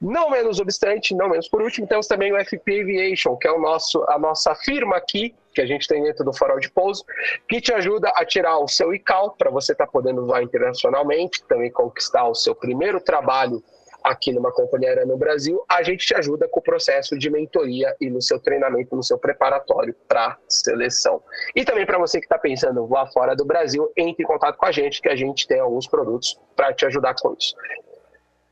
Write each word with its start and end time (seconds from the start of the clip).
Não 0.00 0.30
menos 0.30 0.60
obstante, 0.60 1.14
não 1.14 1.28
menos 1.28 1.48
por 1.48 1.62
último, 1.62 1.86
temos 1.86 2.06
também 2.06 2.32
o 2.32 2.44
FP 2.44 2.80
Aviation, 2.82 3.36
que 3.36 3.48
é 3.48 3.52
o 3.52 3.60
nosso, 3.60 4.04
a 4.08 4.18
nossa 4.18 4.54
firma 4.54 4.96
aqui, 4.96 5.34
que 5.58 5.62
a 5.62 5.66
gente 5.66 5.88
tem 5.88 6.04
dentro 6.04 6.24
do 6.24 6.32
farol 6.32 6.60
de 6.60 6.70
pouso, 6.70 7.04
que 7.48 7.60
te 7.60 7.72
ajuda 7.72 8.12
a 8.14 8.24
tirar 8.24 8.60
o 8.60 8.68
seu 8.68 8.94
ICAO 8.94 9.32
para 9.32 9.50
você 9.50 9.72
estar 9.72 9.86
tá 9.86 9.90
podendo 9.90 10.24
voar 10.24 10.40
internacionalmente, 10.40 11.42
também 11.48 11.68
conquistar 11.68 12.28
o 12.28 12.34
seu 12.34 12.54
primeiro 12.54 13.00
trabalho 13.00 13.60
aqui 14.04 14.32
numa 14.32 14.52
companhia 14.52 14.90
aérea 14.90 15.04
no 15.04 15.18
Brasil, 15.18 15.60
a 15.68 15.82
gente 15.82 16.06
te 16.06 16.14
ajuda 16.14 16.46
com 16.48 16.60
o 16.60 16.62
processo 16.62 17.18
de 17.18 17.28
mentoria 17.28 17.92
e 18.00 18.08
no 18.08 18.22
seu 18.22 18.38
treinamento, 18.38 18.94
no 18.94 19.02
seu 19.02 19.18
preparatório 19.18 19.92
para 20.06 20.38
seleção. 20.48 21.20
E 21.56 21.64
também 21.64 21.84
para 21.84 21.98
você 21.98 22.20
que 22.20 22.26
está 22.26 22.38
pensando 22.38 22.86
lá 22.86 23.04
fora 23.08 23.34
do 23.34 23.44
Brasil, 23.44 23.90
entre 23.96 24.22
em 24.22 24.26
contato 24.26 24.56
com 24.56 24.66
a 24.66 24.70
gente, 24.70 25.02
que 25.02 25.08
a 25.08 25.16
gente 25.16 25.48
tem 25.48 25.58
alguns 25.58 25.88
produtos 25.88 26.38
para 26.54 26.72
te 26.72 26.86
ajudar 26.86 27.16
com 27.20 27.34
isso. 27.36 27.56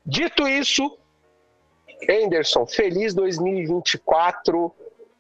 Dito 0.05 0.49
isso, 0.49 0.99
Anderson, 2.11 2.67
feliz 2.67 3.15
2024. 3.15 4.75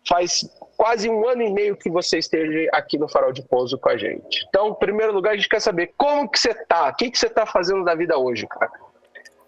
Faz 0.08 0.48
quase 0.76 1.08
um 1.08 1.26
ano 1.26 1.42
e 1.42 1.52
meio 1.52 1.76
que 1.76 1.90
você 1.90 2.18
esteja 2.18 2.68
aqui 2.72 2.98
no 2.98 3.08
Farol 3.08 3.32
de 3.32 3.42
Pouso 3.42 3.78
com 3.78 3.88
a 3.88 3.96
gente. 3.96 4.46
Então, 4.48 4.68
em 4.68 4.74
primeiro 4.74 5.12
lugar, 5.12 5.32
a 5.32 5.36
gente 5.36 5.48
quer 5.48 5.60
saber 5.60 5.92
como 5.96 6.28
que 6.28 6.38
você 6.38 6.54
tá, 6.54 6.90
o 6.90 6.94
que, 6.94 7.10
que 7.10 7.18
você 7.18 7.26
está 7.26 7.46
fazendo 7.46 7.84
da 7.84 7.94
vida 7.94 8.16
hoje, 8.18 8.46
cara? 8.46 8.70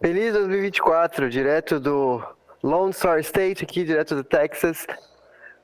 Feliz 0.00 0.32
2024, 0.32 1.28
direto 1.28 1.78
do 1.78 2.22
Lone 2.62 2.92
Star 2.92 3.18
State, 3.18 3.64
aqui 3.64 3.84
direto 3.84 4.14
do 4.14 4.24
Texas. 4.24 4.86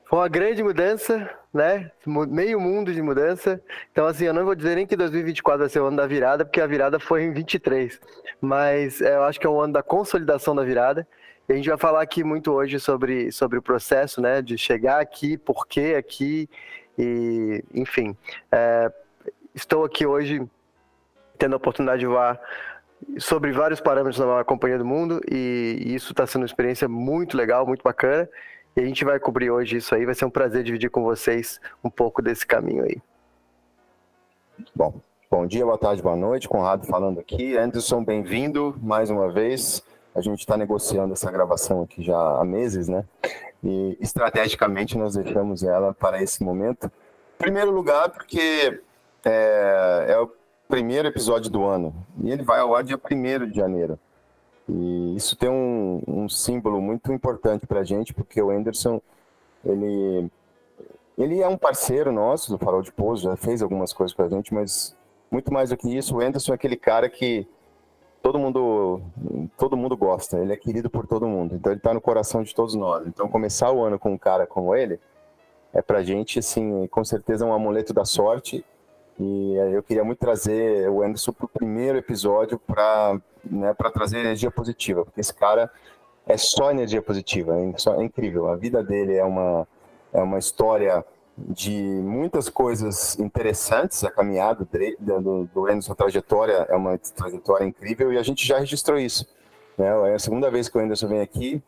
Foi 0.06 0.18
uma 0.18 0.28
grande 0.28 0.62
mudança, 0.62 1.30
né? 1.52 1.90
Meio 2.06 2.60
mundo 2.60 2.92
de 2.92 3.00
mudança. 3.00 3.60
Então, 3.90 4.06
assim, 4.06 4.24
eu 4.24 4.34
não 4.34 4.44
vou 4.44 4.54
dizer 4.54 4.74
nem 4.74 4.86
que 4.86 4.96
2024 4.96 5.60
vai 5.60 5.68
ser 5.68 5.80
o 5.80 5.86
ano 5.86 5.96
da 5.96 6.06
virada, 6.06 6.44
porque 6.44 6.60
a 6.60 6.66
virada 6.66 7.00
foi 7.00 7.22
em 7.22 7.32
23. 7.32 8.00
Mas 8.40 9.00
é, 9.00 9.16
eu 9.16 9.22
acho 9.22 9.40
que 9.40 9.46
é 9.46 9.50
o 9.50 9.60
ano 9.60 9.72
da 9.72 9.82
consolidação 9.82 10.54
da 10.54 10.62
virada. 10.62 11.06
E 11.48 11.52
a 11.52 11.56
gente 11.56 11.68
vai 11.68 11.78
falar 11.78 12.00
aqui 12.02 12.24
muito 12.24 12.52
hoje 12.52 12.80
sobre, 12.80 13.30
sobre 13.30 13.58
o 13.58 13.62
processo, 13.62 14.20
né? 14.20 14.40
De 14.40 14.56
chegar 14.56 15.00
aqui, 15.00 15.36
por 15.36 15.66
que 15.66 15.94
aqui, 15.94 16.48
e 16.98 17.62
enfim. 17.74 18.16
É, 18.50 18.90
estou 19.54 19.84
aqui 19.84 20.06
hoje 20.06 20.42
tendo 21.38 21.54
a 21.54 21.56
oportunidade 21.56 22.00
de 22.00 22.06
voar 22.06 22.40
sobre 23.18 23.52
vários 23.52 23.80
parâmetros 23.80 24.18
na 24.18 24.26
maior 24.26 24.44
companhia 24.44 24.78
do 24.78 24.84
mundo 24.84 25.20
e 25.30 25.82
isso 25.86 26.12
está 26.12 26.26
sendo 26.26 26.42
uma 26.42 26.46
experiência 26.46 26.88
muito 26.88 27.36
legal, 27.36 27.66
muito 27.66 27.82
bacana. 27.82 28.28
E 28.76 28.80
a 28.80 28.84
gente 28.84 29.04
vai 29.04 29.20
cobrir 29.20 29.50
hoje 29.50 29.76
isso 29.76 29.94
aí. 29.94 30.04
Vai 30.04 30.14
ser 30.14 30.24
um 30.24 30.30
prazer 30.30 30.64
dividir 30.64 30.90
com 30.90 31.02
vocês 31.02 31.60
um 31.82 31.90
pouco 31.90 32.22
desse 32.22 32.46
caminho 32.46 32.84
aí. 32.84 33.00
Bom, 34.74 35.00
bom 35.30 35.46
dia, 35.46 35.64
boa 35.64 35.78
tarde, 35.78 36.02
boa 36.02 36.16
noite. 36.16 36.48
Conrado 36.48 36.86
falando 36.86 37.20
aqui. 37.20 37.56
Anderson, 37.56 38.02
bem-vindo 38.02 38.74
mais 38.82 39.10
uma 39.10 39.30
vez. 39.30 39.84
A 40.14 40.20
gente 40.20 40.40
está 40.40 40.56
negociando 40.56 41.12
essa 41.12 41.30
gravação 41.30 41.82
aqui 41.82 42.02
já 42.02 42.16
há 42.16 42.44
meses, 42.44 42.88
né? 42.88 43.04
E 43.62 43.96
estrategicamente 44.00 44.96
nós 44.96 45.14
deixamos 45.14 45.62
ela 45.62 45.92
para 45.92 46.22
esse 46.22 46.42
momento. 46.42 46.86
Em 46.86 47.38
primeiro 47.38 47.70
lugar, 47.70 48.10
porque 48.10 48.80
é, 49.24 50.06
é 50.10 50.18
o 50.18 50.30
primeiro 50.68 51.08
episódio 51.08 51.50
do 51.50 51.64
ano. 51.64 51.94
E 52.22 52.30
ele 52.30 52.42
vai 52.42 52.60
ao 52.60 52.74
ar 52.74 52.84
dia 52.84 52.96
1 52.98 53.46
de 53.50 53.56
janeiro. 53.56 53.98
E 54.68 55.16
isso 55.16 55.36
tem 55.36 55.48
um, 55.48 56.02
um 56.06 56.28
símbolo 56.28 56.80
muito 56.80 57.12
importante 57.12 57.66
para 57.66 57.80
a 57.80 57.84
gente, 57.84 58.14
porque 58.14 58.40
o 58.40 58.50
Anderson, 58.50 59.00
ele, 59.64 60.30
ele 61.18 61.40
é 61.40 61.48
um 61.48 61.56
parceiro 61.56 62.10
nosso 62.10 62.50
do 62.50 62.58
Farol 62.58 62.82
de 62.82 62.92
Pouso, 62.92 63.24
já 63.24 63.36
fez 63.36 63.62
algumas 63.62 63.92
coisas 63.92 64.14
para 64.14 64.26
a 64.26 64.28
gente, 64.28 64.54
mas 64.54 64.96
muito 65.30 65.52
mais 65.52 65.70
do 65.70 65.76
que 65.76 65.94
isso, 65.94 66.16
o 66.16 66.20
Anderson 66.20 66.52
é 66.52 66.54
aquele 66.54 66.76
cara 66.76 67.08
que 67.08 67.46
todo 68.24 68.38
mundo 68.38 69.02
todo 69.58 69.76
mundo 69.76 69.94
gosta, 69.98 70.38
ele 70.38 70.54
é 70.54 70.56
querido 70.56 70.88
por 70.88 71.06
todo 71.06 71.28
mundo, 71.28 71.54
então 71.54 71.70
ele 71.70 71.78
está 71.78 71.92
no 71.92 72.00
coração 72.00 72.42
de 72.42 72.54
todos 72.54 72.74
nós. 72.74 73.06
Então 73.06 73.28
começar 73.28 73.70
o 73.70 73.84
ano 73.84 73.98
com 73.98 74.14
um 74.14 74.18
cara 74.18 74.46
como 74.46 74.74
ele 74.74 74.98
é 75.74 75.82
para 75.82 76.02
gente, 76.02 76.38
assim, 76.38 76.86
com 76.86 77.04
certeza 77.04 77.44
um 77.44 77.52
amuleto 77.52 77.92
da 77.92 78.06
sorte 78.06 78.64
e 79.20 79.54
eu 79.74 79.82
queria 79.82 80.02
muito 80.02 80.20
trazer 80.20 80.88
o 80.88 81.02
Anderson 81.02 81.32
para 81.32 81.44
o 81.44 81.48
primeiro 81.48 81.98
episódio 81.98 82.58
para 82.58 83.20
né, 83.44 83.74
trazer 83.92 84.20
energia 84.20 84.50
positiva, 84.50 85.04
porque 85.04 85.20
esse 85.20 85.34
cara 85.34 85.70
é 86.26 86.38
só 86.38 86.70
energia 86.70 87.02
positiva, 87.02 87.60
é, 87.60 87.72
só, 87.76 88.00
é 88.00 88.04
incrível. 88.04 88.48
A 88.48 88.56
vida 88.56 88.82
dele 88.82 89.16
é 89.16 89.24
uma, 89.24 89.68
é 90.14 90.22
uma 90.22 90.38
história 90.38 91.04
de 91.36 91.72
muitas 91.72 92.48
coisas 92.48 93.18
interessantes, 93.18 94.04
a 94.04 94.10
caminhada 94.10 94.66
do, 94.98 95.48
do 95.52 95.66
Anderson, 95.66 95.92
a 95.92 95.96
trajetória 95.96 96.66
é 96.68 96.74
uma 96.74 96.96
trajetória 96.98 97.64
incrível 97.64 98.12
e 98.12 98.18
a 98.18 98.22
gente 98.22 98.46
já 98.46 98.58
registrou 98.58 98.98
isso. 98.98 99.26
Né? 99.76 99.88
É 100.10 100.14
a 100.14 100.18
segunda 100.18 100.50
vez 100.50 100.68
que 100.68 100.78
o 100.78 100.80
Anderson 100.80 101.08
vem 101.08 101.20
aqui, 101.20 101.62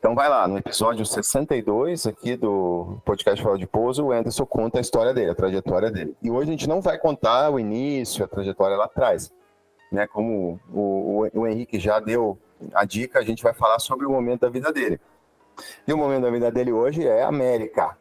então 0.00 0.14
vai 0.14 0.30
lá, 0.30 0.48
no 0.48 0.56
episódio 0.56 1.04
62 1.04 2.06
aqui 2.06 2.34
do 2.34 2.98
podcast 3.04 3.44
Fala 3.44 3.58
de 3.58 3.66
Pouso, 3.66 4.06
o 4.06 4.12
Anderson 4.12 4.46
conta 4.46 4.78
a 4.78 4.80
história 4.80 5.12
dele, 5.12 5.30
a 5.30 5.34
trajetória 5.34 5.90
dele. 5.90 6.16
E 6.22 6.30
hoje 6.30 6.48
a 6.48 6.52
gente 6.52 6.66
não 6.66 6.80
vai 6.80 6.96
contar 6.96 7.50
o 7.50 7.60
início, 7.60 8.24
a 8.24 8.26
trajetória 8.26 8.78
lá 8.78 8.86
atrás. 8.86 9.30
Né? 9.92 10.06
Como 10.06 10.58
o, 10.72 11.26
o, 11.34 11.40
o 11.40 11.46
Henrique 11.46 11.78
já 11.78 12.00
deu 12.00 12.38
a 12.72 12.86
dica, 12.86 13.18
a 13.18 13.22
gente 13.22 13.42
vai 13.42 13.52
falar 13.52 13.78
sobre 13.78 14.06
o 14.06 14.10
momento 14.10 14.40
da 14.40 14.48
vida 14.48 14.72
dele. 14.72 14.98
E 15.86 15.92
o 15.92 15.98
momento 15.98 16.22
da 16.22 16.30
vida 16.30 16.50
dele 16.50 16.72
hoje 16.72 17.06
é 17.06 17.22
América. 17.22 17.94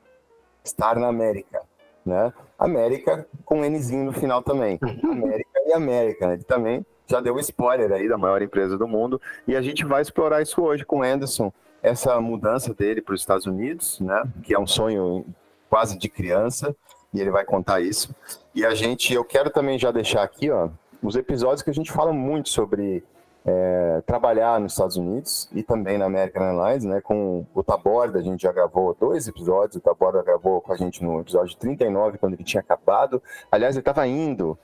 Estar 0.64 0.98
na 0.98 1.08
América. 1.08 1.62
Né? 2.06 2.34
América 2.58 3.28
com 3.46 3.64
Nzinho 3.64 4.06
no 4.06 4.14
final 4.14 4.42
também. 4.42 4.80
América 5.04 5.60
e 5.68 5.74
América. 5.74 6.28
Né? 6.28 6.34
Ele 6.34 6.44
também 6.44 6.86
já 7.08 7.20
deu 7.20 7.38
spoiler 7.40 7.92
aí 7.92 8.08
da 8.08 8.18
maior 8.18 8.42
empresa 8.42 8.78
do 8.78 8.88
mundo. 8.88 9.22
E 9.48 9.56
a 9.56 9.62
gente 9.62 9.84
vai 9.86 10.02
explorar 10.02 10.42
isso 10.42 10.62
hoje 10.62 10.86
com 10.86 11.00
o 11.00 11.04
Anderson 11.04 11.52
essa 11.82 12.20
mudança 12.20 12.74
dele 12.74 13.02
para 13.02 13.14
os 13.14 13.22
Estados 13.22 13.46
Unidos, 13.46 14.00
né, 14.00 14.24
que 14.44 14.54
é 14.54 14.60
um 14.60 14.68
sonho 14.68 15.26
quase 15.70 15.98
de 15.98 16.10
criança, 16.10 16.76
e 17.14 17.20
ele 17.20 17.32
vai 17.32 17.46
contar 17.46 17.82
isso. 17.82 18.14
E 18.54 18.66
a 18.66 18.74
gente, 18.74 19.14
eu 19.14 19.24
quero 19.24 19.50
também 19.50 19.80
já 19.80 19.92
deixar 19.92 20.24
aqui, 20.24 20.50
ó, 20.50 20.70
os 21.02 21.16
episódios 21.16 21.62
que 21.62 21.70
a 21.70 21.74
gente 21.74 21.92
fala 21.92 22.12
muito 22.12 22.50
sobre 22.50 23.04
é, 23.50 24.02
trabalhar 24.06 24.60
nos 24.60 24.74
Estados 24.74 24.96
Unidos 24.98 25.50
e 25.54 25.64
também 25.64 25.98
na 25.98 26.06
American 26.06 26.44
Airlines, 26.44 26.84
né, 26.86 27.02
com 27.02 27.46
o 27.54 27.64
Taborda, 27.64 28.20
a 28.20 28.22
gente 28.22 28.42
já 28.44 28.52
gravou 28.52 28.96
dois 29.00 29.28
episódios, 29.28 29.76
o 29.78 29.82
Taborda 29.82 30.22
gravou 30.22 30.62
com 30.62 30.72
a 30.72 30.76
gente 30.78 31.04
no 31.04 31.20
episódio 31.20 31.58
39, 31.58 32.18
quando 32.18 32.34
ele 32.34 32.44
tinha 32.44 32.62
acabado, 32.62 33.22
aliás, 33.52 33.76
ele 33.76 33.82
estava 33.82 34.06
indo 34.08 34.58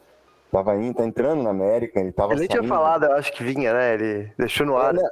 Tava 0.52 0.74
indo, 0.78 0.96
tá 0.96 1.04
entrando 1.04 1.44
na 1.44 1.50
América, 1.50 2.00
ele 2.00 2.14
tava 2.14 2.32
Ele 2.32 2.42
nem 2.42 2.48
tinha 2.48 2.64
falado, 2.64 3.04
eu 3.06 3.14
acho 3.14 3.34
que 3.34 3.44
vinha, 3.44 3.74
né? 3.74 3.94
Ele 3.96 4.32
deixou 4.38 4.66
no 4.66 4.78
ar. 4.78 4.96
Ele- 4.96 5.04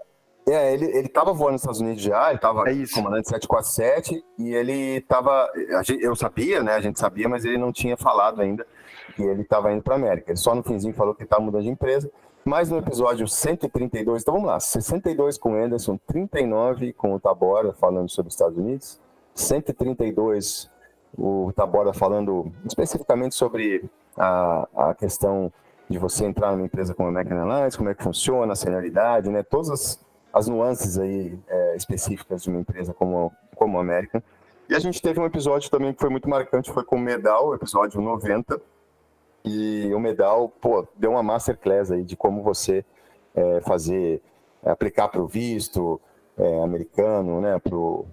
É, 0.47 0.73
ele, 0.73 0.85
ele 0.97 1.09
tava 1.09 1.33
voando 1.33 1.53
nos 1.53 1.61
Estados 1.63 1.81
Unidos 1.81 2.01
já, 2.01 2.29
ele 2.29 2.39
tava 2.39 2.69
É 2.69 2.71
isso. 2.71 2.93
comandante 2.95 3.27
747 3.27 4.23
e 4.39 4.53
ele 4.53 5.01
tava. 5.01 5.49
a 5.77 5.83
gente- 5.83 6.01
eu 6.01 6.15
sabia, 6.15 6.63
né? 6.63 6.75
A 6.75 6.79
gente 6.79 6.97
sabia, 6.97 7.27
mas 7.27 7.43
ele 7.43 7.57
não 7.57 7.73
tinha 7.73 7.97
falado 7.97 8.41
ainda 8.41 8.65
que 9.17 9.23
ele 9.23 9.43
tava 9.43 9.73
indo 9.73 9.81
para 9.81 9.95
América. 9.95 10.31
Ele 10.31 10.37
só 10.37 10.55
no 10.55 10.63
finzinho 10.63 10.93
falou 10.93 11.13
que 11.13 11.23
ele 11.23 11.29
tava 11.29 11.41
mudando 11.41 11.63
de 11.63 11.69
empresa. 11.69 12.09
Mas 12.45 12.69
no 12.69 12.77
episódio 12.77 13.27
132, 13.27 14.21
então 14.21 14.33
vamos 14.33 14.49
lá, 14.49 14.59
62 14.59 15.37
com 15.37 15.53
o 15.53 15.55
Anderson, 15.55 15.97
39 16.05 16.91
com 16.93 17.13
o 17.13 17.19
Tabora 17.19 17.71
falando 17.73 18.09
sobre 18.09 18.27
os 18.27 18.33
Estados 18.33 18.57
Unidos, 18.57 18.99
132 19.33 20.69
o 21.17 21.51
Tabora 21.55 21.93
falando 21.93 22.51
especificamente 22.65 23.35
sobre 23.35 23.89
a, 24.17 24.67
a 24.75 24.93
questão 24.93 25.51
de 25.89 25.97
você 25.97 26.25
entrar 26.25 26.51
numa 26.51 26.65
empresa 26.65 26.93
como 26.93 27.07
a 27.07 27.11
American 27.11 27.37
Airlines, 27.37 27.75
como 27.75 27.89
é 27.89 27.93
que 27.93 28.03
funciona, 28.03 28.53
a 28.53 28.55
senioridade, 28.55 29.29
né? 29.29 29.43
Todas 29.43 29.69
as, 29.69 30.05
as 30.33 30.47
nuances 30.47 30.97
aí 30.97 31.37
é, 31.47 31.75
específicas 31.75 32.43
de 32.43 32.49
uma 32.49 32.59
empresa 32.59 32.93
como, 32.93 33.31
como 33.55 33.77
a 33.77 33.81
American. 33.81 34.21
E 34.69 34.75
a 34.75 34.79
gente 34.79 35.01
teve 35.01 35.19
um 35.19 35.25
episódio 35.25 35.69
também 35.69 35.93
que 35.93 35.99
foi 35.99 36.09
muito 36.09 36.27
marcante, 36.27 36.71
foi 36.71 36.83
com 36.83 36.95
o 36.95 36.99
Medal, 36.99 37.53
episódio 37.53 38.01
90. 38.01 38.59
E 39.45 39.91
o 39.93 39.99
Medal, 39.99 40.49
pô, 40.61 40.87
deu 40.95 41.11
uma 41.11 41.23
masterclass 41.23 41.91
aí 41.91 42.03
de 42.03 42.15
como 42.15 42.41
você 42.41 42.85
é, 43.35 43.59
fazer, 43.61 44.21
aplicar 44.65 45.07
para 45.09 45.21
o 45.21 45.27
visto 45.27 45.99
é, 46.37 46.63
americano, 46.63 47.41
né? 47.41 47.59
Para 47.59 47.75
o 47.75 48.05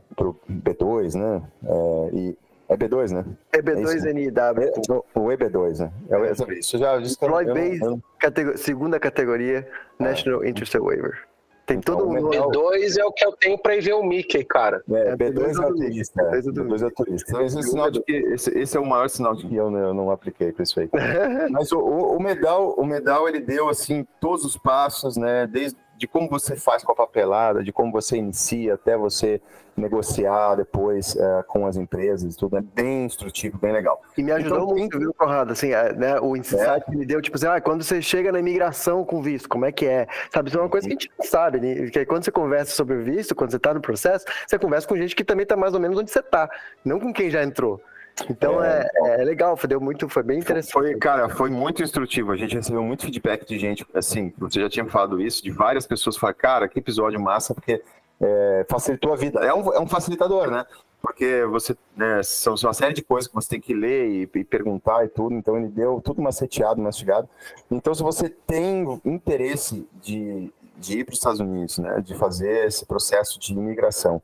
B2, 0.51 1.15
né? 1.19 1.43
É, 1.65 2.11
e, 2.15 2.39
é 2.69 2.77
B2, 2.77 3.13
né? 3.13 3.25
É 3.53 3.59
isso. 3.59 4.07
B2NIW. 4.07 5.05
O 5.15 5.21
EB2, 5.29 5.79
né? 5.79 5.93
É, 6.11 6.27
essa 6.31 6.45
vez. 6.45 6.65
Isso 6.67 6.79
já 6.79 6.99
disse 6.99 7.17
que 7.19 7.25
eu- 7.25 7.29
Deploy 7.29 7.45
eu 7.45 7.55
não- 7.55 7.55
Base, 7.55 7.81
eu 7.83 7.91
não- 7.91 8.03
catego- 8.19 8.59
segunda 8.59 8.99
categoria, 9.01 9.69
National 9.99 10.45
Interest 10.45 10.77
Waiver. 10.79 11.27
Tem 11.71 11.79
Então, 11.79 11.97
todo 11.99 12.07
o 12.09 12.11
um 12.11 12.15
Medal- 12.15 12.51
B2 12.51 12.97
é 12.99 13.05
o 13.05 13.13
que 13.13 13.25
eu 13.25 13.33
tenho 13.33 13.57
pra 13.57 13.77
ir 13.77 13.81
ver 13.81 13.93
o 13.93 14.03
Mickey, 14.03 14.43
cara. 14.45 14.83
É, 14.91 15.11
É, 15.11 15.17
B2 15.17 15.21
é 15.21 15.31
B2 15.31 15.63
é 15.63 15.67
turista. 15.69 16.23
é. 16.23 16.31
B2 16.31 16.49
é 16.49 16.51
B2 16.63 16.83
é 16.87 16.91
turista. 16.91 17.31
Então, 17.31 17.43
esse, 17.47 17.57
é 17.57 17.61
o 17.61 17.63
sinal 17.63 17.91
de 17.93 18.03
que, 18.03 18.13
esse, 18.13 18.59
esse 18.59 18.77
é 18.77 18.81
o 18.81 18.87
maior 18.87 19.09
sinal 19.09 19.35
de 19.37 19.47
que 19.47 19.55
eu 19.55 19.71
não, 19.71 19.79
eu 19.79 19.95
não 19.95 20.11
apliquei 20.11 20.51
para 20.51 20.65
isso 20.65 20.81
aí. 20.81 20.89
Mas 21.51 21.71
o, 21.71 21.79
o, 21.79 22.17
o 22.17 22.21
medal, 22.23 22.75
o 22.77 22.85
medal 22.85 23.29
ele 23.29 23.39
deu 23.41 23.69
assim 23.69 24.05
todos 24.21 24.45
os 24.45 24.57
passos, 24.57 25.17
né? 25.17 25.47
Desde 25.47 25.79
de 26.01 26.09
como 26.09 26.31
você 26.31 26.57
faz 26.57 26.83
com 26.83 26.93
a 26.93 26.95
papelada, 26.95 27.63
de 27.63 27.71
como 27.71 27.93
você 27.93 28.17
inicia 28.17 28.73
até 28.73 28.97
você 28.97 29.39
negociar 29.77 30.55
depois 30.55 31.15
é, 31.15 31.43
com 31.47 31.67
as 31.67 31.77
empresas, 31.77 32.35
tudo 32.37 32.57
é 32.57 32.63
bem 32.63 33.05
instrutivo, 33.05 33.59
bem 33.59 33.71
legal. 33.71 34.01
E 34.17 34.23
me 34.23 34.33
ajudou 34.33 34.63
Então, 34.63 34.77
muito, 34.77 34.99
viu, 34.99 35.13
Conrado? 35.13 35.53
Assim, 35.53 35.73
é, 35.73 35.93
né, 35.93 36.19
o 36.19 36.35
insight 36.35 36.87
que 36.87 36.97
me 36.97 37.05
deu, 37.05 37.21
tipo 37.21 37.37
assim, 37.37 37.47
ah, 37.47 37.61
quando 37.61 37.85
você 37.85 38.01
chega 38.01 38.33
na 38.33 38.39
imigração 38.41 39.05
com 39.05 39.21
visto, 39.21 39.47
como 39.47 39.67
é 39.67 39.73
que 39.73 39.85
é? 39.85 40.07
Sabe, 40.33 40.49
isso 40.49 40.59
é 40.59 40.63
uma 40.63 40.71
coisa 40.71 40.89
que 40.89 40.95
a 40.95 40.97
gente 40.99 41.11
não 41.19 41.27
sabe, 41.27 41.61
né? 41.61 41.91
Que 41.91 42.07
quando 42.07 42.25
você 42.25 42.31
conversa 42.31 42.75
sobre 42.75 42.97
o 42.97 43.03
visto, 43.03 43.35
quando 43.35 43.51
você 43.51 43.59
tá 43.59 43.75
no 43.75 43.83
processo, 43.83 44.25
você 44.47 44.59
conversa 44.59 44.89
com 44.89 44.97
gente 44.97 45.15
que 45.15 45.23
também 45.23 45.45
tá 45.45 45.55
mais 45.55 45.75
ou 45.75 45.81
menos 45.81 45.99
onde 45.99 46.11
você 46.11 46.23
tá, 46.23 46.49
não 46.83 46.99
com 46.99 47.13
quem 47.13 47.29
já 47.29 47.43
entrou. 47.45 47.79
Então 48.29 48.63
é, 48.63 48.89
é, 48.97 49.17
legal, 49.25 49.57
foi, 49.57 49.69
deu 49.69 49.81
muito, 49.81 50.09
foi 50.09 50.23
bem 50.23 50.39
interessante. 50.39 50.73
Foi, 50.73 50.95
cara, 50.97 51.29
foi 51.29 51.51
muito 51.51 51.83
instrutivo. 51.83 52.33
A 52.33 52.37
gente 52.37 52.55
recebeu 52.55 52.83
muito 52.83 53.05
feedback 53.05 53.47
de 53.47 53.59
gente, 53.59 53.87
assim, 53.95 54.33
você 54.37 54.61
já 54.61 54.69
tinha 54.69 54.87
falado 54.87 55.21
isso, 55.21 55.43
de 55.43 55.51
várias 55.51 55.87
pessoas 55.87 56.17
falaram, 56.17 56.39
cara, 56.39 56.69
que 56.69 56.79
episódio 56.79 57.21
massa, 57.21 57.55
porque 57.55 57.83
é, 58.21 58.67
facilitou 58.69 59.13
a 59.13 59.17
vida. 59.17 59.41
É 59.41 59.55
um, 59.55 59.73
é 59.73 59.81
um 59.81 59.87
facilitador, 59.87 60.51
né? 60.51 60.65
Porque 61.01 61.47
você, 61.47 61.75
né, 61.97 62.23
são 62.23 62.57
são 62.57 62.69
uma 62.69 62.75
série 62.75 62.93
de 62.93 63.03
coisas 63.03 63.27
que 63.27 63.35
você 63.35 63.49
tem 63.49 63.61
que 63.61 63.73
ler 63.73 64.07
e, 64.07 64.39
e 64.39 64.45
perguntar 64.45 65.03
e 65.05 65.09
tudo, 65.09 65.35
então 65.35 65.57
ele 65.57 65.69
deu 65.69 66.01
tudo 66.05 66.21
maceteado, 66.21 66.81
mastigado. 66.81 67.27
Então, 67.71 67.95
se 67.95 68.03
você 68.03 68.29
tem 68.29 69.01
interesse 69.03 69.89
de, 70.03 70.53
de 70.77 70.99
ir 70.99 71.05
para 71.05 71.13
os 71.13 71.19
Estados 71.19 71.41
Unidos, 71.41 71.79
né, 71.79 72.03
de 72.03 72.15
fazer 72.15 72.67
esse 72.67 72.85
processo 72.85 73.41
de 73.41 73.55
imigração, 73.55 74.21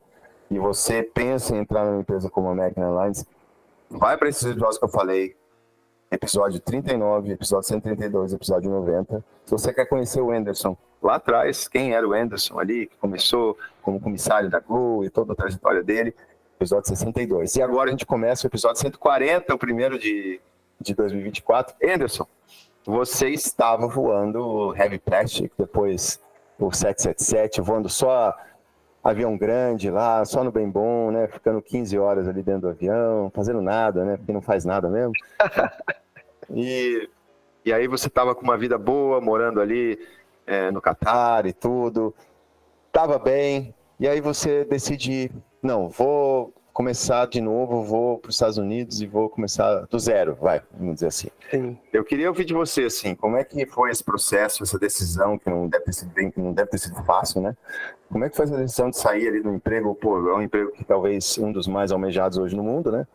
e 0.51 0.59
você 0.59 1.01
pensa 1.01 1.55
em 1.55 1.59
entrar 1.59 1.83
numa 1.83 2.01
empresa 2.01 2.29
como 2.29 2.47
a 2.47 2.51
American 2.51 2.83
Airlines, 2.83 3.25
vai 3.89 4.17
para 4.17 4.29
esses 4.29 4.43
episódios 4.43 4.77
que 4.77 4.85
eu 4.85 4.89
falei, 4.89 5.35
episódio 6.11 6.59
39, 6.59 7.31
episódio 7.31 7.67
132, 7.67 8.33
episódio 8.33 8.71
90. 8.71 9.23
Se 9.45 9.51
você 9.51 9.73
quer 9.73 9.85
conhecer 9.85 10.21
o 10.21 10.31
Anderson 10.31 10.77
lá 11.01 11.15
atrás, 11.15 11.67
quem 11.67 11.93
era 11.93 12.07
o 12.07 12.13
Anderson 12.13 12.59
ali, 12.59 12.87
que 12.87 12.97
começou 12.97 13.57
como 13.81 13.99
comissário 13.99 14.49
da 14.49 14.59
Gol 14.59 15.03
e 15.05 15.09
toda 15.09 15.33
a 15.33 15.35
trajetória 15.35 15.83
dele, 15.83 16.13
episódio 16.55 16.87
62. 16.87 17.55
E 17.55 17.61
agora 17.61 17.89
a 17.89 17.91
gente 17.91 18.05
começa 18.05 18.45
o 18.45 18.49
episódio 18.49 18.81
140, 18.81 19.53
o 19.53 19.57
primeiro 19.57 19.99
de, 19.99 20.41
de 20.79 20.93
2024. 20.93 21.75
Anderson, 21.83 22.27
você 22.85 23.29
estava 23.29 23.87
voando 23.87 24.39
o 24.39 24.75
Heavy 24.75 24.99
Plastic, 24.99 25.51
depois 25.57 26.19
o 26.59 26.71
777, 26.71 27.61
voando 27.61 27.89
só 27.89 28.35
avião 29.09 29.37
grande 29.37 29.89
lá, 29.89 30.25
só 30.25 30.43
no 30.43 30.51
bem 30.51 30.69
bom, 30.69 31.11
né? 31.11 31.27
Ficando 31.27 31.61
15 31.61 31.97
horas 31.97 32.27
ali 32.27 32.43
dentro 32.43 32.61
do 32.61 32.69
avião, 32.69 33.31
fazendo 33.33 33.61
nada, 33.61 34.03
né? 34.03 34.17
Porque 34.17 34.33
não 34.33 34.41
faz 34.41 34.65
nada 34.65 34.89
mesmo. 34.89 35.13
e, 36.53 37.09
e 37.65 37.73
aí 37.73 37.87
você 37.87 38.09
tava 38.09 38.35
com 38.35 38.43
uma 38.43 38.57
vida 38.57 38.77
boa, 38.77 39.21
morando 39.21 39.61
ali 39.61 39.97
é, 40.45 40.71
no 40.71 40.81
Catar 40.81 41.45
e 41.45 41.53
tudo, 41.53 42.13
tava 42.91 43.19
bem, 43.19 43.73
e 43.99 44.07
aí 44.07 44.21
você 44.21 44.63
decide, 44.65 45.31
não, 45.61 45.89
vou 45.89 46.53
começar 46.77 47.25
de 47.25 47.41
novo, 47.41 47.83
vou 47.83 48.19
para 48.19 48.29
os 48.29 48.35
Estados 48.35 48.59
Unidos 48.59 49.01
e 49.01 49.07
vou 49.07 49.27
começar 49.31 49.87
do 49.87 49.97
zero, 49.97 50.35
vai, 50.35 50.61
vamos 50.71 50.93
dizer 50.93 51.07
assim. 51.07 51.27
Sim. 51.49 51.75
Eu 51.91 52.03
queria 52.03 52.29
ouvir 52.29 52.45
de 52.45 52.53
você, 52.53 52.83
assim, 52.83 53.15
como 53.15 53.35
é 53.35 53.43
que 53.43 53.65
foi 53.65 53.89
esse 53.89 54.03
processo, 54.03 54.61
essa 54.61 54.77
decisão, 54.77 55.39
que 55.39 55.49
não 55.49 55.67
deve 55.67 55.85
ter 55.85 55.93
sido 55.93 56.11
bem, 56.13 56.29
que 56.29 56.39
não 56.39 56.53
deve 56.53 56.69
ter 56.69 56.77
sido 56.77 57.03
fácil, 57.03 57.41
né? 57.41 57.57
Como 58.11 58.23
é 58.23 58.29
que 58.29 58.35
foi 58.35 58.45
essa 58.45 58.57
decisão 58.57 58.91
de 58.91 58.97
sair 58.97 59.27
ali 59.27 59.41
do 59.41 59.51
emprego, 59.51 59.95
pô, 59.95 60.29
é 60.29 60.35
um 60.35 60.41
emprego 60.43 60.71
que 60.71 60.83
talvez 60.83 61.39
um 61.39 61.51
dos 61.51 61.67
mais 61.67 61.91
almejados 61.91 62.37
hoje 62.37 62.55
no 62.55 62.61
mundo, 62.61 62.91
né? 62.91 63.07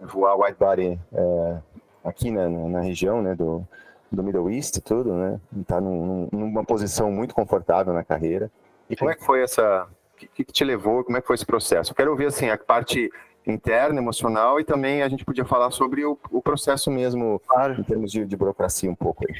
Voar 0.00 0.36
white 0.36 0.58
body 0.58 0.98
é, 1.12 1.58
aqui 2.02 2.32
na, 2.32 2.48
na 2.48 2.80
região, 2.80 3.22
né, 3.22 3.36
do, 3.36 3.64
do 4.10 4.24
Middle 4.24 4.50
East 4.50 4.78
e 4.78 4.80
tudo, 4.80 5.14
né? 5.14 5.40
Tá 5.68 5.80
num, 5.80 6.28
numa 6.32 6.64
posição 6.64 7.12
muito 7.12 7.32
confortável 7.32 7.94
na 7.94 8.02
carreira. 8.02 8.50
E 8.90 8.96
como 8.96 9.12
é 9.12 9.14
que 9.14 9.24
foi 9.24 9.40
essa... 9.40 9.86
O 10.14 10.28
que, 10.28 10.44
que 10.44 10.52
te 10.52 10.64
levou? 10.64 11.04
Como 11.04 11.16
é 11.16 11.20
que 11.20 11.26
foi 11.26 11.34
esse 11.34 11.46
processo? 11.46 11.92
Eu 11.92 11.96
quero 11.96 12.10
ouvir, 12.10 12.26
assim, 12.26 12.48
a 12.48 12.56
parte 12.56 13.10
interna, 13.46 13.98
emocional, 14.00 14.58
e 14.58 14.64
também 14.64 15.02
a 15.02 15.08
gente 15.08 15.24
podia 15.24 15.44
falar 15.44 15.70
sobre 15.70 16.04
o, 16.04 16.18
o 16.30 16.40
processo 16.40 16.90
mesmo, 16.90 17.40
Claro. 17.46 17.78
em 17.78 17.82
termos 17.82 18.10
de, 18.10 18.24
de 18.24 18.36
burocracia 18.36 18.90
um 18.90 18.94
pouco 18.94 19.24
aí. 19.28 19.34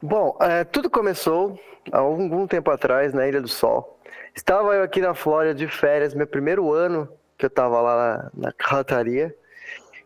Bom, 0.00 0.36
é, 0.40 0.64
tudo 0.64 0.88
começou 0.88 1.58
há 1.90 1.98
algum 1.98 2.46
tempo 2.46 2.70
atrás 2.70 3.12
na 3.12 3.26
Ilha 3.26 3.40
do 3.40 3.48
Sol. 3.48 3.98
Estava 4.34 4.74
eu 4.74 4.82
aqui 4.82 5.00
na 5.00 5.14
Flórida 5.14 5.54
de 5.54 5.66
férias, 5.66 6.14
meu 6.14 6.26
primeiro 6.26 6.72
ano 6.72 7.08
que 7.36 7.44
eu 7.44 7.48
estava 7.48 7.80
lá 7.80 8.30
na, 8.34 8.46
na 8.48 8.52
carrotaria. 8.52 9.34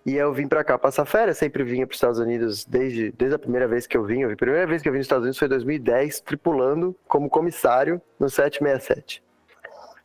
E 0.06 0.16
eu 0.16 0.32
vim 0.34 0.46
para 0.46 0.62
cá 0.62 0.78
passar 0.78 1.04
férias, 1.06 1.38
sempre 1.38 1.64
vinha 1.64 1.86
para 1.86 1.92
os 1.92 1.96
Estados 1.96 2.18
Unidos 2.18 2.64
desde, 2.64 3.10
desde 3.12 3.36
a 3.36 3.38
primeira 3.38 3.66
vez 3.66 3.86
que 3.86 3.96
eu 3.96 4.04
vim. 4.04 4.22
A 4.22 4.36
primeira 4.36 4.66
vez 4.66 4.82
que 4.82 4.88
eu 4.88 4.92
vim 4.92 4.98
nos 4.98 5.06
Estados 5.06 5.22
Unidos 5.24 5.38
foi 5.38 5.46
em 5.46 5.50
2010, 5.50 6.20
tripulando 6.20 6.94
como 7.08 7.28
comissário 7.30 8.00
no 8.20 8.28
767. 8.28 9.22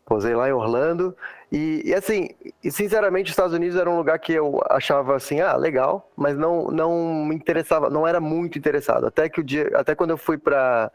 Posei 0.10 0.36
lá 0.36 0.50
em 0.50 0.52
Orlando. 0.52 1.16
E, 1.52 1.84
e, 1.86 1.94
assim, 1.94 2.30
e 2.64 2.72
sinceramente, 2.72 3.26
os 3.26 3.30
Estados 3.30 3.54
Unidos 3.54 3.78
era 3.78 3.88
um 3.88 3.96
lugar 3.96 4.18
que 4.18 4.34
eu 4.34 4.60
achava 4.68 5.16
assim, 5.16 5.40
ah, 5.40 5.56
legal, 5.56 6.12
mas 6.18 6.36
não, 6.36 6.70
não 6.70 7.26
me 7.26 7.36
interessava, 7.36 7.92
não 7.92 8.08
era 8.08 8.20
muito 8.20 8.58
interessado. 8.58 9.06
Até 9.06 9.30
que 9.30 9.40
o 9.40 9.44
dia, 9.44 9.70
até 9.76 9.94
quando 9.94 10.10
eu 10.10 10.18
fui 10.18 10.36
para 10.36 10.92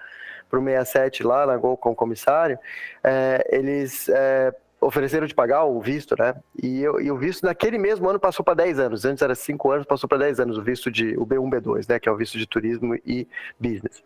o 0.53 0.57
67 0.57 1.23
lá 1.23 1.47
na 1.47 1.57
Gol 1.57 1.77
como 1.77 1.95
comissário, 1.95 2.59
é, 3.05 3.49
eles 3.53 4.09
é, 4.09 4.53
ofereceram 4.81 5.29
de 5.29 5.35
pagar 5.35 5.63
o 5.63 5.81
visto, 5.81 6.17
né? 6.19 6.35
E, 6.61 6.83
eu, 6.83 7.01
e 7.01 7.09
o 7.09 7.17
visto 7.17 7.45
naquele 7.45 7.79
mesmo 7.79 8.09
ano 8.09 8.19
passou 8.19 8.45
para 8.45 8.55
10 8.55 8.81
anos. 8.81 9.05
Antes 9.05 9.23
era 9.23 9.37
5 9.37 9.71
anos, 9.71 9.87
passou 9.87 10.09
para 10.09 10.19
10 10.19 10.41
anos 10.41 10.59
o 10.59 10.63
visto 10.63 10.91
de 10.91 11.17
o 11.17 11.25
B1, 11.25 11.51
B2, 11.51 11.89
né? 11.89 12.01
Que 12.01 12.09
é 12.09 12.13
o 12.13 12.17
visto 12.17 12.37
de 12.37 12.49
turismo 12.49 12.97
e 13.07 13.29
business. 13.61 14.03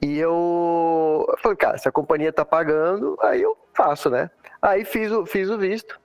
E 0.00 0.18
eu, 0.18 1.26
eu 1.28 1.38
falei, 1.38 1.56
cara, 1.56 1.78
se 1.78 1.88
a 1.88 1.92
companhia 1.92 2.32
tá 2.32 2.44
pagando, 2.44 3.16
aí 3.20 3.42
eu 3.42 3.56
faço, 3.74 4.08
né? 4.08 4.30
Aí 4.62 4.84
fiz 4.84 5.10
o, 5.10 5.26
fiz 5.26 5.50
o 5.50 5.58
visto, 5.58 5.98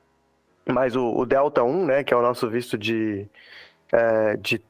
mas 0.65 0.95
o, 0.95 1.15
o 1.15 1.25
Delta 1.25 1.63
1, 1.63 1.85
né, 1.85 2.03
que 2.03 2.13
é 2.13 2.17
o 2.17 2.21
nosso 2.21 2.49
visto 2.49 2.77
de. 2.77 3.27
É, 3.91 4.35
de 4.37 4.61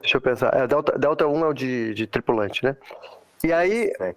deixa 0.00 0.16
eu 0.16 0.20
pensar. 0.20 0.52
É, 0.54 0.66
Delta, 0.66 0.98
Delta 0.98 1.26
1 1.26 1.44
é 1.44 1.48
o 1.48 1.52
de, 1.52 1.94
de 1.94 2.06
tripulante, 2.06 2.64
né? 2.64 2.76
E 3.44 3.52
aí, 3.52 3.92
É. 4.00 4.14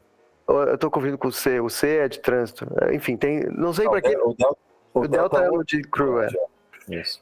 eu 0.47 0.77
tô 0.77 0.89
convindo 0.89 1.17
com 1.17 1.27
o 1.27 1.31
C, 1.31 1.59
o 1.59 1.69
C 1.69 1.97
é 1.97 2.07
de 2.07 2.19
trânsito. 2.19 2.65
Enfim, 2.91 3.15
tem. 3.17 3.41
Não 3.51 3.73
sei 3.73 3.87
pra 3.87 4.01
quem. 4.01 4.15
O 4.17 4.33
Delta, 4.33 4.57
O 4.93 5.07
Delta 5.07 5.37
é 5.43 5.49
o 5.49 5.63
de 5.63 5.81
crew, 5.83 6.21
é. 6.21 6.29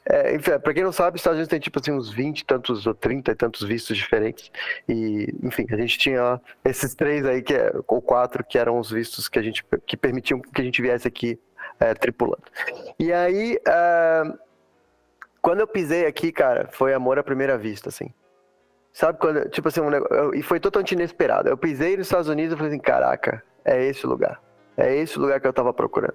É, 0.08 0.34
enfim, 0.34 0.58
pra 0.58 0.74
quem 0.74 0.82
não 0.82 0.92
sabe, 0.92 1.16
os 1.16 1.20
Estados 1.20 1.38
Unidos 1.38 1.50
tem 1.50 1.60
tipo 1.60 1.78
assim 1.80 1.92
uns 1.92 2.12
20 2.12 2.40
e 2.40 2.44
tantos 2.44 2.86
ou 2.86 2.94
30 2.94 3.32
e 3.32 3.34
tantos 3.34 3.62
vistos 3.62 3.96
diferentes. 3.96 4.50
E, 4.88 5.34
enfim, 5.42 5.66
a 5.70 5.76
gente 5.76 5.98
tinha 5.98 6.40
esses 6.64 6.94
três 6.94 7.24
aí, 7.24 7.42
que 7.42 7.54
é, 7.54 7.72
ou 7.86 8.02
quatro, 8.02 8.44
que 8.44 8.58
eram 8.58 8.78
os 8.78 8.90
vistos 8.90 9.28
que 9.28 9.38
a 9.38 9.42
gente 9.42 9.64
que 9.86 9.96
permitiam 9.96 10.40
que 10.40 10.60
a 10.60 10.64
gente 10.64 10.82
viesse 10.82 11.08
aqui 11.08 11.38
é, 11.80 11.94
tripulando. 11.94 12.44
E 12.98 13.12
aí, 13.12 13.58
ah, 13.66 14.34
quando 15.40 15.60
eu 15.60 15.66
pisei 15.66 16.06
aqui, 16.06 16.32
cara, 16.32 16.68
foi 16.72 16.94
amor 16.94 17.18
à 17.18 17.22
primeira 17.22 17.58
vista, 17.58 17.88
assim. 17.88 18.12
Sabe 18.92 19.18
quando, 19.18 19.48
tipo 19.50 19.68
assim, 19.68 19.80
um 19.80 19.90
negócio, 19.90 20.34
e 20.34 20.42
foi 20.42 20.60
totalmente 20.60 20.92
inesperado. 20.92 21.48
Eu 21.48 21.56
pisei 21.56 21.96
nos 21.96 22.06
Estados 22.06 22.28
Unidos 22.28 22.54
e 22.54 22.56
falei 22.56 22.72
assim, 22.72 22.80
caraca, 22.80 23.42
é 23.64 23.84
esse 23.84 24.06
o 24.06 24.08
lugar. 24.08 24.40
É 24.76 24.94
esse 24.94 25.18
o 25.18 25.20
lugar 25.20 25.40
que 25.40 25.46
eu 25.46 25.52
tava 25.52 25.72
procurando. 25.72 26.14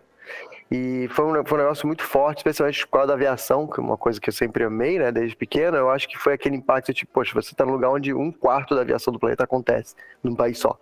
E 0.72 1.08
foi 1.10 1.26
um, 1.26 1.46
foi 1.46 1.58
um 1.58 1.62
negócio 1.62 1.88
muito 1.88 2.04
forte, 2.04 2.38
especialmente 2.38 2.86
por 2.86 2.94
causa 2.94 3.08
da 3.08 3.14
aviação, 3.14 3.66
que 3.66 3.80
é 3.80 3.84
uma 3.84 3.98
coisa 3.98 4.22
que 4.22 4.30
eu 4.30 4.34
sempre 4.34 4.64
amei, 4.64 5.00
né, 5.00 5.12
desde 5.12 5.36
pequeno. 5.36 5.76
Eu 5.76 5.90
acho 5.90 6.08
que 6.08 6.18
foi 6.18 6.34
aquele 6.34 6.56
impacto, 6.56 6.94
tipo, 6.94 7.12
poxa, 7.12 7.34
você 7.34 7.56
tá 7.56 7.66
no 7.66 7.72
lugar 7.72 7.90
onde 7.90 8.14
um 8.14 8.32
quarto 8.32 8.76
da 8.76 8.82
aviação 8.82 9.12
do 9.12 9.20
planeta 9.20 9.44
acontece, 9.44 9.96
num 10.24 10.36
país 10.36 10.60
só. 10.60 10.78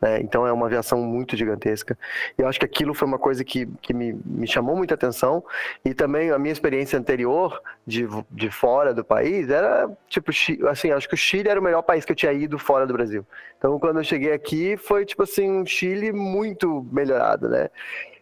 Né? 0.00 0.20
Então 0.20 0.46
é 0.46 0.52
uma 0.52 0.66
aviação 0.66 1.00
muito 1.00 1.36
gigantesca. 1.36 1.98
E 2.38 2.42
eu 2.42 2.48
acho 2.48 2.58
que 2.58 2.66
aquilo 2.66 2.94
foi 2.94 3.08
uma 3.08 3.18
coisa 3.18 3.44
que, 3.44 3.66
que 3.80 3.94
me, 3.94 4.12
me 4.24 4.46
chamou 4.46 4.76
muita 4.76 4.94
atenção. 4.94 5.42
E 5.84 5.94
também 5.94 6.30
a 6.30 6.38
minha 6.38 6.52
experiência 6.52 6.98
anterior 6.98 7.60
de, 7.86 8.06
de 8.30 8.50
fora 8.50 8.92
do 8.92 9.04
país 9.04 9.48
era, 9.48 9.90
tipo, 10.08 10.30
assim, 10.70 10.90
acho 10.90 11.08
que 11.08 11.14
o 11.14 11.18
Chile 11.18 11.48
era 11.48 11.58
o 11.58 11.62
melhor 11.62 11.82
país 11.82 12.04
que 12.04 12.12
eu 12.12 12.16
tinha 12.16 12.32
ido 12.32 12.58
fora 12.58 12.86
do 12.86 12.92
Brasil. 12.92 13.26
Então 13.58 13.78
quando 13.78 13.98
eu 13.98 14.04
cheguei 14.04 14.32
aqui 14.32 14.76
foi, 14.76 15.04
tipo 15.04 15.22
assim, 15.22 15.50
um 15.50 15.64
Chile 15.64 16.12
muito 16.12 16.86
melhorado, 16.92 17.48
né? 17.48 17.70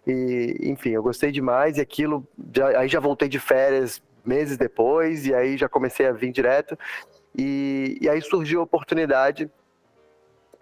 E, 0.07 0.57
enfim, 0.63 0.91
eu 0.91 1.03
gostei 1.03 1.31
demais 1.31 1.79
e 1.79 1.81
aquilo, 1.81 2.27
já, 2.55 2.81
aí 2.81 2.89
já 2.89 3.01
voltei 3.01 3.29
de 3.29 3.39
férias 3.39 4.03
meses 4.25 4.57
depois, 4.57 5.27
e 5.27 5.35
aí 5.35 5.57
já 5.57 5.69
comecei 5.69 6.07
a 6.07 6.13
vir 6.13 6.33
direto. 6.33 6.79
E, 7.37 7.99
e 8.01 8.09
aí 8.09 8.21
surgiu 8.21 8.61
a 8.61 8.65
oportunidade 8.65 9.51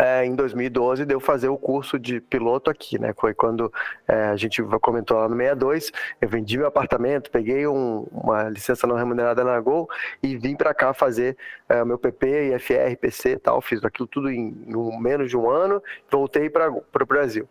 é, 0.01 0.25
em 0.25 0.35
2012 0.35 1.05
deu 1.05 1.21
fazer 1.21 1.49
o 1.49 1.59
curso 1.59 1.99
de 1.99 2.23
piloto 2.23 2.71
aqui, 2.71 2.99
né? 2.99 3.13
Foi 3.19 3.35
quando 3.35 3.71
é, 4.09 4.29
a 4.29 4.37
gente 4.37 4.63
comentou 4.81 5.19
lá 5.19 5.29
no 5.29 5.37
62, 5.37 5.93
eu 6.23 6.29
vendi 6.29 6.57
meu 6.57 6.67
apartamento, 6.67 7.31
peguei 7.31 7.67
um, 7.67 8.07
uma 8.11 8.49
licença 8.49 8.87
não 8.87 8.97
remunerada 8.97 9.45
na 9.45 9.61
Gol 9.61 9.91
e 10.23 10.39
vim 10.39 10.57
para 10.57 10.73
cá 10.73 10.95
fazer 10.95 11.37
é, 11.69 11.85
meu 11.85 11.99
PP, 11.99 12.55
IFR, 12.55 12.97
PC 12.99 13.33
e 13.33 13.39
tal, 13.39 13.61
fiz 13.61 13.85
aquilo 13.85 14.09
tudo 14.09 14.31
em, 14.31 14.57
em 14.67 15.03
menos 15.03 15.29
de 15.29 15.37
um 15.37 15.51
ano, 15.51 15.83
voltei 16.11 16.49
para 16.49 16.71
o 16.71 17.07
Brasil. 17.07 17.47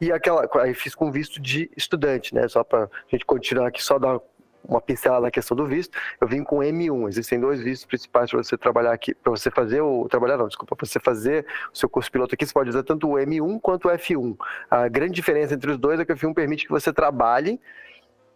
E 0.00 0.10
aquela, 0.10 0.48
aí 0.60 0.74
fiz 0.74 0.96
com 0.96 1.12
visto 1.12 1.40
de 1.40 1.70
estudante, 1.76 2.34
né? 2.34 2.48
Só 2.48 2.64
para 2.64 2.84
a 2.84 2.88
gente 3.12 3.24
continuar 3.24 3.68
aqui, 3.68 3.80
só 3.80 3.96
dar 4.00 4.18
uma 4.64 4.80
pincelada 4.80 5.22
na 5.22 5.30
questão 5.30 5.56
do 5.56 5.66
visto, 5.66 5.98
eu 6.20 6.28
vim 6.28 6.42
com 6.42 6.58
M1. 6.58 7.08
Existem 7.08 7.40
dois 7.40 7.60
vistos 7.60 7.86
principais 7.86 8.30
para 8.30 8.42
você 8.42 8.56
trabalhar 8.56 8.92
aqui, 8.92 9.14
para 9.14 9.30
você 9.30 9.50
fazer 9.50 9.80
o. 9.80 10.08
Trabalhar 10.08 10.36
não, 10.36 10.48
desculpa, 10.48 10.76
para 10.76 10.86
você 10.86 11.00
fazer 11.00 11.46
o 11.72 11.76
seu 11.76 11.88
curso 11.88 12.10
piloto 12.10 12.34
aqui, 12.34 12.46
você 12.46 12.52
pode 12.52 12.70
usar 12.70 12.82
tanto 12.82 13.08
o 13.08 13.14
M1 13.14 13.60
quanto 13.60 13.88
o 13.88 13.90
F1. 13.90 14.36
A 14.70 14.88
grande 14.88 15.12
diferença 15.12 15.54
entre 15.54 15.70
os 15.70 15.78
dois 15.78 15.98
é 16.00 16.04
que 16.04 16.12
o 16.12 16.16
F1 16.16 16.34
permite 16.34 16.66
que 16.66 16.72
você 16.72 16.92
trabalhe 16.92 17.60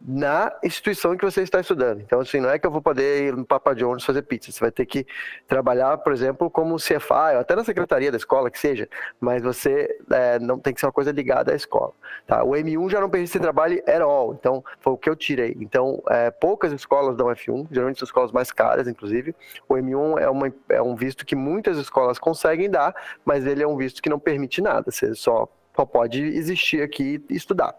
na 0.01 0.53
instituição 0.63 1.15
em 1.15 1.17
que 1.17 1.25
você 1.25 1.43
está 1.43 1.61
estudando. 1.61 2.01
Então, 2.01 2.21
assim, 2.21 2.41
não 2.41 2.51
é 2.51 2.59
que 2.59 2.67
eu 2.67 2.71
vou 2.71 2.83
poder 2.83 3.29
ir 3.29 3.37
no 3.37 3.45
Papa 3.45 3.75
John's 3.75 4.05
fazer 4.05 4.23
pizza. 4.23 4.53
Você 4.53 4.61
vai 4.61 4.71
ter 4.71 4.87
que 4.87 5.07
trabalhar, 5.47 5.99
por 5.99 6.13
exemplo, 6.13 6.51
como 6.51 6.77
CFA, 6.77 7.33
ou 7.35 7.41
até 7.41 7.57
na 7.57 7.65
secretaria 7.65 8.11
da 8.11 8.17
escola, 8.17 8.51
que 8.51 8.59
seja, 8.59 8.89
mas 9.21 9.43
você 9.43 9.99
é, 10.11 10.39
não 10.39 10.59
tem 10.59 10.75
que 10.75 10.81
ser 10.81 10.87
uma 10.87 10.93
coisa 10.93 11.11
ligada 11.11 11.53
à 11.53 11.57
escola. 11.57 11.93
Tá? 12.27 12.45
O 12.45 12.51
M1 12.51 12.91
já 12.91 13.01
não 13.01 13.11
permite 13.11 13.31
que 13.31 13.39
você 13.39 13.43
trabalhe 13.43 13.83
at 13.87 14.01
all, 14.01 14.35
então 14.35 14.65
foi 14.81 14.93
o 14.93 14.97
que 14.97 15.09
eu 15.09 15.17
tirei. 15.17 15.57
Então, 15.61 16.03
é, 16.09 16.31
poucas 16.31 16.73
escolas 16.73 17.17
dão 17.17 17.27
F1, 17.29 17.67
geralmente 17.71 17.99
são 17.99 18.07
escolas 18.07 18.33
mais 18.33 18.53
caras, 18.53 18.87
inclusive. 18.89 19.35
O 19.69 19.75
M1 19.75 20.21
é, 20.21 20.29
uma, 20.29 20.53
é 20.69 20.83
um 20.83 20.95
visto 20.95 21.25
que 21.25 21.35
muitas 21.35 21.79
escolas 21.79 22.19
conseguem 22.19 22.71
dar, 22.71 22.95
mas 23.25 23.47
ele 23.47 23.63
é 23.63 23.67
um 23.67 23.77
visto 23.77 24.03
que 24.03 24.09
não 24.09 24.19
permite 24.19 24.61
nada. 24.61 24.91
Você 24.91 25.15
só 25.15 25.49
só 25.77 25.85
pode 25.85 26.23
existir 26.23 26.83
aqui 26.83 27.23
e 27.29 27.37
estudar. 27.37 27.77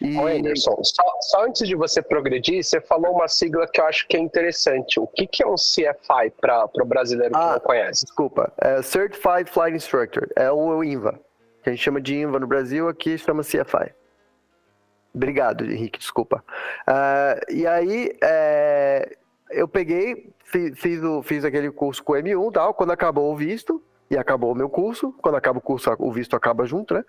E... 0.00 0.16
Ô 0.18 0.26
Anderson, 0.26 0.78
só, 0.84 1.02
só, 1.22 1.44
antes 1.44 1.66
de 1.66 1.74
você 1.74 2.02
progredir, 2.02 2.62
você 2.62 2.80
falou 2.80 3.14
uma 3.14 3.26
sigla 3.26 3.66
que 3.66 3.80
eu 3.80 3.86
acho 3.86 4.06
que 4.06 4.16
é 4.16 4.20
interessante. 4.20 5.00
O 5.00 5.06
que, 5.06 5.26
que 5.26 5.42
é 5.42 5.46
um 5.46 5.54
CFI 5.54 6.30
para 6.38 6.68
o 6.74 6.84
brasileiro 6.84 7.32
que 7.32 7.40
ah, 7.40 7.52
não 7.52 7.60
conhece? 7.60 8.04
Desculpa, 8.04 8.52
é 8.58 8.82
Certified 8.82 9.50
Flight 9.50 9.74
Instructor, 9.74 10.28
é 10.36 10.50
o 10.50 10.84
INVA, 10.84 11.18
que 11.62 11.70
a 11.70 11.72
gente 11.72 11.82
chama 11.82 12.00
de 12.00 12.14
INVA 12.14 12.38
no 12.38 12.46
Brasil, 12.46 12.88
aqui 12.88 13.16
chama 13.16 13.42
CFI. 13.42 13.94
Obrigado, 15.14 15.64
Henrique, 15.64 15.98
desculpa. 15.98 16.44
Uh, 16.86 17.52
e 17.52 17.66
aí, 17.66 18.14
é, 18.22 19.16
eu 19.50 19.66
peguei, 19.66 20.30
fiz, 20.44 20.78
fiz, 20.78 21.02
o, 21.02 21.22
fiz 21.22 21.42
aquele 21.42 21.70
curso 21.70 22.04
com 22.04 22.12
o 22.12 22.16
M1 22.16 22.52
tal, 22.52 22.74
quando 22.74 22.90
acabou 22.90 23.32
o 23.32 23.36
visto, 23.36 23.82
e 24.10 24.16
acabou 24.16 24.52
o 24.52 24.54
meu 24.54 24.68
curso. 24.68 25.12
Quando 25.20 25.34
acaba 25.34 25.58
o 25.58 25.62
curso, 25.62 25.94
o 25.98 26.12
visto 26.12 26.36
acaba 26.36 26.64
junto, 26.64 26.94
né? 26.94 27.04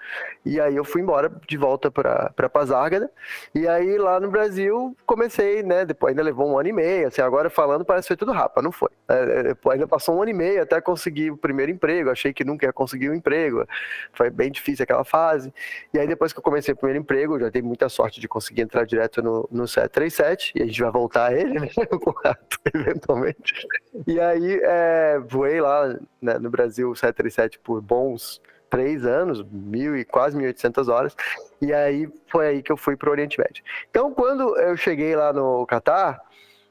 E 0.46 0.60
aí 0.60 0.75
eu 0.75 0.84
fui 0.84 1.01
embora 1.01 1.32
de 1.48 1.58
volta 1.58 1.92
para 1.92 2.50
Pazárgada. 2.50 3.12
E 3.54 3.68
aí 3.68 3.98
lá 3.98 4.20
no 4.20 4.30
Brasil 4.30 4.96
comecei, 5.06 5.62
né? 5.62 5.86
Depois 5.86 6.12
ainda 6.12 6.24
levou 6.24 6.50
um 6.50 6.58
ano 6.58 6.70
e 6.70 6.74
meio. 6.74 7.08
Assim, 7.08 7.22
agora 7.22 7.50
falando 7.50 7.86
parece 7.86 8.06
que 8.06 8.10
foi 8.10 8.18
tudo 8.18 8.32
rápido, 8.32 8.63
não 8.63 8.72
foi. 8.72 8.89
É, 9.08 9.51
é 9.51 9.72
ainda 9.72 9.88
passou 9.88 10.16
um 10.16 10.22
ano 10.22 10.32
e 10.32 10.34
meio 10.34 10.62
até 10.62 10.82
conseguir 10.82 11.32
o 11.32 11.38
primeiro 11.38 11.72
emprego. 11.72 12.10
Achei 12.10 12.34
que 12.34 12.44
nunca 12.44 12.66
ia 12.66 12.74
conseguir 12.74 13.10
um 13.10 13.13
emprego. 13.13 13.66
Foi 14.13 14.30
bem 14.30 14.51
difícil 14.51 14.84
aquela 14.84 15.04
fase. 15.04 15.54
E 15.94 16.00
aí 16.00 16.08
depois 16.08 16.34
que 16.34 16.39
eu 16.39 16.44
comecei 16.44 16.74
o 16.74 16.77
primeiro 16.77 17.00
emprego, 17.00 17.39
já 17.39 17.50
dei 17.50 17.62
muita 17.62 17.89
sorte 17.89 18.20
de 18.20 18.27
conseguir 18.27 18.62
entrar 18.62 18.86
direto 18.86 19.22
no, 19.22 19.48
no 19.51 19.68
737. 19.68 20.54
E 20.56 20.63
a 20.63 20.66
gente 20.66 20.82
vai 20.82 20.92
voltar 20.92 21.27
a 21.27 21.34
ele, 21.34 21.60
né? 21.60 21.68
eventualmente. 22.74 23.68
E 24.06 24.20
aí 24.20 24.60
é, 24.63 25.20
voei 25.20 25.62
lá 25.62 25.96
né, 26.22 26.39
no 26.39 26.50
Brasil 26.50 26.87
o 26.91 26.96
737 26.96 27.60
por 27.60 27.82
bons 27.82 28.41
três 28.70 29.06
anos, 29.06 29.44
mil 29.50 29.98
e 29.98 30.03
quase 30.03 30.38
1.800 30.38 30.91
horas, 30.91 31.15
e 31.62 31.74
aí 31.74 32.10
foi 32.27 32.48
aí 32.48 32.63
que 32.63 32.72
eu 32.72 32.77
fui 32.77 32.96
para 32.96 33.10
o 33.10 33.12
Oriente 33.12 33.39
Médio. 33.39 33.63
Então, 33.89 34.13
quando 34.13 34.58
eu 34.58 34.75
cheguei 34.75 35.15
lá 35.15 35.32
no 35.32 35.65
Catar, 35.65 36.20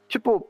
tipo, 0.07 0.47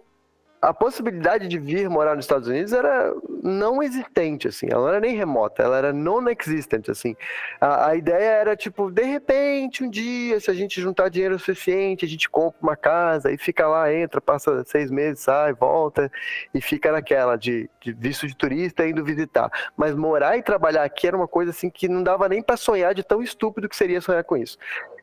a 0.61 0.73
possibilidade 0.73 1.47
de 1.47 1.59
vir 1.59 1.87
morar 1.89 2.15
nos 2.15 2.25
Estados 2.25 2.47
Unidos 2.47 2.73
era 2.73 3.13
não 3.43 3.81
existente, 3.81 4.47
assim, 4.47 4.67
ela 4.69 4.81
não 4.81 4.89
era 4.89 4.99
nem 4.99 5.15
remota, 5.15 5.61
ela 5.61 5.77
era 5.77 5.93
non-existent, 5.93 6.89
assim. 6.89 7.15
A, 7.61 7.89
a, 7.89 7.95
ideia 7.95 8.29
era, 8.29 8.55
tipo, 8.55 8.91
de 8.91 9.03
repente, 9.03 9.83
um 9.83 9.89
dia, 9.89 10.39
se 10.39 10.49
a 10.49 10.53
gente 10.53 10.81
juntar 10.81 11.09
dinheiro 11.09 11.37
suficiente, 11.37 12.05
a 12.05 12.07
gente 12.07 12.27
compra 12.29 12.57
uma 12.61 12.75
casa 12.75 13.31
e 13.31 13.37
fica 13.37 13.67
lá, 13.67 13.93
entra, 13.93 14.19
passa 14.19 14.63
seis 14.65 14.89
meses, 14.89 15.21
sai, 15.21 15.53
volta 15.53 16.11
e 16.53 16.59
fica 16.59 16.91
naquela 16.91 17.35
de, 17.35 17.69
de 17.79 17.93
visto 17.93 18.27
de 18.27 18.35
turista 18.35 18.87
indo 18.87 19.05
visitar. 19.05 19.51
Mas 19.77 19.95
morar 19.95 20.37
e 20.37 20.43
trabalhar 20.43 20.83
aqui 20.83 21.07
era 21.07 21.15
uma 21.15 21.27
coisa, 21.27 21.51
assim, 21.51 21.69
que 21.69 21.87
não 21.87 22.01
dava 22.01 22.27
nem 22.27 22.41
para 22.41 22.57
sonhar 22.57 22.95
de 22.95 23.03
tão 23.03 23.21
estúpido 23.21 23.69
que 23.69 23.75
seria 23.75 24.01
sonhar 24.01 24.23
com 24.23 24.35
isso. 24.35 24.57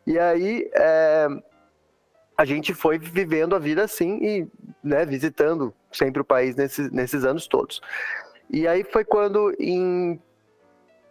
E 0.06 0.18
aí, 0.18 0.68
é, 0.75 1.28
a 2.37 2.45
gente 2.45 2.75
foi 2.75 2.99
vivendo 2.99 3.55
a 3.55 3.59
vida 3.59 3.85
assim 3.85 4.19
e 4.23 4.49
né, 4.83 5.05
visitando 5.07 5.73
sempre 5.93 6.21
o 6.21 6.25
país 6.25 6.57
nesses, 6.57 6.91
nesses 6.91 7.25
anos 7.25 7.47
todos. 7.47 7.81
E 8.50 8.67
aí 8.67 8.85
foi 8.85 9.05
quando 9.05 9.55
em 9.59 10.21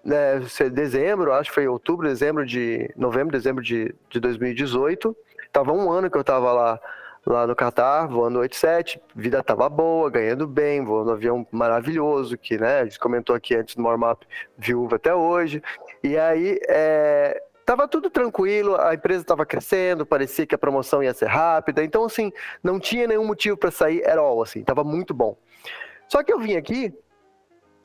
né, 0.04 0.40
dezembro, 0.72 1.34
acho 1.34 1.50
que 1.50 1.56
foi 1.56 1.68
outubro, 1.68 2.08
dezembro 2.08 2.46
de 2.46 2.92
novembro, 2.96 3.32
dezembro 3.32 3.64
de, 3.64 3.96
de 4.10 4.20
2018, 4.20 5.16
tava 5.52 5.72
um 5.72 5.92
ano 5.92 6.12
que 6.12 6.18
eu 6.18 6.24
tava 6.24 6.52
lá 6.52 6.80
lá 7.26 7.48
no 7.48 7.56
Catar, 7.56 8.08
voando 8.08 8.40
87, 8.40 9.02
vida 9.16 9.42
tava 9.42 9.70
boa, 9.70 10.10
ganhando 10.10 10.46
bem, 10.46 10.84
voando 10.84 11.12
um 11.12 11.14
avião 11.14 11.48
maravilhoso, 11.52 12.38
que 12.38 12.58
né, 12.58 12.82
a 12.82 12.84
gente 12.84 13.00
comentou 13.00 13.36
aqui 13.36 13.56
antes 13.56 13.76
no 13.76 13.86
warm-up, 13.86 14.28
viúva 14.58 14.98
até 14.98 15.16
hoje. 15.16 15.64
E 16.04 16.18
aí, 16.18 16.60
é, 16.68 17.42
Tava 17.66 17.88
tudo 17.88 18.10
tranquilo, 18.10 18.76
a 18.80 18.94
empresa 18.94 19.22
estava 19.22 19.46
crescendo, 19.46 20.06
parecia 20.06 20.46
que 20.46 20.54
a 20.54 20.58
promoção 20.58 21.02
ia 21.02 21.14
ser 21.14 21.28
rápida, 21.28 21.84
então 21.84 22.04
assim, 22.04 22.32
não 22.62 22.78
tinha 22.78 23.08
nenhum 23.08 23.26
motivo 23.26 23.56
para 23.56 23.72
sair 23.72 24.06
at 24.06 24.18
all, 24.18 24.42
assim, 24.42 24.64
tava 24.64 24.84
muito 24.84 25.14
bom. 25.14 25.38
Só 26.10 26.22
que 26.22 26.34
eu 26.34 26.40
vim 26.40 26.56
aqui 26.56 26.94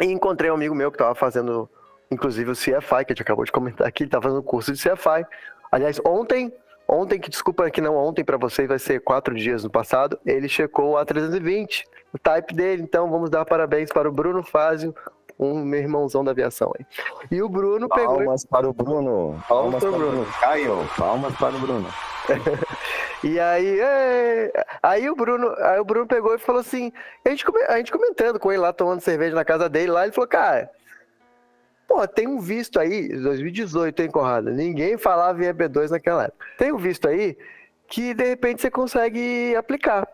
e 0.01 0.07
encontrei 0.07 0.51
um 0.51 0.55
amigo 0.55 0.75
meu 0.75 0.91
que 0.91 0.97
estava 0.97 1.15
fazendo, 1.15 1.71
inclusive 2.11 2.51
o 2.51 2.55
CFI, 2.55 3.05
que 3.05 3.13
a 3.13 3.15
gente 3.15 3.23
acabou 3.23 3.45
de 3.45 3.53
comentar 3.53 3.87
aqui, 3.87 4.03
ele 4.03 4.11
tava 4.11 4.25
fazendo 4.25 4.43
curso 4.43 4.73
de 4.73 4.79
CFI. 4.83 5.25
Aliás, 5.71 6.01
ontem, 6.05 6.53
ontem, 6.89 7.21
que 7.21 7.31
desculpa 7.31 7.71
que 7.71 7.81
não 7.81 7.95
ontem 7.95 8.25
para 8.25 8.37
vocês, 8.37 8.67
vai 8.67 8.81
ser 8.81 9.01
quatro 9.01 9.35
dias 9.35 9.63
no 9.63 9.71
passado, 9.71 10.19
ele 10.27 10.49
checou 10.49 10.95
o 10.95 10.97
A320, 10.97 11.85
o 12.13 12.19
type 12.19 12.53
dele, 12.53 12.83
então 12.83 13.09
vamos 13.09 13.31
dar 13.31 13.45
parabéns 13.45 13.91
para 13.93 14.09
o 14.09 14.13
Bruno 14.13 14.43
Fázio, 14.43 14.93
um 15.39 15.65
meu 15.65 15.81
irmãozão 15.81 16.25
da 16.25 16.33
aviação 16.33 16.73
aí. 16.79 16.87
E 17.31 17.41
o 17.41 17.49
Bruno 17.49 17.89
palmas 17.89 18.03
pegou. 18.03 18.17
Palmas 18.17 18.45
para 18.45 18.69
o 18.69 18.73
Bruno. 18.73 19.45
Palmas, 19.47 19.47
palmas 19.49 19.83
para 19.83 19.89
o 19.89 19.93
Bruno. 19.93 20.11
Bruno. 20.11 20.27
Caio, 20.41 20.89
palmas 20.97 21.37
para 21.37 21.57
o 21.57 21.61
Bruno. 21.61 21.89
e 23.23 23.39
aí, 23.39 23.81
é... 23.81 24.53
aí 24.83 25.09
o 25.09 25.15
Bruno, 25.15 25.55
aí 25.59 25.79
o 25.79 25.85
Bruno 25.85 26.07
pegou 26.07 26.35
e 26.35 26.39
falou 26.39 26.61
assim, 26.61 26.93
a 27.25 27.31
gente, 27.31 27.45
a 27.69 27.77
gente 27.77 27.93
comentando 27.93 28.41
com 28.41 28.51
ele 28.51 28.61
lá, 28.61 28.73
tomando 28.73 29.01
cerveja 29.01 29.35
na 29.35 29.45
casa 29.45 29.69
dele 29.69 29.93
lá, 29.93 30.05
ele 30.05 30.13
falou, 30.13 30.29
cara, 30.29 30.71
Pô, 31.87 32.07
tem 32.07 32.29
um 32.29 32.39
visto 32.39 32.79
aí, 32.79 33.09
2018, 33.09 34.03
hein, 34.03 34.11
Corrada? 34.11 34.51
Ninguém 34.51 34.99
falava 34.99 35.43
em 35.43 35.49
EB2 35.49 35.89
naquela 35.89 36.25
época. 36.25 36.47
Tem 36.59 36.71
um 36.71 36.77
visto 36.77 37.09
aí 37.09 37.35
que 37.89 38.13
de 38.13 38.25
repente 38.25 38.61
você 38.61 38.71
consegue 38.71 39.57
aplicar. 39.57 40.07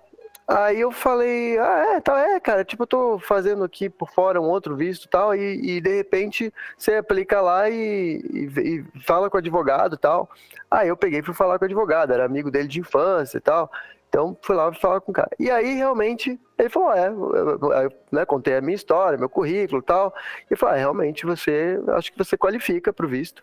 Aí 0.46 0.78
eu 0.78 0.92
falei, 0.92 1.58
ah, 1.58 1.94
é, 1.96 2.00
tá, 2.00 2.20
é, 2.20 2.38
cara, 2.38 2.64
tipo, 2.64 2.82
eu 2.82 2.86
tô 2.86 3.18
fazendo 3.18 3.64
aqui 3.64 3.88
por 3.88 4.10
fora 4.10 4.38
um 4.40 4.44
outro 4.44 4.76
visto 4.76 5.08
tal, 5.08 5.34
e, 5.34 5.78
e 5.78 5.80
de 5.80 5.96
repente 5.96 6.52
você 6.76 6.96
aplica 6.96 7.40
lá 7.40 7.70
e, 7.70 8.20
e, 8.30 8.60
e 8.60 9.00
fala 9.00 9.30
com 9.30 9.38
o 9.38 9.40
advogado 9.40 9.96
tal. 9.96 10.28
Aí 10.70 10.88
eu 10.88 10.96
peguei 10.98 11.20
e 11.20 11.22
fui 11.22 11.32
falar 11.34 11.58
com 11.58 11.64
o 11.64 11.66
advogado, 11.66 12.12
era 12.12 12.26
amigo 12.26 12.50
dele 12.50 12.68
de 12.68 12.80
infância 12.80 13.38
e 13.38 13.40
tal. 13.40 13.70
Então, 14.14 14.36
fui 14.42 14.54
lá 14.54 14.72
falar 14.74 15.00
com 15.00 15.10
o 15.10 15.14
cara. 15.14 15.30
E 15.40 15.50
aí, 15.50 15.74
realmente, 15.74 16.38
ele 16.56 16.68
falou, 16.68 16.92
é, 16.92 17.08
eu, 17.08 17.92
né, 18.12 18.24
contei 18.24 18.54
a 18.54 18.60
minha 18.60 18.76
história, 18.76 19.18
meu 19.18 19.28
currículo 19.28 19.80
e 19.80 19.84
tal. 19.84 20.14
E 20.48 20.54
falou, 20.54 20.74
ah, 20.74 20.78
realmente, 20.78 21.26
você, 21.26 21.80
acho 21.96 22.12
que 22.12 22.18
você 22.18 22.36
qualifica 22.36 22.92
para 22.92 23.06
o 23.06 23.08
visto. 23.08 23.42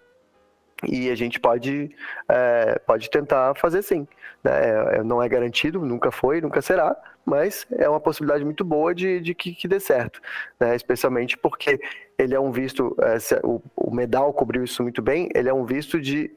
E 0.88 1.10
a 1.10 1.16
gente 1.16 1.40
pode, 1.40 1.96
é, 2.28 2.80
pode 2.80 3.10
tentar 3.10 3.56
fazer 3.56 3.82
sim. 3.82 4.08
Né? 4.44 4.52
É, 4.52 4.98
é, 4.98 5.04
não 5.04 5.22
é 5.22 5.30
garantido, 5.30 5.80
nunca 5.86 6.12
foi, 6.12 6.42
nunca 6.42 6.62
será, 6.62 6.96
mas 7.26 7.66
é 7.72 7.88
uma 7.88 8.00
possibilidade 8.00 8.44
muito 8.44 8.64
boa 8.64 8.94
de, 8.94 9.20
de 9.20 9.36
que, 9.36 9.54
que 9.54 9.68
dê 9.68 9.80
certo. 9.80 10.20
Né? 10.60 10.76
Especialmente 10.76 11.38
porque 11.38 11.80
ele 12.18 12.34
é 12.34 12.40
um 12.40 12.52
visto, 12.52 12.96
é, 13.02 13.18
o, 13.46 13.62
o 13.76 13.94
Medal 13.94 14.34
cobriu 14.34 14.64
isso 14.64 14.82
muito 14.82 15.02
bem, 15.02 15.30
ele 15.36 15.50
é 15.50 15.54
um 15.54 15.66
visto 15.66 16.00
de 16.00 16.32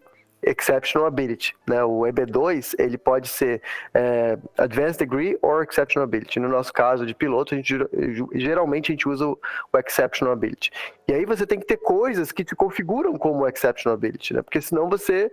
Exceptional 0.47 1.07
Ability. 1.07 1.55
Né? 1.67 1.83
O 1.85 2.01
EB2 2.03 2.75
ele 2.79 2.99
pode 2.99 3.29
ser 3.29 3.63
é, 3.93 4.39
Advanced 4.59 4.99
Degree 4.99 5.39
or 5.43 5.65
Exceptional 5.65 6.05
Ability. 6.05 6.41
No 6.41 6.49
nosso 6.49 6.73
caso 6.73 7.07
de 7.07 7.15
piloto, 7.15 7.55
a 7.55 7.57
gente, 7.57 7.77
geralmente 8.35 8.91
a 8.91 8.93
gente 8.93 9.09
usa 9.09 9.27
o, 9.27 9.39
o 9.73 9.79
Exceptional 9.79 10.33
Ability. 10.33 10.71
E 11.09 11.13
aí 11.13 11.25
você 11.25 11.47
tem 11.47 11.59
que 11.59 11.67
ter 11.67 11.79
coisas 11.79 12.33
que 12.33 12.45
te 12.45 12.55
configuram 12.55 13.17
como 13.17 13.47
Exceptional 13.47 13.95
Ability, 13.95 14.35
né? 14.35 14.43
porque 14.43 14.61
senão 14.61 14.89
você 14.89 15.31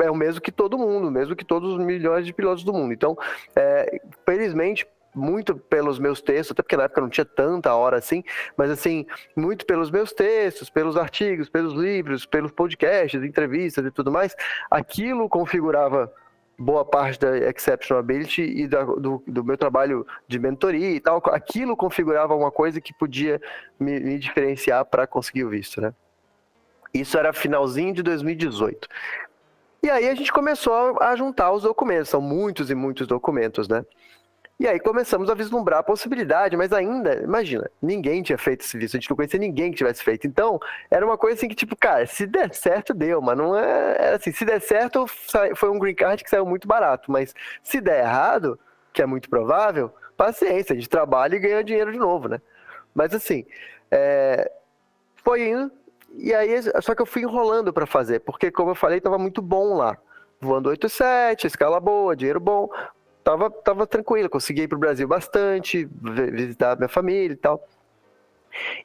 é 0.00 0.10
o 0.10 0.14
mesmo 0.16 0.40
que 0.40 0.50
todo 0.50 0.76
mundo, 0.76 1.10
mesmo 1.10 1.36
que 1.36 1.44
todos 1.44 1.74
os 1.74 1.78
milhões 1.78 2.26
de 2.26 2.32
pilotos 2.32 2.64
do 2.64 2.72
mundo. 2.72 2.92
Então, 2.92 3.16
é, 3.54 4.00
felizmente, 4.26 4.86
muito 5.14 5.54
pelos 5.56 5.98
meus 5.98 6.20
textos, 6.20 6.52
até 6.52 6.62
porque 6.62 6.76
na 6.76 6.84
época 6.84 7.00
não 7.00 7.08
tinha 7.08 7.24
tanta 7.24 7.74
hora 7.74 7.98
assim, 7.98 8.22
mas 8.56 8.70
assim, 8.70 9.06
muito 9.36 9.66
pelos 9.66 9.90
meus 9.90 10.12
textos, 10.12 10.70
pelos 10.70 10.96
artigos, 10.96 11.48
pelos 11.48 11.74
livros, 11.74 12.24
pelos 12.24 12.50
podcasts, 12.50 13.22
entrevistas 13.22 13.84
e 13.84 13.90
tudo 13.90 14.10
mais, 14.10 14.34
aquilo 14.70 15.28
configurava 15.28 16.12
boa 16.58 16.84
parte 16.84 17.18
da 17.18 17.36
Exceptional 17.36 18.00
Ability 18.00 18.42
e 18.42 18.68
da, 18.68 18.84
do, 18.84 19.22
do, 19.26 19.44
meu 19.44 19.56
trabalho 19.56 20.06
de 20.28 20.38
mentoria 20.38 20.90
e 20.90 21.00
tal, 21.00 21.22
aquilo 21.26 21.76
configurava 21.76 22.34
uma 22.34 22.50
coisa 22.50 22.80
que 22.80 22.94
podia 22.94 23.40
me, 23.78 23.98
me 23.98 24.18
diferenciar 24.18 24.84
para 24.84 25.06
conseguir 25.06 25.44
o 25.44 25.50
visto, 25.50 25.80
né? 25.80 25.92
Isso 26.94 27.18
era 27.18 27.32
finalzinho 27.32 27.94
de 27.94 28.02
2018. 28.02 28.86
E 29.82 29.90
aí 29.90 30.08
a 30.08 30.14
gente 30.14 30.32
começou 30.32 31.02
a 31.02 31.16
juntar 31.16 31.50
os 31.52 31.62
documentos, 31.62 32.10
são 32.10 32.20
muitos 32.20 32.70
e 32.70 32.74
muitos 32.74 33.06
documentos, 33.06 33.66
né? 33.66 33.84
E 34.60 34.68
aí 34.68 34.78
começamos 34.78 35.28
a 35.28 35.34
vislumbrar 35.34 35.80
a 35.80 35.82
possibilidade, 35.82 36.56
mas 36.56 36.72
ainda, 36.72 37.14
imagina, 37.22 37.68
ninguém 37.80 38.22
tinha 38.22 38.38
feito 38.38 38.60
esse 38.60 38.78
visto, 38.78 38.96
a 38.96 39.00
gente 39.00 39.10
não 39.10 39.16
conhecia 39.16 39.40
ninguém 39.40 39.70
que 39.72 39.78
tivesse 39.78 40.04
feito. 40.04 40.26
Então, 40.26 40.60
era 40.90 41.04
uma 41.04 41.18
coisa 41.18 41.36
assim 41.36 41.48
que, 41.48 41.54
tipo, 41.54 41.74
cara, 41.74 42.06
se 42.06 42.26
der 42.26 42.54
certo, 42.54 42.94
deu, 42.94 43.20
mas 43.20 43.36
não 43.36 43.58
é. 43.58 43.96
Era 43.98 44.16
assim, 44.16 44.30
se 44.30 44.44
der 44.44 44.60
certo, 44.60 45.06
foi 45.56 45.68
um 45.68 45.78
green 45.78 45.94
card 45.94 46.22
que 46.22 46.30
saiu 46.30 46.46
muito 46.46 46.68
barato, 46.68 47.10
mas 47.10 47.34
se 47.62 47.80
der 47.80 48.00
errado, 48.04 48.58
que 48.92 49.02
é 49.02 49.06
muito 49.06 49.28
provável, 49.28 49.92
paciência, 50.16 50.74
a 50.74 50.76
gente 50.76 50.88
trabalha 50.88 51.34
e 51.34 51.40
ganha 51.40 51.64
dinheiro 51.64 51.90
de 51.90 51.98
novo, 51.98 52.28
né? 52.28 52.40
Mas 52.94 53.12
assim, 53.14 53.44
é... 53.90 54.50
foi 55.24 55.48
indo, 55.48 55.72
e 56.14 56.32
aí, 56.32 56.62
só 56.82 56.94
que 56.94 57.02
eu 57.02 57.06
fui 57.06 57.22
enrolando 57.22 57.72
para 57.72 57.86
fazer, 57.86 58.20
porque, 58.20 58.50
como 58.50 58.70
eu 58.70 58.74
falei, 58.76 58.98
estava 58.98 59.18
muito 59.18 59.42
bom 59.42 59.74
lá 59.74 59.98
voando 60.40 60.68
87, 60.68 61.46
escala 61.46 61.80
boa, 61.80 62.16
dinheiro 62.16 62.40
bom 62.40 62.68
tava, 63.22 63.50
tava 63.50 63.86
tranquilo, 63.86 64.28
consegui 64.28 64.62
ir 64.62 64.68
pro 64.68 64.78
Brasil 64.78 65.06
bastante, 65.06 65.88
visitar 66.32 66.76
minha 66.76 66.88
família 66.88 67.34
e 67.34 67.36
tal. 67.36 67.66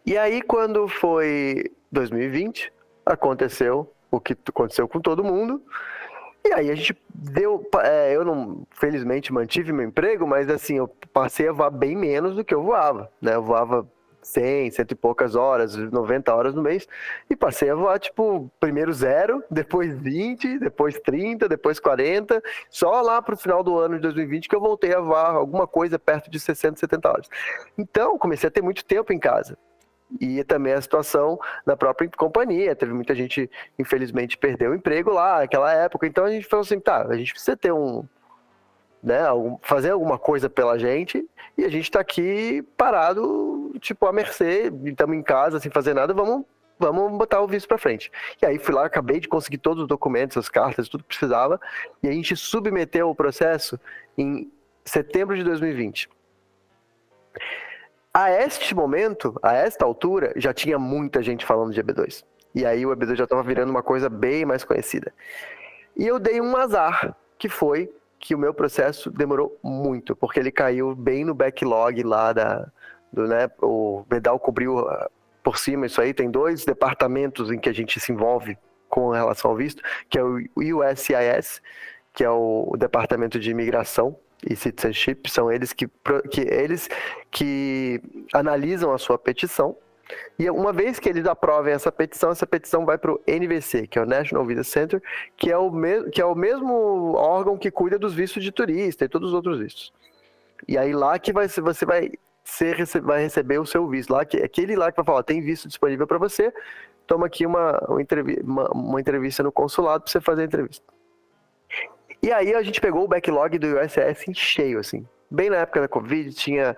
E 0.06 0.18
aí, 0.18 0.42
quando 0.42 0.88
foi 0.88 1.72
2020, 1.92 2.72
aconteceu 3.06 3.92
o 4.10 4.20
que 4.20 4.36
aconteceu 4.48 4.88
com 4.88 5.00
todo 5.00 5.24
mundo. 5.24 5.62
E 6.46 6.54
aí 6.54 6.72
a 6.72 6.76
gente 6.76 6.98
deu. 7.14 7.68
É, 7.84 8.16
eu 8.16 8.24
não, 8.24 8.66
felizmente, 8.72 9.34
mantive 9.34 9.74
meu 9.74 9.86
emprego, 9.86 10.26
mas 10.26 10.50
assim, 10.50 10.78
eu 10.78 10.88
passei 11.12 11.50
a 11.50 11.52
voar 11.52 11.70
bem 11.70 11.96
menos 11.96 12.36
do 12.36 12.44
que 12.44 12.54
eu 12.54 12.64
voava. 12.64 13.12
Né? 13.22 13.36
Eu 13.36 13.44
voava 13.44 13.88
100, 14.28 14.72
cento 14.72 14.92
e 14.92 14.96
poucas 14.96 15.36
horas, 15.36 15.76
90 15.76 16.34
horas 16.34 16.54
no 16.54 16.62
mês, 16.62 16.88
e 17.30 17.36
passei 17.36 17.70
a 17.70 17.76
voar, 17.76 18.00
tipo, 18.00 18.52
primeiro 18.60 18.92
zero, 18.94 19.44
depois 19.50 19.98
20, 19.98 20.60
depois 20.60 21.00
30, 21.00 21.48
depois 21.48 21.80
40, 21.80 22.42
só 22.70 23.02
lá 23.02 23.22
pro 23.22 23.38
final 23.38 23.64
do 23.64 23.78
ano 23.78 23.96
de 23.96 24.02
2020 24.02 24.50
que 24.50 24.56
eu 24.56 24.60
voltei 24.60 24.94
a 24.94 25.00
voar 25.00 25.32
alguma 25.32 25.66
coisa 25.66 25.98
perto 25.98 26.30
de 26.30 26.40
60, 26.40 26.80
70 26.80 27.10
horas. 27.10 27.30
Então, 27.78 28.18
comecei 28.18 28.48
a 28.48 28.52
ter 28.52 28.62
muito 28.62 28.84
tempo 28.86 29.14
em 29.14 29.20
casa. 29.20 29.58
E 30.22 30.42
também 30.46 30.72
a 30.72 30.82
situação 30.82 31.38
da 31.66 31.76
própria 31.76 32.10
companhia. 32.16 32.74
Teve 32.74 32.94
muita 32.94 33.14
gente, 33.14 33.50
infelizmente, 33.78 34.38
perdeu 34.38 34.72
o 34.72 34.76
emprego 34.76 35.12
lá 35.12 35.40
naquela 35.40 35.74
época. 35.74 36.08
Então 36.08 36.24
a 36.24 36.30
gente 36.30 36.48
falou 36.48 36.64
assim: 36.64 36.80
tá, 36.80 37.06
a 37.06 37.18
gente 37.18 37.34
precisa 37.34 37.58
ter 37.58 37.74
um, 37.74 38.06
né, 39.02 39.20
fazer 39.62 39.92
alguma 39.92 40.18
coisa 40.18 40.50
pela 40.50 40.78
gente 40.78 41.28
e 41.58 41.64
a 41.64 41.70
gente 41.70 41.84
está 41.84 42.00
aqui 42.00 42.62
parado, 42.76 43.47
tipo, 43.80 44.06
à 44.06 44.14
mercê, 44.14 44.72
estamos 44.86 45.16
em 45.16 45.22
casa 45.22 45.60
sem 45.60 45.72
fazer 45.72 45.94
nada, 45.94 46.14
vamos, 46.14 46.46
vamos 46.80 47.18
botar 47.18 47.42
o 47.42 47.48
visto 47.48 47.68
para 47.68 47.78
frente. 47.78 48.12
E 48.42 48.46
aí 48.46 48.60
fui 48.60 48.74
lá, 48.74 48.86
acabei 48.86 49.20
de 49.20 49.28
conseguir 49.28 49.58
todos 49.58 49.84
os 49.84 49.88
documentos, 49.88 50.38
as 50.38 50.50
cartas, 50.50 50.90
tudo 50.90 51.04
que 51.04 51.10
precisava, 51.10 51.60
e 52.02 52.08
a 52.08 52.12
gente 52.12 52.36
submeteu 52.36 53.10
o 53.10 53.16
processo 53.16 53.80
em 54.18 54.52
setembro 54.86 55.36
de 55.36 55.44
2020. 55.44 56.10
A 58.14 58.32
este 58.32 58.74
momento, 58.74 59.38
a 59.44 59.54
esta 59.54 59.86
altura, 59.86 60.34
já 60.36 60.54
tinha 60.54 60.80
muita 60.80 61.22
gente 61.22 61.46
falando 61.46 61.74
de 61.74 61.84
EB2. 61.84 62.24
E 62.56 62.66
aí 62.66 62.86
o 62.86 62.90
EB2 62.90 63.16
já 63.16 63.26
estava 63.26 63.44
virando 63.44 63.70
uma 63.70 63.84
coisa 63.84 64.10
bem 64.10 64.44
mais 64.44 64.64
conhecida. 64.64 65.14
E 65.96 66.08
eu 66.08 66.18
dei 66.18 66.42
um 66.42 66.56
azar, 66.56 67.16
que 67.38 67.48
foi 67.48 67.94
que 68.20 68.34
o 68.34 68.38
meu 68.38 68.54
processo 68.54 69.12
demorou 69.12 69.58
muito, 69.62 70.16
porque 70.16 70.40
ele 70.40 70.52
caiu 70.52 70.96
bem 70.96 71.24
no 71.24 71.36
backlog 71.36 72.02
lá 72.02 72.34
da, 72.34 72.72
do, 73.12 73.28
né, 73.28 73.50
o 73.62 74.04
Medal 74.10 74.40
cobriu 74.40 74.80
uh, 74.80 75.10
por 75.44 75.58
cima 75.58 75.86
isso 75.86 76.02
aí, 76.02 76.14
tem 76.14 76.30
dois 76.30 76.66
departamentos 76.66 77.52
em 77.52 77.60
que 77.60 77.70
a 77.70 77.74
gente 77.74 78.00
se 78.00 78.12
envolve 78.12 78.58
com 78.90 79.10
relação 79.10 79.52
ao 79.52 79.58
visto, 79.58 79.82
que 80.10 80.18
é 80.18 80.24
o 80.24 80.38
USCIS, 80.56 81.62
que 82.14 82.24
é 82.24 82.30
o 82.30 82.76
Departamento 82.78 83.40
de 83.40 83.52
Imigração 83.52 84.18
e 84.46 84.56
Citizenship, 84.56 85.30
são 85.30 85.52
eles 85.52 85.74
que, 85.74 85.88
que, 86.32 86.42
eles 86.42 86.90
que 87.32 88.02
analisam 88.34 88.94
a 88.94 88.98
sua 88.98 89.18
petição, 89.18 89.76
e 90.40 90.50
uma 90.50 90.72
vez 90.72 91.00
que 91.00 91.10
eles 91.10 91.26
aprovem 91.26 91.74
essa 91.74 91.92
petição, 91.92 92.32
essa 92.32 92.48
petição 92.48 92.86
vai 92.86 92.98
para 92.98 93.12
o 93.12 93.20
NVC, 93.28 93.88
que 93.88 94.00
é 94.00 94.02
o 94.02 94.06
National 94.06 94.46
Visa 94.46 94.64
Center, 94.64 95.02
que 95.36 95.52
é, 95.52 95.58
o 95.58 95.72
que 96.12 96.22
é 96.22 96.26
o 96.26 96.36
mesmo 96.36 97.14
órgão 97.16 97.58
que 97.58 97.72
cuida 97.72 98.00
dos 98.00 98.14
vistos 98.14 98.44
de 98.44 98.52
turista 98.52 99.06
e 99.06 99.10
todos 99.10 99.30
os 99.30 99.34
outros 99.34 99.60
vistos. 99.60 99.92
E 100.68 100.78
aí 100.78 100.94
lá 100.94 101.20
que 101.20 101.34
vai, 101.34 101.48
você 101.48 101.86
vai, 101.86 102.12
ser, 102.48 103.02
vai 103.02 103.22
receber 103.22 103.60
o 103.60 103.66
seu 103.66 103.88
visto. 103.88 104.12
Lá 104.12 104.26
que, 104.26 104.38
aquele 104.38 104.76
lá 104.76 104.92
que 104.92 104.98
vai 104.98 105.06
falar, 105.06 105.24
tem 105.24 105.42
visto 105.42 105.68
disponível 105.68 106.08
para 106.08 106.18
você, 106.18 106.54
toma 107.06 107.26
aqui 107.28 107.46
uma, 107.46 107.78
uma, 107.88 108.02
entrevista, 108.02 108.44
uma, 108.44 108.70
uma 108.72 109.00
entrevista 109.00 109.44
no 109.44 109.52
consulado 109.52 110.04
para 110.04 110.12
você 110.12 110.22
fazer 110.22 110.44
a 110.44 110.46
entrevista. 110.46 110.86
E 112.22 112.32
aí 112.32 112.54
a 112.54 112.62
gente 112.62 112.82
pegou 112.82 113.04
o 113.04 113.08
backlog 113.08 113.58
do 113.60 113.80
USS 113.80 114.28
em 114.28 114.34
cheio, 114.34 114.80
assim. 114.80 115.08
Bem 115.30 115.50
na 115.50 115.58
época 115.58 115.82
da 115.82 115.88
Covid, 115.88 116.34
tinha 116.34 116.76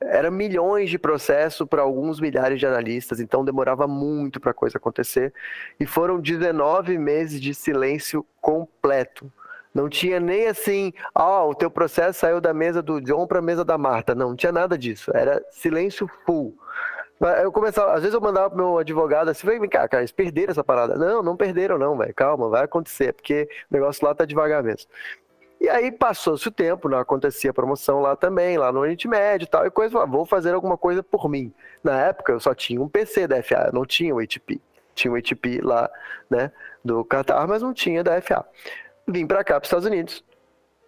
era 0.00 0.30
milhões 0.30 0.90
de 0.90 0.98
processo 0.98 1.66
para 1.66 1.82
alguns 1.82 2.20
milhares 2.20 2.58
de 2.58 2.66
analistas, 2.66 3.20
então 3.20 3.44
demorava 3.44 3.86
muito 3.86 4.40
para 4.40 4.50
a 4.50 4.54
coisa 4.54 4.78
acontecer. 4.78 5.32
E 5.78 5.86
foram 5.86 6.20
19 6.20 6.98
meses 6.98 7.40
de 7.40 7.54
silêncio 7.54 8.26
completo. 8.40 9.32
Não 9.74 9.88
tinha 9.88 10.20
nem 10.20 10.46
assim, 10.48 10.92
ó, 11.14 11.46
oh, 11.46 11.50
o 11.50 11.54
teu 11.54 11.70
processo 11.70 12.18
saiu 12.18 12.40
da 12.40 12.52
mesa 12.52 12.82
do 12.82 13.00
John 13.00 13.26
para 13.26 13.38
a 13.38 13.42
mesa 13.42 13.64
da 13.64 13.78
Marta. 13.78 14.14
Não, 14.14 14.30
não 14.30 14.36
tinha 14.36 14.52
nada 14.52 14.76
disso. 14.76 15.10
Era 15.14 15.42
silêncio 15.50 16.08
full. 16.26 16.54
Eu 17.40 17.52
começava, 17.52 17.92
às 17.92 18.00
vezes 18.00 18.14
eu 18.14 18.20
mandava 18.20 18.50
pro 18.50 18.58
meu 18.58 18.78
advogado 18.78 19.28
assim, 19.28 19.46
vem 19.46 19.68
cá, 19.68 19.86
cara, 19.86 20.02
eles 20.02 20.10
perderam 20.10 20.50
essa 20.50 20.64
parada. 20.64 20.96
Não, 20.96 21.22
não 21.22 21.36
perderam 21.36 21.78
não, 21.78 21.96
velho, 21.96 22.12
calma, 22.14 22.48
vai 22.48 22.64
acontecer, 22.64 23.12
porque 23.12 23.48
o 23.70 23.74
negócio 23.74 24.04
lá 24.04 24.12
tá 24.12 24.24
devagar 24.24 24.60
mesmo. 24.60 24.90
E 25.60 25.68
aí 25.68 25.92
passou-se 25.92 26.48
o 26.48 26.50
tempo, 26.50 26.88
não 26.88 26.98
acontecia 26.98 27.52
promoção 27.52 28.00
lá 28.00 28.16
também, 28.16 28.58
lá 28.58 28.72
no 28.72 28.80
Oriente 28.80 29.06
Médio 29.06 29.44
e 29.44 29.48
tal, 29.48 29.64
e 29.64 29.70
coisa, 29.70 30.04
vou 30.04 30.26
fazer 30.26 30.52
alguma 30.52 30.76
coisa 30.76 31.04
por 31.04 31.28
mim. 31.28 31.54
Na 31.84 31.96
época 32.00 32.32
eu 32.32 32.40
só 32.40 32.52
tinha 32.52 32.82
um 32.82 32.88
PC 32.88 33.28
da 33.28 33.40
FA, 33.40 33.70
não 33.72 33.86
tinha 33.86 34.12
o 34.12 34.18
HP. 34.18 34.60
Tinha 34.92 35.12
o 35.12 35.16
HP 35.16 35.60
lá, 35.62 35.88
né, 36.28 36.50
do 36.84 37.04
Qatar, 37.04 37.46
mas 37.46 37.62
não 37.62 37.72
tinha 37.72 38.02
da 38.02 38.20
FA. 38.20 38.44
Vim 39.06 39.26
para 39.26 39.44
cá, 39.44 39.54
para 39.54 39.62
os 39.62 39.66
Estados 39.66 39.86
Unidos, 39.86 40.24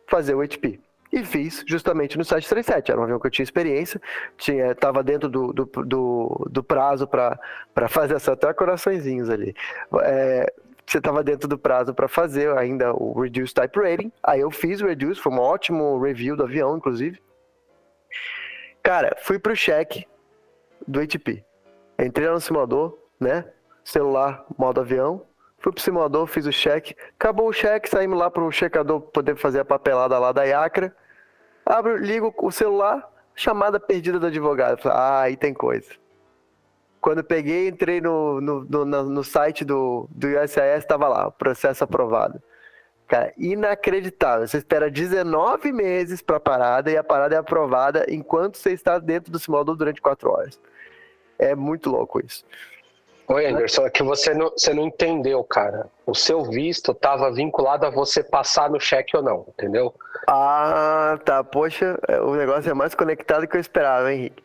fazer 0.09 0.35
o 0.35 0.46
HP. 0.46 0.81
E 1.12 1.24
fiz 1.24 1.62
justamente 1.66 2.18
no 2.18 2.24
737. 2.24 2.90
Era 2.90 3.00
um 3.00 3.05
avião 3.05 3.20
que 3.20 3.27
eu 3.27 3.31
tinha 3.31 3.44
experiência, 3.44 4.00
tava 4.81 5.03
dentro 5.03 5.29
do, 5.29 5.53
do, 5.53 5.64
do, 5.64 6.48
do 6.50 6.64
prazo 6.64 7.07
para 7.07 7.38
fazer 7.88 8.14
essa, 8.14 8.33
até 8.33 8.53
coraçõezinhos 8.53 9.31
ali. 9.31 9.55
É, 10.03 10.53
você 10.87 10.98
estava 10.98 11.22
dentro 11.22 11.48
do 11.48 11.57
prazo 11.57 11.94
para 11.94 12.09
fazer 12.09 12.57
ainda 12.59 12.92
o 12.92 13.20
Reduce 13.20 13.55
Type 13.55 13.79
Rating. 13.79 14.12
Aí 14.22 14.40
eu 14.40 14.50
fiz 14.50 14.81
o 14.81 14.87
Reduce, 14.87 15.20
foi 15.20 15.33
um 15.33 15.38
ótimo 15.38 15.98
review 16.00 16.37
do 16.37 16.42
avião, 16.42 16.77
inclusive. 16.77 17.22
Cara, 18.83 19.16
fui 19.22 19.38
pro 19.38 19.55
check 19.55 20.05
do 20.87 21.00
ATP. 21.00 21.44
Entrei 21.98 22.29
no 22.29 22.40
simulador, 22.40 22.98
né? 23.18 23.44
Celular, 23.85 24.44
modo 24.59 24.81
avião. 24.81 25.22
Fui 25.64 25.72
pro 25.72 25.81
simulador, 25.81 26.27
fiz 26.27 26.44
o 26.44 26.53
cheque. 26.53 26.94
Acabou 27.18 27.48
o 27.48 27.53
cheque, 27.53 27.88
saímos 27.88 28.18
lá 28.18 28.31
pro 28.31 28.53
checador 28.53 29.00
poder 29.00 29.35
fazer 29.35 29.61
a 29.61 29.64
papelada 29.64 30.18
lá 30.18 30.31
da 30.31 30.44
Iacra. 30.44 30.94
Abro, 31.64 31.96
ligo 31.96 32.35
o 32.37 32.53
celular, 32.53 33.11
chamada 33.35 33.81
perdida 33.81 34.20
do 34.20 34.27
advogado. 34.27 34.87
Ah, 34.90 35.22
aí 35.22 35.38
tem 35.38 35.55
coisa. 35.55 35.90
Quando 37.00 37.24
peguei, 37.24 37.66
entrei 37.68 37.98
no, 37.98 38.42
no, 38.42 38.64
no, 38.64 38.85
no 38.85 39.24
site 39.24 39.64
do, 39.64 40.07
do 40.11 40.29
USIS, 40.29 40.59
estava 40.77 41.09
lá, 41.09 41.31
processo 41.31 41.83
aprovado. 41.83 42.42
Cara, 43.09 43.33
inacreditável. 43.38 44.46
Você 44.46 44.59
espera 44.59 44.90
19 44.90 45.72
meses 45.72 46.20
para 46.20 46.37
a 46.37 46.40
parada 46.40 46.90
e 46.90 46.96
a 46.96 47.05
parada 47.05 47.35
é 47.35 47.38
aprovada 47.38 48.05
enquanto 48.09 48.59
você 48.59 48.72
está 48.72 48.98
dentro 48.98 49.33
do 49.33 49.38
simulador 49.38 49.77
durante 49.77 50.03
4 50.03 50.31
horas. 50.31 50.61
É 51.38 51.55
muito 51.55 51.88
louco 51.90 52.24
isso. 52.24 52.44
Oi, 53.27 53.47
Anderson, 53.47 53.87
é 53.87 53.91
que 53.91 54.03
você 54.03 54.35
não, 54.35 54.51
você 54.51 54.75
não 54.75 54.85
entendeu, 54.85 55.43
cara. 55.45 55.87
O 56.07 56.15
seu 56.15 56.45
visto 56.45 56.93
estava 56.93 57.33
vinculado 57.33 57.87
a 57.87 57.91
você 57.91 58.23
passar 58.23 58.69
no 58.69 58.79
cheque 58.79 59.17
ou 59.17 59.23
não, 59.23 59.47
entendeu? 59.49 59.95
Ah, 60.27 61.19
tá. 61.25 61.43
Poxa, 61.43 61.99
é, 62.07 62.21
o 62.21 62.35
negócio 62.35 62.71
é 62.71 62.75
mais 62.75 62.95
conectado 62.95 63.47
que 63.47 63.57
eu 63.57 63.61
esperava, 63.61 64.13
hein, 64.13 64.21
Henrique? 64.21 64.43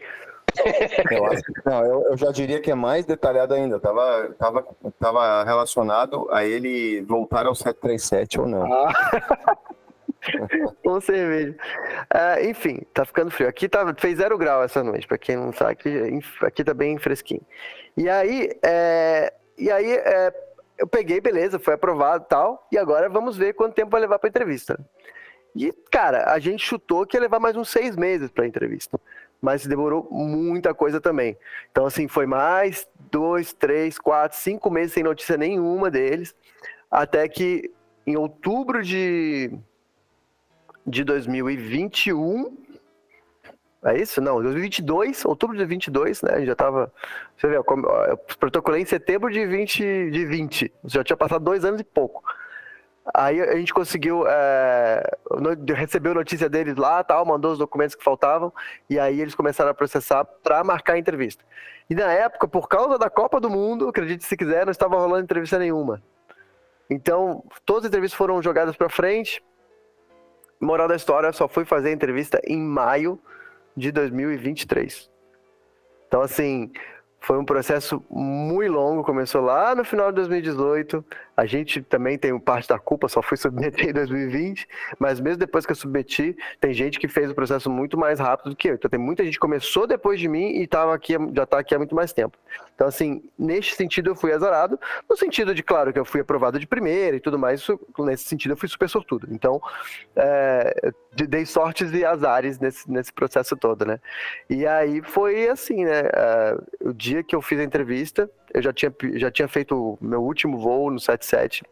Eu, 1.12 1.26
acho, 1.28 1.44
não, 1.64 1.86
eu, 1.86 2.06
eu, 2.10 2.18
já 2.18 2.32
diria 2.32 2.60
que 2.60 2.72
é 2.72 2.76
mais 2.76 3.06
detalhado 3.06 3.54
ainda. 3.54 3.80
Tava, 3.80 4.32
tava, 4.38 4.66
tava 5.00 5.44
relacionado 5.44 6.28
a 6.32 6.44
ele 6.44 7.02
voltar 7.04 7.46
ao 7.46 7.54
737 7.54 8.42
ou 8.42 8.48
não. 8.48 8.74
Ah. 8.74 8.92
Com 10.84 11.02
cerveja. 11.02 11.56
Uh, 12.14 12.50
enfim, 12.50 12.82
tá 12.94 13.06
ficando 13.06 13.32
frio. 13.32 13.50
Aqui 13.50 13.70
tá, 13.70 13.94
fez 13.98 14.18
zero 14.18 14.38
grau 14.38 14.64
essa 14.64 14.84
noite, 14.84 15.08
para 15.08 15.18
quem 15.18 15.36
não 15.36 15.54
sabe, 15.54 15.72
aqui, 15.72 16.20
aqui 16.42 16.64
tá 16.64 16.74
bem 16.74 16.98
fresquinho. 16.98 17.46
E 17.96 18.10
aí, 18.10 18.50
é, 18.64 19.34
e 19.58 19.72
aí 19.72 19.92
é, 19.92 20.34
eu 20.78 20.88
peguei, 20.88 21.20
beleza, 21.20 21.60
foi 21.60 21.74
aprovado 21.74 22.26
tal, 22.28 22.68
e 22.72 22.78
agora 22.78 23.10
vamos 23.10 23.38
ver 23.38 23.54
quanto 23.54 23.76
tempo 23.76 23.92
vai 23.92 24.02
levar 24.02 24.20
para 24.20 24.30
entrevista. 24.30 24.80
E, 25.56 25.74
cara, 25.92 26.32
a 26.32 26.40
gente 26.40 26.64
chutou 26.66 27.06
que 27.06 27.18
ia 27.18 27.22
levar 27.22 27.40
mais 27.40 27.56
uns 27.56 27.70
seis 27.70 27.96
meses 27.96 28.30
para 28.30 28.46
entrevista 28.46 29.00
mas 29.42 29.66
demorou 29.66 30.08
muita 30.12 30.74
coisa 30.74 31.00
também. 31.00 31.38
Então, 31.72 31.86
assim, 31.86 32.08
foi 32.08 32.26
mais 32.26 32.88
dois, 33.12 33.54
três, 33.54 33.98
quatro, 33.98 34.38
cinco 34.38 34.70
meses 34.70 34.94
sem 34.94 35.04
notícia 35.04 35.38
nenhuma 35.38 35.90
deles, 35.90 36.36
até 36.92 37.28
que 37.28 37.72
em 38.06 38.18
outubro 38.18 38.84
de, 38.84 39.52
de 40.90 41.04
2021. 41.04 42.58
É 43.86 43.98
isso? 43.98 44.20
Não, 44.20 44.42
2022, 44.42 45.24
outubro 45.26 45.56
de 45.56 45.60
2022, 45.60 46.22
né? 46.24 46.46
Já 46.46 46.56
tava. 46.56 46.92
Você 47.38 47.48
vê, 47.48 47.58
eu 47.58 47.64
protocolei 48.38 48.82
em 48.82 48.86
setembro 48.86 49.32
de 49.32 49.46
20, 49.46 50.12
de 50.12 50.26
20. 50.26 50.74
Já 50.86 51.04
tinha 51.04 51.16
passado 51.16 51.44
dois 51.44 51.64
anos 51.64 51.80
e 51.80 51.84
pouco. 51.84 52.24
Aí 53.14 53.42
a 53.42 53.56
gente 53.56 53.74
conseguiu, 53.74 54.26
é, 54.28 55.04
recebeu 55.76 56.14
notícia 56.14 56.48
deles 56.48 56.76
lá, 56.76 57.04
tal, 57.04 57.26
mandou 57.26 57.54
os 57.54 57.58
documentos 57.58 57.96
que 57.96 58.04
faltavam, 58.04 58.54
e 58.88 59.00
aí 59.00 59.20
eles 59.20 59.34
começaram 59.34 59.72
a 59.72 59.74
processar 59.74 60.24
para 60.26 60.64
marcar 60.64 60.94
a 60.94 60.98
entrevista. 61.00 61.44
E 61.90 61.96
na 61.96 62.12
época, 62.12 62.48
por 62.48 62.68
causa 62.68 63.00
da 63.00 63.10
Copa 63.10 63.40
do 63.40 63.50
Mundo, 63.50 63.88
acredite 63.88 64.24
se 64.24 64.38
quiser, 64.38 64.66
não 64.66 64.72
estava 64.72 64.96
rolando 64.96 65.24
entrevista 65.24 65.58
nenhuma. 65.58 66.04
Então, 66.90 67.44
todas 67.66 67.86
as 67.86 67.90
entrevistas 67.90 68.18
foram 68.18 68.42
jogadas 68.42 68.76
para 68.76 68.90
frente. 68.90 69.44
Moral 70.60 70.88
da 70.88 70.96
história, 70.96 71.32
só 71.32 71.48
fui 71.48 71.66
fazer 71.66 71.90
a 71.90 71.94
entrevista 71.94 72.42
em 72.46 72.60
maio 72.60 73.20
de 73.76 73.92
2023. 73.92 75.10
Então, 76.08 76.22
assim, 76.22 76.72
foi 77.22 77.38
um 77.38 77.46
processo 77.46 78.04
muito 78.10 78.74
longo, 78.74 79.04
começou 79.04 79.42
lá 79.42 79.76
no 79.76 79.84
final 79.84 80.10
de 80.10 80.16
2018. 80.16 81.06
A 81.40 81.46
gente 81.46 81.82
também 81.82 82.18
tem 82.18 82.38
parte 82.38 82.68
da 82.68 82.78
culpa, 82.78 83.08
só 83.08 83.22
fui 83.22 83.38
submeter 83.38 83.88
em 83.88 83.94
2020, 83.94 84.68
mas 85.00 85.22
mesmo 85.22 85.38
depois 85.38 85.66
que 85.66 85.72
eu 85.72 85.76
submeti, 85.76 86.36
tem 86.60 86.74
gente 86.74 87.00
que 87.00 87.08
fez 87.08 87.32
o 87.32 87.34
processo 87.34 87.70
muito 87.70 87.98
mais 87.98 88.20
rápido 88.20 88.50
do 88.50 88.58
que 88.58 88.68
eu. 88.68 88.74
Então 88.74 88.92
tem 88.92 89.00
muita 89.00 89.24
gente 89.24 89.36
que 89.36 89.40
começou 89.40 89.88
depois 89.88 90.20
de 90.20 90.28
mim 90.28 90.58
e 90.58 90.68
tava 90.68 90.94
aqui, 90.94 91.14
já 91.34 91.44
está 91.44 91.60
aqui 91.60 91.74
há 91.74 91.78
muito 91.78 91.96
mais 91.96 92.12
tempo. 92.12 92.38
Então, 92.76 92.88
assim, 92.88 93.24
neste 93.38 93.74
sentido 93.74 94.10
eu 94.10 94.16
fui 94.16 94.34
azarado, 94.34 94.78
no 95.10 95.16
sentido 95.16 95.56
de, 95.56 95.64
claro, 95.64 95.94
que 95.94 96.00
eu 96.00 96.04
fui 96.04 96.20
aprovado 96.20 96.60
de 96.60 96.68
primeira 96.68 97.16
e 97.16 97.22
tudo 97.22 97.40
mais, 97.40 97.62
isso, 97.62 97.80
nesse 98.00 98.26
sentido 98.26 98.52
eu 98.52 98.58
fui 98.58 98.68
super 98.68 98.90
sortudo. 98.90 99.30
Então, 99.32 99.62
é, 100.18 100.92
dei 101.14 101.46
sortes 101.46 101.94
e 101.94 102.04
azares 102.04 102.60
nesse, 102.60 102.90
nesse 102.92 103.14
processo 103.14 103.56
todo, 103.56 103.86
né? 103.86 104.00
E 104.50 104.68
aí 104.68 105.02
foi 105.02 105.48
assim, 105.48 105.86
né? 105.86 106.02
Uh, 106.02 106.90
o 106.90 106.94
dia 106.94 107.24
que 107.24 107.34
eu 107.34 107.42
fiz 107.42 107.60
a 107.60 107.64
entrevista, 107.64 108.30
eu 108.54 108.62
já 108.62 108.74
tinha, 108.74 108.94
já 109.16 109.32
tinha 109.32 109.48
feito 109.48 109.98
meu 110.02 110.22
último 110.22 110.58
voo 110.58 110.92
no 110.92 111.00
77. 111.00 111.64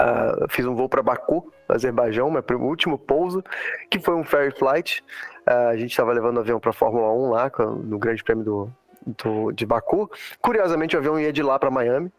Uh, 0.00 0.48
fiz 0.48 0.66
um 0.66 0.74
voo 0.74 0.88
para 0.88 1.02
Baku, 1.02 1.52
Azerbaijão, 1.68 2.30
meu 2.30 2.42
último 2.60 2.98
pouso, 2.98 3.42
que 3.90 4.00
foi 4.00 4.14
um 4.14 4.24
ferry 4.24 4.50
flight. 4.50 5.04
Uh, 5.48 5.68
a 5.68 5.76
gente 5.76 5.90
estava 5.90 6.12
levando 6.12 6.38
o 6.38 6.40
avião 6.40 6.58
para 6.58 6.72
Fórmula 6.72 7.12
1 7.12 7.30
lá, 7.30 7.52
no 7.84 7.98
Grande 7.98 8.24
Prêmio 8.24 8.44
do, 8.44 8.72
do, 9.22 9.52
de 9.52 9.64
Baku. 9.64 10.10
Curiosamente, 10.40 10.96
o 10.96 10.98
avião 10.98 11.20
ia 11.20 11.32
de 11.32 11.42
lá 11.42 11.58
para 11.58 11.70
Miami. 11.70 12.10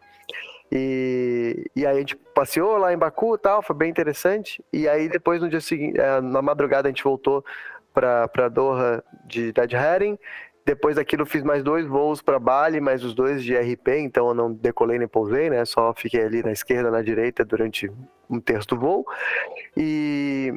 E, 0.72 1.70
e 1.76 1.86
aí 1.86 1.98
a 1.98 2.00
gente 2.00 2.16
passeou 2.16 2.78
lá 2.78 2.92
em 2.94 2.98
Baku 2.98 3.36
e 3.36 3.38
tal, 3.38 3.62
foi 3.62 3.76
bem 3.76 3.90
interessante. 3.90 4.64
E 4.72 4.88
aí 4.88 5.08
depois 5.08 5.42
no 5.42 5.50
dia 5.50 5.62
seguinte, 5.62 6.00
eh, 6.00 6.22
na 6.22 6.42
madrugada 6.42 6.88
a 6.88 6.92
gente 6.92 7.04
voltou 7.04 7.46
para 7.94 8.50
Doha 8.50 9.04
de 9.26 9.52
Dead 9.52 9.72
Herring 9.72 10.18
depois 10.66 10.96
daquilo 10.96 11.26
fiz 11.26 11.44
mais 11.44 11.62
dois 11.64 11.86
voos 11.86 12.22
para 12.22 12.40
Bali, 12.40 12.80
mais 12.80 13.04
os 13.04 13.14
dois 13.14 13.44
de 13.44 13.56
RP, 13.56 13.90
então 13.98 14.30
eu 14.30 14.34
não 14.34 14.54
decolei 14.54 14.98
nem 14.98 15.08
pousei, 15.08 15.50
né? 15.50 15.66
Só 15.66 15.94
fiquei 15.94 16.24
ali 16.24 16.42
na 16.42 16.52
esquerda, 16.52 16.90
na 16.90 17.02
direita 17.02 17.44
durante 17.44 17.92
um 18.30 18.40
terço 18.40 18.70
do 18.70 18.80
voo. 18.80 19.06
E 19.76 20.54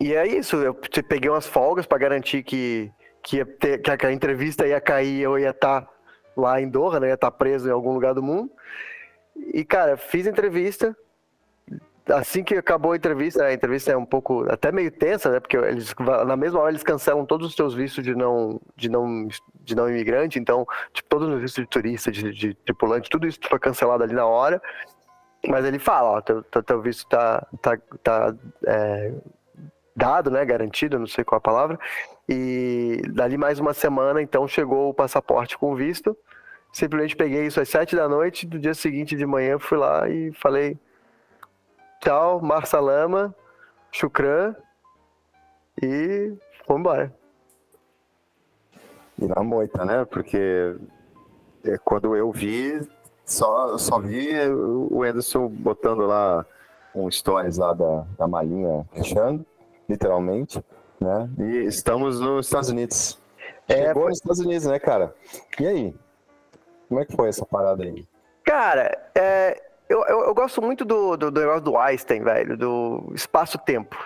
e 0.00 0.14
é 0.14 0.26
isso, 0.26 0.56
eu 0.56 0.74
peguei 1.08 1.28
umas 1.28 1.46
folgas 1.46 1.84
para 1.84 1.98
garantir 1.98 2.42
que 2.42 2.90
que, 3.22 3.44
ter, 3.44 3.78
que, 3.82 4.06
a, 4.06 4.12
entrevista 4.12 4.66
ia 4.66 4.80
cair, 4.80 5.20
eu 5.20 5.38
ia 5.38 5.50
estar 5.50 5.82
tá 5.82 5.90
lá 6.36 6.60
em 6.60 6.68
Doha, 6.68 6.98
né? 7.00 7.08
Ia 7.08 7.14
estar 7.14 7.30
tá 7.30 7.36
preso 7.36 7.68
em 7.68 7.72
algum 7.72 7.92
lugar 7.92 8.14
do 8.14 8.22
mundo. 8.22 8.50
E 9.36 9.64
cara, 9.64 9.96
fiz 9.96 10.26
entrevista, 10.26 10.96
assim 12.12 12.42
que 12.42 12.54
acabou 12.54 12.92
a 12.92 12.96
entrevista, 12.96 13.44
a 13.44 13.52
entrevista 13.52 13.92
é 13.92 13.96
um 13.96 14.04
pouco 14.04 14.44
até 14.50 14.72
meio 14.72 14.90
tensa, 14.90 15.30
né? 15.30 15.40
Porque 15.40 15.56
eles 15.56 15.94
na 16.26 16.36
mesma 16.36 16.60
hora 16.60 16.70
eles 16.70 16.82
cancelam 16.82 17.24
todos 17.26 17.48
os 17.48 17.54
seus 17.54 17.74
vistos 17.74 18.04
de 18.04 18.14
não 18.14 18.60
de 18.76 18.88
não 18.88 19.28
de 19.64 19.74
não 19.74 19.88
imigrante, 19.88 20.38
então 20.38 20.66
tipo, 20.92 21.08
todos 21.08 21.28
os 21.28 21.40
vistos 21.40 21.64
de 21.64 21.68
turista, 21.68 22.10
de, 22.10 22.32
de 22.32 22.54
tripulante, 22.54 23.10
tudo 23.10 23.26
isso 23.26 23.38
foi 23.48 23.58
cancelado 23.58 24.02
ali 24.02 24.14
na 24.14 24.26
hora. 24.26 24.60
Mas 25.46 25.64
ele 25.64 25.78
fala, 25.78 26.10
ó, 26.10 26.20
teu, 26.20 26.42
teu 26.42 26.82
visto 26.82 27.08
tá 27.08 27.46
tá, 27.62 27.78
tá 28.02 28.34
é, 28.66 29.12
dado, 29.94 30.30
né? 30.30 30.44
Garantido, 30.44 30.98
não 30.98 31.06
sei 31.06 31.24
qual 31.24 31.38
a 31.38 31.40
palavra. 31.40 31.78
E 32.28 33.02
dali 33.10 33.38
mais 33.38 33.58
uma 33.58 33.72
semana, 33.72 34.20
então 34.20 34.46
chegou 34.48 34.90
o 34.90 34.94
passaporte 34.94 35.56
com 35.56 35.74
visto. 35.74 36.16
Simplesmente 36.72 37.16
peguei 37.16 37.46
isso 37.46 37.60
às 37.60 37.68
sete 37.68 37.96
da 37.96 38.08
noite, 38.08 38.46
do 38.46 38.58
dia 38.58 38.74
seguinte 38.74 39.16
de 39.16 39.24
manhã 39.24 39.58
fui 39.58 39.78
lá 39.78 40.08
e 40.08 40.32
falei 40.32 40.76
Tchau, 42.00 42.40
Marça 42.40 42.78
Lama, 42.78 43.34
Shukran 43.90 44.54
e 45.82 46.32
vamos 46.66 46.80
embora. 46.80 47.14
E 49.18 49.26
na 49.26 49.42
moita, 49.42 49.84
né? 49.84 50.04
Porque 50.04 50.76
é, 51.64 51.76
quando 51.78 52.14
eu 52.14 52.30
vi, 52.30 52.80
só, 53.24 53.76
só 53.78 53.98
vi 53.98 54.30
o 54.48 55.02
Anderson 55.02 55.48
botando 55.48 56.06
lá 56.06 56.46
um 56.94 57.10
stories 57.10 57.58
lá 57.58 57.72
da, 57.74 58.06
da 58.16 58.28
malinha 58.28 58.86
fechando, 58.92 59.44
literalmente, 59.88 60.64
né? 61.00 61.28
E 61.38 61.64
estamos 61.64 62.20
nos 62.20 62.46
Estados 62.46 62.70
Unidos. 62.70 63.18
É, 63.68 63.86
Chegou 63.88 64.02
foi... 64.02 64.10
nos 64.10 64.18
Estados 64.18 64.40
Unidos, 64.40 64.66
né, 64.66 64.78
cara? 64.78 65.14
E 65.58 65.66
aí? 65.66 65.94
Como 66.88 67.00
é 67.00 67.04
que 67.04 67.14
foi 67.14 67.28
essa 67.28 67.44
parada 67.44 67.82
aí? 67.82 68.06
Cara, 68.44 69.10
é, 69.14 69.67
eu, 69.88 70.04
eu, 70.06 70.20
eu, 70.24 70.34
gosto 70.34 70.60
muito 70.60 70.84
do, 70.84 71.16
do, 71.16 71.30
do 71.30 71.40
negócio 71.40 71.62
do 71.62 71.76
Einstein, 71.78 72.22
velho, 72.22 72.56
do 72.56 73.10
espaço-tempo. 73.14 73.96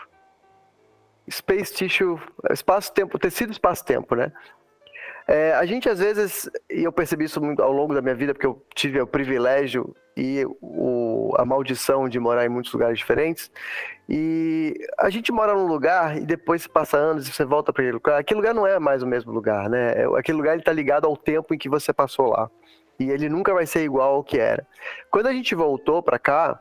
Space 1.30 1.74
tissue, 1.74 2.18
espaço-tempo, 2.50 3.18
tecido 3.18 3.52
espaço-tempo, 3.52 4.14
né? 4.14 4.32
É, 5.26 5.54
a 5.54 5.64
gente 5.64 5.88
às 5.88 6.00
vezes, 6.00 6.50
e 6.70 6.82
eu 6.82 6.92
percebi 6.92 7.24
isso 7.24 7.40
ao 7.60 7.72
longo 7.72 7.94
da 7.94 8.02
minha 8.02 8.14
vida, 8.14 8.34
porque 8.34 8.46
eu 8.46 8.60
tive 8.74 9.00
o 9.00 9.06
privilégio 9.06 9.94
e 10.16 10.44
o, 10.60 11.32
a 11.38 11.44
maldição 11.44 12.08
de 12.08 12.18
morar 12.18 12.44
em 12.44 12.48
muitos 12.48 12.72
lugares 12.72 12.98
diferentes. 12.98 13.50
E 14.08 14.74
a 14.98 15.08
gente 15.10 15.32
mora 15.32 15.54
num 15.54 15.66
lugar 15.66 16.16
e 16.16 16.26
depois 16.26 16.66
passa 16.66 16.96
anos 16.96 17.28
e 17.28 17.32
você 17.32 17.44
volta 17.44 17.72
para 17.72 17.82
aquele 17.82 17.94
lugar. 17.94 18.20
Aquele 18.20 18.40
lugar 18.40 18.54
não 18.54 18.66
é 18.66 18.78
mais 18.78 19.02
o 19.02 19.06
mesmo 19.06 19.32
lugar, 19.32 19.70
né? 19.70 19.94
É, 20.02 20.18
aquele 20.18 20.38
lugar 20.38 20.58
está 20.58 20.72
ligado 20.72 21.06
ao 21.06 21.16
tempo 21.16 21.54
em 21.54 21.58
que 21.58 21.68
você 21.68 21.92
passou 21.92 22.28
lá 22.28 22.50
e 22.98 23.10
ele 23.10 23.28
nunca 23.28 23.52
vai 23.52 23.66
ser 23.66 23.84
igual 23.84 24.16
ao 24.16 24.24
que 24.24 24.38
era. 24.38 24.66
Quando 25.10 25.26
a 25.26 25.32
gente 25.32 25.54
voltou 25.54 26.02
para 26.02 26.18
cá, 26.18 26.60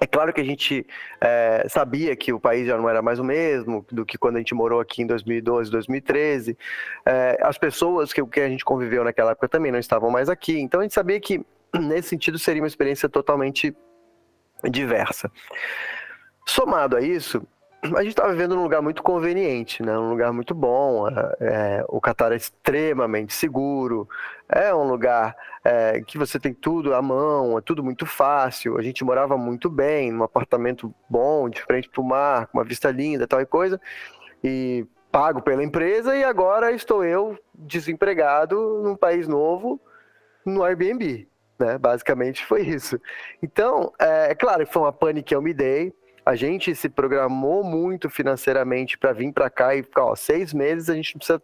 é 0.00 0.06
claro 0.06 0.32
que 0.32 0.40
a 0.40 0.44
gente 0.44 0.84
é, 1.20 1.64
sabia 1.68 2.16
que 2.16 2.32
o 2.32 2.40
país 2.40 2.66
já 2.66 2.76
não 2.76 2.88
era 2.88 3.00
mais 3.00 3.20
o 3.20 3.24
mesmo 3.24 3.86
do 3.90 4.04
que 4.04 4.18
quando 4.18 4.36
a 4.36 4.38
gente 4.38 4.54
morou 4.54 4.80
aqui 4.80 5.02
em 5.02 5.06
2012, 5.06 5.70
2013. 5.70 6.58
É, 7.06 7.38
as 7.40 7.56
pessoas 7.56 8.12
que, 8.12 8.24
que 8.26 8.40
a 8.40 8.48
gente 8.48 8.64
conviveu 8.64 9.04
naquela 9.04 9.30
época 9.30 9.48
também 9.48 9.70
não 9.70 9.78
estavam 9.78 10.10
mais 10.10 10.28
aqui. 10.28 10.58
Então 10.58 10.80
a 10.80 10.82
gente 10.82 10.94
sabia 10.94 11.20
que 11.20 11.44
nesse 11.72 12.08
sentido 12.08 12.38
seria 12.38 12.60
uma 12.60 12.66
experiência 12.66 13.08
totalmente 13.08 13.76
diversa. 14.68 15.30
Somado 16.46 16.96
a 16.96 17.00
isso, 17.00 17.46
a 17.82 18.02
gente 18.02 18.10
estava 18.10 18.32
vivendo 18.32 18.54
num 18.54 18.62
lugar 18.62 18.80
muito 18.80 19.02
conveniente, 19.02 19.82
né? 19.82 19.98
Um 19.98 20.10
lugar 20.10 20.32
muito 20.32 20.54
bom. 20.54 21.08
É, 21.08 21.34
é, 21.40 21.84
o 21.88 22.00
Catar 22.00 22.30
é 22.30 22.36
extremamente 22.36 23.34
seguro. 23.34 24.08
É 24.48 24.72
um 24.72 24.84
lugar 24.84 25.34
é, 25.64 26.00
que 26.00 26.16
você 26.16 26.38
tem 26.38 26.54
tudo 26.54 26.94
à 26.94 27.02
mão, 27.02 27.58
é 27.58 27.60
tudo 27.60 27.82
muito 27.82 28.06
fácil. 28.06 28.78
A 28.78 28.82
gente 28.82 29.04
morava 29.04 29.36
muito 29.36 29.68
bem, 29.68 30.12
num 30.12 30.22
apartamento 30.22 30.94
bom, 31.10 31.48
de 31.48 31.60
frente 31.62 31.88
para 31.88 32.00
o 32.00 32.04
mar, 32.04 32.46
com 32.46 32.58
uma 32.58 32.64
vista 32.64 32.88
linda, 32.90 33.26
tal 33.26 33.40
e 33.40 33.46
coisa. 33.46 33.80
E 34.44 34.86
pago 35.10 35.42
pela 35.42 35.62
empresa 35.62 36.16
e 36.16 36.22
agora 36.22 36.72
estou 36.72 37.04
eu 37.04 37.36
desempregado 37.52 38.80
num 38.82 38.96
país 38.96 39.26
novo 39.26 39.80
no 40.46 40.62
Airbnb. 40.62 41.28
Né? 41.58 41.78
Basicamente 41.78 42.46
foi 42.46 42.62
isso. 42.62 43.00
Então, 43.42 43.92
é, 43.98 44.30
é 44.30 44.34
claro 44.36 44.64
que 44.64 44.72
foi 44.72 44.82
uma 44.82 44.92
pane 44.92 45.22
que 45.22 45.34
eu 45.34 45.42
me 45.42 45.52
dei, 45.52 45.92
a 46.24 46.34
gente 46.34 46.74
se 46.74 46.88
programou 46.88 47.64
muito 47.64 48.08
financeiramente 48.08 48.96
para 48.96 49.12
vir 49.12 49.32
para 49.32 49.50
cá 49.50 49.74
e 49.74 49.82
ficar, 49.82 50.04
ó, 50.04 50.14
seis 50.14 50.52
meses 50.52 50.88
a 50.88 50.94
gente 50.94 51.14
não 51.14 51.18
precisa 51.18 51.42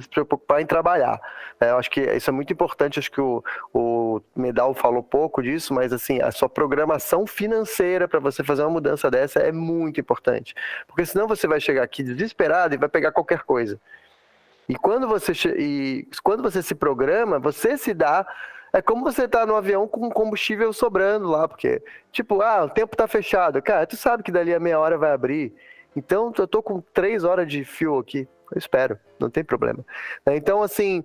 se 0.00 0.08
preocupar 0.08 0.60
em 0.60 0.66
trabalhar. 0.66 1.20
É, 1.60 1.70
eu 1.70 1.78
acho 1.78 1.90
que 1.90 2.00
isso 2.00 2.28
é 2.28 2.32
muito 2.32 2.52
importante, 2.52 2.98
acho 2.98 3.10
que 3.10 3.20
o, 3.20 3.42
o 3.72 4.20
Medal 4.34 4.74
falou 4.74 5.02
pouco 5.02 5.42
disso, 5.42 5.72
mas 5.72 5.92
assim, 5.92 6.20
a 6.20 6.30
sua 6.30 6.48
programação 6.48 7.26
financeira 7.26 8.06
para 8.08 8.20
você 8.20 8.42
fazer 8.44 8.62
uma 8.62 8.70
mudança 8.70 9.10
dessa 9.10 9.38
é 9.38 9.52
muito 9.52 10.00
importante. 10.00 10.54
Porque 10.86 11.06
senão 11.06 11.26
você 11.26 11.46
vai 11.46 11.60
chegar 11.60 11.82
aqui 11.82 12.02
desesperado 12.02 12.74
e 12.74 12.78
vai 12.78 12.88
pegar 12.88 13.12
qualquer 13.12 13.42
coisa. 13.42 13.80
E 14.68 14.74
quando 14.76 15.08
você, 15.08 15.32
e 15.58 16.08
quando 16.22 16.42
você 16.42 16.62
se 16.62 16.74
programa, 16.74 17.38
você 17.38 17.76
se 17.76 17.94
dá 17.94 18.26
é 18.72 18.80
como 18.80 19.04
você 19.04 19.28
tá 19.28 19.44
no 19.44 19.54
avião 19.54 19.86
com 19.86 20.08
combustível 20.10 20.72
sobrando 20.72 21.28
lá, 21.28 21.46
porque, 21.46 21.82
tipo, 22.10 22.40
ah, 22.40 22.64
o 22.64 22.70
tempo 22.70 22.96
tá 22.96 23.06
fechado. 23.06 23.60
Cara, 23.60 23.86
tu 23.86 23.96
sabe 23.96 24.22
que 24.22 24.32
dali 24.32 24.54
a 24.54 24.60
meia 24.60 24.78
hora 24.78 24.96
vai 24.96 25.12
abrir. 25.12 25.54
Então, 25.94 26.32
eu 26.38 26.46
tô 26.46 26.62
com 26.62 26.80
três 26.80 27.22
horas 27.22 27.46
de 27.46 27.64
fio 27.64 27.98
aqui. 27.98 28.26
Eu 28.50 28.58
espero, 28.58 28.98
não 29.20 29.28
tem 29.28 29.44
problema. 29.44 29.84
Né, 30.24 30.36
então, 30.36 30.62
assim, 30.62 31.04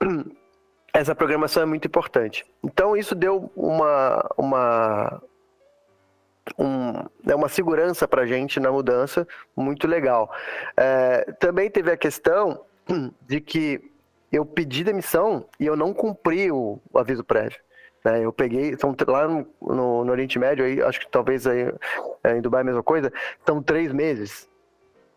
essa 0.92 1.14
programação 1.14 1.62
é 1.62 1.66
muito 1.66 1.86
importante. 1.86 2.44
Então, 2.64 2.96
isso 2.96 3.14
deu 3.14 3.50
uma, 3.54 4.28
uma, 4.36 5.22
um, 6.58 7.30
é 7.30 7.34
uma 7.34 7.48
segurança 7.48 8.08
para 8.08 8.26
gente 8.26 8.58
na 8.58 8.72
mudança 8.72 9.26
muito 9.54 9.86
legal. 9.86 10.32
É, 10.76 11.30
também 11.38 11.70
teve 11.70 11.92
a 11.92 11.96
questão 11.96 12.64
de 13.22 13.40
que 13.40 13.92
eu 14.30 14.44
pedi 14.44 14.84
demissão 14.84 15.46
e 15.58 15.66
eu 15.66 15.76
não 15.76 15.92
cumpri 15.92 16.50
o, 16.50 16.78
aviso 16.94 17.24
prévio. 17.24 17.58
Né? 18.04 18.24
Eu 18.24 18.32
peguei, 18.32 18.76
são 18.78 18.94
lá 19.06 19.26
no, 19.26 19.46
no, 19.60 20.04
no, 20.04 20.12
Oriente 20.12 20.38
Médio, 20.38 20.64
aí, 20.64 20.80
acho 20.82 21.00
que 21.00 21.08
talvez 21.08 21.46
aí, 21.46 21.72
é, 22.22 22.36
em 22.36 22.40
Dubai 22.40 22.60
a 22.60 22.64
mesma 22.64 22.82
coisa, 22.82 23.12
são 23.46 23.62
três 23.62 23.92
meses 23.92 24.48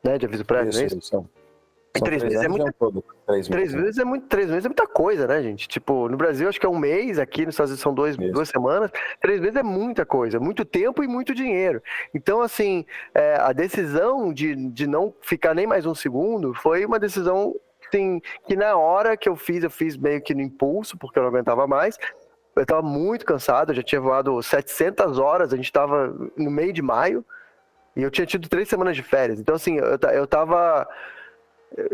né, 0.04 0.17
de 0.17 0.26
aviso 0.26 0.45
prévio, 0.45 0.69
isso, 0.69 0.84
é 0.84 0.89
São, 0.89 1.00
são 1.02 1.30
três, 2.00 2.24
meses 2.24 2.41
é 2.41 2.47
muito, 2.47 2.74
todo, 2.80 3.04
três, 3.28 3.47
três 3.47 3.74
meses 3.74 3.97
é 3.97 4.04
muito, 4.06 4.28
três 4.28 4.50
meses 4.50 4.65
é 4.65 4.69
muita 4.69 4.88
coisa, 4.88 5.28
né, 5.28 5.43
gente? 5.43 5.67
Tipo, 5.67 6.08
no 6.08 6.15
Brasil 6.15 6.47
acho 6.47 6.60
que 6.60 6.65
é 6.65 6.69
um 6.69 6.78
mês, 6.78 7.19
aqui 7.19 7.45
nos 7.45 7.54
Estados 7.54 7.71
Unidos 7.71 7.84
são 7.84 7.93
dois, 7.93 8.15
duas 8.15 8.47
semanas. 8.47 8.89
Três 9.19 9.41
meses 9.41 9.58
é 9.58 9.63
muita 9.63 10.06
coisa, 10.06 10.39
muito 10.39 10.63
tempo 10.63 11.04
e 11.04 11.08
muito 11.08 11.36
dinheiro. 11.36 11.84
Então, 12.13 12.41
assim, 12.41 12.86
é, 13.13 13.36
a 13.36 13.52
decisão 13.52 14.34
de, 14.34 14.56
de 14.56 14.88
não 14.88 15.13
ficar 15.21 15.54
nem 15.54 15.67
mais 15.67 15.86
um 15.86 15.93
segundo 15.93 16.54
foi 16.54 16.86
uma 16.86 16.97
decisão 16.97 17.54
assim, 17.91 18.21
que 18.47 18.56
na 18.56 18.75
hora 18.75 19.17
que 19.17 19.27
eu 19.27 19.36
fiz, 19.36 19.63
eu 19.63 19.69
fiz 19.69 19.97
meio 19.97 20.21
que 20.21 20.34
no 20.34 20.41
impulso, 20.41 20.97
porque 20.97 21.19
eu 21.19 21.23
não 21.23 21.30
aguentava 21.30 21.67
mais. 21.67 21.97
Eu 22.56 22.63
estava 22.63 22.82
muito 22.82 23.25
cansado, 23.25 23.71
eu 23.71 23.75
já 23.75 23.84
tinha 23.84 24.01
voado 24.01 24.41
700 24.41 25.17
horas, 25.19 25.54
a 25.54 25.56
gente 25.56 25.65
estava 25.65 26.13
no 26.38 26.51
meio 26.51 26.73
de 26.73 26.82
maio, 26.82 27.25
e 27.95 28.04
eu 28.04 28.12
tinha 28.12 28.25
tido 28.25 28.49
três 28.49 28.67
semanas 28.67 28.95
de 28.95 29.04
férias. 29.04 29.39
Então, 29.39 29.56
assim, 29.56 29.77
eu, 29.77 29.97
eu 30.13 30.27
tava. 30.27 30.88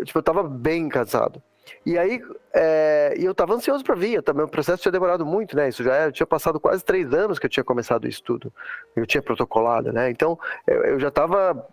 Tipo, 0.03 0.19
eu 0.19 0.23
tava 0.23 0.43
bem 0.43 0.89
cansado. 0.89 1.41
E 1.85 1.97
aí, 1.97 2.21
é, 2.53 3.13
eu 3.17 3.31
estava 3.31 3.53
ansioso 3.53 3.83
para 3.83 3.95
vir, 3.95 4.21
também 4.21 4.45
o 4.45 4.47
processo 4.47 4.81
tinha 4.81 4.91
demorado 4.91 5.25
muito, 5.25 5.55
né? 5.55 5.69
Isso 5.69 5.83
já 5.83 5.93
é, 5.93 6.11
tinha 6.11 6.27
passado 6.27 6.59
quase 6.59 6.83
três 6.83 7.13
anos 7.13 7.39
que 7.39 7.45
eu 7.45 7.49
tinha 7.49 7.63
começado 7.63 8.07
isso 8.07 8.23
tudo, 8.23 8.51
eu 8.95 9.05
tinha 9.05 9.21
protocolado, 9.21 9.91
né? 9.91 10.09
Então, 10.09 10.37
eu, 10.65 10.83
eu 10.83 10.99
já 10.99 11.09
estava, 11.09 11.67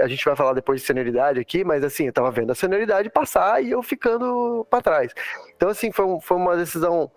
a 0.00 0.08
gente 0.08 0.24
vai 0.24 0.36
falar 0.36 0.52
depois 0.52 0.80
de 0.80 0.86
senioridade 0.86 1.40
aqui, 1.40 1.64
mas 1.64 1.82
assim, 1.84 2.04
eu 2.04 2.10
estava 2.10 2.30
vendo 2.30 2.52
a 2.52 2.54
senioridade 2.54 3.10
passar 3.10 3.62
e 3.62 3.70
eu 3.70 3.82
ficando 3.82 4.66
para 4.70 4.82
trás. 4.82 5.12
Então, 5.56 5.68
assim, 5.68 5.90
foi, 5.92 6.06
foi 6.20 6.36
uma 6.36 6.56
decisão 6.56 7.10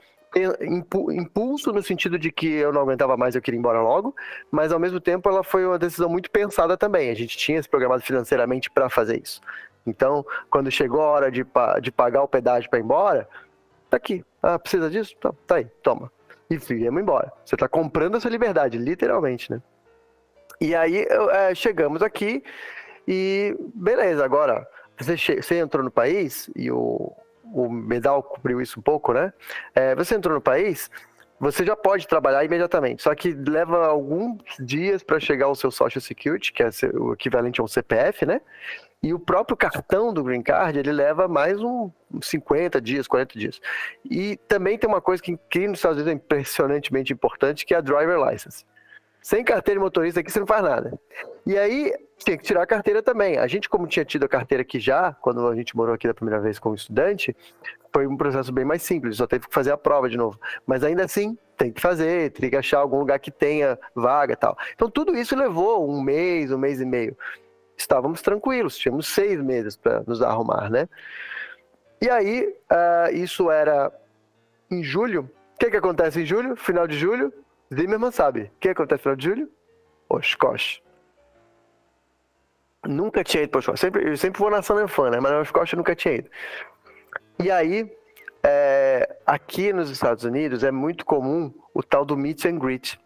impulso 1.11 1.73
no 1.73 1.83
sentido 1.83 2.17
de 2.17 2.31
que 2.31 2.47
eu 2.47 2.71
não 2.71 2.81
aguentava 2.81 3.17
mais, 3.17 3.35
eu 3.35 3.41
queria 3.41 3.57
ir 3.57 3.59
embora 3.59 3.81
logo, 3.81 4.15
mas 4.49 4.71
ao 4.71 4.79
mesmo 4.79 4.99
tempo 4.99 5.27
ela 5.29 5.43
foi 5.43 5.65
uma 5.65 5.77
decisão 5.77 6.09
muito 6.09 6.31
pensada 6.31 6.77
também. 6.77 7.09
A 7.09 7.13
gente 7.13 7.37
tinha 7.37 7.61
se 7.61 7.67
programado 7.67 8.01
financeiramente 8.01 8.69
para 8.69 8.89
fazer 8.89 9.21
isso. 9.21 9.41
Então, 9.85 10.25
quando 10.49 10.69
chegou 10.69 11.01
a 11.01 11.07
hora 11.07 11.31
de, 11.31 11.45
de 11.81 11.91
pagar 11.91 12.23
o 12.23 12.27
pedágio 12.27 12.69
para 12.69 12.79
ir 12.79 12.83
embora, 12.83 13.27
tá 13.89 13.97
aqui. 13.97 14.23
Ah, 14.41 14.59
precisa 14.59 14.89
disso? 14.89 15.15
Tá, 15.19 15.33
tá 15.47 15.55
aí, 15.55 15.65
toma. 15.83 16.11
E 16.49 16.57
viemos 16.57 17.01
embora. 17.01 17.31
Você 17.45 17.55
tá 17.55 17.67
comprando 17.67 18.15
a 18.15 18.19
sua 18.19 18.31
liberdade, 18.31 18.77
literalmente, 18.77 19.51
né? 19.51 19.61
E 20.59 20.75
aí 20.75 21.07
é, 21.07 21.55
chegamos 21.55 22.03
aqui 22.03 22.43
e 23.07 23.55
beleza, 23.73 24.23
agora 24.23 24.67
você, 24.99 25.41
você 25.41 25.57
entrou 25.57 25.83
no 25.83 25.89
país 25.89 26.51
e 26.55 26.69
o, 26.69 27.11
o 27.43 27.69
Medal 27.69 28.21
cobriu 28.21 28.61
isso 28.61 28.79
um 28.79 28.83
pouco, 28.83 29.11
né? 29.11 29.33
É, 29.73 29.95
você 29.95 30.13
entrou 30.13 30.35
no 30.35 30.41
país, 30.41 30.89
você 31.39 31.65
já 31.65 31.75
pode 31.75 32.07
trabalhar 32.07 32.43
imediatamente, 32.45 33.01
só 33.01 33.15
que 33.15 33.31
leva 33.31 33.87
alguns 33.87 34.43
dias 34.59 35.01
para 35.01 35.19
chegar 35.19 35.47
o 35.47 35.55
seu 35.55 35.71
Social 35.71 36.01
Security, 36.01 36.53
que 36.53 36.61
é 36.61 36.69
o 36.93 37.13
equivalente 37.13 37.59
a 37.59 37.63
um 37.63 37.67
CPF, 37.67 38.27
né? 38.27 38.39
E 39.03 39.15
o 39.15 39.19
próprio 39.19 39.57
cartão 39.57 40.13
do 40.13 40.23
Green 40.23 40.43
Card, 40.43 40.77
ele 40.77 40.91
leva 40.91 41.27
mais 41.27 41.59
uns 41.59 41.91
50 42.21 42.79
dias, 42.79 43.07
40 43.07 43.39
dias. 43.39 43.59
E 44.05 44.37
também 44.47 44.77
tem 44.77 44.87
uma 44.87 45.01
coisa 45.01 45.23
que, 45.23 45.39
que 45.49 45.67
nos 45.67 45.79
Estados 45.79 45.97
Unidos 45.97 46.13
é 46.13 46.15
impressionantemente 46.15 47.11
importante, 47.11 47.65
que 47.65 47.73
é 47.73 47.77
a 47.77 47.81
driver 47.81 48.19
license. 48.29 48.63
Sem 49.19 49.43
carteira 49.43 49.79
de 49.79 49.83
motorista 49.83 50.19
aqui 50.19 50.31
você 50.31 50.39
não 50.39 50.45
faz 50.45 50.61
nada. 50.61 50.99
E 51.47 51.57
aí 51.57 51.91
tem 52.23 52.37
que 52.37 52.43
tirar 52.43 52.61
a 52.61 52.67
carteira 52.67 53.01
também. 53.01 53.39
A 53.39 53.47
gente, 53.47 53.67
como 53.67 53.87
tinha 53.87 54.05
tido 54.05 54.25
a 54.25 54.27
carteira 54.27 54.61
aqui 54.61 54.79
já, 54.79 55.13
quando 55.13 55.47
a 55.47 55.55
gente 55.55 55.75
morou 55.75 55.95
aqui 55.95 56.07
da 56.07 56.13
primeira 56.13 56.39
vez 56.39 56.59
como 56.59 56.75
estudante, 56.75 57.35
foi 57.91 58.05
um 58.05 58.15
processo 58.15 58.51
bem 58.51 58.65
mais 58.65 58.83
simples, 58.83 59.17
só 59.17 59.25
teve 59.25 59.47
que 59.47 59.53
fazer 59.53 59.71
a 59.71 59.77
prova 59.77 60.09
de 60.09 60.17
novo. 60.17 60.39
Mas 60.65 60.83
ainda 60.83 61.03
assim, 61.03 61.35
tem 61.57 61.71
que 61.71 61.81
fazer, 61.81 62.31
tem 62.33 62.51
que 62.51 62.55
achar 62.55 62.79
algum 62.79 62.99
lugar 62.99 63.19
que 63.19 63.31
tenha 63.31 63.79
vaga 63.95 64.35
tal. 64.35 64.55
Então 64.75 64.91
tudo 64.91 65.15
isso 65.15 65.35
levou 65.35 65.89
um 65.89 66.01
mês, 66.01 66.51
um 66.51 66.57
mês 66.59 66.79
e 66.79 66.85
meio 66.85 67.17
estávamos 67.81 68.21
tranquilos, 68.21 68.77
tínhamos 68.77 69.07
seis 69.07 69.39
meses 69.41 69.75
para 69.75 70.01
nos 70.07 70.21
arrumar, 70.21 70.69
né? 70.69 70.87
E 72.01 72.09
aí, 72.09 72.47
uh, 72.71 73.13
isso 73.13 73.51
era 73.51 73.91
em 74.69 74.83
julho. 74.83 75.29
O 75.55 75.59
que, 75.59 75.69
que 75.69 75.77
acontece 75.77 76.21
em 76.21 76.25
julho? 76.25 76.55
Final 76.55 76.87
de 76.87 76.97
julho? 76.97 77.31
Zimmerman 77.73 78.11
sabe. 78.11 78.43
O 78.55 78.59
que 78.59 78.69
acontece 78.69 78.99
no 78.99 79.03
final 79.03 79.15
de 79.15 79.25
julho? 79.25 79.49
Oshkosh. 80.09 80.81
Nunca 82.85 83.23
tinha 83.23 83.43
ido 83.43 83.51
para 83.51 83.59
Oshkosh. 83.59 83.79
Sempre, 83.79 84.09
eu 84.09 84.17
sempre 84.17 84.39
vou 84.39 84.49
na 84.49 84.61
San 84.61 84.87
Fan, 84.87 85.11
né? 85.11 85.19
Mas 85.19 85.31
na 85.31 85.39
Oshkosh 85.41 85.73
eu 85.73 85.77
nunca 85.77 85.95
tinha 85.95 86.15
ido. 86.15 86.29
E 87.39 87.51
aí, 87.51 87.91
é, 88.43 89.17
aqui 89.25 89.71
nos 89.71 89.89
Estados 89.89 90.23
Unidos 90.23 90.63
é 90.63 90.71
muito 90.71 91.05
comum 91.05 91.53
o 91.73 91.83
tal 91.83 92.03
do 92.03 92.17
meet 92.17 92.45
and 92.45 92.57
greet. 92.57 92.99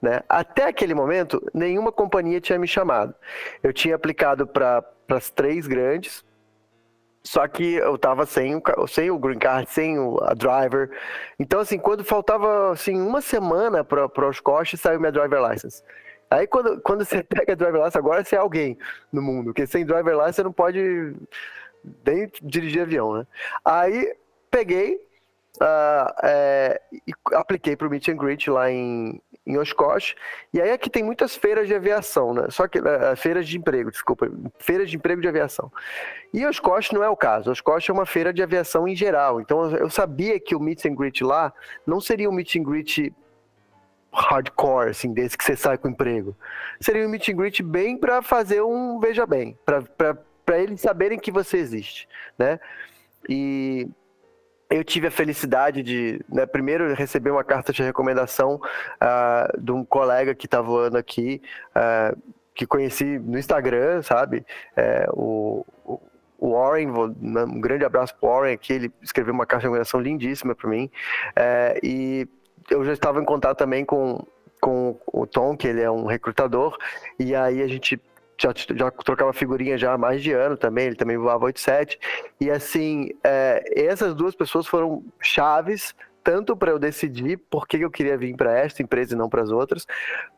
Né? 0.00 0.20
Até 0.28 0.64
aquele 0.64 0.94
momento, 0.94 1.44
nenhuma 1.52 1.90
companhia 1.90 2.40
tinha 2.40 2.58
me 2.58 2.68
chamado. 2.68 3.14
Eu 3.62 3.72
tinha 3.72 3.96
aplicado 3.96 4.46
para 4.46 4.84
as 5.08 5.30
três 5.30 5.66
grandes, 5.66 6.24
só 7.22 7.46
que 7.48 7.74
eu 7.74 7.96
estava 7.96 8.24
sem 8.24 8.54
o, 8.56 8.86
sem 8.86 9.10
o 9.10 9.18
green 9.18 9.38
card, 9.38 9.68
sem 9.70 9.98
o, 9.98 10.18
a 10.22 10.34
driver. 10.34 10.90
Então, 11.38 11.60
assim, 11.60 11.78
quando 11.78 12.04
faltava 12.04 12.72
assim, 12.72 13.00
uma 13.00 13.20
semana 13.20 13.84
para 13.84 14.28
os 14.28 14.40
costes, 14.40 14.80
saiu 14.80 15.00
minha 15.00 15.12
driver 15.12 15.42
license. 15.50 15.82
Aí, 16.30 16.46
quando, 16.46 16.80
quando 16.80 17.04
você 17.04 17.22
pega 17.24 17.52
a 17.52 17.56
driver 17.56 17.80
license, 17.80 17.98
agora 17.98 18.24
você 18.24 18.36
é 18.36 18.38
alguém 18.38 18.78
no 19.12 19.20
mundo, 19.20 19.46
porque 19.46 19.66
sem 19.66 19.84
driver 19.84 20.14
license 20.16 20.36
você 20.36 20.42
não 20.44 20.52
pode 20.52 21.14
nem 22.04 22.30
dirigir 22.42 22.82
avião, 22.82 23.14
né? 23.14 23.26
Aí, 23.64 24.14
peguei, 24.50 25.07
uh, 25.60 26.14
é, 26.22 26.80
apliquei 27.34 27.76
para 27.76 27.86
o 27.86 27.90
Meet 27.90 28.08
and 28.08 28.16
Greet 28.16 28.48
lá 28.48 28.70
em, 28.70 29.20
em 29.46 29.58
Oshkosh. 29.58 30.14
E 30.52 30.60
aí 30.60 30.70
aqui 30.70 30.88
tem 30.88 31.02
muitas 31.02 31.36
feiras 31.36 31.66
de 31.66 31.74
aviação, 31.74 32.32
né? 32.32 32.46
Só 32.50 32.66
que 32.66 32.78
uh, 32.78 33.16
feiras 33.16 33.48
de 33.48 33.58
emprego, 33.58 33.90
desculpa, 33.90 34.30
feiras 34.58 34.90
de 34.90 34.96
emprego 34.96 35.20
de 35.20 35.28
aviação. 35.28 35.70
E 36.32 36.44
Oshkosh 36.46 36.92
não 36.92 37.02
é 37.02 37.08
o 37.08 37.16
caso. 37.16 37.50
Oshkosh 37.50 37.88
é 37.88 37.92
uma 37.92 38.06
feira 38.06 38.32
de 38.32 38.42
aviação 38.42 38.86
em 38.86 38.94
geral. 38.94 39.40
Então 39.40 39.70
eu 39.76 39.90
sabia 39.90 40.38
que 40.38 40.54
o 40.54 40.60
meet 40.60 40.84
and 40.84 40.94
greet 40.94 41.22
lá 41.22 41.52
não 41.86 42.00
seria 42.00 42.28
um 42.28 42.32
meet 42.32 42.56
and 42.56 42.62
greet 42.62 43.12
hardcore, 44.12 44.90
assim, 44.90 45.12
desse 45.12 45.36
que 45.36 45.44
você 45.44 45.56
sai 45.56 45.78
com 45.78 45.88
emprego. 45.88 46.36
Seria 46.80 47.06
um 47.06 47.10
meet 47.10 47.28
and 47.28 47.36
greet 47.36 47.62
bem 47.62 47.96
para 47.96 48.22
fazer 48.22 48.62
um 48.62 48.98
veja 48.98 49.26
bem, 49.26 49.56
para 49.64 50.58
eles 50.58 50.80
saberem 50.80 51.18
que 51.18 51.30
você 51.30 51.58
existe, 51.58 52.08
né? 52.38 52.58
E 53.28 53.88
eu 54.70 54.84
tive 54.84 55.06
a 55.06 55.10
felicidade 55.10 55.82
de, 55.82 56.20
né, 56.28 56.44
primeiro, 56.44 56.92
receber 56.94 57.30
uma 57.30 57.44
carta 57.44 57.72
de 57.72 57.82
recomendação 57.82 58.56
uh, 58.56 59.60
de 59.60 59.72
um 59.72 59.84
colega 59.84 60.34
que 60.34 60.46
está 60.46 60.60
voando 60.60 60.98
aqui, 60.98 61.40
uh, 61.70 62.16
que 62.54 62.66
conheci 62.66 63.18
no 63.18 63.38
Instagram, 63.38 64.02
sabe? 64.02 64.44
É, 64.76 65.06
o, 65.12 65.64
o 66.38 66.52
Warren, 66.52 66.88
um 66.88 67.60
grande 67.60 67.84
abraço 67.84 68.14
para 68.16 68.28
o 68.28 68.32
Warren 68.32 68.54
aqui, 68.54 68.72
ele 68.72 68.92
escreveu 69.00 69.32
uma 69.32 69.46
carta 69.46 69.60
de 69.60 69.66
recomendação 69.66 70.00
lindíssima 70.00 70.56
para 70.56 70.68
mim. 70.68 70.90
É, 71.36 71.78
e 71.82 72.28
eu 72.68 72.84
já 72.84 72.92
estava 72.92 73.20
em 73.20 73.24
contato 73.24 73.58
também 73.58 73.84
com, 73.84 74.26
com 74.60 74.98
o 75.06 75.24
Tom, 75.24 75.56
que 75.56 75.68
ele 75.68 75.80
é 75.80 75.90
um 75.90 76.04
recrutador, 76.04 76.76
e 77.18 77.34
aí 77.34 77.62
a 77.62 77.68
gente 77.68 78.00
já, 78.38 78.52
já 78.54 78.90
trocava 78.90 79.32
figurinha 79.32 79.76
já 79.76 79.92
há 79.92 79.98
mais 79.98 80.22
de 80.22 80.32
ano 80.32 80.56
também, 80.56 80.86
ele 80.86 80.96
também 80.96 81.16
voava 81.16 81.46
87. 81.46 81.98
E 82.40 82.50
assim, 82.50 83.10
é, 83.24 83.62
essas 83.74 84.14
duas 84.14 84.34
pessoas 84.34 84.66
foram 84.66 85.02
chaves 85.20 85.94
tanto 86.28 86.54
para 86.54 86.70
eu 86.70 86.78
decidir 86.78 87.38
por 87.48 87.66
que 87.66 87.78
eu 87.78 87.90
queria 87.90 88.14
vir 88.18 88.36
para 88.36 88.52
esta 88.52 88.82
empresa 88.82 89.14
e 89.14 89.16
não 89.16 89.30
para 89.30 89.40
as 89.40 89.50
outras, 89.50 89.86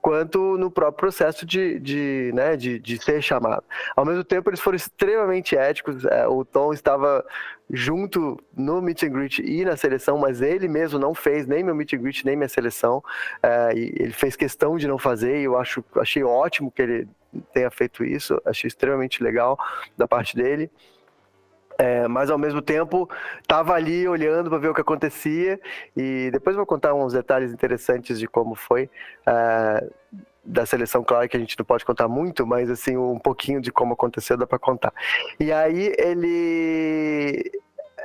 quanto 0.01 0.57
no 0.57 0.71
próprio 0.71 1.01
processo 1.01 1.45
de, 1.45 1.81
de, 1.81 2.31
né, 2.33 2.57
de, 2.57 2.79
de, 2.79 3.03
ser 3.03 3.21
chamado. 3.21 3.65
Ao 3.97 4.05
mesmo 4.05 4.23
tempo, 4.23 4.49
eles 4.49 4.61
foram 4.61 4.77
extremamente 4.77 5.57
éticos. 5.57 6.05
É, 6.05 6.29
o 6.29 6.45
Tom 6.45 6.73
estava 6.73 7.27
junto 7.69 8.41
no 8.57 8.81
meet 8.81 9.03
and 9.03 9.11
greet 9.11 9.43
e 9.43 9.65
na 9.65 9.77
seleção, 9.77 10.17
mas 10.17 10.41
ele 10.41 10.69
mesmo 10.69 10.97
não 10.97 11.13
fez 11.13 11.45
nem 11.45 11.65
meu 11.65 11.75
meet 11.75 11.95
and 11.95 11.99
greet 11.99 12.25
nem 12.25 12.37
minha 12.37 12.49
seleção. 12.49 13.03
É, 13.43 13.73
ele 13.75 14.13
fez 14.13 14.37
questão 14.37 14.77
de 14.77 14.87
não 14.87 14.97
fazer 14.97 15.41
e 15.41 15.43
eu 15.43 15.59
acho, 15.59 15.85
achei 15.97 16.23
ótimo 16.23 16.71
que 16.71 16.83
ele 16.83 17.09
tenha 17.53 17.69
feito 17.69 18.05
isso. 18.05 18.41
Achei 18.45 18.69
extremamente 18.69 19.25
legal 19.25 19.59
da 19.99 20.07
parte 20.07 20.37
dele. 20.37 20.71
É, 21.81 22.07
mas 22.07 22.29
ao 22.29 22.37
mesmo 22.37 22.61
tempo 22.61 23.09
estava 23.41 23.73
ali 23.73 24.07
olhando 24.07 24.51
para 24.51 24.59
ver 24.59 24.69
o 24.69 24.75
que 24.75 24.83
acontecia. 24.83 25.59
E 25.97 26.29
depois 26.31 26.55
vou 26.55 26.67
contar 26.67 26.93
uns 26.93 27.15
detalhes 27.15 27.51
interessantes 27.55 28.19
de 28.19 28.29
como 28.29 28.55
foi 28.55 28.91
é, 29.27 29.89
da 30.45 30.67
seleção, 30.67 31.03
claro 31.03 31.27
que 31.27 31.39
a 31.39 31.41
gente 31.41 31.59
não 31.59 31.65
pode 31.65 31.87
contar 31.87 32.07
muito, 32.07 32.47
mas 32.47 32.69
assim 32.69 32.99
um 32.99 33.19
pouquinho 33.19 33.63
de 33.63 33.73
como 33.73 33.95
aconteceu 33.95 34.37
dá 34.37 34.47
para 34.47 34.59
contar. 34.59 34.93
E 35.39 35.51
aí 35.51 35.95
ele 35.97 37.51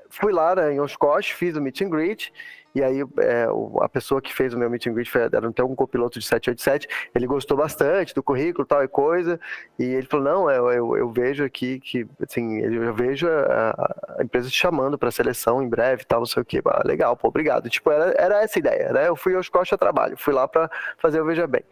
fui 0.10 0.32
lá 0.32 0.56
né, 0.56 0.74
em 0.74 0.80
Oshkosh, 0.80 1.32
fiz 1.32 1.58
o 1.58 1.62
meet 1.62 1.82
and 1.82 1.90
greet 1.90 2.32
e 2.76 2.84
aí 2.84 3.02
é, 3.20 3.48
a 3.82 3.88
pessoa 3.88 4.22
que 4.22 4.34
fez 4.34 4.54
o 4.54 4.58
meu 4.58 4.70
meet 4.70 4.86
and 4.86 4.94
greet 4.94 5.10
era 5.18 5.48
até 5.48 5.64
um 5.64 5.74
copiloto 5.74 6.20
de 6.20 6.26
787, 6.26 7.10
ele 7.16 7.26
gostou 7.26 7.56
bastante 7.56 8.14
do 8.14 8.22
currículo 8.22 8.66
tal 8.66 8.84
e 8.84 8.88
coisa, 8.88 9.40
e 9.80 9.86
ele 9.86 10.06
falou, 10.06 10.26
não, 10.26 10.52
eu, 10.52 10.70
eu, 10.70 10.98
eu 10.98 11.10
vejo 11.10 11.46
aqui 11.46 11.80
que, 11.80 12.06
assim, 12.22 12.60
eu 12.60 12.94
vejo 12.94 13.30
a, 13.30 14.18
a 14.20 14.24
empresa 14.24 14.50
te 14.50 14.58
chamando 14.58 14.98
para 14.98 15.10
seleção 15.10 15.64
em 15.64 15.70
breve 15.70 16.04
tal, 16.04 16.20
não 16.20 16.26
sei 16.26 16.42
o 16.42 16.46
que, 16.46 16.62
ah, 16.66 16.82
legal, 16.84 17.16
pô, 17.16 17.30
obrigado. 17.30 17.70
Tipo, 17.70 17.92
era, 17.92 18.14
era 18.18 18.44
essa 18.44 18.58
a 18.58 18.60
ideia, 18.60 18.92
né? 18.92 19.08
Eu 19.08 19.16
fui 19.16 19.34
aos 19.36 19.48
Costa 19.48 19.78
Trabalho, 19.78 20.18
fui 20.18 20.34
lá 20.34 20.46
para 20.46 20.70
fazer 20.98 21.22
o 21.22 21.26
Veja 21.26 21.48
Bem. 21.48 21.64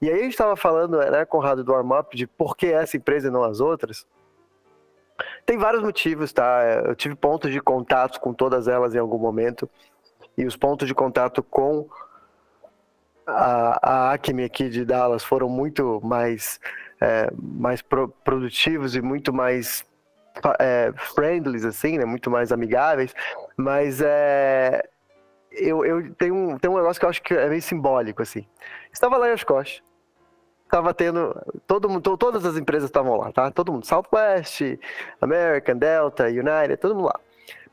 E 0.00 0.08
aí 0.08 0.20
a 0.20 0.22
gente 0.22 0.32
estava 0.32 0.54
falando, 0.54 0.98
né, 0.98 1.24
Conrado, 1.24 1.64
do 1.64 1.72
warm-up, 1.72 2.16
de 2.16 2.26
por 2.26 2.56
que 2.56 2.66
essa 2.66 2.96
empresa 2.96 3.28
e 3.28 3.30
não 3.30 3.42
as 3.42 3.58
outras, 3.58 4.06
tem 5.44 5.58
vários 5.58 5.82
motivos, 5.82 6.32
tá? 6.32 6.62
Eu 6.86 6.94
tive 6.94 7.14
pontos 7.14 7.50
de 7.50 7.60
contato 7.60 8.20
com 8.20 8.32
todas 8.32 8.68
elas 8.68 8.94
em 8.94 8.98
algum 8.98 9.18
momento 9.18 9.68
e 10.36 10.44
os 10.44 10.56
pontos 10.56 10.88
de 10.88 10.94
contato 10.94 11.42
com 11.42 11.88
a, 13.26 13.78
a 13.82 14.12
Acme 14.12 14.44
aqui 14.44 14.68
de 14.68 14.84
Dallas 14.84 15.22
foram 15.22 15.48
muito 15.48 16.00
mais, 16.02 16.60
é, 17.00 17.28
mais 17.36 17.82
pro, 17.82 18.08
produtivos 18.08 18.96
e 18.96 19.02
muito 19.02 19.32
mais 19.32 19.84
é, 20.58 20.92
friendly, 20.96 21.66
assim, 21.66 21.98
né? 21.98 22.04
Muito 22.04 22.30
mais 22.30 22.52
amigáveis. 22.52 23.14
Mas 23.56 24.00
é, 24.00 24.82
eu, 25.50 25.84
eu 25.84 26.12
tenho, 26.14 26.34
um, 26.34 26.58
tenho 26.58 26.74
um 26.74 26.76
negócio 26.76 26.98
que 26.98 27.06
eu 27.06 27.10
acho 27.10 27.22
que 27.22 27.34
é 27.34 27.48
meio 27.48 27.62
simbólico, 27.62 28.22
assim. 28.22 28.46
Estava 28.92 29.16
lá 29.16 29.28
em 29.28 29.32
Oshkosh, 29.32 29.82
estava 30.64 30.94
tendo 30.94 31.34
todo 31.66 31.88
mundo, 31.88 32.16
todas 32.16 32.44
as 32.44 32.56
empresas 32.56 32.88
estavam 32.88 33.16
lá, 33.16 33.30
tá? 33.32 33.50
Todo 33.50 33.72
mundo, 33.72 33.86
Southwest, 33.86 34.78
American, 35.20 35.76
Delta, 35.76 36.24
United, 36.24 36.76
todo 36.78 36.94
mundo 36.94 37.06
lá. 37.06 37.20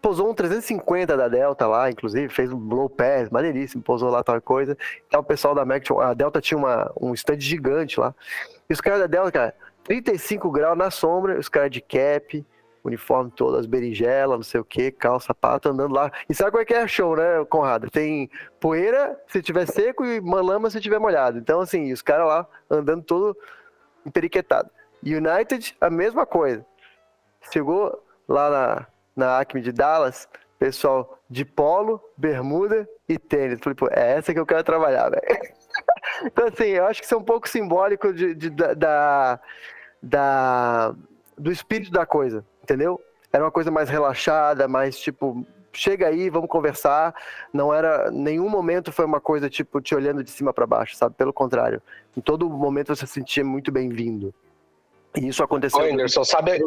Pousou 0.02 0.30
um 0.30 0.34
350 0.34 1.18
da 1.18 1.28
Delta 1.28 1.68
lá, 1.68 1.90
inclusive, 1.90 2.30
fez 2.30 2.52
um 2.52 2.58
blow 2.58 2.90
pass, 2.90 3.30
maneiríssimo, 3.30 3.84
pousou 3.84 4.10
lá 4.10 4.24
tal 4.24 4.42
coisa. 4.42 4.78
Então 5.08 5.20
o 5.20 5.24
pessoal 5.24 5.54
da 5.54 5.66
Mac, 5.66 5.84
a 6.02 6.14
Delta 6.14 6.40
tinha 6.40 6.58
uma, 6.58 6.92
um 7.00 7.14
stand 7.14 7.40
gigante 7.40 8.00
lá. 8.00 8.16
E 8.70 8.74
os 8.74 8.80
caras 8.80 9.02
da 9.02 9.08
Delta, 9.08 9.32
cara, 9.32 9.56
35 9.84 10.50
graus 10.52 10.78
na 10.78 10.90
sombra, 10.90 11.38
os 11.38 11.50
caras 11.50 11.72
de 11.72 11.82
cap, 11.82 12.46
uniforme 12.84 13.32
todo, 13.32 13.58
as 13.58 13.66
berinjelas, 13.66 14.38
não 14.38 14.44
sei 14.44 14.60
o 14.60 14.64
que, 14.64 14.92
calça, 14.92 15.28
sapato, 15.28 15.70
andando 15.70 15.94
lá. 15.94 16.12
E 16.30 16.34
sabe 16.34 16.52
qual 16.52 16.62
é 16.62 16.66
que 16.66 16.74
é 16.74 16.88
show, 16.88 17.16
né, 17.16 17.44
Conrado? 17.50 17.90
Tem 17.90 18.30
poeira 18.60 19.20
se 19.28 19.42
tiver 19.42 19.66
seco 19.66 20.06
e 20.06 20.20
lama 20.20 20.70
se 20.70 20.80
tiver 20.80 21.00
molhado. 21.00 21.38
Então, 21.38 21.60
assim, 21.60 21.92
os 21.92 22.02
caras 22.02 22.28
lá 22.28 22.48
andando 22.70 23.04
todo 23.04 23.38
emperiquetado. 24.06 24.70
United, 25.04 25.76
a 25.80 25.90
mesma 25.90 26.26
coisa. 26.26 26.66
Chegou 27.52 28.04
lá 28.28 28.50
na, 28.50 28.88
na 29.20 29.40
Acme 29.40 29.62
de 29.62 29.72
Dallas, 29.72 30.28
pessoal 30.58 31.20
de 31.30 31.46
polo, 31.46 32.02
bermuda 32.18 32.90
e 33.08 33.20
tênis. 33.20 33.60
Falei, 33.60 33.76
pô, 33.76 33.88
é 33.92 34.18
essa 34.18 34.34
que 34.34 34.40
eu 34.40 34.46
quero 34.46 34.64
trabalhar, 34.64 35.10
velho. 35.10 35.22
então, 36.26 36.48
assim, 36.48 36.64
eu 36.64 36.86
acho 36.86 37.02
que 37.02 37.06
isso 37.06 37.14
é 37.14 37.18
um 37.18 37.24
pouco 37.24 37.48
simbólico 37.48 38.12
de, 38.14 38.34
de, 38.34 38.50
da, 38.50 39.40
da, 40.02 40.96
do 41.38 41.52
espírito 41.52 41.92
da 41.92 42.06
coisa, 42.06 42.44
entendeu? 42.64 43.00
Era 43.32 43.44
uma 43.44 43.52
coisa 43.52 43.70
mais 43.70 43.90
relaxada, 43.90 44.68
mais 44.68 45.00
tipo, 45.00 45.46
chega 45.72 46.08
aí, 46.08 46.30
vamos 46.30 46.50
conversar. 46.50 47.14
Não 47.54 47.74
era, 47.74 48.10
nenhum 48.10 48.50
momento 48.50 48.92
foi 48.92 49.06
uma 49.06 49.22
coisa 49.22 49.50
tipo 49.50 49.80
te 49.80 49.94
olhando 49.94 50.24
de 50.24 50.32
cima 50.32 50.52
para 50.52 50.66
baixo, 50.66 50.96
sabe? 50.96 51.16
Pelo 51.16 51.32
contrário, 51.32 51.82
em 52.18 52.22
todo 52.22 52.50
momento 52.50 52.96
você 52.96 53.06
se 53.06 53.14
sentia 53.14 53.46
muito 53.46 53.72
bem-vindo. 53.72 54.34
E 55.18 55.28
isso 55.28 55.44
aconteceu. 55.44 55.80
Ô, 55.80 55.84
Anderson, 55.84 56.24
sabe, 56.24 56.60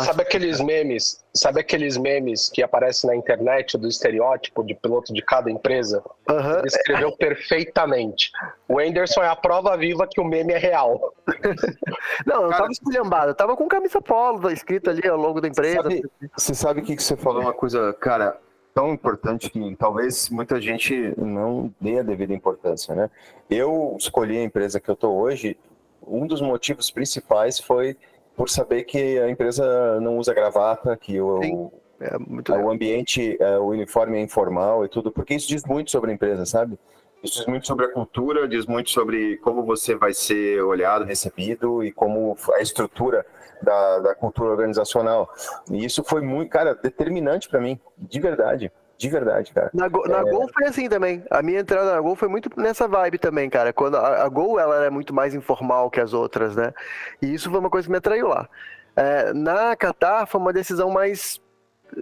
sabe 0.00 0.22
aqueles 0.22 0.60
memes? 0.60 1.22
Sabe 1.34 1.60
aqueles 1.60 1.98
memes 1.98 2.48
que 2.48 2.62
aparecem 2.62 3.10
na 3.10 3.14
internet 3.14 3.76
do 3.76 3.86
estereótipo 3.86 4.64
de 4.64 4.74
piloto 4.74 5.12
de 5.12 5.20
cada 5.22 5.50
empresa? 5.50 6.02
Uhum. 6.28 6.58
Ele 6.58 6.66
escreveu 6.66 7.16
perfeitamente. 7.16 8.32
O 8.66 8.78
Anderson 8.78 9.22
é 9.22 9.28
a 9.28 9.36
prova 9.36 9.76
viva 9.76 10.06
que 10.10 10.20
o 10.20 10.24
meme 10.24 10.54
é 10.54 10.58
real. 10.58 11.14
Não, 12.26 12.44
eu 12.44 12.48
Cara, 12.48 12.62
tava 12.62 12.72
esculhambado, 12.72 13.30
eu 13.30 13.34
tava 13.34 13.56
com 13.56 13.68
camisa 13.68 14.00
polo 14.00 14.50
escrito 14.50 14.88
ali 14.88 15.06
ao 15.06 15.18
longo 15.18 15.40
da 15.40 15.48
empresa. 15.48 15.82
Sabe, 15.82 16.02
você 16.36 16.54
sabe 16.54 16.80
o 16.80 16.82
que, 16.82 16.96
que 16.96 17.02
você 17.02 17.16
falou? 17.16 17.42
Uma 17.42 17.52
coisa, 17.52 17.92
cara, 17.94 18.38
tão 18.74 18.92
importante 18.92 19.50
que 19.50 19.76
talvez 19.76 20.30
muita 20.30 20.58
gente 20.60 21.14
não 21.18 21.72
dê 21.78 21.98
a 21.98 22.02
devida 22.02 22.32
importância, 22.32 22.94
né? 22.94 23.10
Eu 23.48 23.94
escolhi 23.98 24.38
a 24.38 24.42
empresa 24.42 24.80
que 24.80 24.88
eu 24.88 24.96
tô 24.96 25.10
hoje 25.12 25.58
um 26.06 26.26
dos 26.26 26.40
motivos 26.40 26.90
principais 26.90 27.58
foi 27.58 27.96
por 28.36 28.48
saber 28.48 28.84
que 28.84 29.18
a 29.18 29.28
empresa 29.28 30.00
não 30.00 30.18
usa 30.18 30.32
gravata, 30.32 30.96
que 30.96 31.20
o, 31.20 31.70
é 32.00 32.52
o 32.52 32.70
ambiente, 32.70 33.36
é, 33.40 33.58
o 33.58 33.66
uniforme 33.66 34.18
é 34.18 34.22
informal 34.22 34.84
e 34.84 34.88
tudo, 34.88 35.12
porque 35.12 35.34
isso 35.34 35.46
diz 35.46 35.64
muito 35.64 35.90
sobre 35.90 36.10
a 36.10 36.14
empresa, 36.14 36.46
sabe? 36.46 36.78
Isso 37.22 37.38
diz 37.38 37.46
muito 37.46 37.66
sobre 37.66 37.84
a 37.84 37.92
cultura, 37.92 38.48
diz 38.48 38.64
muito 38.64 38.88
sobre 38.88 39.36
como 39.38 39.62
você 39.62 39.94
vai 39.94 40.14
ser 40.14 40.62
olhado, 40.62 41.04
recebido 41.04 41.84
e 41.84 41.92
como 41.92 42.34
a 42.54 42.62
estrutura 42.62 43.26
da, 43.62 43.98
da 43.98 44.14
cultura 44.14 44.50
organizacional. 44.50 45.30
E 45.70 45.84
isso 45.84 46.02
foi 46.02 46.22
muito, 46.22 46.48
cara, 46.48 46.74
determinante 46.74 47.48
para 47.48 47.60
mim, 47.60 47.78
de 47.98 48.18
verdade. 48.18 48.72
De 49.00 49.08
verdade, 49.08 49.50
cara. 49.54 49.70
Na, 49.72 49.88
Go, 49.88 50.06
na 50.06 50.18
é... 50.18 50.24
Gol 50.24 50.46
foi 50.52 50.66
assim 50.66 50.86
também. 50.86 51.24
A 51.30 51.40
minha 51.40 51.60
entrada 51.60 51.94
na 51.94 52.00
Gol 52.02 52.14
foi 52.14 52.28
muito 52.28 52.50
nessa 52.60 52.86
vibe 52.86 53.16
também, 53.16 53.48
cara. 53.48 53.72
Quando 53.72 53.96
a, 53.96 54.24
a 54.24 54.28
Gol 54.28 54.60
ela 54.60 54.76
era 54.76 54.90
muito 54.90 55.14
mais 55.14 55.34
informal 55.34 55.90
que 55.90 55.98
as 55.98 56.12
outras, 56.12 56.54
né? 56.54 56.74
E 57.22 57.32
isso 57.32 57.50
foi 57.50 57.58
uma 57.58 57.70
coisa 57.70 57.86
que 57.86 57.92
me 57.92 57.96
atraiu 57.96 58.28
lá. 58.28 58.46
É, 58.94 59.32
na 59.32 59.74
Qatar 59.74 60.26
foi 60.26 60.38
uma 60.38 60.52
decisão 60.52 60.90
mais, 60.90 61.40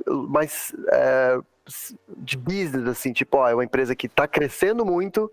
mais 0.07 0.75
é, 0.91 1.39
de 2.17 2.37
business, 2.37 2.89
assim, 2.89 3.13
tipo, 3.13 3.37
ó, 3.37 3.49
é 3.49 3.55
uma 3.55 3.65
empresa 3.65 3.95
que 3.95 4.09
está 4.09 4.27
crescendo 4.27 4.85
muito, 4.85 5.31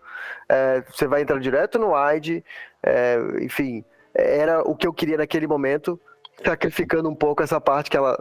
é, 0.47 0.83
você 0.87 1.07
vai 1.07 1.23
entrar 1.23 1.39
direto 1.39 1.79
no 1.79 1.95
wide, 1.95 2.45
é, 2.83 3.17
enfim, 3.41 3.83
era 4.13 4.61
o 4.61 4.75
que 4.75 4.85
eu 4.85 4.93
queria 4.93 5.17
naquele 5.17 5.47
momento 5.47 5.99
sacrificando 6.43 7.09
um 7.09 7.15
pouco 7.15 7.43
essa 7.43 7.59
parte 7.61 7.89
que 7.89 7.97
ela, 7.97 8.17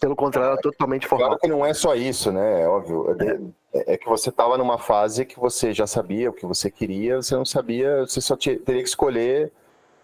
pelo 0.00 0.14
contrário, 0.14 0.50
ela 0.50 0.58
é 0.58 0.62
totalmente 0.62 1.06
formal. 1.06 1.28
Claro 1.28 1.40
que 1.40 1.48
não 1.48 1.64
é 1.64 1.72
só 1.72 1.94
isso, 1.94 2.30
né? 2.30 2.62
É 2.62 2.68
óbvio. 2.68 3.16
É, 3.74 3.94
é 3.94 3.96
que 3.96 4.08
você 4.08 4.30
estava 4.30 4.58
numa 4.58 4.78
fase 4.78 5.24
que 5.24 5.38
você 5.38 5.72
já 5.72 5.86
sabia 5.86 6.30
o 6.30 6.32
que 6.32 6.46
você 6.46 6.70
queria, 6.70 7.16
você 7.16 7.34
não 7.34 7.44
sabia, 7.44 8.00
você 8.00 8.20
só 8.20 8.36
tinha, 8.36 8.58
teria 8.58 8.82
que 8.82 8.88
escolher. 8.88 9.52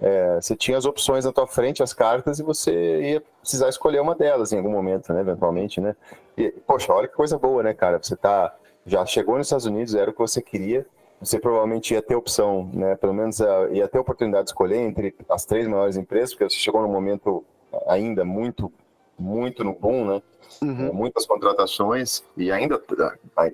É, 0.00 0.40
você 0.40 0.56
tinha 0.56 0.76
as 0.76 0.84
opções 0.84 1.24
na 1.24 1.32
tua 1.32 1.46
frente, 1.46 1.80
as 1.80 1.94
cartas, 1.94 2.40
e 2.40 2.42
você 2.42 3.12
ia 3.12 3.22
precisar 3.40 3.68
escolher 3.68 4.00
uma 4.00 4.16
delas 4.16 4.52
em 4.52 4.56
algum 4.56 4.70
momento, 4.70 5.12
né? 5.12 5.20
Eventualmente, 5.20 5.80
né? 5.80 5.94
E, 6.36 6.50
poxa, 6.66 6.92
olha 6.92 7.06
que 7.06 7.14
coisa 7.14 7.38
boa, 7.38 7.62
né, 7.62 7.72
cara? 7.72 8.02
Você 8.02 8.16
tá, 8.16 8.52
já 8.84 9.06
chegou 9.06 9.38
nos 9.38 9.46
Estados 9.46 9.66
Unidos, 9.66 9.94
era 9.94 10.10
o 10.10 10.12
que 10.12 10.18
você 10.18 10.42
queria, 10.42 10.84
você 11.22 11.38
provavelmente 11.38 11.94
ia 11.94 12.02
ter 12.02 12.16
opção, 12.16 12.68
né? 12.72 12.96
Pelo 12.96 13.14
menos 13.14 13.38
uh, 13.40 13.72
ia 13.72 13.86
ter 13.86 13.98
oportunidade 13.98 14.44
de 14.44 14.50
escolher 14.50 14.78
entre 14.78 15.14
as 15.28 15.44
três 15.44 15.68
maiores 15.68 15.96
empresas, 15.96 16.30
porque 16.30 16.50
você 16.50 16.56
chegou 16.56 16.82
num 16.82 16.92
momento 16.92 17.44
ainda 17.86 18.24
muito 18.24 18.72
muito 19.18 19.62
no 19.62 19.72
boom, 19.72 20.04
né? 20.04 20.22
Uhum. 20.60 20.88
É, 20.88 20.92
muitas 20.92 21.24
contratações 21.24 22.22
e 22.36 22.50
ainda, 22.50 22.80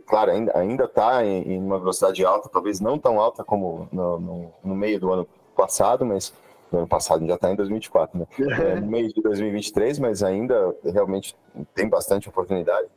claro, 0.06 0.30
ainda 0.30 0.58
ainda 0.58 0.84
está 0.84 1.24
em, 1.24 1.52
em, 1.52 1.58
uma 1.58 1.78
velocidade 1.78 2.24
alta, 2.24 2.48
talvez 2.48 2.80
não 2.80 2.98
tão 2.98 3.20
alta 3.20 3.44
como 3.44 3.86
no, 3.92 4.18
no, 4.18 4.54
no 4.64 4.74
meio 4.74 4.98
do 4.98 5.12
ano 5.12 5.28
passado, 5.54 6.04
mas 6.04 6.32
no 6.72 6.78
ano 6.78 6.88
passado 6.88 7.26
já 7.26 7.34
está 7.34 7.50
em 7.52 7.56
2024, 7.56 8.18
né? 8.18 8.26
É, 8.38 8.80
no 8.80 8.86
meio 8.86 9.12
de 9.12 9.20
2023, 9.20 9.98
mas 9.98 10.22
ainda 10.22 10.74
realmente 10.84 11.36
tem 11.74 11.88
bastante 11.88 12.28
oportunidade. 12.28 12.88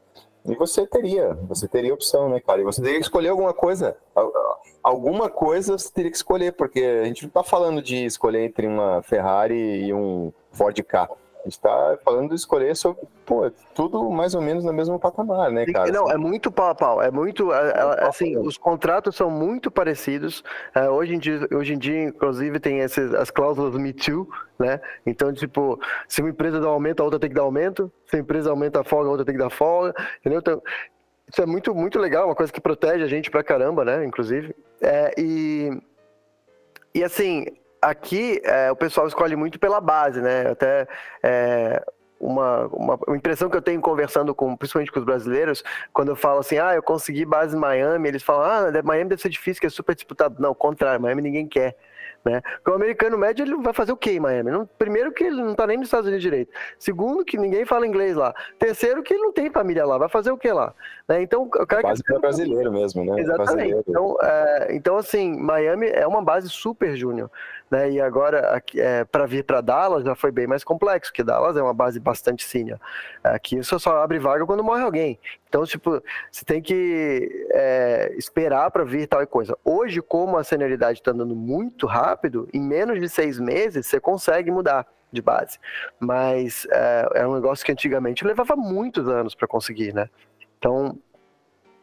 E 0.46 0.56
você 0.56 0.88
teria, 0.88 1.34
você 1.48 1.68
teria 1.68 1.94
opção, 1.94 2.30
né, 2.30 2.40
cara? 2.40 2.62
E 2.62 2.64
você 2.64 2.82
teria 2.82 2.98
que 2.98 3.06
escolher 3.06 3.30
alguma 3.30 3.54
coisa. 3.54 3.96
Alguma 4.84 5.30
coisa 5.30 5.78
você 5.78 5.92
teria 5.92 6.10
que 6.10 6.18
escolher, 6.18 6.54
porque 6.54 6.80
a 6.80 7.06
gente 7.06 7.24
não 7.24 7.28
está 7.28 7.44
falando 7.44 7.82
de 7.82 8.06
escolher 8.06 8.44
entre 8.46 8.66
uma 8.68 9.04
Ferrari 9.04 9.86
e 9.86 9.94
um 9.94 10.34
Ford 10.52 10.82
K 10.84 11.10
a 11.42 11.50
gente 11.50 11.60
tá 11.60 11.98
falando 12.06 12.30
de 12.30 12.36
escolher 12.36 12.76
sobre, 12.76 13.02
pô, 13.26 13.50
tudo 13.74 14.10
mais 14.12 14.36
ou 14.36 14.42
menos 14.42 14.64
no 14.64 14.72
mesmo 14.72 15.00
patamar, 15.00 15.52
né, 15.52 15.66
cara? 15.66 15.92
Não, 15.92 16.10
é 16.10 16.16
muito 16.16 16.52
pau 16.52 16.70
a 16.70 16.76
pau, 16.76 17.02
é 17.02 17.10
muito, 17.10 17.52
é, 17.52 17.70
é, 17.70 18.08
assim, 18.08 18.38
os 18.38 18.58
contratos 18.58 19.16
são 19.16 19.30
muito 19.32 19.72
parecidos, 19.72 20.44
é, 20.76 20.88
hoje, 20.88 21.16
em 21.16 21.20
dia, 21.20 21.48
hoje 21.52 21.74
em 21.74 21.78
dia, 21.80 22.04
inclusive, 22.04 22.60
tem 22.60 22.80
esses, 22.80 23.14
as 23.16 23.32
cláusulas 23.32 23.76
Me 23.76 23.92
Too, 23.92 24.30
né, 24.60 24.80
então, 25.04 25.34
tipo, 25.34 25.80
se 26.08 26.22
uma 26.22 26.30
empresa 26.30 26.60
dá 26.60 26.68
aumento, 26.68 27.02
a 27.02 27.04
outra 27.04 27.20
tem 27.20 27.30
que 27.30 27.36
dar 27.36 27.42
aumento, 27.42 27.92
se 28.06 28.18
a 28.18 28.20
empresa 28.20 28.52
aumenta 28.52 28.82
a 28.82 28.84
folga, 28.84 29.08
a 29.08 29.12
outra 29.12 29.26
tem 29.26 29.34
que 29.36 29.42
dar 29.42 29.50
folga, 29.50 29.96
entendeu? 30.20 30.40
Então, 30.40 30.62
isso 31.28 31.42
é 31.42 31.46
muito, 31.46 31.74
muito 31.74 31.98
legal, 31.98 32.28
uma 32.28 32.36
coisa 32.36 32.54
que 32.54 32.62
protege 32.62 33.04
a 33.04 33.08
gente 33.08 33.32
pra 33.32 33.44
caramba, 33.44 33.84
né, 33.84 34.06
inclusive, 34.06 34.56
é, 34.80 35.12
e... 35.18 35.72
E 36.94 37.06
assim, 37.06 37.46
aqui 37.82 38.42
é, 38.44 38.72
o 38.72 38.76
pessoal 38.76 39.08
escolhe 39.08 39.36
muito 39.36 39.60
pela 39.60 39.82
base, 39.82 40.22
né? 40.22 40.50
Até 40.50 40.88
é, 41.24 41.84
uma, 42.20 42.68
uma, 42.68 43.00
impressão 43.16 43.50
que 43.50 43.58
eu 43.58 43.62
tenho 43.62 43.82
conversando 43.82 44.36
com, 44.36 44.56
principalmente 44.56 44.92
com 44.92 45.00
os 45.00 45.06
brasileiros, 45.06 45.64
quando 45.92 46.10
eu 46.10 46.16
falo 46.16 46.40
assim, 46.40 46.60
ah, 46.60 46.76
eu 46.76 46.84
consegui 46.84 47.26
base 47.26 47.58
em 47.58 47.60
Miami, 47.60 48.08
eles 48.08 48.22
falam, 48.22 48.44
ah, 48.44 48.84
Miami 48.84 49.10
deve 49.10 49.22
ser 49.22 49.30
difícil, 49.30 49.60
que 49.60 49.68
é 49.68 49.70
super 49.70 49.96
disputado. 49.96 50.36
Não, 50.40 50.54
contrário, 50.54 51.02
Miami 51.02 51.24
ninguém 51.24 51.48
quer. 51.48 51.76
Né? 52.24 52.40
Porque 52.58 52.70
o 52.70 52.76
americano 52.76 53.18
médio 53.18 53.44
ele 53.44 53.56
vai 53.56 53.74
fazer 53.74 53.92
o 53.92 53.98
quê 53.98 54.12
em 54.12 54.20
Miami? 54.20 54.52
Não, 54.52 54.68
primeiro 54.78 55.12
que 55.12 55.24
ele 55.24 55.42
não 55.42 55.54
está 55.54 55.66
nem 55.66 55.78
nos 55.78 55.88
Estados 55.88 56.06
Unidos 56.06 56.22
direito. 56.22 56.52
Segundo 56.78 57.26
que 57.26 57.36
ninguém 57.36 57.66
fala 57.66 57.88
inglês 57.88 58.16
lá. 58.16 58.32
Terceiro 58.60 59.02
que 59.02 59.16
ele 59.16 59.24
não 59.24 59.34
tem 59.34 59.50
família 59.50 59.84
lá. 59.86 59.98
Vai 59.98 60.08
fazer 60.08 60.32
o 60.32 60.38
quê 60.38 60.54
lá? 60.54 60.72
Né? 61.08 61.24
Então, 61.24 61.44
o 61.44 61.50
cara 61.50 61.82
base 61.82 62.04
que... 62.04 62.14
é 62.14 62.20
brasileiro 62.20 62.72
mesmo, 62.72 63.04
né? 63.04 63.20
Exatamente. 63.20 63.48
Brasileiro. 63.48 63.84
Então, 63.88 64.18
é, 64.22 64.68
então, 64.76 64.98
assim, 64.98 65.36
Miami 65.36 65.88
é 65.88 66.06
uma 66.06 66.22
base 66.22 66.48
super 66.48 66.96
júnior. 66.96 67.32
Né? 67.72 67.92
E 67.92 68.02
agora, 68.02 68.62
é, 68.76 69.06
para 69.06 69.26
vir 69.26 69.46
para 69.46 69.62
Dallas 69.62 70.04
já 70.04 70.14
foi 70.14 70.30
bem 70.30 70.46
mais 70.46 70.62
complexo, 70.62 71.10
porque 71.10 71.24
Dallas 71.24 71.56
é 71.56 71.64
uma 71.64 71.74
base 71.74 72.02
bastante 72.02 72.44
senior. 72.44 72.78
Aqui 73.24 73.64
você 73.64 73.80
só 73.80 74.04
abre 74.04 74.20
vaga 74.20 74.46
quando 74.46 74.62
morre 74.62 74.84
alguém. 74.84 75.18
Então, 75.48 75.66
tipo, 75.66 76.04
você 76.30 76.44
tem 76.44 76.62
que 76.62 77.48
é, 77.52 78.14
esperar 78.18 78.70
para 78.72 78.84
vir 78.84 79.08
tal 79.08 79.26
coisa. 79.26 79.58
Hoje, 79.64 80.02
como 80.02 80.38
a 80.38 80.44
senioridade 80.44 81.00
está 81.00 81.12
andando 81.12 81.34
muito 81.34 81.88
rápido, 81.88 82.50
em 82.54 82.60
menos 82.60 83.00
de 83.00 83.08
seis 83.08 83.40
meses 83.40 83.88
você 83.88 84.02
consegue 84.02 84.52
mudar 84.52 84.86
de 85.10 85.22
base. 85.22 85.58
Mas 85.98 86.68
é, 86.70 87.22
é 87.22 87.28
um 87.28 87.36
negócio 87.36 87.66
que 87.66 87.72
antigamente 87.72 88.26
levava 88.26 88.56
muitos 88.58 89.08
anos 89.08 89.34
para 89.34 89.48
conseguir, 89.48 89.94
né? 89.94 90.10
Então, 90.58 90.98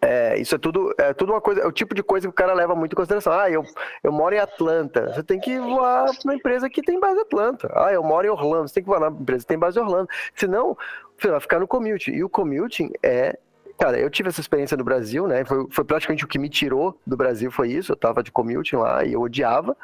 é, 0.00 0.38
isso 0.38 0.54
é 0.54 0.58
tudo, 0.58 0.94
é 0.96 1.12
tudo 1.12 1.32
uma 1.32 1.40
coisa, 1.40 1.60
é 1.60 1.66
o 1.66 1.72
tipo 1.72 1.94
de 1.94 2.02
coisa 2.02 2.26
que 2.26 2.30
o 2.30 2.32
cara 2.32 2.54
leva 2.54 2.74
muito 2.74 2.92
em 2.92 2.96
consideração. 2.96 3.32
Ah, 3.32 3.50
eu, 3.50 3.64
eu 4.02 4.12
moro 4.12 4.34
em 4.34 4.38
Atlanta. 4.38 5.12
Você 5.12 5.22
tem 5.22 5.40
que 5.40 5.58
voar 5.58 6.04
para 6.04 6.20
uma 6.24 6.34
empresa 6.34 6.70
que 6.70 6.82
tem 6.82 7.00
base 7.00 7.18
em 7.18 7.22
Atlanta. 7.22 7.70
Ah, 7.74 7.92
eu 7.92 8.02
moro 8.02 8.26
em 8.26 8.30
Orlando. 8.30 8.68
Você 8.68 8.74
tem 8.74 8.82
que 8.82 8.88
voar 8.88 9.00
na 9.00 9.08
empresa 9.08 9.42
que 9.42 9.48
tem 9.48 9.58
base 9.58 9.78
em 9.78 9.82
Orlando. 9.82 10.08
Senão, 10.34 10.76
você 11.18 11.28
vai 11.28 11.40
ficar 11.40 11.58
no 11.58 11.66
commute. 11.66 12.12
E 12.12 12.22
o 12.22 12.28
commuting 12.28 12.92
é. 13.02 13.38
Cara, 13.76 13.98
eu 13.98 14.10
tive 14.10 14.28
essa 14.28 14.40
experiência 14.40 14.76
no 14.76 14.82
Brasil, 14.82 15.28
né? 15.28 15.44
Foi, 15.44 15.66
foi 15.70 15.84
praticamente 15.84 16.24
o 16.24 16.28
que 16.28 16.38
me 16.38 16.48
tirou 16.48 16.98
do 17.06 17.16
Brasil, 17.16 17.50
foi 17.50 17.70
isso. 17.70 17.92
Eu 17.92 17.96
tava 17.96 18.22
de 18.22 18.32
commuting 18.32 18.76
lá 18.76 19.04
e 19.04 19.12
eu 19.12 19.20
odiava. 19.20 19.76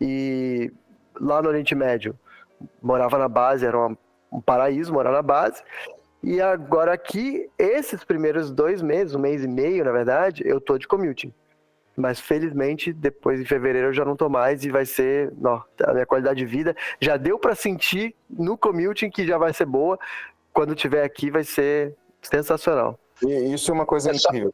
E 0.00 0.72
lá 1.20 1.42
no 1.42 1.48
Oriente 1.48 1.74
Médio, 1.74 2.18
morava 2.82 3.18
na 3.18 3.28
base, 3.28 3.66
era 3.66 3.76
uma, 3.76 3.96
um 4.32 4.40
paraíso 4.40 4.92
morar 4.92 5.12
na 5.12 5.22
base. 5.22 5.62
E 6.22 6.40
agora 6.40 6.92
aqui, 6.92 7.48
esses 7.58 8.02
primeiros 8.02 8.50
dois 8.50 8.82
meses, 8.82 9.14
um 9.14 9.18
mês 9.18 9.44
e 9.44 9.48
meio, 9.48 9.84
na 9.84 9.92
verdade, 9.92 10.42
eu 10.44 10.60
tô 10.60 10.78
de 10.78 10.88
commuting. 10.88 11.32
Mas 11.96 12.20
felizmente, 12.20 12.92
depois 12.92 13.40
em 13.40 13.44
fevereiro 13.44 13.88
eu 13.88 13.92
já 13.92 14.04
não 14.04 14.16
tô 14.16 14.28
mais 14.28 14.64
e 14.64 14.70
vai 14.70 14.84
ser, 14.84 15.32
ó, 15.42 15.62
a 15.84 15.94
minha 15.94 16.04
qualidade 16.04 16.38
de 16.38 16.44
vida 16.44 16.76
já 17.00 17.16
deu 17.16 17.38
para 17.38 17.54
sentir 17.54 18.14
no 18.28 18.58
commuting 18.58 19.08
que 19.08 19.26
já 19.26 19.38
vai 19.38 19.54
ser 19.54 19.64
boa. 19.64 19.98
Quando 20.52 20.74
tiver 20.74 21.04
aqui 21.04 21.30
vai 21.30 21.44
ser 21.44 21.94
sensacional. 22.20 22.98
E 23.22 23.54
isso 23.54 23.70
é 23.70 23.74
uma 23.74 23.86
coisa 23.86 24.10
é 24.10 24.14
incrível. 24.14 24.50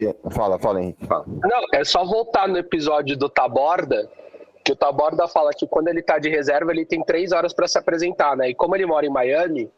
Só... 0.00 0.30
Fala, 0.30 0.58
fala, 0.58 0.80
Henrique. 0.80 1.06
Fala. 1.06 1.24
Não, 1.26 1.64
é 1.74 1.84
só 1.84 2.04
voltar 2.04 2.48
no 2.48 2.56
episódio 2.56 3.16
do 3.16 3.28
Taborda, 3.28 4.10
que 4.64 4.72
o 4.72 4.76
Taborda 4.76 5.28
fala 5.28 5.50
que 5.52 5.66
quando 5.66 5.88
ele 5.88 6.02
tá 6.02 6.18
de 6.18 6.30
reserva, 6.30 6.72
ele 6.72 6.86
tem 6.86 7.04
três 7.04 7.32
horas 7.32 7.52
para 7.52 7.68
se 7.68 7.76
apresentar, 7.76 8.36
né? 8.36 8.48
E 8.48 8.54
como 8.54 8.74
ele 8.74 8.86
mora 8.86 9.04
em 9.04 9.10
Miami, 9.10 9.70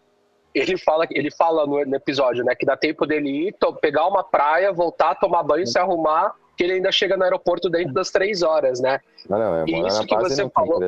ele 0.54 0.76
fala, 0.78 1.06
ele 1.10 1.30
fala 1.30 1.66
no, 1.66 1.84
no, 1.84 1.96
episódio, 1.96 2.44
né, 2.44 2.54
que 2.54 2.66
dá 2.66 2.76
tempo 2.76 3.06
dele 3.06 3.48
ir, 3.48 3.52
to, 3.54 3.72
pegar 3.74 4.06
uma 4.06 4.24
praia, 4.24 4.72
voltar, 4.72 5.14
tomar 5.16 5.42
banho, 5.42 5.66
se 5.66 5.78
arrumar, 5.78 6.34
que 6.56 6.64
ele 6.64 6.74
ainda 6.74 6.90
chega 6.90 7.16
no 7.16 7.24
aeroporto 7.24 7.70
dentro 7.70 7.92
das 7.92 8.10
três 8.10 8.42
horas, 8.42 8.80
né? 8.80 9.00
Não, 9.28 9.38
não, 9.38 9.56
é, 9.58 9.64
e 9.66 9.86
isso 9.86 10.04
que 10.06 10.16
você 10.16 10.48
falou, 10.48 10.80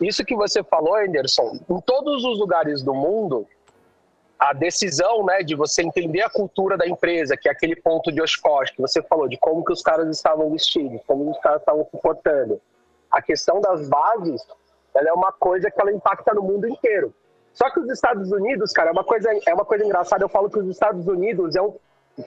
isso 0.00 0.24
que 0.24 0.34
você 0.34 0.62
falou, 0.62 0.96
Anderson, 0.96 1.58
em 1.68 1.80
todos 1.80 2.24
os 2.24 2.38
lugares 2.38 2.82
do 2.82 2.94
mundo, 2.94 3.46
a 4.38 4.52
decisão, 4.52 5.24
né, 5.24 5.42
de 5.42 5.56
você 5.56 5.82
entender 5.82 6.22
a 6.22 6.30
cultura 6.30 6.76
da 6.76 6.86
empresa, 6.86 7.36
que 7.36 7.48
é 7.48 7.52
aquele 7.52 7.74
ponto 7.74 8.12
de 8.12 8.22
Oshkosh, 8.22 8.70
que 8.70 8.80
você 8.80 9.02
falou, 9.02 9.28
de 9.28 9.36
como 9.36 9.64
que 9.64 9.72
os 9.72 9.82
caras 9.82 10.08
estavam 10.08 10.50
vestidos, 10.50 11.00
como 11.06 11.28
os 11.28 11.38
caras 11.38 11.60
estavam 11.60 11.84
se 11.90 12.00
portando. 12.00 12.60
A 13.10 13.20
questão 13.20 13.60
das 13.60 13.88
bases, 13.88 14.46
ela 14.94 15.08
é 15.08 15.12
uma 15.12 15.32
coisa 15.32 15.70
que 15.70 15.80
ela 15.80 15.92
impacta 15.92 16.32
no 16.34 16.42
mundo 16.42 16.68
inteiro. 16.68 17.12
Só 17.58 17.68
que 17.70 17.80
os 17.80 17.90
Estados 17.90 18.30
Unidos, 18.30 18.72
cara, 18.72 18.90
é 18.90 18.92
uma 18.92 19.02
coisa, 19.02 19.28
é 19.44 19.52
uma 19.52 19.64
coisa 19.64 19.84
engraçada. 19.84 20.22
Eu 20.22 20.28
falo 20.28 20.48
que 20.48 20.60
os 20.60 20.68
Estados 20.68 21.04
Unidos, 21.08 21.56
é 21.56 21.60
um, 21.60 21.74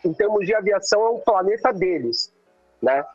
em 0.04 0.14
termos 0.14 0.46
de 0.46 0.54
aviação, 0.54 1.02
é 1.02 1.10
um 1.10 1.20
planeta 1.20 1.72
deles, 1.72 2.34
né? 2.82 3.06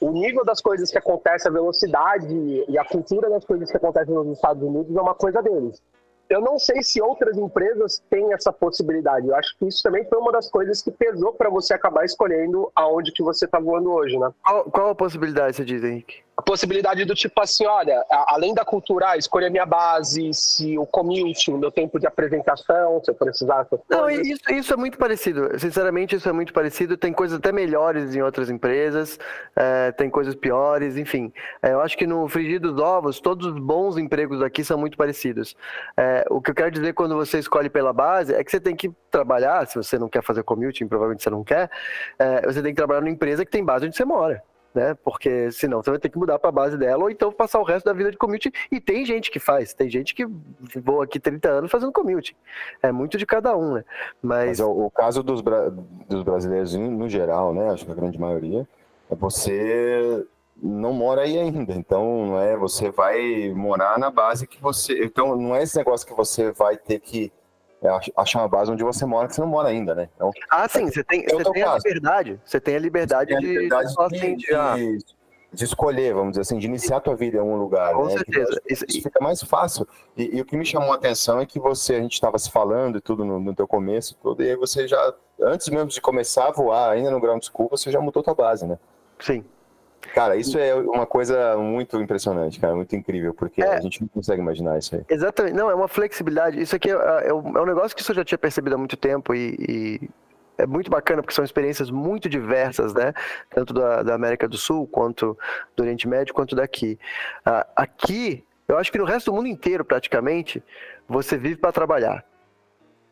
O 0.00 0.10
nível 0.10 0.44
das 0.44 0.60
coisas 0.60 0.90
que 0.90 0.98
acontecem, 0.98 1.48
a 1.48 1.52
velocidade 1.52 2.34
e 2.68 2.76
a 2.76 2.84
cultura 2.84 3.30
das 3.30 3.44
coisas 3.44 3.70
que 3.70 3.76
acontecem 3.76 4.12
nos 4.12 4.36
Estados 4.36 4.64
Unidos 4.64 4.96
é 4.96 5.00
uma 5.00 5.14
coisa 5.14 5.40
deles 5.40 5.80
eu 6.28 6.40
não 6.40 6.58
sei 6.58 6.82
se 6.82 7.00
outras 7.00 7.36
empresas 7.36 8.02
têm 8.08 8.32
essa 8.32 8.52
possibilidade. 8.52 9.28
Eu 9.28 9.36
acho 9.36 9.56
que 9.58 9.66
isso 9.66 9.82
também 9.82 10.04
foi 10.08 10.18
uma 10.18 10.32
das 10.32 10.50
coisas 10.50 10.82
que 10.82 10.90
pesou 10.90 11.32
para 11.32 11.50
você 11.50 11.74
acabar 11.74 12.04
escolhendo 12.04 12.70
aonde 12.74 13.12
que 13.12 13.22
você 13.22 13.44
está 13.44 13.58
voando 13.58 13.90
hoje, 13.90 14.18
né? 14.18 14.30
Qual, 14.42 14.64
qual, 14.64 14.88
a 14.90 14.94
possibilidade, 14.94 15.56
você 15.56 15.64
diz, 15.64 15.82
Henrique? 15.82 16.22
A 16.36 16.42
possibilidade 16.42 17.04
do 17.04 17.14
tipo 17.14 17.40
assim, 17.40 17.64
olha, 17.64 18.04
além 18.26 18.52
da 18.52 18.64
cultura, 18.64 19.10
ah, 19.10 19.16
escolher 19.16 19.46
a 19.46 19.50
minha 19.50 19.64
base, 19.64 20.34
se 20.34 20.76
o 20.76 20.84
commute, 20.84 21.50
o 21.52 21.56
meu 21.56 21.70
tempo 21.70 22.00
de 22.00 22.08
apresentação, 22.08 23.00
se 23.04 23.10
eu 23.10 23.14
precisar. 23.14 23.68
Não, 23.88 24.10
isso, 24.10 24.42
isso 24.50 24.72
é 24.72 24.76
muito 24.76 24.98
parecido. 24.98 25.56
Sinceramente, 25.58 26.16
isso 26.16 26.28
é 26.28 26.32
muito 26.32 26.52
parecido. 26.52 26.96
Tem 26.96 27.12
coisas 27.12 27.38
até 27.38 27.52
melhores 27.52 28.16
em 28.16 28.22
outras 28.22 28.50
empresas, 28.50 29.16
é, 29.54 29.92
tem 29.92 30.10
coisas 30.10 30.34
piores, 30.34 30.96
enfim. 30.96 31.32
É, 31.62 31.72
eu 31.72 31.80
acho 31.80 31.96
que 31.96 32.06
no 32.06 32.28
frigir 32.28 32.60
dos 32.60 32.80
ovos, 32.80 33.20
todos 33.20 33.46
os 33.46 33.58
bons 33.58 33.96
empregos 33.96 34.42
aqui 34.42 34.64
são 34.64 34.76
muito 34.76 34.96
parecidos. 34.96 35.54
É, 35.96 36.13
é, 36.14 36.24
o 36.30 36.40
que 36.40 36.50
eu 36.50 36.54
quero 36.54 36.70
dizer 36.70 36.92
quando 36.92 37.16
você 37.16 37.40
escolhe 37.40 37.68
pela 37.68 37.92
base 37.92 38.32
é 38.32 38.44
que 38.44 38.50
você 38.50 38.60
tem 38.60 38.76
que 38.76 38.92
trabalhar, 39.10 39.66
se 39.66 39.74
você 39.74 39.98
não 39.98 40.08
quer 40.08 40.22
fazer 40.22 40.44
commuting, 40.44 40.86
provavelmente 40.86 41.24
você 41.24 41.30
não 41.30 41.42
quer, 41.42 41.68
é, 42.18 42.42
você 42.42 42.62
tem 42.62 42.72
que 42.72 42.76
trabalhar 42.76 43.00
numa 43.00 43.10
empresa 43.10 43.44
que 43.44 43.50
tem 43.50 43.64
base 43.64 43.86
onde 43.86 43.96
você 43.96 44.04
mora. 44.04 44.42
Né? 44.72 44.94
Porque 45.04 45.52
senão 45.52 45.82
você 45.82 45.90
vai 45.90 46.00
ter 46.00 46.08
que 46.08 46.18
mudar 46.18 46.36
para 46.38 46.48
a 46.48 46.52
base 46.52 46.76
dela 46.76 47.04
ou 47.04 47.10
então 47.10 47.30
passar 47.30 47.60
o 47.60 47.64
resto 47.64 47.86
da 47.86 47.92
vida 47.92 48.10
de 48.10 48.16
commute. 48.16 48.52
E 48.72 48.80
tem 48.80 49.04
gente 49.04 49.30
que 49.30 49.38
faz, 49.38 49.72
tem 49.72 49.88
gente 49.88 50.14
que 50.14 50.26
voa 50.80 51.04
aqui 51.04 51.20
30 51.20 51.48
anos 51.48 51.70
fazendo 51.70 51.92
commute. 51.92 52.36
É 52.82 52.90
muito 52.90 53.16
de 53.16 53.24
cada 53.24 53.56
um, 53.56 53.74
né? 53.74 53.84
Mas, 54.20 54.58
Mas 54.58 54.60
o, 54.60 54.86
o, 54.86 54.90
caso 54.90 55.22
dos, 55.22 55.40
bra... 55.40 55.70
dos 56.08 56.24
brasileiros 56.24 56.74
no 56.74 57.08
geral, 57.08 57.54
né? 57.54 57.70
Acho 57.70 57.86
que 57.86 57.92
a 57.92 57.94
grande 57.94 58.18
maioria, 58.18 58.66
é 59.08 59.14
você 59.14 60.26
não 60.62 60.92
mora 60.92 61.22
aí 61.22 61.38
ainda. 61.38 61.74
Então, 61.74 62.26
não 62.26 62.40
é, 62.40 62.56
você 62.56 62.90
vai 62.90 63.52
morar 63.54 63.98
na 63.98 64.10
base 64.10 64.46
que 64.46 64.60
você. 64.60 65.04
Então, 65.04 65.36
não 65.36 65.54
é 65.54 65.62
esse 65.62 65.76
negócio 65.76 66.06
que 66.06 66.14
você 66.14 66.52
vai 66.52 66.76
ter 66.76 67.00
que 67.00 67.32
é, 67.84 67.88
achar 68.16 68.38
uma 68.40 68.48
base 68.48 68.72
onde 68.72 68.82
você 68.82 69.04
mora 69.04 69.28
que 69.28 69.34
você 69.34 69.42
não 69.42 69.48
mora 69.48 69.68
ainda, 69.68 69.94
né? 69.94 70.08
Então, 70.14 70.30
ah, 70.50 70.66
sim, 70.66 70.86
você 70.86 71.04
tem, 71.04 71.22
você 71.24 71.52
tem 71.52 71.62
a 71.62 71.76
liberdade. 71.76 72.40
Você 72.42 72.60
tem 72.60 72.76
a 72.76 72.78
liberdade, 72.78 73.28
tem 73.28 73.36
a 73.36 73.40
liberdade 73.40 73.94
de, 73.94 74.20
de, 74.20 74.36
de, 74.36 74.54
ah. 74.54 74.74
de, 75.52 75.64
escolher, 75.64 76.14
vamos 76.14 76.30
dizer 76.30 76.40
assim, 76.40 76.58
de 76.58 76.66
iniciar 76.66 76.96
a 76.96 77.00
tua 77.00 77.14
vida 77.14 77.36
em 77.36 77.40
algum 77.40 77.56
lugar. 77.56 77.92
Com 77.92 78.06
né? 78.06 78.12
certeza. 78.12 78.62
Isso, 78.66 78.86
isso, 78.88 79.02
fica 79.02 79.22
mais 79.22 79.42
fácil. 79.42 79.86
E, 80.16 80.36
e, 80.36 80.40
o 80.40 80.46
que 80.46 80.56
me 80.56 80.64
chamou 80.64 80.92
a 80.92 80.96
atenção 80.96 81.40
é 81.40 81.46
que 81.46 81.60
você, 81.60 81.96
a 81.96 82.00
gente 82.00 82.14
estava 82.14 82.38
se 82.38 82.50
falando 82.50 82.96
e 82.96 83.00
tudo 83.02 83.22
no, 83.22 83.38
no 83.38 83.54
teu 83.54 83.68
começo, 83.68 84.16
tudo, 84.22 84.42
e 84.42 84.48
aí 84.48 84.56
você 84.56 84.88
já, 84.88 85.14
antes 85.42 85.68
mesmo 85.68 85.88
de 85.88 86.00
começar 86.00 86.48
a 86.48 86.52
voar, 86.52 86.90
ainda 86.90 87.10
no 87.10 87.20
ground 87.20 87.44
school, 87.44 87.68
você 87.68 87.90
já 87.90 88.00
mudou 88.00 88.22
tua 88.22 88.34
base, 88.34 88.66
né? 88.66 88.78
Sim. 89.18 89.44
Cara, 90.12 90.36
isso 90.36 90.58
é 90.58 90.74
uma 90.74 91.06
coisa 91.06 91.56
muito 91.56 92.00
impressionante, 92.00 92.60
cara, 92.60 92.74
muito 92.74 92.94
incrível, 92.94 93.32
porque 93.32 93.62
é, 93.62 93.76
a 93.76 93.80
gente 93.80 94.00
não 94.00 94.08
consegue 94.08 94.40
imaginar 94.40 94.78
isso 94.78 94.94
aí. 94.94 95.02
Exatamente, 95.08 95.54
não, 95.54 95.70
é 95.70 95.74
uma 95.74 95.88
flexibilidade. 95.88 96.60
Isso 96.60 96.76
aqui 96.76 96.90
é, 96.90 96.94
é, 96.94 97.28
é 97.28 97.32
um 97.34 97.66
negócio 97.66 97.96
que 97.96 98.10
eu 98.10 98.14
já 98.14 98.24
tinha 98.24 98.38
percebido 98.38 98.74
há 98.74 98.78
muito 98.78 98.96
tempo 98.96 99.34
e, 99.34 99.56
e 99.58 100.10
é 100.58 100.66
muito 100.66 100.90
bacana 100.90 101.22
porque 101.22 101.34
são 101.34 101.44
experiências 101.44 101.90
muito 101.90 102.28
diversas, 102.28 102.94
né? 102.94 103.12
Tanto 103.50 103.72
da, 103.74 104.02
da 104.02 104.14
América 104.14 104.48
do 104.48 104.56
Sul, 104.56 104.86
quanto 104.86 105.36
do 105.76 105.82
Oriente 105.82 106.06
Médio, 106.06 106.34
quanto 106.34 106.54
daqui. 106.54 106.98
Uh, 107.46 107.66
aqui, 107.74 108.44
eu 108.68 108.78
acho 108.78 108.92
que 108.92 108.98
no 108.98 109.04
resto 109.04 109.30
do 109.30 109.36
mundo 109.36 109.48
inteiro, 109.48 109.84
praticamente, 109.84 110.62
você 111.08 111.36
vive 111.36 111.56
para 111.56 111.72
trabalhar, 111.72 112.24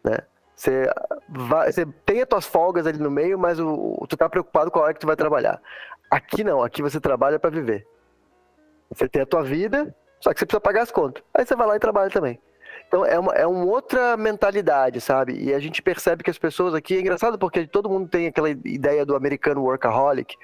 né? 0.05 0.19
Você, 0.55 0.89
vai, 1.29 1.73
você 1.73 1.85
tem 2.07 2.23
as 2.23 2.29
tuas 2.29 2.47
folgas 2.47 2.87
ali 2.87 2.99
no 2.99 3.11
meio, 3.11 3.39
mas 3.39 3.59
o, 3.59 4.07
tu 4.09 4.17
tá 4.17 4.29
preocupado 4.29 4.71
com 4.71 4.79
a 4.79 4.83
hora 4.83 4.95
que 4.95 5.01
tu 5.01 5.07
vai 5.07 5.17
trabalhar. 5.17 5.61
Aqui 6.13 6.45
não, 6.45 6.63
aqui 6.63 6.83
você 6.83 7.01
trabalha 7.01 7.39
para 7.39 7.49
viver. 7.49 7.87
Você 8.91 9.09
tem 9.09 9.23
a 9.23 9.27
tua 9.27 9.43
vida, 9.43 9.97
só 10.21 10.31
que 10.31 10.39
você 10.39 10.45
precisa 10.45 10.61
pagar 10.61 10.83
as 10.83 10.91
contas. 10.91 11.25
Aí 11.33 11.47
você 11.47 11.57
vai 11.57 11.67
lá 11.67 11.75
e 11.75 11.81
trabalha 11.81 12.11
também. 12.11 12.39
Então 12.87 13.07
é 13.07 13.19
uma, 13.19 13.33
é 13.33 13.47
uma 13.47 13.65
outra 13.65 14.15
mentalidade, 14.15 15.01
sabe? 15.01 15.43
E 15.43 15.55
a 15.55 15.59
gente 15.59 15.81
percebe 15.81 16.23
que 16.23 16.29
as 16.29 16.37
pessoas 16.37 16.75
aqui, 16.75 16.99
é 16.99 17.01
engraçado 17.01 17.39
porque 17.39 17.67
todo 17.67 17.89
mundo 17.89 18.11
tem 18.11 18.27
aquela 18.27 18.51
ideia 18.51 19.07
do 19.07 19.17
americano 19.17 19.63
workaholic, 19.63 20.37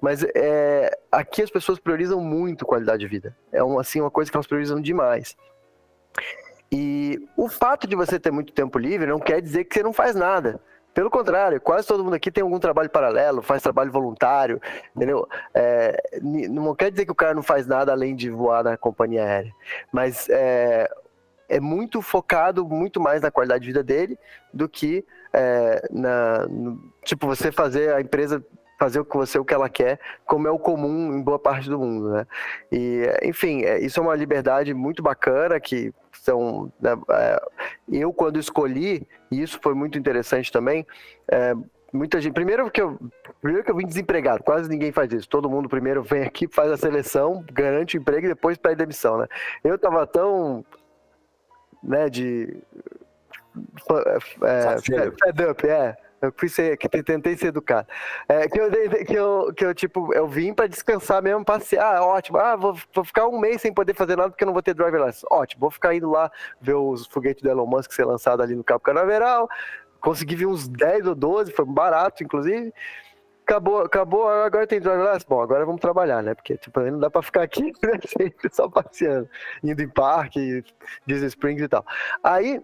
mas 0.00 0.22
é, 0.36 0.96
aqui 1.10 1.42
as 1.42 1.50
pessoas 1.50 1.80
priorizam 1.80 2.20
muito 2.20 2.64
qualidade 2.64 3.00
de 3.00 3.08
vida. 3.08 3.36
É 3.50 3.60
uma, 3.60 3.80
assim, 3.80 4.00
uma 4.00 4.12
coisa 4.12 4.30
que 4.30 4.36
elas 4.36 4.46
priorizam 4.46 4.80
demais. 4.80 5.36
E 6.70 7.18
o 7.36 7.48
fato 7.48 7.88
de 7.88 7.96
você 7.96 8.20
ter 8.20 8.30
muito 8.30 8.52
tempo 8.52 8.78
livre 8.78 9.10
não 9.10 9.18
quer 9.18 9.42
dizer 9.42 9.64
que 9.64 9.74
você 9.74 9.82
não 9.82 9.92
faz 9.92 10.14
nada. 10.14 10.60
Pelo 10.98 11.10
contrário, 11.10 11.60
quase 11.60 11.86
todo 11.86 12.02
mundo 12.02 12.14
aqui 12.14 12.28
tem 12.28 12.42
algum 12.42 12.58
trabalho 12.58 12.90
paralelo, 12.90 13.40
faz 13.40 13.62
trabalho 13.62 13.92
voluntário, 13.92 14.60
entendeu? 14.96 15.28
É, 15.54 15.96
não 16.20 16.74
quer 16.74 16.90
dizer 16.90 17.04
que 17.04 17.12
o 17.12 17.14
cara 17.14 17.34
não 17.34 17.42
faz 17.42 17.68
nada 17.68 17.92
além 17.92 18.16
de 18.16 18.28
voar 18.28 18.64
na 18.64 18.76
companhia 18.76 19.22
aérea, 19.22 19.54
mas 19.92 20.28
é, 20.28 20.90
é 21.48 21.60
muito 21.60 22.02
focado 22.02 22.66
muito 22.66 23.00
mais 23.00 23.22
na 23.22 23.30
qualidade 23.30 23.60
de 23.60 23.68
vida 23.68 23.84
dele 23.84 24.18
do 24.52 24.68
que 24.68 25.06
é, 25.32 25.86
na, 25.88 26.48
no, 26.48 26.92
tipo 27.04 27.28
você 27.28 27.52
fazer 27.52 27.94
a 27.94 28.00
empresa 28.00 28.44
fazer 28.78 29.02
com 29.04 29.18
você 29.18 29.38
o 29.38 29.44
que 29.44 29.52
ela 29.52 29.68
quer, 29.68 29.98
como 30.24 30.46
é 30.46 30.50
o 30.50 30.58
comum 30.58 31.12
em 31.12 31.20
boa 31.20 31.38
parte 31.38 31.68
do 31.68 31.78
mundo, 31.78 32.10
né? 32.10 32.26
E 32.70 33.02
enfim, 33.24 33.64
é, 33.64 33.80
isso 33.80 33.98
é 33.98 34.02
uma 34.02 34.14
liberdade 34.14 34.72
muito 34.72 35.02
bacana 35.02 35.58
que 35.58 35.92
são 36.12 36.72
né, 36.80 36.92
é, 37.10 37.40
eu 37.92 38.12
quando 38.12 38.38
escolhi 38.38 39.06
e 39.30 39.42
isso 39.42 39.58
foi 39.60 39.74
muito 39.74 39.98
interessante 39.98 40.52
também. 40.52 40.86
É, 41.30 41.54
muita 41.92 42.20
gente. 42.20 42.32
Primeiro 42.32 42.70
que 42.70 42.80
eu, 42.80 42.98
primeiro 43.42 43.64
que 43.64 43.70
eu 43.70 43.76
vim 43.76 43.86
desempregado, 43.86 44.44
quase 44.44 44.68
ninguém 44.68 44.92
faz 44.92 45.12
isso. 45.12 45.28
Todo 45.28 45.50
mundo 45.50 45.68
primeiro 45.68 46.02
vem 46.02 46.22
aqui, 46.22 46.46
faz 46.46 46.70
a 46.70 46.76
seleção, 46.76 47.44
garante 47.52 47.96
o 47.96 48.00
emprego 48.00 48.26
e 48.26 48.30
depois 48.30 48.56
pede 48.56 48.76
demissão, 48.76 49.18
né? 49.18 49.26
Eu 49.64 49.76
tava 49.76 50.06
tão 50.06 50.64
né, 51.82 52.08
de 52.08 52.62
é, 54.42 54.80
fed 54.80 55.44
up, 55.50 55.66
é. 55.66 55.96
Eu 56.20 56.32
fui 56.36 56.48
ser, 56.48 56.76
que 56.76 56.88
tentei 56.88 57.36
ser 57.36 57.48
educado. 57.48 57.88
É, 58.28 58.48
que, 58.48 58.60
eu, 58.60 58.70
que, 59.04 59.14
eu, 59.14 59.54
que 59.54 59.64
eu, 59.64 59.74
tipo, 59.74 60.12
eu 60.12 60.26
vim 60.26 60.52
para 60.52 60.66
descansar 60.66 61.22
mesmo, 61.22 61.44
passear, 61.44 61.98
ah, 61.98 62.04
ótimo. 62.04 62.38
Ah, 62.38 62.56
vou, 62.56 62.76
vou 62.92 63.04
ficar 63.04 63.26
um 63.28 63.38
mês 63.38 63.60
sem 63.60 63.72
poder 63.72 63.94
fazer 63.94 64.16
nada 64.16 64.30
porque 64.30 64.42
eu 64.42 64.46
não 64.46 64.52
vou 64.52 64.62
ter 64.62 64.74
driver 64.74 65.00
license. 65.00 65.26
Ótimo, 65.30 65.60
vou 65.60 65.70
ficar 65.70 65.94
indo 65.94 66.10
lá 66.10 66.30
ver 66.60 66.74
os 66.74 67.06
foguetes 67.06 67.42
do 67.42 67.48
Elon 67.48 67.66
Musk 67.66 67.92
ser 67.92 68.04
lançado 68.04 68.42
ali 68.42 68.54
no 68.54 68.64
Cabo 68.64 68.80
Canaveral. 68.80 69.48
Consegui 70.00 70.36
ver 70.36 70.46
uns 70.46 70.68
10 70.68 71.06
ou 71.06 71.14
12, 71.14 71.52
foi 71.52 71.64
barato, 71.64 72.22
inclusive 72.22 72.72
acabou, 73.48 73.78
acabou, 73.80 74.28
agora 74.28 74.66
tem 74.66 74.78
driver 74.78 75.06
license. 75.06 75.26
Bom, 75.26 75.40
agora 75.40 75.64
vamos 75.64 75.80
trabalhar, 75.80 76.22
né? 76.22 76.34
Porque 76.34 76.56
tipo, 76.58 76.78
não 76.80 76.98
dá 76.98 77.10
para 77.10 77.22
ficar 77.22 77.42
aqui 77.42 77.72
né? 77.82 77.98
só 78.52 78.68
passeando, 78.68 79.28
indo 79.64 79.82
em 79.82 79.88
parque, 79.88 80.62
Disney 81.06 81.28
Springs 81.28 81.62
e 81.62 81.68
tal. 81.68 81.84
Aí, 82.22 82.60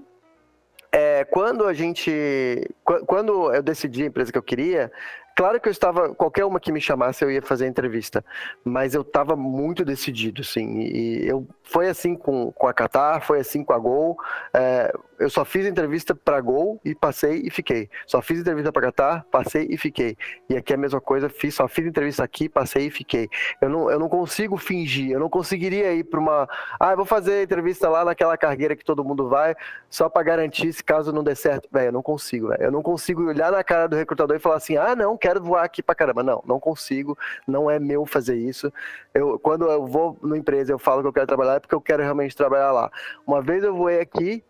é, 0.95 1.25
quando 1.25 1.67
a 1.67 1.73
gente, 1.73 2.71
quando 2.85 3.53
eu 3.53 3.61
decidi 3.61 4.05
a 4.05 4.07
empresa 4.07 4.31
que 4.31 4.39
eu 4.39 4.43
queria, 4.43 4.93
Claro 5.35 5.61
que 5.61 5.69
eu 5.69 5.73
estava, 5.73 6.15
qualquer 6.15 6.45
uma 6.45 6.61
que 6.61 6.71
me 6.71 6.81
chamasse 6.81 7.25
eu 7.25 7.31
ia 7.31 7.43
fazer 7.43 7.65
a 7.65 7.69
entrevista, 7.69 8.25
mas 8.65 8.95
eu 8.95 9.03
estava 9.03 9.35
muito 9.35 9.85
decidido, 9.85 10.45
sim. 10.45 10.79
E 10.81 11.27
eu 11.27 11.47
foi 11.65 11.89
assim 11.89 12.15
com, 12.15 12.53
com 12.53 12.69
a 12.69 12.73
Qatar, 12.73 13.21
foi 13.21 13.41
assim 13.41 13.65
com 13.65 13.73
a 13.73 13.79
Gol. 13.79 14.17
É, 14.53 14.93
eu 15.19 15.31
só 15.31 15.45
fiz 15.45 15.67
entrevista 15.67 16.15
para 16.15 16.41
Gol 16.41 16.81
e 16.85 16.95
passei 16.95 17.43
e 17.45 17.51
fiquei. 17.51 17.89
Só 18.07 18.21
fiz 18.23 18.41
entrevista 18.41 18.71
para 18.71 18.83
Qatar, 18.83 19.25
passei 19.31 19.67
e 19.71 19.77
fiquei. 19.77 20.17
E 20.49 20.57
aqui 20.57 20.73
é 20.73 20.77
a 20.77 20.79
mesma 20.79 21.01
coisa, 21.01 21.29
fiz, 21.29 21.55
só 21.55 21.67
fiz 21.67 21.87
entrevista 21.87 22.23
aqui, 22.23 22.49
passei 22.49 22.87
e 22.87 22.91
fiquei. 22.91 23.29
Eu 23.61 23.69
não, 23.69 23.91
eu 23.91 23.99
não 23.99 24.09
consigo 24.09 24.57
fingir, 24.57 25.11
eu 25.11 25.19
não 25.19 25.29
conseguiria 25.29 25.93
ir 25.95 26.05
para 26.05 26.21
uma, 26.21 26.49
ah, 26.79 26.93
eu 26.93 26.97
vou 26.97 27.07
fazer 27.07 27.43
entrevista 27.43 27.89
lá 27.89 28.05
naquela 28.05 28.37
cargueira 28.37 28.77
que 28.77 28.85
todo 28.85 29.05
mundo 29.05 29.29
vai, 29.29 29.55
só 29.89 30.09
para 30.09 30.23
garantir 30.23 30.73
se 30.73 30.85
caso 30.85 31.13
não 31.13 31.25
der 31.25 31.37
certo. 31.37 31.69
Velho, 31.73 31.89
eu 31.89 31.93
não 31.93 32.03
consigo, 32.03 32.49
véio. 32.49 32.63
eu 32.63 32.71
não 32.71 32.83
consigo 32.83 33.27
olhar 33.27 33.51
na 33.51 33.65
cara 33.65 33.89
do 33.89 33.97
recrutador 33.97 34.37
e 34.37 34.41
falar 34.41 34.57
assim, 34.57 34.77
ah, 34.77 34.95
não, 34.95 35.17
quero 35.25 35.43
voar 35.43 35.65
aqui 35.65 35.83
para 35.83 35.95
caramba. 35.95 36.23
Não, 36.23 36.43
não 36.47 36.61
consigo, 36.61 37.17
não 37.47 37.71
é 37.71 37.79
meu 37.79 38.05
fazer 38.05 38.37
isso. 38.37 38.71
Eu, 39.15 39.39
quando 39.39 39.65
eu 39.65 39.87
vou 39.87 40.19
numa 40.21 40.37
empresa, 40.37 40.71
eu 40.71 40.79
falo 40.79 41.01
que 41.01 41.09
eu 41.09 41.13
quero 41.15 41.27
trabalhar 41.27 41.55
é 41.55 41.61
porque 41.61 41.75
eu 41.75 41.81
quero 41.81 42.03
realmente 42.03 42.37
trabalhar 42.37 42.71
lá. 42.73 42.93
Uma 43.27 43.41
vez 43.41 43.65
eu 43.65 43.75
voei 43.75 44.01
aqui, 44.01 44.45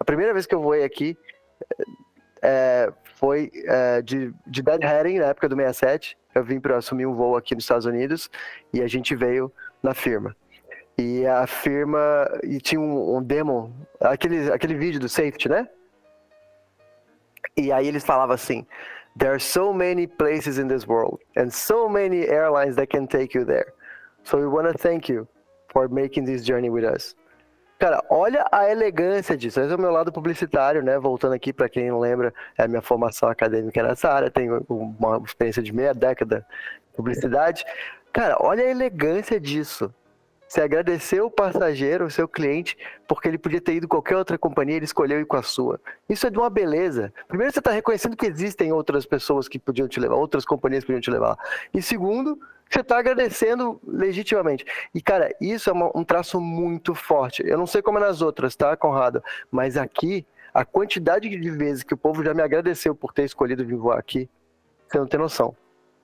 a 0.00 0.04
primeira 0.04 0.32
vez 0.32 0.44
que 0.44 0.52
eu 0.52 0.60
voei 0.60 0.82
aqui 0.82 1.16
é, 2.42 2.92
foi 3.14 3.48
é, 3.64 4.02
de, 4.02 4.34
de 4.44 4.60
Deadheading, 4.60 5.20
na 5.20 5.26
época 5.26 5.48
do 5.48 5.54
67. 5.54 6.18
Eu 6.34 6.42
vim 6.42 6.58
para 6.58 6.76
assumir 6.76 7.06
um 7.06 7.14
voo 7.14 7.36
aqui 7.36 7.54
nos 7.54 7.62
Estados 7.62 7.86
Unidos 7.86 8.28
e 8.72 8.82
a 8.82 8.88
gente 8.88 9.14
veio 9.14 9.52
na 9.80 9.94
firma. 9.94 10.34
E 10.98 11.24
a 11.26 11.46
firma. 11.46 12.28
E 12.42 12.60
tinha 12.60 12.80
um, 12.80 13.18
um 13.18 13.22
demo, 13.22 13.72
aquele, 14.00 14.50
aquele 14.50 14.74
vídeo 14.74 14.98
do 14.98 15.08
safety, 15.08 15.48
né? 15.48 15.68
E 17.56 17.70
aí 17.70 17.86
eles 17.86 18.04
falavam 18.04 18.34
assim: 18.34 18.66
There 19.18 19.32
are 19.32 19.40
so 19.40 19.72
many 19.72 20.06
places 20.06 20.58
in 20.58 20.68
this 20.68 20.86
world 20.86 21.18
and 21.34 21.50
so 21.50 21.88
many 21.88 22.28
airlines 22.28 22.76
that 22.76 22.88
can 22.88 23.08
take 23.08 23.34
you 23.34 23.44
there. 23.44 23.72
So 24.22 24.38
we 24.38 24.46
want 24.46 24.70
to 24.70 24.78
thank 24.78 25.08
you 25.08 25.26
for 25.72 25.88
making 25.88 26.24
this 26.24 26.44
journey 26.44 26.70
with 26.70 26.84
us. 26.84 27.16
Cara, 27.80 28.00
olha 28.10 28.44
a 28.52 28.70
elegância 28.70 29.36
disso. 29.36 29.60
Esse 29.60 29.72
é 29.72 29.76
o 29.76 29.80
meu 29.80 29.90
lado 29.90 30.12
publicitário, 30.12 30.82
né? 30.82 30.98
Voltando 30.98 31.32
aqui, 31.32 31.52
para 31.52 31.68
quem 31.68 31.88
não 31.88 31.98
lembra, 31.98 32.32
é 32.56 32.62
a 32.62 32.68
minha 32.68 32.82
formação 32.82 33.28
acadêmica 33.28 33.82
nessa 33.82 34.08
área, 34.08 34.30
tenho 34.30 34.64
uma 34.68 35.20
experiência 35.24 35.62
de 35.62 35.72
meia 35.72 35.94
década 35.94 36.46
de 36.90 36.96
publicidade. 36.96 37.64
Cara, 38.12 38.36
olha 38.40 38.64
a 38.64 38.70
elegância 38.70 39.40
disso. 39.40 39.92
Você 40.48 40.62
agradeceu 40.62 41.26
o 41.26 41.30
passageiro, 41.30 42.06
o 42.06 42.10
seu 42.10 42.26
cliente, 42.26 42.76
porque 43.06 43.28
ele 43.28 43.36
podia 43.36 43.60
ter 43.60 43.74
ido 43.74 43.86
qualquer 43.86 44.16
outra 44.16 44.38
companhia, 44.38 44.76
ele 44.76 44.86
escolheu 44.86 45.20
ir 45.20 45.26
com 45.26 45.36
a 45.36 45.42
sua. 45.42 45.78
Isso 46.08 46.26
é 46.26 46.30
de 46.30 46.38
uma 46.38 46.48
beleza. 46.48 47.12
Primeiro, 47.28 47.52
você 47.52 47.58
está 47.58 47.70
reconhecendo 47.70 48.16
que 48.16 48.24
existem 48.24 48.72
outras 48.72 49.04
pessoas 49.04 49.46
que 49.46 49.58
podiam 49.58 49.86
te 49.86 50.00
levar, 50.00 50.14
outras 50.14 50.46
companhias 50.46 50.84
que 50.84 50.86
podiam 50.86 51.02
te 51.02 51.10
levar. 51.10 51.36
E 51.74 51.82
segundo, 51.82 52.40
você 52.68 52.80
está 52.80 52.98
agradecendo 52.98 53.78
legitimamente. 53.86 54.64
E, 54.94 55.02
cara, 55.02 55.34
isso 55.38 55.68
é 55.68 55.72
um 55.72 56.02
traço 56.02 56.40
muito 56.40 56.94
forte. 56.94 57.42
Eu 57.46 57.58
não 57.58 57.66
sei 57.66 57.82
como 57.82 57.98
é 57.98 58.00
nas 58.00 58.22
outras, 58.22 58.56
tá, 58.56 58.74
Conrado? 58.74 59.22
Mas 59.50 59.76
aqui, 59.76 60.26
a 60.54 60.64
quantidade 60.64 61.28
de 61.28 61.50
vezes 61.50 61.82
que 61.82 61.92
o 61.92 61.96
povo 61.96 62.24
já 62.24 62.32
me 62.32 62.42
agradeceu 62.42 62.94
por 62.94 63.12
ter 63.12 63.24
escolhido 63.24 63.66
vir 63.66 63.76
voar 63.76 63.98
aqui, 63.98 64.28
você 64.86 64.98
não 64.98 65.06
tem 65.06 65.20
noção. 65.20 65.54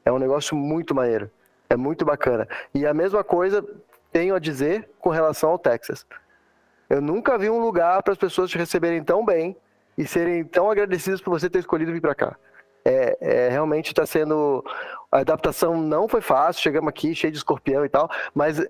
É 0.04 0.12
um 0.12 0.18
negócio 0.18 0.54
muito 0.54 0.94
maneiro. 0.94 1.30
É 1.68 1.76
muito 1.76 2.04
bacana. 2.04 2.46
E 2.74 2.86
a 2.86 2.92
mesma 2.92 3.24
coisa 3.24 3.66
tenho 4.14 4.36
a 4.36 4.38
dizer 4.38 4.88
com 5.00 5.10
relação 5.10 5.50
ao 5.50 5.58
Texas. 5.58 6.06
Eu 6.88 7.00
nunca 7.00 7.36
vi 7.36 7.50
um 7.50 7.58
lugar 7.58 8.00
para 8.04 8.12
as 8.12 8.18
pessoas 8.18 8.48
te 8.48 8.56
receberem 8.56 9.02
tão 9.02 9.24
bem 9.24 9.56
e 9.98 10.06
serem 10.06 10.44
tão 10.44 10.70
agradecidas 10.70 11.20
por 11.20 11.30
você 11.30 11.50
ter 11.50 11.58
escolhido 11.58 11.92
vir 11.92 12.00
para 12.00 12.14
cá. 12.14 12.36
É, 12.84 13.16
é, 13.20 13.48
realmente 13.48 13.88
está 13.88 14.06
sendo. 14.06 14.64
A 15.10 15.18
adaptação 15.18 15.76
não 15.76 16.06
foi 16.06 16.20
fácil, 16.20 16.62
chegamos 16.62 16.88
aqui 16.88 17.12
cheio 17.12 17.32
de 17.32 17.38
escorpião 17.38 17.84
e 17.84 17.88
tal, 17.88 18.08
mas 18.32 18.64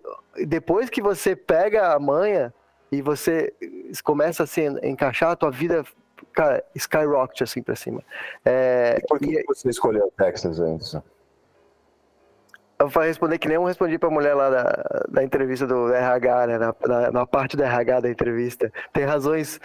depois 0.47 0.89
que 0.89 1.03
você 1.03 1.37
pega 1.37 1.93
a 1.93 1.99
manha 1.99 2.55
e 2.91 3.03
você 3.03 3.53
começa 4.03 4.45
assim, 4.45 4.79
a 4.83 4.87
encaixar 4.87 5.33
a 5.33 5.37
tua 5.37 5.51
vida, 5.51 5.85
cara, 6.33 6.65
skyrocket 6.75 7.43
assim 7.43 7.63
para 7.63 7.77
cima. 7.77 8.03
É, 8.47 8.99
e 8.99 9.07
por 9.07 9.19
que 9.19 9.41
e... 9.41 9.45
você 9.47 9.69
escolheu 9.69 10.07
o 10.07 10.13
Texas 10.17 10.59
antes? 10.59 10.97
Vou 12.89 13.03
responder 13.03 13.39
que 13.39 13.49
nem 13.49 13.57
eu 13.57 13.65
respondi 13.65 13.99
pra 13.99 14.11
mulher 14.11 14.35
lá 14.35 14.51
da, 14.51 15.05
da 15.09 15.25
entrevista 15.25 15.67
do 15.67 15.93
RH, 15.93 16.47
né? 16.47 16.59
Na, 16.59 16.75
na, 16.87 17.11
na 17.11 17.27
parte 17.27 17.57
do 17.57 17.63
RH 17.63 18.01
da 18.01 18.11
entrevista. 18.11 18.73
Tem 18.93 19.05
razões 19.05 19.61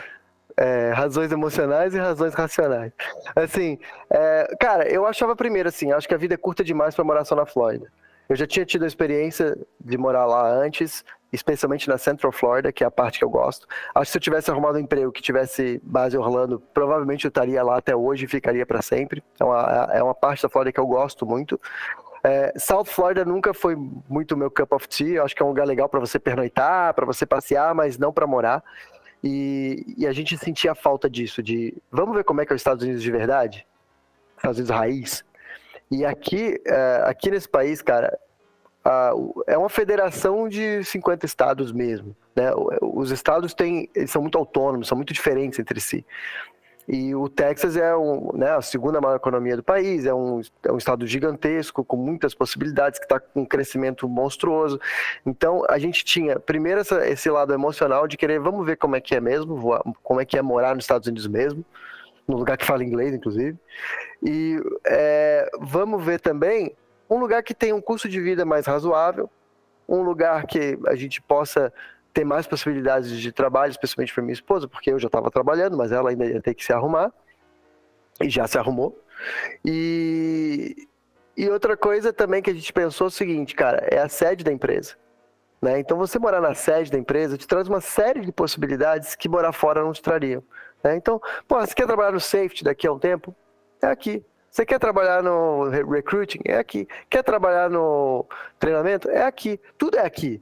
é, 0.59 0.91
razões 0.91 1.31
emocionais 1.31 1.95
e 1.95 1.97
razões 1.97 2.33
racionais. 2.33 2.91
Assim, 3.33 3.79
é, 4.09 4.53
cara, 4.59 4.87
eu 4.89 5.05
achava 5.05 5.33
primeiro 5.33 5.69
assim, 5.69 5.93
acho 5.93 6.07
que 6.07 6.13
a 6.13 6.17
vida 6.17 6.33
é 6.33 6.37
curta 6.37 6.65
demais 6.65 6.93
para 6.93 7.05
morar 7.05 7.23
só 7.23 7.33
na 7.33 7.45
Flórida. 7.45 7.89
Eu 8.27 8.35
já 8.35 8.45
tinha 8.45 8.65
tido 8.65 8.83
a 8.83 8.87
experiência 8.87 9.57
de 9.79 9.97
morar 9.97 10.25
lá 10.25 10.51
antes, 10.51 11.03
especialmente 11.31 11.87
na 11.87 11.97
Central 11.97 12.31
Florida, 12.31 12.71
que 12.71 12.83
é 12.83 12.87
a 12.87 12.91
parte 12.91 13.17
que 13.17 13.25
eu 13.25 13.29
gosto. 13.29 13.65
Acho 13.95 14.05
que 14.05 14.11
se 14.11 14.17
eu 14.17 14.21
tivesse 14.21 14.51
arrumado 14.51 14.77
um 14.77 14.81
emprego 14.81 15.11
que 15.11 15.21
tivesse 15.21 15.79
base 15.83 16.15
em 16.15 16.19
Orlando, 16.19 16.61
provavelmente 16.73 17.25
eu 17.25 17.29
estaria 17.29 17.63
lá 17.63 17.77
até 17.77 17.95
hoje 17.95 18.25
e 18.25 18.27
ficaria 18.27 18.65
para 18.65 18.81
sempre. 18.81 19.23
Uma, 19.41 19.89
é 19.93 20.03
uma 20.03 20.13
parte 20.13 20.43
da 20.43 20.49
Flórida 20.49 20.73
que 20.73 20.79
eu 20.79 20.85
gosto 20.85 21.25
muito. 21.25 21.59
É, 22.23 22.53
South 22.57 22.85
Florida 22.85 23.23
nunca 23.23 23.53
foi 23.53 23.75
muito 23.75 24.35
meu 24.35 24.51
cup 24.51 24.71
of 24.73 24.87
tea. 24.87 25.23
Acho 25.23 25.35
que 25.35 25.41
é 25.41 25.45
um 25.45 25.49
lugar 25.49 25.65
legal 25.65 25.87
para 25.87 25.99
você 25.99 26.19
pernoitar, 26.19 26.93
para 26.93 27.05
você 27.05 27.25
passear, 27.25 27.73
mas 27.73 27.97
não 27.97 28.11
para 28.11 28.27
morar. 28.27 28.63
E, 29.23 29.95
e, 29.97 30.07
a 30.07 30.13
gente 30.13 30.37
sentia 30.37 30.73
falta 30.73 31.09
disso, 31.09 31.43
de 31.43 31.75
vamos 31.91 32.15
ver 32.15 32.23
como 32.23 32.39
é 32.39 32.45
que 32.45 32.53
é 32.53 32.55
os 32.55 32.61
Estados 32.61 32.83
Unidos 32.83 33.03
de 33.03 33.11
verdade, 33.11 33.67
Estados 34.37 34.57
Unidos 34.57 34.73
raiz. 34.73 35.25
E 35.91 36.05
aqui, 36.05 36.61
é, 36.65 37.03
aqui 37.05 37.29
nesse 37.29 37.49
país, 37.49 37.81
cara, 37.81 38.17
é 39.45 39.57
uma 39.57 39.69
federação 39.69 40.47
de 40.47 40.83
50 40.83 41.25
estados 41.25 41.71
mesmo. 41.71 42.15
Né? 42.35 42.51
Os 42.81 43.11
estados 43.11 43.53
têm, 43.53 43.89
são 44.07 44.21
muito 44.21 44.37
autônomos, 44.37 44.87
são 44.87 44.95
muito 44.95 45.13
diferentes 45.13 45.59
entre 45.59 45.79
si. 45.81 46.05
E 46.91 47.13
o 47.13 47.29
Texas 47.29 47.77
é 47.77 47.95
um, 47.95 48.31
né, 48.33 48.49
a 48.49 48.63
segunda 48.63 48.99
maior 48.99 49.15
economia 49.15 49.55
do 49.55 49.61
país, 49.61 50.07
é 50.07 50.13
um, 50.13 50.41
é 50.63 50.71
um 50.71 50.77
estado 50.77 51.05
gigantesco, 51.05 51.85
com 51.85 51.95
muitas 51.95 52.33
possibilidades, 52.33 52.97
que 52.97 53.05
está 53.05 53.19
com 53.19 53.41
um 53.41 53.45
crescimento 53.45 54.09
monstruoso. 54.09 54.81
Então, 55.23 55.63
a 55.69 55.77
gente 55.77 56.03
tinha, 56.03 56.39
primeiro, 56.39 56.81
essa, 56.81 57.07
esse 57.07 57.29
lado 57.29 57.53
emocional 57.53 58.07
de 58.07 58.17
querer, 58.17 58.39
vamos 58.39 58.65
ver 58.65 58.75
como 58.75 58.95
é 58.95 59.01
que 59.01 59.13
é 59.13 59.21
mesmo, 59.21 59.55
voar, 59.55 59.83
como 60.01 60.19
é 60.19 60.25
que 60.25 60.35
é 60.35 60.41
morar 60.41 60.73
nos 60.73 60.83
Estados 60.83 61.07
Unidos 61.07 61.27
mesmo, 61.27 61.63
no 62.27 62.37
lugar 62.37 62.57
que 62.57 62.65
fala 62.65 62.83
inglês, 62.83 63.13
inclusive. 63.13 63.55
E 64.23 64.59
é, 64.87 65.47
vamos 65.61 66.03
ver 66.03 66.19
também 66.19 66.75
um 67.07 67.19
lugar 67.19 67.43
que 67.43 67.53
tem 67.53 67.71
um 67.71 67.81
custo 67.81 68.09
de 68.09 68.19
vida 68.19 68.43
mais 68.45 68.65
razoável, 68.65 69.29
um 69.87 70.01
lugar 70.01 70.47
que 70.47 70.79
a 70.87 70.95
gente 70.95 71.21
possa 71.21 71.71
ter 72.13 72.23
mais 72.23 72.47
possibilidades 72.47 73.11
de 73.19 73.31
trabalho, 73.31 73.71
especialmente 73.71 74.13
para 74.13 74.23
minha 74.23 74.33
esposa, 74.33 74.67
porque 74.67 74.91
eu 74.91 74.99
já 74.99 75.07
estava 75.07 75.29
trabalhando, 75.29 75.77
mas 75.77 75.91
ela 75.91 76.09
ainda 76.09 76.25
ia 76.25 76.41
ter 76.41 76.53
que 76.53 76.63
se 76.63 76.73
arrumar, 76.73 77.11
e 78.21 78.29
já 78.29 78.47
se 78.47 78.57
arrumou. 78.57 78.99
E, 79.63 80.87
e 81.37 81.49
outra 81.49 81.77
coisa 81.77 82.11
também 82.11 82.41
que 82.41 82.49
a 82.49 82.53
gente 82.53 82.71
pensou 82.73 83.05
é 83.05 83.09
o 83.09 83.11
seguinte, 83.11 83.55
cara, 83.55 83.85
é 83.89 83.99
a 83.99 84.09
sede 84.09 84.43
da 84.43 84.51
empresa. 84.51 84.95
Né? 85.61 85.79
Então, 85.79 85.97
você 85.97 86.17
morar 86.17 86.41
na 86.41 86.53
sede 86.53 86.91
da 86.91 86.97
empresa 86.97 87.37
te 87.37 87.47
traz 87.47 87.67
uma 87.67 87.81
série 87.81 88.21
de 88.21 88.31
possibilidades 88.31 89.15
que 89.15 89.27
morar 89.27 89.51
fora 89.51 89.83
não 89.83 89.91
te 89.91 90.01
trariam. 90.01 90.43
Né? 90.83 90.95
Então, 90.95 91.21
pô, 91.47 91.59
você 91.59 91.73
quer 91.73 91.85
trabalhar 91.85 92.11
no 92.11 92.19
safety 92.19 92.63
daqui 92.63 92.87
a 92.87 92.93
um 92.93 92.99
tempo? 92.99 93.35
É 93.81 93.87
aqui. 93.87 94.23
Você 94.49 94.65
quer 94.65 94.79
trabalhar 94.79 95.21
no 95.21 95.69
recruiting? 95.69 96.39
É 96.45 96.57
aqui. 96.57 96.87
Quer 97.09 97.23
trabalhar 97.23 97.69
no 97.69 98.25
treinamento? 98.57 99.09
É 99.09 99.23
aqui. 99.23 99.59
Tudo 99.77 99.97
é 99.97 100.05
aqui. 100.05 100.41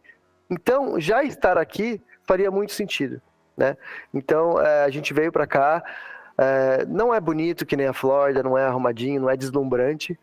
Então, 0.50 1.00
já 1.00 1.24
estar 1.24 1.58
aqui 1.58 2.02
faria 2.24 2.52
muito 2.52 2.74
sentido, 2.74 3.22
né? 3.56 3.78
Então, 4.14 4.62
é, 4.62 4.84
a 4.84 4.90
gente 4.90 5.14
veio 5.14 5.32
para 5.32 5.48
cá, 5.48 5.84
é, 6.38 6.86
não 6.86 7.14
é 7.14 7.20
bonito 7.20 7.66
que 7.66 7.76
nem 7.76 7.88
a 7.88 7.94
Flórida, 7.94 8.44
não 8.44 8.58
é 8.58 8.66
arrumadinho, 8.66 9.22
não 9.22 9.30
é 9.30 9.36
deslumbrante, 9.38 10.18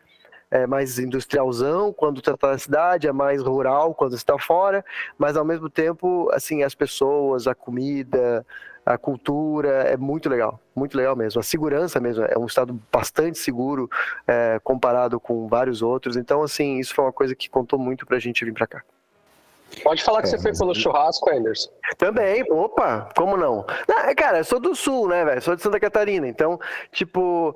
é 0.49 0.65
mais 0.65 0.99
industrialzão 0.99 1.91
quando 1.91 2.19
está 2.19 2.35
na 2.47 2.57
cidade, 2.57 3.07
é 3.07 3.11
mais 3.11 3.41
rural 3.41 3.93
quando 3.93 4.15
está 4.15 4.37
fora, 4.39 4.85
mas 5.17 5.35
ao 5.35 5.43
mesmo 5.43 5.69
tempo, 5.69 6.29
assim, 6.31 6.63
as 6.63 6.73
pessoas, 6.75 7.47
a 7.47 7.55
comida, 7.55 8.45
a 8.85 8.97
cultura 8.97 9.69
é 9.83 9.97
muito 9.97 10.29
legal, 10.29 10.59
muito 10.75 10.95
legal 10.95 11.15
mesmo. 11.15 11.39
A 11.39 11.43
segurança 11.43 11.99
mesmo 11.99 12.23
é 12.23 12.37
um 12.37 12.45
estado 12.45 12.79
bastante 12.91 13.39
seguro 13.39 13.89
é, 14.27 14.59
comparado 14.63 15.19
com 15.19 15.47
vários 15.47 15.81
outros. 15.81 16.15
Então, 16.15 16.43
assim, 16.43 16.77
isso 16.77 16.93
foi 16.93 17.03
uma 17.03 17.13
coisa 17.13 17.35
que 17.35 17.49
contou 17.49 17.79
muito 17.79 18.05
para 18.05 18.17
a 18.17 18.19
gente 18.19 18.45
vir 18.45 18.53
para 18.53 18.67
cá. 18.67 18.83
Pode 19.83 20.03
falar 20.03 20.21
que 20.21 20.27
é, 20.27 20.31
você 20.31 20.39
foi 20.39 20.53
pelo 20.53 20.73
churrasco, 20.73 21.29
Anderson. 21.29 21.69
Também, 21.97 22.43
opa, 22.51 23.09
como 23.15 23.35
não? 23.37 23.65
não 23.87 24.15
cara, 24.15 24.39
eu 24.39 24.45
sou 24.45 24.59
do 24.59 24.75
sul, 24.75 25.07
né, 25.07 25.25
velho? 25.25 25.41
Sou 25.41 25.55
de 25.55 25.61
Santa 25.61 25.79
Catarina. 25.79 26.27
Então, 26.27 26.59
tipo, 26.91 27.55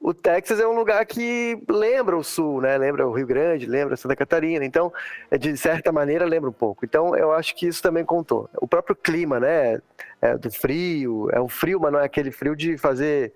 o 0.00 0.14
Texas 0.14 0.58
é 0.58 0.66
um 0.66 0.72
lugar 0.72 1.04
que 1.04 1.62
lembra 1.68 2.16
o 2.16 2.24
sul, 2.24 2.62
né? 2.62 2.78
Lembra 2.78 3.06
o 3.06 3.12
Rio 3.12 3.26
Grande, 3.26 3.66
lembra 3.66 3.96
Santa 3.96 4.16
Catarina. 4.16 4.64
Então, 4.64 4.90
é, 5.30 5.36
de 5.36 5.54
certa 5.56 5.92
maneira, 5.92 6.24
lembra 6.24 6.48
um 6.48 6.54
pouco. 6.54 6.84
Então, 6.84 7.14
eu 7.14 7.32
acho 7.32 7.54
que 7.54 7.66
isso 7.66 7.82
também 7.82 8.04
contou. 8.04 8.48
O 8.56 8.66
próprio 8.66 8.96
clima, 8.96 9.38
né? 9.38 9.80
É 10.22 10.36
do 10.36 10.50
frio, 10.50 11.28
é 11.32 11.40
um 11.40 11.48
frio, 11.48 11.78
mas 11.80 11.92
não 11.92 12.00
é 12.00 12.04
aquele 12.04 12.30
frio 12.30 12.56
de 12.56 12.76
fazer 12.76 13.32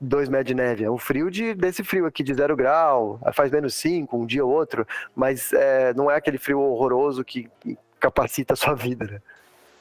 dois 0.00 0.28
metros 0.28 0.48
de 0.48 0.54
neve. 0.54 0.84
É 0.84 0.90
um 0.90 0.98
frio 0.98 1.30
de, 1.30 1.54
desse 1.54 1.82
frio 1.82 2.06
aqui 2.06 2.22
de 2.22 2.34
zero 2.34 2.56
grau, 2.56 3.20
faz 3.32 3.50
menos 3.50 3.74
cinco, 3.74 4.16
um 4.16 4.26
dia 4.26 4.44
ou 4.44 4.52
outro, 4.52 4.86
mas 5.14 5.52
é, 5.52 5.94
não 5.94 6.10
é 6.10 6.16
aquele 6.16 6.38
frio 6.38 6.60
horroroso 6.60 7.24
que 7.24 7.50
capacita 7.98 8.54
a 8.54 8.56
sua 8.56 8.74
vida, 8.74 9.04
né? 9.06 9.22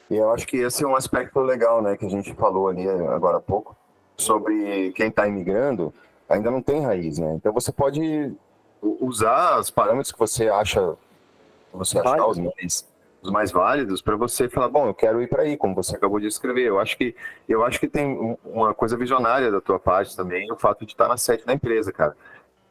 E 0.09 0.15
eu 0.15 0.31
acho 0.31 0.45
que 0.45 0.57
esse 0.57 0.83
é 0.83 0.87
um 0.87 0.95
aspecto 0.95 1.39
legal, 1.39 1.81
né, 1.81 1.97
que 1.97 2.05
a 2.05 2.09
gente 2.09 2.33
falou 2.33 2.67
ali 2.67 2.87
agora 2.87 3.37
há 3.37 3.41
pouco, 3.41 3.75
sobre 4.17 4.91
quem 4.93 5.07
está 5.07 5.27
imigrando, 5.27 5.93
ainda 6.29 6.51
não 6.51 6.61
tem 6.61 6.81
raiz, 6.81 7.17
né? 7.17 7.33
Então 7.35 7.51
você 7.51 7.71
pode 7.71 8.33
usar 8.81 9.59
os 9.59 9.71
parâmetros 9.71 10.11
que 10.11 10.19
você 10.19 10.49
acha, 10.49 10.95
você 11.73 11.97
achar 11.97 12.27
os 12.27 12.37
mais 12.37 12.85
os 13.23 13.31
mais 13.31 13.51
válidos 13.51 14.01
para 14.01 14.15
você 14.17 14.49
falar, 14.49 14.67
bom, 14.67 14.87
eu 14.87 14.93
quero 14.93 15.21
ir 15.21 15.27
para 15.27 15.43
aí, 15.43 15.55
como 15.55 15.73
você 15.73 15.95
acabou 15.95 16.19
de 16.19 16.27
escrever. 16.27 16.67
Eu 16.67 16.79
acho 16.79 16.97
que 16.97 17.15
eu 17.47 17.63
acho 17.63 17.79
que 17.79 17.87
tem 17.87 18.37
uma 18.43 18.73
coisa 18.73 18.97
visionária 18.97 19.49
da 19.49 19.61
tua 19.61 19.79
parte 19.79 20.15
também, 20.15 20.51
o 20.51 20.57
fato 20.57 20.85
de 20.85 20.91
estar 20.91 21.07
na 21.07 21.17
sede 21.17 21.45
da 21.45 21.53
empresa, 21.53 21.91
cara. 21.91 22.15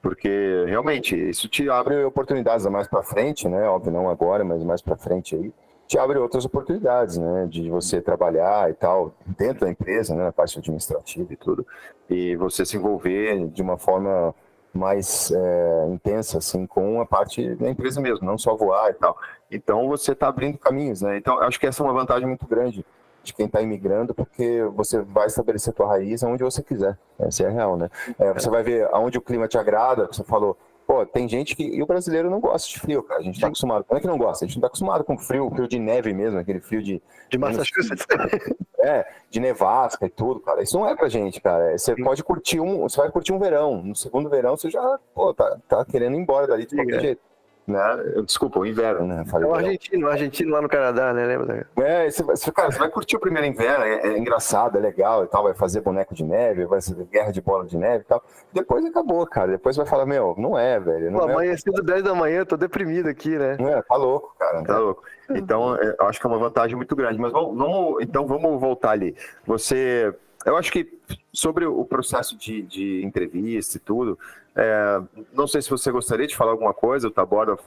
Porque 0.03 0.65
realmente 0.67 1.17
isso 1.17 1.49
te 1.49 1.71
abre 1.71 2.05
oportunidades 2.05 2.67
mais 2.67 2.87
para 2.87 3.03
frente, 3.03 3.49
né? 3.49 3.67
Óbvio, 3.69 3.93
não 3.93 4.11
agora, 4.11 4.45
mas 4.45 4.63
mais 4.63 4.83
para 4.83 4.97
frente 4.97 5.35
aí, 5.35 5.53
te 5.87 5.97
abre 5.99 6.19
outras 6.19 6.45
oportunidades, 6.45 7.17
né? 7.17 7.47
De 7.49 7.71
você 7.71 8.01
trabalhar 8.01 8.71
e 8.71 8.75
tal 8.75 9.15
dentro 9.25 9.61
da 9.61 9.71
empresa, 9.71 10.15
né? 10.15 10.25
Na 10.25 10.33
parte 10.33 10.59
administrativa 10.59 11.33
e 11.33 11.37
tudo, 11.37 11.67
e 12.11 12.37
você 12.37 12.67
se 12.67 12.77
envolver 12.77 13.49
de 13.49 13.63
uma 13.63 13.79
forma 13.79 14.35
mais 14.75 15.31
é, 15.31 15.87
intensa, 15.91 16.39
assim, 16.39 16.67
com 16.67 17.01
a 17.01 17.07
parte 17.07 17.55
da 17.57 17.69
empresa 17.69 18.01
mesmo, 18.01 18.27
não 18.27 18.39
só 18.39 18.57
voar 18.57 18.91
e 18.91 18.95
tal. 18.95 19.17
Então, 19.53 19.89
você 19.89 20.13
está 20.13 20.29
abrindo 20.29 20.59
caminhos, 20.59 21.03
né? 21.03 21.17
Então, 21.17 21.39
acho 21.41 21.61
que 21.61 21.67
essa 21.67 21.83
é 21.83 21.87
uma 21.87 21.93
vantagem 21.93 22.27
muito 22.27 22.47
grande 22.47 22.85
de 23.23 23.33
quem 23.33 23.47
está 23.47 23.61
imigrando, 23.63 24.13
porque 24.13 24.63
você 24.75 25.01
vai 25.01 25.27
estabelecer 25.27 25.73
tua 25.73 25.87
raiz 25.87 26.23
onde 26.23 26.43
você 26.43 26.63
quiser. 26.63 26.99
Essa 27.19 27.45
é 27.45 27.47
a 27.47 27.51
real, 27.51 27.77
né? 27.77 27.89
É, 28.19 28.33
você 28.33 28.51
vai 28.51 28.63
ver 28.63 28.89
aonde 28.93 29.19
o 29.19 29.23
clima 29.23 29.47
te 29.47 29.57
agrada, 29.57 30.07
você 30.07 30.25
falou, 30.25 30.57
Pô, 30.87 31.07
tem 31.07 31.29
gente 31.29 31.55
que. 31.55 31.63
E 31.63 31.83
o 31.83 31.87
brasileiro 31.87 32.29
não 32.29 32.41
gosta 32.41 32.69
de 32.69 32.79
frio, 32.79 33.03
cara. 33.03 33.21
A 33.21 33.23
gente 33.23 33.41
tá 33.41 33.47
acostumado. 33.47 33.87
Não 33.89 33.97
é 33.97 34.01
que 34.01 34.07
não 34.07 34.19
gosta, 34.19 34.45
a 34.45 34.49
gente 34.49 34.57
não 34.57 34.63
tá 34.63 34.67
acostumado 34.67 35.05
com 35.05 35.17
frio, 35.17 35.49
frio 35.51 35.69
de 35.69 35.79
neve 35.79 36.13
mesmo, 36.13 36.39
aquele 36.39 36.61
frio 36.61 36.83
de. 36.83 37.01
De 37.31 37.39
Massachusetts. 37.39 38.07
É, 38.85 39.07
de 39.31 39.39
nevasca 39.39 40.07
e 40.07 40.09
tudo, 40.09 40.41
cara. 40.41 40.61
Isso 40.61 40.77
não 40.77 40.89
é 40.89 40.97
pra 40.97 41.09
gente, 41.09 41.41
cara. 41.41 41.79
Você 41.79 41.95
Sim. 41.95 42.03
pode 42.03 42.25
curtir 42.25 42.59
um. 42.59 42.81
Você 42.81 42.97
vai 42.97 43.09
curtir 43.13 43.33
um 43.33 43.39
verão. 43.39 43.81
No 43.81 43.95
segundo 43.95 44.29
verão, 44.29 44.57
você 44.57 44.69
já, 44.69 44.99
pô, 45.15 45.33
tá, 45.33 45.57
tá 45.69 45.85
querendo 45.85 46.17
ir 46.17 46.19
embora 46.19 46.49
dali 46.49 46.67
de 46.67 46.75
qualquer 46.75 47.01
jeito. 47.01 47.21
Né? 47.67 47.79
Desculpa, 48.27 48.59
o 48.59 48.67
inverno, 48.67 49.07
né? 49.07 49.25
Falei 49.27 49.49
é 49.49 49.51
o 49.51 49.55
argentino, 49.55 50.07
o 50.07 50.11
argentino 50.11 50.51
lá 50.51 50.61
no 50.61 50.69
Canadá, 50.69 51.13
né? 51.13 51.25
Lembra? 51.25 51.67
É, 51.77 52.11
você, 52.11 52.51
cara, 52.51 52.73
você 52.73 52.79
vai 52.79 52.89
curtir 52.89 53.17
o 53.17 53.21
primeiro 53.21 53.47
inverno, 53.47 53.85
é, 53.85 54.09
é, 54.09 54.19
engraçado, 54.19 54.77
é 54.77 54.81
legal 54.81 55.25
e 55.25 55.29
tal, 55.29 55.45
vai 55.45 55.55
fazer 55.55 55.81
boneco 55.81 56.13
de 56.13 56.25
neve, 56.25 56.67
vai 56.67 56.81
fazer 56.81 57.05
guerra 57.05 57.31
de 57.31 57.41
bola 57.41 57.65
de 57.65 57.77
neve 57.77 58.03
e 58.03 58.07
tal. 58.07 58.23
Depois 58.53 58.85
acabou, 58.85 59.25
cara. 59.27 59.53
Depois 59.53 59.77
vai 59.77 59.87
falar, 59.87 60.07
meu, 60.07 60.35
não 60.37 60.59
é, 60.59 60.81
velho. 60.81 61.11
Não 61.11 61.21
Pô, 61.21 61.29
é... 61.29 61.33
amanhã 61.33 61.57
cedo 61.57 61.83
10 61.83 62.03
da 62.03 62.15
manhã, 62.15 62.39
eu 62.39 62.47
tô 62.47 62.57
deprimido 62.57 63.09
aqui, 63.09 63.39
né? 63.39 63.57
É, 63.61 63.83
tá 63.83 63.95
louco, 63.95 64.35
cara, 64.37 64.63
tá 64.65 64.79
louco. 64.79 65.05
Então, 65.31 65.77
eu 65.77 66.07
acho 66.07 66.21
que 66.21 66.27
é 66.27 66.31
uma 66.31 66.39
vantagem 66.39 66.77
muito 66.77 66.97
grande. 66.97 67.19
Mas 67.19 67.33
vamos, 67.33 67.57
vamos 67.57 68.03
então 68.03 68.27
vamos 68.27 68.61
voltar 68.61 68.91
ali. 68.91 69.17
Você 69.47 70.13
eu 70.45 70.57
acho 70.57 70.73
que 70.73 70.99
sobre 71.33 71.65
o 71.67 71.85
processo 71.85 72.37
de, 72.37 72.63
de 72.63 73.05
entrevista 73.05 73.77
e 73.77 73.81
tudo, 73.81 74.19
é, 74.55 75.01
não 75.33 75.47
sei 75.47 75.63
se 75.63 75.71
você 75.71 75.91
gostaria 75.91 76.27
de 76.27 76.37
falar 76.37 76.53
alguma 76.53 76.75
coisa, 76.75 77.09
o 77.09 77.11
Tabora 77.11 77.59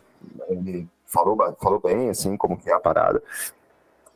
ele 0.49 0.87
falou, 1.05 1.37
falou 1.61 1.79
bem, 1.79 2.09
assim, 2.09 2.35
como 2.37 2.57
que 2.57 2.69
é 2.69 2.73
a 2.73 2.79
parada. 2.79 3.21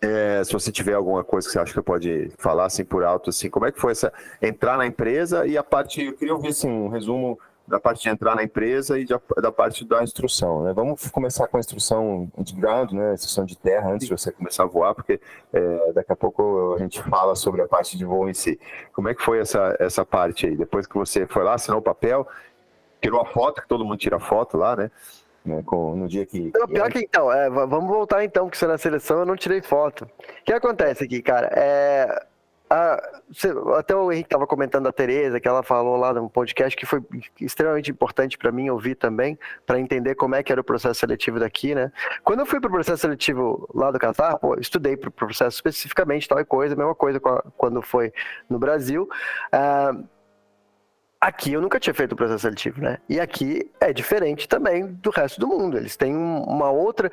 É, 0.01 0.41
se 0.43 0.53
você 0.53 0.71
tiver 0.71 0.93
alguma 0.93 1.23
coisa 1.23 1.47
que 1.47 1.51
você 1.51 1.59
acha 1.59 1.73
que 1.73 1.81
pode 1.81 2.31
falar 2.37 2.65
assim 2.65 2.85
por 2.85 3.03
alto, 3.03 3.29
assim, 3.29 3.49
como 3.49 3.65
é 3.65 3.71
que 3.71 3.79
foi 3.79 3.91
essa 3.91 4.13
entrar 4.41 4.77
na 4.77 4.85
empresa 4.85 5.45
e 5.45 5.57
a 5.57 5.63
parte, 5.63 6.01
eu 6.01 6.13
queria 6.13 6.33
ouvir 6.33 6.49
assim, 6.49 6.69
um 6.69 6.87
resumo 6.87 7.37
da 7.69 7.79
parte 7.79 8.01
de 8.01 8.09
entrar 8.09 8.35
na 8.35 8.43
empresa 8.43 8.99
e 8.99 9.05
de, 9.05 9.13
da 9.37 9.51
parte 9.51 9.85
da 9.85 10.03
instrução, 10.03 10.63
né? 10.63 10.73
Vamos 10.73 11.07
começar 11.09 11.47
com 11.47 11.57
a 11.57 11.59
instrução 11.59 12.29
de 12.37 12.53
ground, 12.53 12.91
né? 12.91 13.13
Instrução 13.13 13.45
de 13.45 13.57
terra 13.57 13.91
antes 13.91 14.07
de 14.07 14.17
você 14.17 14.31
começar 14.31 14.63
a 14.63 14.65
voar, 14.65 14.95
porque 14.95 15.21
é, 15.53 15.93
daqui 15.93 16.11
a 16.11 16.15
pouco 16.15 16.73
a 16.73 16.79
gente 16.79 17.01
fala 17.03 17.35
sobre 17.35 17.61
a 17.61 17.67
parte 17.67 17.97
de 17.97 18.03
voo 18.03 18.27
em 18.27 18.33
si. 18.33 18.59
Como 18.91 19.07
é 19.07 19.13
que 19.13 19.21
foi 19.21 19.39
essa, 19.39 19.75
essa 19.79 20.03
parte 20.03 20.47
aí? 20.47 20.55
Depois 20.55 20.87
que 20.87 20.95
você 20.95 21.27
foi 21.27 21.43
lá, 21.43 21.53
assinou 21.53 21.79
o 21.79 21.83
papel, 21.83 22.27
tirou 23.01 23.21
a 23.21 23.25
foto, 23.25 23.61
que 23.61 23.67
todo 23.67 23.85
mundo 23.85 23.97
tira 23.97 24.19
foto 24.19 24.57
lá, 24.57 24.75
né? 24.75 24.91
né 25.45 25.61
com, 25.63 25.95
no 25.95 26.07
dia 26.07 26.25
que. 26.25 26.51
Não, 26.53 26.67
pior 26.67 26.91
que 26.91 26.99
então, 26.99 27.31
é, 27.31 27.49
vamos 27.49 27.87
voltar 27.87 28.23
então, 28.23 28.45
porque 28.45 28.57
você 28.57 28.67
na 28.67 28.77
seleção 28.77 29.19
eu 29.19 29.25
não 29.25 29.35
tirei 29.35 29.61
foto. 29.61 30.03
O 30.03 30.43
que 30.43 30.53
acontece 30.53 31.03
aqui, 31.03 31.21
cara? 31.21 31.49
É, 31.53 32.25
a, 32.69 33.01
até 33.77 33.95
o 33.95 34.11
Henrique 34.11 34.27
estava 34.27 34.45
comentando 34.45 34.83
da 34.83 34.91
Tereza, 34.91 35.39
que 35.39 35.47
ela 35.47 35.63
falou 35.63 35.97
lá 35.97 36.13
no 36.13 36.29
podcast, 36.29 36.77
que 36.77 36.85
foi 36.85 37.01
extremamente 37.41 37.89
importante 37.89 38.37
para 38.37 38.51
mim 38.51 38.69
ouvir 38.69 38.95
também, 38.95 39.37
para 39.65 39.79
entender 39.79 40.15
como 40.15 40.35
é 40.35 40.43
que 40.43 40.51
era 40.51 40.61
o 40.61 40.63
processo 40.63 40.99
seletivo 40.99 41.39
daqui, 41.39 41.73
né? 41.73 41.91
Quando 42.23 42.41
eu 42.41 42.45
fui 42.45 42.59
para 42.59 42.69
o 42.69 42.71
processo 42.71 43.01
seletivo 43.01 43.67
lá 43.73 43.89
do 43.91 43.97
Catar, 43.97 44.37
pô, 44.37 44.55
estudei 44.59 44.95
para 44.95 45.09
o 45.09 45.11
processo 45.11 45.55
especificamente, 45.55 46.27
tal 46.27 46.43
coisa, 46.45 46.75
mesma 46.75 46.95
coisa 46.95 47.19
quando 47.19 47.81
foi 47.81 48.13
no 48.49 48.59
Brasil. 48.59 49.09
Uh, 49.53 50.07
Aqui 51.21 51.51
eu 51.51 51.59
nunca 51.59 51.81
tinha 51.81 51.93
feito 51.93 52.13
o 52.13 52.15
processo 52.15 52.43
seletivo, 52.43 52.79
né? 52.81 52.97
E 53.09 53.19
aqui 53.19 53.69
é 53.81 53.91
diferente 53.91 54.47
também 54.47 54.87
do 54.87 55.09
resto 55.09 55.37
do 55.37 55.47
mundo. 55.47 55.77
Eles 55.77 55.97
têm 55.97 56.15
uma 56.15 56.71
outra. 56.71 57.11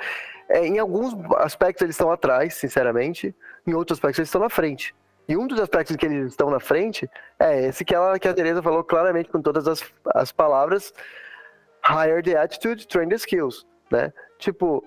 É, 0.49 0.65
em 0.65 0.79
alguns 0.79 1.13
aspectos 1.39 1.83
eles 1.83 1.97
estão 1.97 2.13
atrás, 2.13 2.55
sinceramente. 2.55 3.35
Em 3.67 3.75
outros 3.75 3.99
aspectos 3.99 4.21
eles 4.21 4.29
estão 4.29 4.41
na 4.41 4.49
frente. 4.49 4.95
E 5.29 5.37
um 5.37 5.47
dos 5.47 5.59
aspectos 5.61 5.97
que 5.97 6.07
eles 6.07 6.29
estão 6.31 6.51
na 6.51 6.61
frente 6.61 7.09
é 7.39 7.67
esse 7.67 7.85
que, 7.85 7.95
ela, 7.95 8.19
que 8.19 8.29
a 8.29 8.35
Teresa 8.35 8.63
falou 8.63 8.85
claramente 8.85 9.29
com 9.29 9.43
todas 9.43 9.67
as, 9.67 9.83
as 10.15 10.31
palavras: 10.31 10.93
hire 11.85 12.23
the 12.23 12.37
attitude, 12.37 12.87
train 12.87 13.09
the 13.09 13.17
skills, 13.17 13.67
né? 13.91 14.13
Tipo, 14.39 14.85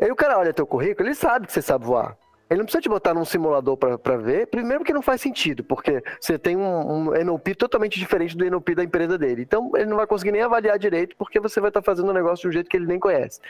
aí 0.00 0.10
o 0.10 0.16
cara 0.16 0.38
olha 0.38 0.52
teu 0.52 0.66
currículo, 0.66 1.08
ele 1.08 1.14
sabe 1.14 1.46
que 1.46 1.52
você 1.52 1.62
sabe 1.62 1.84
voar. 1.84 2.16
Ele 2.48 2.58
não 2.58 2.64
precisa 2.64 2.80
te 2.80 2.88
botar 2.88 3.12
num 3.12 3.24
simulador 3.24 3.76
para 3.76 4.16
ver, 4.16 4.46
primeiro 4.46 4.78
porque 4.78 4.92
não 4.92 5.02
faz 5.02 5.20
sentido, 5.20 5.64
porque 5.64 6.00
você 6.20 6.38
tem 6.38 6.56
um, 6.56 7.08
um 7.08 7.14
NLP 7.14 7.56
totalmente 7.56 7.98
diferente 7.98 8.36
do 8.36 8.44
NLP 8.44 8.76
da 8.76 8.84
empresa 8.84 9.18
dele. 9.18 9.42
Então 9.42 9.72
ele 9.74 9.86
não 9.86 9.96
vai 9.96 10.06
conseguir 10.06 10.30
nem 10.30 10.42
avaliar 10.42 10.78
direito, 10.78 11.16
porque 11.16 11.40
você 11.40 11.60
vai 11.60 11.70
estar 11.70 11.82
fazendo 11.82 12.06
o 12.06 12.10
um 12.10 12.14
negócio 12.14 12.42
de 12.42 12.48
um 12.48 12.52
jeito 12.52 12.70
que 12.70 12.76
ele 12.76 12.86
nem 12.86 13.00
conhece. 13.00 13.40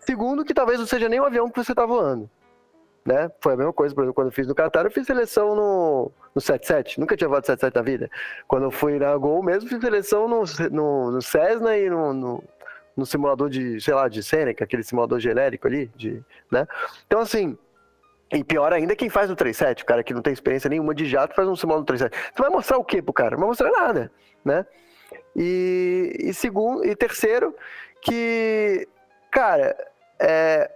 Segundo, 0.00 0.46
que 0.46 0.54
talvez 0.54 0.78
não 0.78 0.86
seja 0.86 1.10
nem 1.10 1.20
o 1.20 1.24
avião 1.24 1.50
que 1.50 1.62
você 1.62 1.72
está 1.72 1.84
voando. 1.84 2.30
Né? 3.08 3.30
Foi 3.40 3.54
a 3.54 3.56
mesma 3.56 3.72
coisa, 3.72 3.94
por 3.94 4.02
exemplo, 4.02 4.14
quando 4.14 4.26
eu 4.26 4.32
fiz 4.32 4.46
no 4.46 4.54
Qatar, 4.54 4.84
eu 4.84 4.90
fiz 4.90 5.06
seleção 5.06 5.54
no, 5.54 6.12
no 6.34 6.40
77, 6.42 7.00
nunca 7.00 7.16
tinha 7.16 7.26
voado 7.26 7.46
77 7.46 7.74
na 7.74 7.80
vida. 7.80 8.10
Quando 8.46 8.64
eu 8.64 8.70
fui 8.70 8.98
na 8.98 9.16
Gol 9.16 9.42
mesmo, 9.42 9.66
fiz 9.66 9.80
seleção 9.80 10.28
no, 10.28 10.44
no, 10.70 11.10
no 11.12 11.22
Cessna 11.22 11.74
e 11.78 11.88
no, 11.88 12.12
no, 12.12 12.44
no 12.94 13.06
simulador 13.06 13.48
de, 13.48 13.80
sei 13.80 13.94
lá, 13.94 14.08
de 14.08 14.22
Seneca, 14.22 14.62
aquele 14.62 14.82
simulador 14.82 15.18
genérico 15.20 15.66
ali, 15.66 15.90
de, 15.96 16.22
né? 16.52 16.68
Então, 17.06 17.20
assim, 17.20 17.56
e 18.30 18.44
pior 18.44 18.74
ainda 18.74 18.94
quem 18.94 19.08
faz 19.08 19.30
o 19.30 19.34
37, 19.34 19.84
o 19.84 19.86
cara 19.86 20.04
que 20.04 20.12
não 20.12 20.20
tem 20.20 20.34
experiência 20.34 20.68
nenhuma 20.68 20.94
de 20.94 21.06
jato 21.06 21.34
faz 21.34 21.48
um 21.48 21.56
simulador 21.56 21.86
37. 21.86 22.34
Tu 22.34 22.42
vai 22.42 22.50
mostrar 22.50 22.76
o 22.76 22.84
que 22.84 23.00
pro 23.00 23.14
cara? 23.14 23.30
Não 23.30 23.38
vai 23.38 23.48
mostrar 23.48 23.70
nada, 23.70 24.12
né? 24.44 24.66
E, 25.34 26.14
e 26.24 26.34
segundo, 26.34 26.84
e 26.84 26.94
terceiro, 26.94 27.56
que, 28.02 28.86
cara, 29.30 29.74
é, 30.20 30.70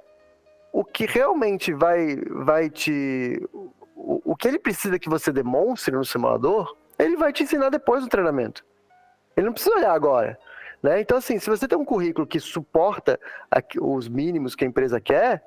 o 0.72 0.84
que 0.84 1.04
realmente 1.06 1.72
vai, 1.72 2.16
vai 2.16 2.70
te. 2.70 3.46
O, 3.94 4.32
o 4.32 4.36
que 4.36 4.48
ele 4.48 4.58
precisa 4.58 4.98
que 4.98 5.08
você 5.08 5.30
demonstre 5.30 5.94
no 5.94 6.04
simulador, 6.04 6.76
ele 6.98 7.16
vai 7.16 7.32
te 7.32 7.42
ensinar 7.42 7.68
depois 7.68 8.02
do 8.02 8.08
treinamento. 8.08 8.64
Ele 9.36 9.46
não 9.46 9.52
precisa 9.52 9.76
olhar 9.76 9.92
agora. 9.92 10.38
Né? 10.82 11.00
Então, 11.00 11.18
assim, 11.18 11.38
se 11.38 11.48
você 11.48 11.68
tem 11.68 11.78
um 11.78 11.84
currículo 11.84 12.26
que 12.26 12.40
suporta 12.40 13.20
os 13.80 14.08
mínimos 14.08 14.54
que 14.54 14.64
a 14.64 14.66
empresa 14.66 15.00
quer, 15.00 15.44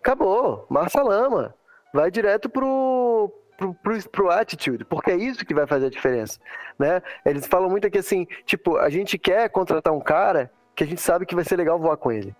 acabou, 0.00 0.66
massa 0.68 1.02
lama. 1.02 1.54
Vai 1.92 2.10
direto 2.10 2.48
pro, 2.48 3.32
pro, 3.56 3.74
pro, 3.74 4.10
pro 4.10 4.30
attitude, 4.30 4.84
porque 4.84 5.10
é 5.12 5.16
isso 5.16 5.46
que 5.46 5.54
vai 5.54 5.66
fazer 5.66 5.86
a 5.86 5.90
diferença, 5.90 6.38
né? 6.78 7.00
Eles 7.24 7.46
falam 7.46 7.70
muito 7.70 7.86
aqui 7.86 7.98
assim, 7.98 8.26
tipo, 8.44 8.76
a 8.76 8.90
gente 8.90 9.16
quer 9.16 9.48
contratar 9.48 9.94
um 9.94 10.00
cara 10.00 10.50
que 10.74 10.84
a 10.84 10.86
gente 10.86 11.00
sabe 11.00 11.24
que 11.24 11.34
vai 11.34 11.44
ser 11.44 11.56
legal 11.56 11.78
voar 11.78 11.96
com 11.96 12.12
ele. 12.12 12.34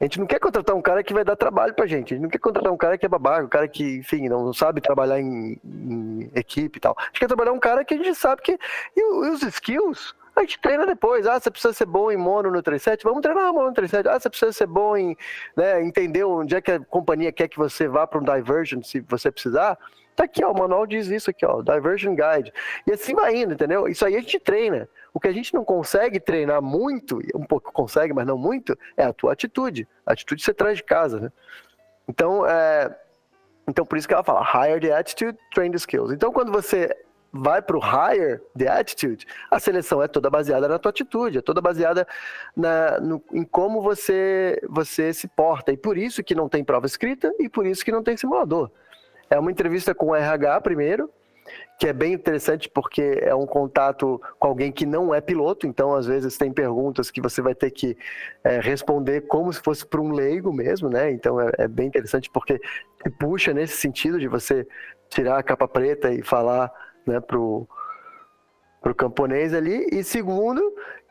A 0.00 0.04
gente 0.04 0.18
não 0.18 0.26
quer 0.26 0.40
contratar 0.40 0.74
um 0.74 0.82
cara 0.82 1.02
que 1.02 1.14
vai 1.14 1.24
dar 1.24 1.36
trabalho 1.36 1.72
pra 1.72 1.86
gente. 1.86 2.12
A 2.12 2.16
gente 2.16 2.22
não 2.22 2.30
quer 2.30 2.38
contratar 2.38 2.72
um 2.72 2.76
cara 2.76 2.98
que 2.98 3.06
é 3.06 3.08
babaca, 3.08 3.44
um 3.44 3.48
cara 3.48 3.68
que, 3.68 3.96
enfim, 3.96 4.28
não 4.28 4.52
sabe 4.52 4.80
trabalhar 4.80 5.20
em, 5.20 5.58
em 5.64 6.30
equipe 6.34 6.78
e 6.78 6.80
tal. 6.80 6.96
A 6.98 7.04
gente 7.06 7.20
quer 7.20 7.28
trabalhar 7.28 7.52
um 7.52 7.60
cara 7.60 7.84
que 7.84 7.94
a 7.94 7.96
gente 7.96 8.14
sabe 8.14 8.42
que. 8.42 8.52
E, 8.52 9.00
e 9.00 9.30
os 9.30 9.42
skills, 9.42 10.14
a 10.34 10.40
gente 10.40 10.60
treina 10.60 10.84
depois. 10.84 11.26
Ah, 11.26 11.38
você 11.38 11.50
precisa 11.50 11.72
ser 11.72 11.86
bom 11.86 12.10
em 12.10 12.16
mono 12.16 12.50
no 12.50 12.62
37? 12.62 13.04
Vamos 13.04 13.22
treinar 13.22 13.52
mono 13.52 13.68
no 13.68 13.74
37. 13.74 14.08
Ah, 14.08 14.18
você 14.18 14.28
precisa 14.28 14.52
ser 14.52 14.66
bom 14.66 14.96
em 14.96 15.16
né, 15.56 15.82
entender 15.82 16.24
onde 16.24 16.56
é 16.56 16.60
que 16.60 16.72
a 16.72 16.80
companhia 16.80 17.30
quer 17.30 17.48
que 17.48 17.56
você 17.56 17.86
vá 17.86 18.06
para 18.06 18.18
um 18.18 18.24
diversion, 18.24 18.82
se 18.82 19.00
você 19.00 19.30
precisar. 19.30 19.78
Tá 20.14 20.24
aqui, 20.24 20.44
ó, 20.44 20.52
o 20.52 20.58
manual 20.58 20.86
diz 20.86 21.08
isso 21.08 21.30
aqui, 21.30 21.44
ó, 21.44 21.60
Diversion 21.60 22.14
Guide. 22.14 22.52
E 22.86 22.92
assim 22.92 23.14
vai 23.14 23.34
indo, 23.34 23.54
entendeu? 23.54 23.88
Isso 23.88 24.04
aí 24.06 24.14
a 24.16 24.20
gente 24.20 24.38
treina. 24.38 24.88
O 25.12 25.20
que 25.20 25.28
a 25.28 25.32
gente 25.32 25.52
não 25.54 25.64
consegue 25.64 26.20
treinar 26.20 26.62
muito, 26.62 27.20
um 27.34 27.44
pouco 27.44 27.72
consegue, 27.72 28.12
mas 28.12 28.26
não 28.26 28.38
muito, 28.38 28.78
é 28.96 29.04
a 29.04 29.12
tua 29.12 29.32
atitude. 29.32 29.88
A 30.06 30.12
atitude 30.12 30.42
você 30.42 30.54
traz 30.54 30.76
de 30.76 30.84
casa, 30.84 31.20
né? 31.20 31.32
Então, 32.08 32.46
é... 32.46 32.96
então 33.66 33.84
por 33.84 33.98
isso 33.98 34.06
que 34.06 34.14
ela 34.14 34.24
fala, 34.24 34.42
hire 34.42 34.80
the 34.80 34.94
attitude, 34.94 35.38
train 35.52 35.70
the 35.70 35.76
skills. 35.76 36.12
Então, 36.12 36.32
quando 36.32 36.52
você 36.52 36.94
vai 37.34 37.60
para 37.60 37.76
o 37.76 37.80
higher 37.80 38.40
the 38.56 38.68
attitude, 38.68 39.26
a 39.50 39.58
seleção 39.58 40.00
é 40.00 40.06
toda 40.06 40.30
baseada 40.30 40.68
na 40.68 40.78
tua 40.78 40.90
atitude, 40.90 41.38
é 41.38 41.42
toda 41.42 41.60
baseada 41.60 42.06
na, 42.56 43.00
no, 43.00 43.20
em 43.32 43.42
como 43.42 43.82
você, 43.82 44.60
você 44.68 45.12
se 45.12 45.26
porta. 45.26 45.72
E 45.72 45.76
por 45.76 45.98
isso 45.98 46.22
que 46.22 46.34
não 46.34 46.48
tem 46.48 46.62
prova 46.62 46.86
escrita 46.86 47.34
e 47.40 47.48
por 47.48 47.66
isso 47.66 47.84
que 47.84 47.90
não 47.90 48.04
tem 48.04 48.16
simulador. 48.16 48.70
É 49.34 49.38
uma 49.38 49.50
entrevista 49.50 49.92
com 49.92 50.06
o 50.06 50.14
RH 50.14 50.60
primeiro, 50.60 51.10
que 51.76 51.88
é 51.88 51.92
bem 51.92 52.12
interessante 52.12 52.68
porque 52.68 53.18
é 53.20 53.34
um 53.34 53.46
contato 53.46 54.22
com 54.38 54.46
alguém 54.46 54.70
que 54.70 54.86
não 54.86 55.12
é 55.12 55.20
piloto, 55.20 55.66
então 55.66 55.92
às 55.92 56.06
vezes 56.06 56.38
tem 56.38 56.52
perguntas 56.52 57.10
que 57.10 57.20
você 57.20 57.42
vai 57.42 57.52
ter 57.52 57.72
que 57.72 57.98
é, 58.44 58.60
responder 58.60 59.22
como 59.22 59.52
se 59.52 59.60
fosse 59.60 59.84
para 59.84 60.00
um 60.00 60.12
leigo 60.12 60.52
mesmo, 60.52 60.88
né? 60.88 61.10
Então 61.10 61.40
é, 61.40 61.50
é, 61.58 61.66
bem 61.66 61.88
interessante 61.88 62.30
porque 62.30 62.60
te 62.60 63.10
puxa 63.18 63.52
nesse 63.52 63.76
sentido 63.76 64.20
de 64.20 64.28
você 64.28 64.64
tirar 65.08 65.38
a 65.38 65.42
capa 65.42 65.66
preta 65.66 66.12
e 66.12 66.22
falar 66.22 66.72
né, 67.04 67.18
pro, 67.18 67.68
pro 68.80 68.94
camponês 68.94 69.52
ali. 69.52 69.88
E 69.90 70.04
segundo, 70.04 70.62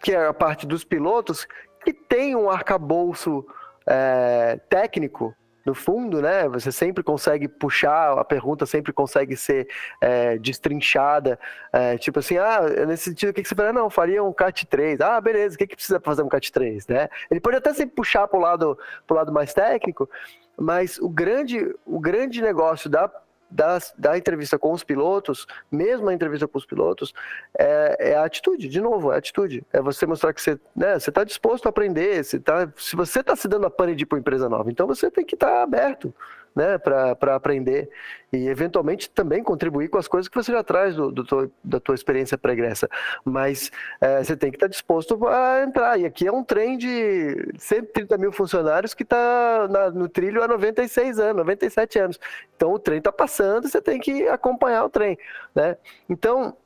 que 0.02 0.14
é 0.14 0.28
a 0.28 0.34
parte 0.34 0.66
dos 0.66 0.86
pilotos, 0.86 1.46
que 1.84 1.92
tem 1.92 2.38
um 2.38 2.50
arcabouço 2.50 3.46
é, 3.86 4.62
técnico 4.70 5.36
no 5.66 5.74
fundo, 5.74 6.22
né? 6.22 6.48
Você 6.50 6.72
sempre 6.72 7.04
consegue 7.04 7.48
puxar, 7.48 8.18
a 8.18 8.24
pergunta 8.24 8.66
sempre 8.66 8.92
consegue 8.92 9.36
ser 9.36 9.68
é, 10.02 10.38
destrinchada. 10.38 11.40
É, 11.72 11.98
tipo 11.98 12.20
assim, 12.20 12.38
ah, 12.38 12.62
nesse 12.86 13.06
sentido, 13.06 13.30
o 13.30 13.34
que, 13.34 13.44
você 13.44 13.56
faria? 13.56 13.74
Não, 13.74 13.90
faria 13.90 14.24
um 14.24 14.34
CAT 14.34 14.66
3. 14.66 15.00
Ah, 15.02 15.22
beleza, 15.22 15.56
o 15.56 15.58
que, 15.58 15.68
que 15.68 15.76
precisa 15.76 16.00
para 16.00 16.12
fazer 16.12 16.24
um 16.24 16.30
CAT 16.30 16.52
3, 16.52 16.88
né? 16.88 17.10
Ele 17.32 17.40
pode 17.40 17.58
até 17.58 17.74
sempre 17.74 17.96
puxar 17.96 18.28
para 18.28 18.38
o 18.38 18.42
lado, 18.42 18.78
lado 19.10 19.32
mais 19.32 19.54
técnico, 19.54 20.10
mas 20.58 21.00
o 21.00 21.10
grande, 21.10 21.74
o 21.86 22.00
grande 22.00 22.42
negócio 22.42 22.90
da 22.90 23.10
da, 23.54 24.18
entrevista 24.18 24.58
com 24.58 24.72
os 24.72 24.84
pilotos, 24.84 25.46
mesmo 25.72 26.10
a 26.10 26.14
entrevista 26.14 26.48
com 26.48 26.58
os 26.58 26.66
pilotos, 26.66 27.14
é, 27.58 28.12
é 28.12 28.16
a 28.16 28.26
atitude, 28.26 28.68
de 28.68 28.82
novo, 28.82 29.12
é 29.12 29.16
a 29.16 29.18
atitude. 29.20 29.64
É 29.72 29.82
você 29.82 30.06
mostrar 30.06 30.34
que 30.34 30.42
você 30.42 30.60
né, 30.76 30.98
está 30.98 31.24
disposto 31.24 31.68
a 31.68 31.70
aprender, 31.70 32.24
você 32.24 32.40
tá, 32.40 32.68
se 32.76 32.96
você 32.96 33.20
está 33.20 33.36
se 33.36 33.48
dando 33.48 33.68
a 33.68 33.70
pane 33.70 33.96
de 33.96 34.04
ir 34.04 34.06
para 34.06 34.16
uma 34.16 34.22
empresa 34.22 34.50
nova, 34.50 34.72
então 34.72 34.88
você 34.88 35.10
tem 35.12 35.26
que 35.26 35.36
estar 35.36 35.48
tá 35.48 35.64
aberto 35.64 36.14
né, 36.56 36.78
para 36.78 37.36
aprender 37.36 37.90
e 38.32 38.48
eventualmente 38.48 39.10
também 39.10 39.44
contribuir 39.44 39.90
com 39.90 39.98
as 39.98 40.08
coisas 40.08 40.28
que 40.28 40.36
você 40.36 40.52
já 40.52 40.64
traz 40.64 40.96
do, 40.96 41.12
do 41.12 41.52
da 41.64 41.80
tua 41.80 41.96
experiência 41.96 42.38
pregressa. 42.38 42.90
Mas 43.24 43.72
é, 44.02 44.24
você 44.24 44.36
tem 44.36 44.50
que 44.50 44.58
estar 44.58 44.68
disposto 44.68 45.28
a 45.28 45.64
entrar. 45.64 46.00
E 46.00 46.06
aqui 46.06 46.28
é 46.28 46.32
um 46.32 46.44
trem 46.44 46.78
de 46.78 47.54
130 47.58 48.18
mil 48.18 48.32
funcionários 48.32 48.94
que 48.94 49.04
está 49.04 49.68
no 49.94 50.10
trilho 50.10 50.44
há 50.44 50.48
96 50.48 51.20
anos, 51.20 51.38
97 51.38 52.00
anos. 52.00 52.20
Então 52.56 52.72
o 52.72 52.80
trem 52.80 52.98
está 52.98 53.12
passando, 53.12 53.68
você 53.68 53.82
tem 53.82 54.00
que 54.00 54.28
acompanhar 54.28 54.84
o 54.86 54.90
trem. 54.90 55.18
Né? 55.54 55.78
Então, 56.10 56.58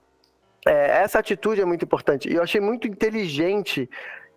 é, 0.65 1.01
essa 1.03 1.19
atitude 1.19 1.61
é 1.61 1.65
muito 1.65 1.85
importante. 1.85 2.29
E 2.29 2.35
eu 2.35 2.43
achei 2.43 2.59
muito 2.59 2.87
inteligente 2.87 3.89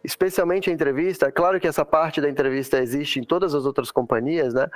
especialmente 0.02 0.70
a 0.70 0.72
entrevista. 0.72 1.30
Claro 1.30 1.60
que 1.60 1.66
essa 1.66 1.84
parte 1.84 2.20
da 2.20 2.28
entrevista 2.28 2.78
existe 2.78 3.20
em 3.20 3.24
todas 3.24 3.54
as 3.54 3.64
outras 3.64 3.90
companhias, 3.90 4.54
né? 4.54 4.66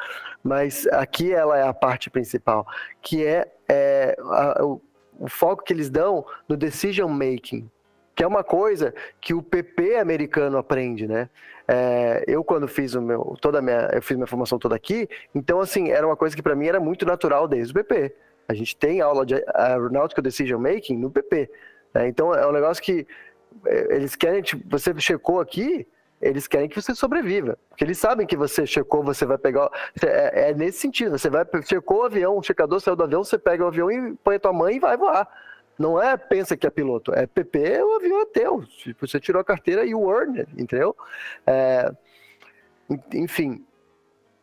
Mas 0.42 0.86
aqui 0.88 1.32
ela 1.32 1.58
é 1.58 1.66
a 1.66 1.72
parte 1.72 2.10
principal, 2.10 2.66
que 3.00 3.24
é, 3.24 3.50
é 3.68 4.16
a, 4.18 4.64
o, 4.64 4.80
o, 5.18 5.28
foco 5.28 5.64
que 5.64 5.72
eles 5.72 5.90
dão 5.90 6.24
no 6.48 6.56
decision 6.56 7.08
making, 7.10 7.70
que 8.14 8.22
é 8.22 8.26
uma 8.26 8.44
coisa 8.44 8.94
que 9.20 9.34
o 9.34 9.42
PP 9.42 9.96
americano 9.96 10.58
aprende, 10.58 11.06
né? 11.06 11.28
É, 11.66 12.24
eu 12.26 12.44
quando 12.44 12.68
fiz 12.68 12.94
o 12.94 13.00
meu, 13.00 13.36
toda 13.40 13.62
minha, 13.62 13.88
eu 13.92 14.02
fiz 14.02 14.16
minha 14.16 14.26
formação 14.26 14.58
toda 14.58 14.76
aqui, 14.76 15.08
então 15.34 15.60
assim 15.60 15.90
era 15.90 16.06
uma 16.06 16.16
coisa 16.16 16.36
que 16.36 16.42
para 16.42 16.54
mim 16.54 16.66
era 16.66 16.78
muito 16.78 17.06
natural 17.06 17.48
desde 17.48 17.72
o 17.72 17.74
PP. 17.74 18.14
A 18.46 18.52
gente 18.52 18.76
tem 18.76 19.00
aula 19.00 19.24
de 19.24 19.42
aeronautical 19.54 20.22
decision 20.22 20.60
making 20.60 20.98
no 20.98 21.10
PP. 21.10 21.50
Né? 21.94 22.08
Então 22.08 22.34
é 22.34 22.46
um 22.46 22.52
negócio 22.52 22.82
que 22.82 23.06
é, 23.06 23.06
eles 23.66 24.16
querem, 24.16 24.42
tipo, 24.42 24.62
você 24.68 24.98
checou 25.00 25.40
aqui, 25.40 25.86
eles 26.20 26.46
querem 26.46 26.68
que 26.68 26.80
você 26.80 26.94
sobreviva. 26.94 27.58
Porque 27.68 27.84
eles 27.84 27.98
sabem 27.98 28.26
que 28.26 28.36
você 28.36 28.66
checou, 28.66 29.02
você 29.02 29.26
vai 29.26 29.36
pegar. 29.38 29.70
É, 30.02 30.50
é, 30.50 30.54
nesse 30.54 30.78
sentido, 30.78 31.18
você 31.18 31.28
vai, 31.28 31.44
checou 31.64 31.98
o 31.98 32.04
avião, 32.04 32.38
o 32.38 32.42
checador 32.42 32.80
saiu 32.80 32.96
do 32.96 33.02
avião, 33.02 33.22
você 33.22 33.38
pega 33.38 33.64
o 33.64 33.68
avião 33.68 33.90
e 33.90 34.14
põe 34.24 34.36
a 34.36 34.40
tua 34.40 34.52
mãe 34.52 34.76
e 34.76 34.80
vai 34.80 34.96
voar. 34.96 35.28
Não 35.78 36.00
é 36.00 36.16
pensa 36.16 36.56
que 36.56 36.66
é 36.66 36.70
piloto, 36.70 37.12
é 37.12 37.26
PP, 37.26 37.82
o 37.82 37.96
avião 37.96 38.22
é 38.22 38.26
teu. 38.26 38.64
Tipo, 38.64 39.06
você 39.06 39.18
tirou 39.18 39.40
a 39.40 39.44
carteira 39.44 39.84
e 39.84 39.94
o 39.94 40.10
earned, 40.10 40.48
entendeu? 40.56 40.96
É, 41.46 41.90
enfim, 43.12 43.64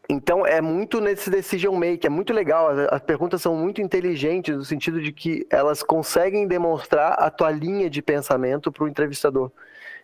então 0.10 0.46
é 0.46 0.60
muito 0.60 1.00
nesse 1.00 1.30
decision 1.30 1.76
make, 1.76 2.06
é 2.06 2.10
muito 2.10 2.34
legal. 2.34 2.70
As, 2.90 3.02
perguntas 3.02 3.42
são 3.42 3.56
muito 3.56 3.82
inteligentes 3.82 4.56
no 4.56 4.66
sentido 4.66 5.02
de 5.02 5.12
que 5.12 5.46
elas 5.50 5.84
conseguem 5.84 6.48
demonstrar 6.48 7.14
a 7.14 7.30
tua 7.30 7.52
linha 7.52 7.90
de 7.90 8.02
pensamento 8.02 8.72
para 8.72 8.84
o 8.84 8.88
entrevistador. 8.88 9.52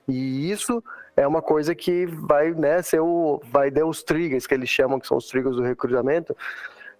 E 0.07 0.49
isso 0.49 0.81
é 1.15 1.27
uma 1.27 1.41
coisa 1.41 1.75
que 1.75 2.05
vai, 2.05 2.51
né, 2.51 2.81
ser 2.81 3.01
o, 3.01 3.41
vai 3.45 3.69
dar 3.69 3.85
os 3.85 4.03
triggers 4.03 4.47
que 4.47 4.53
eles 4.53 4.69
chamam, 4.69 4.99
que 4.99 5.07
são 5.07 5.17
os 5.17 5.27
triggers 5.27 5.55
do 5.55 5.63
recrutamento, 5.63 6.35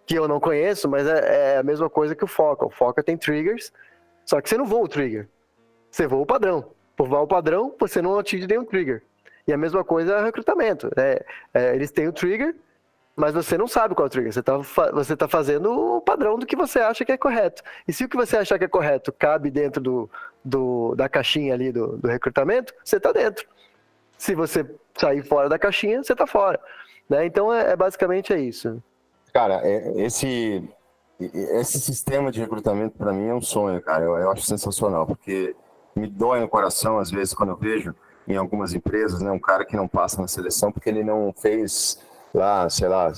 que 0.06 0.16
eu 0.16 0.28
não 0.28 0.40
conheço, 0.40 0.90
mas 0.90 1.08
é, 1.08 1.54
é 1.54 1.58
a 1.58 1.64
mesma 1.64 1.90
coisa 1.90 2.16
que 2.16 2.24
o 2.24 2.28
Foca. 2.28 2.66
O 2.66 2.70
Foca 2.70 3.02
tem 3.02 3.16
triggers, 3.16 3.72
só 4.26 4.42
que 4.42 4.50
você 4.50 4.58
não 4.58 4.66
voa 4.66 4.84
o 4.84 4.88
trigger. 4.88 5.30
você 5.90 6.08
voa 6.08 6.24
o 6.24 6.26
padrão. 6.26 6.72
Por 6.98 7.08
voar 7.08 7.22
o 7.22 7.28
padrão, 7.28 7.74
você 7.80 8.02
não 8.02 8.18
atinge 8.18 8.48
nenhum 8.48 8.66
trigger. 8.66 9.04
E 9.48 9.54
a 9.54 9.58
mesma 9.58 9.84
coisa 9.84 10.16
é 10.16 10.24
recrutamento. 10.24 10.90
Né? 10.98 11.20
É, 11.54 11.76
eles 11.76 11.92
têm 11.92 12.08
o 12.08 12.12
trigger, 12.12 12.56
mas 13.18 13.34
você 13.34 13.58
não 13.58 13.68
sabe 13.68 13.96
qual 13.96 14.06
é 14.06 14.08
o 14.08 14.10
trigger. 14.12 14.32
Você 14.32 14.42
está 14.42 14.58
você 14.94 15.18
tá 15.18 15.28
fazendo 15.28 15.72
o 15.72 16.00
padrão 16.00 16.38
do 16.38 16.46
que 16.46 16.56
você 16.56 16.78
acha 16.78 17.04
que 17.04 17.12
é 17.12 17.18
correto. 17.18 17.64
E 17.88 17.92
se 17.92 18.06
o 18.06 18.10
que 18.10 18.16
você 18.16 18.38
achar 18.38 18.60
que 18.60 18.66
é 18.66 18.68
correto 18.68 19.12
cabe 19.12 19.50
dentro 19.50 19.82
do, 19.82 20.10
do 20.46 20.94
da 20.94 21.10
caixinha 21.10 21.56
ali 21.56 21.72
do, 21.72 21.98
do 21.98 22.08
recrutamento, 22.08 22.76
você 22.86 22.98
está 22.98 23.12
dentro. 23.12 23.48
Se 24.20 24.36
você 24.36 24.64
sair 24.96 25.24
fora 25.24 25.50
da 25.50 25.58
caixinha, 25.58 26.04
você 26.04 26.14
está 26.14 26.28
fora. 26.28 26.60
Né? 27.10 27.26
Então, 27.26 27.52
é, 27.52 27.72
é, 27.72 27.76
basicamente 27.76 28.32
é 28.34 28.40
isso. 28.40 28.82
Cara, 29.34 29.62
é, 29.64 30.00
esse, 30.04 30.64
esse 31.20 31.80
sistema 31.80 32.32
de 32.32 32.40
recrutamento 32.40 33.00
para 33.00 33.12
mim 33.12 33.30
é 33.30 33.34
um 33.34 33.42
sonho, 33.42 33.82
cara. 33.82 34.04
Eu, 34.04 34.16
eu 34.16 34.32
acho 34.32 34.44
sensacional, 34.44 35.08
porque 35.08 35.56
me 35.96 36.06
dói 36.06 36.40
no 36.40 36.48
coração 36.48 37.00
às 37.00 37.10
vezes 37.10 37.34
quando 37.34 37.50
eu 37.50 37.58
vejo 37.58 37.96
em 38.28 38.36
algumas 38.36 38.76
empresas, 38.76 39.22
né, 39.22 39.32
um 39.32 39.40
cara 39.40 39.66
que 39.66 39.76
não 39.76 39.88
passa 39.88 40.22
na 40.22 40.28
seleção 40.28 40.72
porque 40.72 40.90
ele 40.90 41.04
não 41.04 41.34
fez 41.36 41.98
lá, 42.34 42.70
sei 42.70 42.88
lá, 42.88 43.12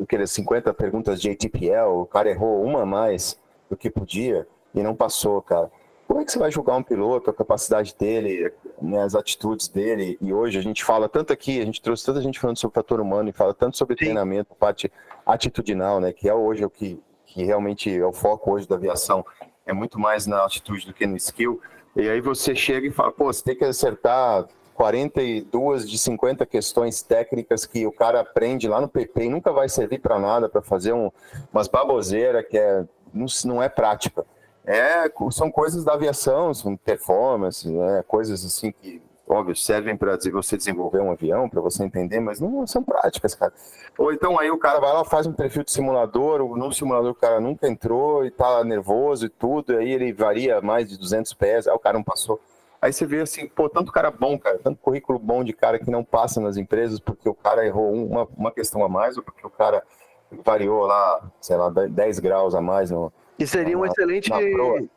aqueles 0.00 0.30
50 0.30 0.72
perguntas 0.74 1.20
de 1.20 1.30
ATPL, 1.30 1.88
o 2.00 2.06
cara 2.06 2.30
errou 2.30 2.62
uma 2.62 2.82
a 2.82 2.86
mais 2.86 3.38
do 3.68 3.76
que 3.76 3.90
podia 3.90 4.46
e 4.74 4.82
não 4.82 4.94
passou, 4.94 5.40
cara. 5.42 5.70
Como 6.06 6.20
é 6.20 6.24
que 6.24 6.30
você 6.30 6.38
vai 6.38 6.52
julgar 6.52 6.76
um 6.76 6.82
piloto, 6.82 7.30
a 7.30 7.34
capacidade 7.34 7.94
dele, 7.98 8.52
né, 8.80 9.02
as 9.02 9.14
atitudes 9.14 9.66
dele? 9.66 10.16
E 10.20 10.32
hoje 10.32 10.56
a 10.56 10.62
gente 10.62 10.84
fala 10.84 11.08
tanto 11.08 11.32
aqui, 11.32 11.60
a 11.60 11.64
gente 11.64 11.82
trouxe 11.82 12.06
tanta 12.06 12.20
gente 12.20 12.38
falando 12.38 12.58
sobre 12.58 12.78
o 12.78 12.80
fator 12.80 13.00
humano 13.00 13.28
e 13.28 13.32
fala 13.32 13.52
tanto 13.52 13.76
sobre 13.76 13.94
Sim. 13.94 14.04
treinamento, 14.04 14.54
parte 14.54 14.90
atitudinal, 15.24 16.00
né, 16.00 16.12
que 16.12 16.28
é 16.28 16.34
hoje 16.34 16.64
o 16.64 16.70
que, 16.70 17.00
que 17.24 17.44
realmente 17.44 17.92
é 17.92 18.06
o 18.06 18.12
foco 18.12 18.52
hoje 18.52 18.68
da 18.68 18.76
aviação, 18.76 19.26
é 19.64 19.72
muito 19.72 19.98
mais 19.98 20.26
na 20.28 20.44
atitude 20.44 20.86
do 20.86 20.94
que 20.94 21.06
no 21.06 21.16
skill. 21.16 21.60
E 21.96 22.08
aí 22.08 22.20
você 22.20 22.54
chega 22.54 22.86
e 22.86 22.92
fala, 22.92 23.10
pô, 23.10 23.32
você 23.32 23.42
tem 23.42 23.56
que 23.56 23.64
acertar 23.64 24.46
42 24.76 25.88
de 25.88 25.98
50 25.98 26.44
questões 26.44 27.02
técnicas 27.02 27.64
que 27.64 27.86
o 27.86 27.92
cara 27.92 28.20
aprende 28.20 28.68
lá 28.68 28.80
no 28.80 28.88
PP 28.88 29.24
e 29.24 29.28
nunca 29.30 29.50
vai 29.50 29.68
servir 29.68 29.98
para 29.98 30.18
nada, 30.18 30.48
para 30.48 30.60
fazer 30.60 30.92
um, 30.92 31.10
umas 31.52 31.66
baboseiras 31.66 32.46
que 32.46 32.58
é, 32.58 32.84
não, 33.12 33.26
não 33.46 33.62
é 33.62 33.68
prática. 33.68 34.24
É, 34.66 35.10
são 35.30 35.50
coisas 35.50 35.84
da 35.84 35.94
aviação, 35.94 36.52
são 36.52 36.76
performance, 36.76 37.68
né, 37.68 38.04
coisas 38.06 38.44
assim 38.44 38.72
que, 38.72 39.00
óbvio, 39.26 39.56
servem 39.56 39.96
para 39.96 40.18
você 40.32 40.56
desenvolver 40.56 41.00
um 41.00 41.12
avião, 41.12 41.48
para 41.48 41.60
você 41.60 41.84
entender, 41.84 42.20
mas 42.20 42.40
não 42.40 42.66
são 42.66 42.82
práticas, 42.82 43.34
cara. 43.34 43.52
Ou 43.96 44.12
então 44.12 44.38
aí 44.38 44.50
o 44.50 44.58
cara 44.58 44.78
vai 44.78 44.92
lá, 44.92 45.04
faz 45.04 45.26
um 45.26 45.32
perfil 45.32 45.62
de 45.62 45.70
simulador, 45.70 46.56
no 46.56 46.72
simulador 46.72 47.12
o 47.12 47.14
cara 47.14 47.40
nunca 47.40 47.66
entrou 47.66 48.26
e 48.26 48.30
tá 48.30 48.62
nervoso 48.62 49.26
e 49.26 49.28
tudo, 49.28 49.72
e 49.72 49.76
aí 49.76 49.90
ele 49.90 50.12
varia 50.12 50.60
mais 50.60 50.88
de 50.88 50.98
200 50.98 51.32
pés, 51.34 51.66
aí 51.66 51.74
o 51.74 51.78
cara 51.78 51.96
não 51.96 52.04
passou. 52.04 52.38
Aí 52.80 52.92
você 52.92 53.06
vê 53.06 53.20
assim, 53.20 53.46
pô, 53.48 53.68
tanto 53.68 53.90
cara 53.90 54.10
bom, 54.10 54.38
cara, 54.38 54.58
tanto 54.58 54.80
currículo 54.80 55.18
bom 55.18 55.42
de 55.42 55.52
cara 55.52 55.78
que 55.78 55.90
não 55.90 56.04
passa 56.04 56.40
nas 56.40 56.56
empresas 56.56 57.00
porque 57.00 57.28
o 57.28 57.34
cara 57.34 57.66
errou 57.66 57.92
uma, 57.92 58.28
uma 58.36 58.52
questão 58.52 58.84
a 58.84 58.88
mais 58.88 59.16
ou 59.16 59.22
porque 59.22 59.46
o 59.46 59.50
cara 59.50 59.82
variou 60.30 60.86
lá, 60.86 61.22
sei 61.40 61.56
lá, 61.56 61.70
10 61.70 62.18
graus 62.18 62.54
a 62.54 62.60
mais 62.60 62.90
no. 62.90 63.12
E 63.38 63.46
seria 63.46 63.76
um 63.76 63.84
excelente, 63.84 64.30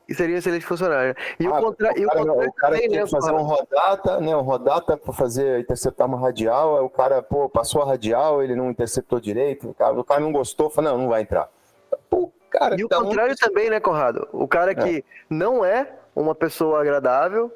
e 0.08 0.16
seria 0.16 0.36
um 0.36 0.38
excelente 0.38 0.66
funcionário. 0.66 1.14
E 1.38 1.46
ah, 1.46 1.50
o, 1.50 1.62
contra, 1.62 1.92
o, 1.92 2.08
cara, 2.08 2.22
o, 2.22 2.48
o 2.48 2.54
cara 2.54 2.76
também, 2.76 2.90
né, 2.90 3.06
fazer 3.06 3.32
um 3.34 3.42
rodata, 3.42 4.22
né, 4.22 4.36
um 4.36 4.42
rodata 4.42 4.96
para 4.96 5.14
fazer 5.14 5.60
interceptar 5.60 6.08
uma 6.08 6.18
radial, 6.18 6.78
aí 6.78 6.84
o 6.84 6.90
cara, 6.90 7.22
pô, 7.22 7.50
passou 7.50 7.82
a 7.82 7.86
radial, 7.86 8.42
ele 8.42 8.56
não 8.56 8.70
interceptou 8.70 9.20
direito, 9.20 9.70
o 9.70 9.74
cara, 9.74 9.94
o 9.94 10.04
cara 10.06 10.22
não 10.22 10.32
gostou, 10.32 10.70
falou, 10.70 10.92
não, 10.92 10.98
não 11.00 11.10
vai 11.10 11.22
entrar. 11.22 11.50
Pô, 12.10 12.32
cara, 12.50 12.80
e 12.80 12.84
o 12.86 12.88
tá 12.88 12.98
contrário 12.98 13.34
um... 13.34 13.36
também, 13.36 13.70
né, 13.70 13.82
Conrado? 13.82 14.26
O 14.32 14.48
cara 14.48 14.74
que 14.74 15.00
é. 15.00 15.04
não 15.30 15.66
é 15.66 15.92
uma 16.16 16.34
pessoa 16.34 16.80
agradável, 16.80 17.52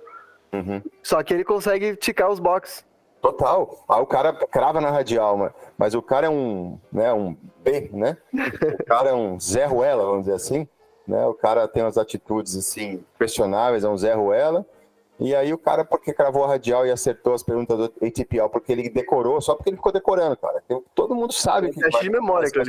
Uhum. 0.54 0.82
Só 1.02 1.22
que 1.24 1.34
ele 1.34 1.44
consegue 1.44 1.96
ticar 1.96 2.30
os 2.30 2.40
boxes. 2.40 2.86
Total. 3.22 3.84
Aí 3.90 4.02
o 4.02 4.06
cara 4.06 4.34
crava 4.34 4.82
na 4.82 4.92
radial, 4.92 5.54
mas 5.78 5.96
o 5.96 6.02
cara 6.02 6.28
é 6.28 6.30
um, 6.30 6.78
né, 6.92 7.12
um 7.14 7.36
B, 7.64 7.90
né? 7.94 8.18
O 8.80 8.86
cara 8.86 9.10
é 9.12 9.14
um 9.14 9.40
Zé 9.40 9.66
Ruela, 9.66 10.04
vamos 10.06 10.26
dizer 10.26 10.36
assim. 10.36 10.68
Né? 11.08 11.26
O 11.26 11.34
cara 11.34 11.68
tem 11.68 11.84
umas 11.84 11.98
atitudes 11.98 12.56
assim 12.56 13.04
questionáveis, 13.18 13.84
é 13.84 13.90
um 13.90 13.98
Zé 13.98 14.14
Ruela. 14.14 14.66
E 15.20 15.34
aí 15.34 15.54
o 15.54 15.58
cara, 15.58 15.86
porque 15.86 16.12
cravou 16.12 16.44
a 16.44 16.48
radial 16.48 16.86
e 16.86 16.92
acertou 16.92 17.34
as 17.34 17.44
perguntas 17.44 17.78
do 17.78 17.86
ATPL, 18.06 18.50
porque 18.52 18.72
ele 18.72 18.90
decorou, 18.90 19.40
só 19.40 19.56
porque 19.56 19.70
ele 19.70 19.78
ficou 19.78 19.92
decorando, 19.92 20.36
cara. 20.36 20.62
Todo 20.94 21.16
mundo 21.16 21.32
sabe 21.32 21.72
que. 21.72 21.80
Teste 21.80 22.02
de 22.02 22.10
memória, 22.10 22.52
cara. 22.52 22.66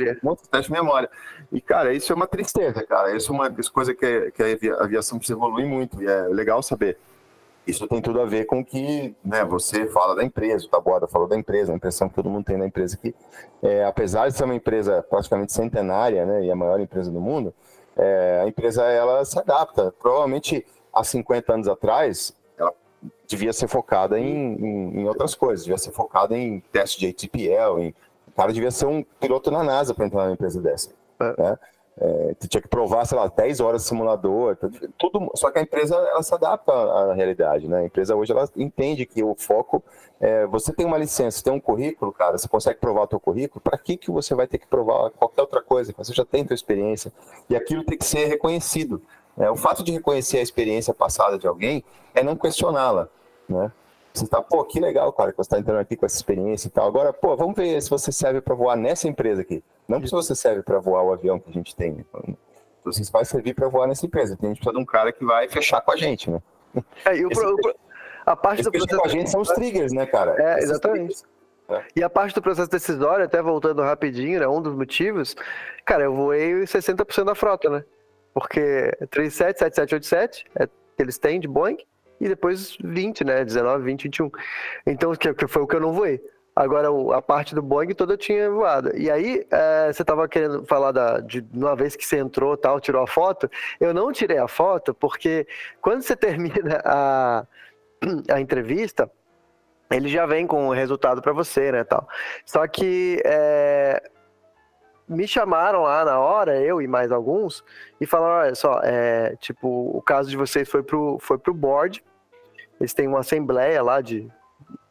Teste 0.51 0.71
de 0.71 0.71
memória. 0.71 1.09
E, 1.51 1.59
cara, 1.59 1.93
isso 1.93 2.13
é 2.13 2.15
uma 2.15 2.27
tristeza, 2.27 2.81
cara. 2.85 3.15
Isso 3.15 3.31
é 3.31 3.35
uma 3.35 3.53
coisa 3.73 3.93
que, 3.93 4.31
que 4.31 4.69
a 4.69 4.83
aviação 4.83 5.17
precisa 5.17 5.37
evoluir 5.37 5.67
muito, 5.67 6.01
e 6.01 6.07
é 6.07 6.21
legal 6.27 6.61
saber. 6.63 6.97
Isso 7.67 7.87
tem 7.87 8.01
tudo 8.01 8.21
a 8.21 8.25
ver 8.25 8.45
com 8.45 8.63
que 8.63 9.15
né, 9.23 9.43
você 9.43 9.87
fala 9.87 10.15
da 10.15 10.23
empresa, 10.23 10.65
o 10.65 10.69
Taboada 10.69 11.07
falou 11.07 11.27
da 11.27 11.35
empresa, 11.35 11.71
a 11.71 11.75
impressão 11.75 12.07
que 12.07 12.15
todo 12.15 12.29
mundo 12.29 12.45
tem 12.45 12.59
da 12.59 12.67
empresa 12.67 12.95
que, 12.95 13.13
é, 13.63 13.83
apesar 13.85 14.29
de 14.29 14.37
ser 14.37 14.43
uma 14.43 14.55
empresa 14.55 15.03
praticamente 15.09 15.51
centenária 15.51 16.25
né, 16.25 16.43
e 16.43 16.51
a 16.51 16.55
maior 16.55 16.79
empresa 16.79 17.11
do 17.11 17.19
mundo, 17.19 17.53
é, 17.97 18.41
a 18.43 18.47
empresa 18.47 18.83
ela 18.83 19.25
se 19.25 19.39
adapta. 19.39 19.91
Provavelmente 19.99 20.65
há 20.93 21.03
50 21.03 21.53
anos 21.53 21.67
atrás, 21.67 22.35
ela 22.57 22.73
devia 23.27 23.51
ser 23.51 23.67
focada 23.67 24.19
em, 24.19 24.53
em, 24.53 24.99
em 25.01 25.07
outras 25.07 25.33
coisas, 25.33 25.65
devia 25.65 25.77
ser 25.79 25.91
focada 25.91 26.37
em 26.37 26.59
teste 26.71 26.99
de 26.99 27.07
ATPL, 27.07 27.79
em, 27.79 27.95
o 28.27 28.31
cara 28.35 28.53
devia 28.53 28.71
ser 28.71 28.85
um 28.85 29.03
piloto 29.19 29.49
na 29.49 29.63
NASA 29.63 29.93
para 29.93 30.05
entrar 30.05 30.23
numa 30.23 30.33
empresa 30.33 30.61
dessa. 30.61 30.91
É. 31.19 31.41
Né? 31.41 31.57
É, 31.97 32.35
tu 32.37 32.47
tinha 32.47 32.61
que 32.61 32.67
provar, 32.67 33.05
sei 33.05 33.17
lá, 33.17 33.27
10 33.27 33.61
horas 33.61 33.83
de 33.83 33.87
simulador, 33.87 34.57
tudo, 34.97 35.31
só 35.33 35.49
que 35.49 35.59
a 35.59 35.61
empresa 35.61 35.95
ela 35.95 36.21
se 36.21 36.33
adapta 36.33 36.73
à 36.73 37.13
realidade, 37.13 37.69
né? 37.69 37.79
A 37.79 37.85
empresa 37.85 38.15
hoje 38.15 38.33
ela 38.33 38.49
entende 38.57 39.05
que 39.05 39.23
o 39.23 39.33
foco 39.33 39.81
é, 40.19 40.45
você 40.45 40.73
tem 40.73 40.85
uma 40.85 40.97
licença, 40.97 41.41
tem 41.41 41.53
um 41.53 41.59
currículo, 41.59 42.11
cara, 42.11 42.37
você 42.37 42.49
consegue 42.49 42.79
provar 42.79 43.03
o 43.03 43.07
teu 43.07 43.19
currículo, 43.19 43.61
para 43.61 43.77
que 43.77 43.95
que 43.95 44.11
você 44.11 44.35
vai 44.35 44.45
ter 44.45 44.57
que 44.57 44.67
provar 44.67 45.09
qualquer 45.11 45.41
outra 45.41 45.61
coisa? 45.61 45.93
Você 45.97 46.13
já 46.13 46.25
tem 46.25 46.43
tua 46.43 46.53
experiência 46.53 47.13
e 47.49 47.55
aquilo 47.55 47.83
tem 47.85 47.97
que 47.97 48.05
ser 48.05 48.25
reconhecido. 48.25 49.01
Né? 49.37 49.49
O 49.49 49.55
fato 49.55 49.83
de 49.83 49.91
reconhecer 49.91 50.39
a 50.39 50.41
experiência 50.41 50.93
passada 50.93 51.37
de 51.37 51.47
alguém 51.47 51.83
é 52.13 52.21
não 52.21 52.35
questioná-la, 52.35 53.07
né? 53.47 53.71
Você 54.15 54.27
tá, 54.27 54.41
pô, 54.41 54.63
que 54.63 54.79
legal, 54.79 55.11
cara, 55.11 55.31
que 55.31 55.37
você 55.37 55.41
está 55.41 55.59
entrando 55.59 55.79
aqui 55.79 55.97
com 55.97 56.05
essa 56.05 56.15
experiência 56.15 56.67
e 56.67 56.71
tal. 56.71 56.87
Agora, 56.87 57.11
pô, 57.11 57.35
vamos 57.35 57.55
ver 57.55 57.81
se 57.81 57.89
você 57.89 58.11
serve 58.11 58.39
para 58.39 58.55
voar 58.55 58.77
nessa 58.77 59.09
empresa 59.09 59.41
aqui. 59.41 59.61
Não 59.87 60.01
se 60.05 60.11
você 60.11 60.33
serve 60.33 60.63
para 60.63 60.79
voar 60.79 61.03
o 61.03 61.11
avião 61.11 61.37
que 61.37 61.49
a 61.49 61.53
gente 61.53 61.75
tem. 61.75 61.91
Né? 61.91 62.05
Você 62.85 63.03
vai 63.11 63.25
servir 63.25 63.53
para 63.53 63.67
voar 63.67 63.87
nessa 63.87 64.05
empresa. 64.05 64.37
Tem 64.37 64.47
a 64.47 64.53
gente 64.53 64.59
precisa 64.59 64.77
de 64.77 64.81
um 64.81 64.85
cara 64.85 65.11
que 65.11 65.25
vai 65.25 65.49
fechar 65.49 65.81
com 65.81 65.91
a 65.91 65.97
gente, 65.97 66.31
né? 66.31 66.41
É, 67.05 67.17
e 67.17 67.25
o, 67.25 67.29
pro, 67.29 67.75
a 68.25 68.35
parte 68.35 68.63
do 68.63 68.71
processo 68.71 69.01
com 69.01 69.07
a 69.07 69.09
gente 69.09 69.29
são 69.29 69.41
os 69.41 69.49
triggers, 69.49 69.91
né, 69.91 70.05
cara? 70.05 70.35
É, 70.41 70.59
exatamente. 70.59 71.23
É. 71.69 71.83
E 71.95 72.03
a 72.03 72.09
parte 72.09 72.35
do 72.35 72.41
processo 72.41 72.69
decisório, 72.69 73.25
até 73.25 73.41
voltando 73.41 73.81
rapidinho, 73.81 74.39
né, 74.39 74.47
um 74.47 74.61
dos 74.61 74.75
motivos, 74.75 75.35
cara, 75.83 76.03
eu 76.03 76.13
voei 76.13 76.63
60% 76.63 77.23
da 77.23 77.35
frota, 77.35 77.69
né? 77.69 77.83
Porque 78.33 78.91
37, 79.09 79.59
7787 79.59 80.45
é 80.55 80.67
que 80.67 80.73
eles 80.99 81.17
têm 81.17 81.39
de 81.39 81.47
Boeing, 81.47 81.77
e 82.19 82.27
depois 82.27 82.77
20, 82.83 83.23
né? 83.23 83.43
19, 83.43 83.83
20, 83.83 84.03
21. 84.03 84.31
Então, 84.85 85.13
que 85.13 85.47
foi 85.47 85.61
o 85.61 85.67
que 85.67 85.75
eu 85.75 85.81
não 85.81 85.93
voei. 85.93 86.21
Agora, 86.55 86.87
a 87.17 87.21
parte 87.21 87.53
do 87.53 87.61
Boeing 87.61 87.93
toda 87.93 88.13
eu 88.13 88.17
tinha 88.17 88.49
voado. 88.49 88.95
E 88.95 89.11
aí, 89.11 89.45
é, 89.51 89.91
você 89.91 90.01
estava 90.01 90.25
querendo 90.27 90.63
falar 90.65 90.93
da, 90.93 91.19
de 91.19 91.45
uma 91.53 91.75
vez 91.75 91.97
que 91.97 92.05
você 92.05 92.17
entrou 92.17 92.55
tal, 92.55 92.79
tirou 92.79 93.03
a 93.03 93.07
foto. 93.07 93.49
Eu 93.77 93.93
não 93.93 94.09
tirei 94.13 94.37
a 94.37 94.47
foto 94.47 94.93
porque 94.93 95.45
quando 95.81 96.01
você 96.01 96.15
termina 96.17 96.81
a, 96.85 97.45
a 98.31 98.39
entrevista, 98.39 99.11
ele 99.91 100.07
já 100.07 100.25
vem 100.25 100.47
com 100.47 100.69
o 100.69 100.73
resultado 100.73 101.21
para 101.21 101.33
você, 101.33 101.73
né, 101.73 101.83
tal. 101.83 102.07
Só 102.45 102.65
que 102.67 103.21
é, 103.25 104.01
me 105.07 105.27
chamaram 105.27 105.83
lá 105.83 106.03
na 106.03 106.19
hora, 106.19 106.59
eu 106.59 106.81
e 106.81 106.87
mais 106.87 107.11
alguns, 107.11 107.63
e 107.99 108.05
falaram, 108.05 108.47
olha 108.47 108.55
só, 108.55 108.79
é, 108.83 109.35
tipo, 109.37 109.67
o 109.67 110.01
caso 110.01 110.29
de 110.29 110.37
vocês 110.37 110.69
foi 110.69 110.83
pro, 110.83 111.17
foi 111.19 111.37
pro 111.37 111.53
board, 111.53 112.03
eles 112.79 112.93
têm 112.93 113.07
uma 113.07 113.19
assembleia 113.19 113.81
lá 113.81 114.01
de 114.01 114.29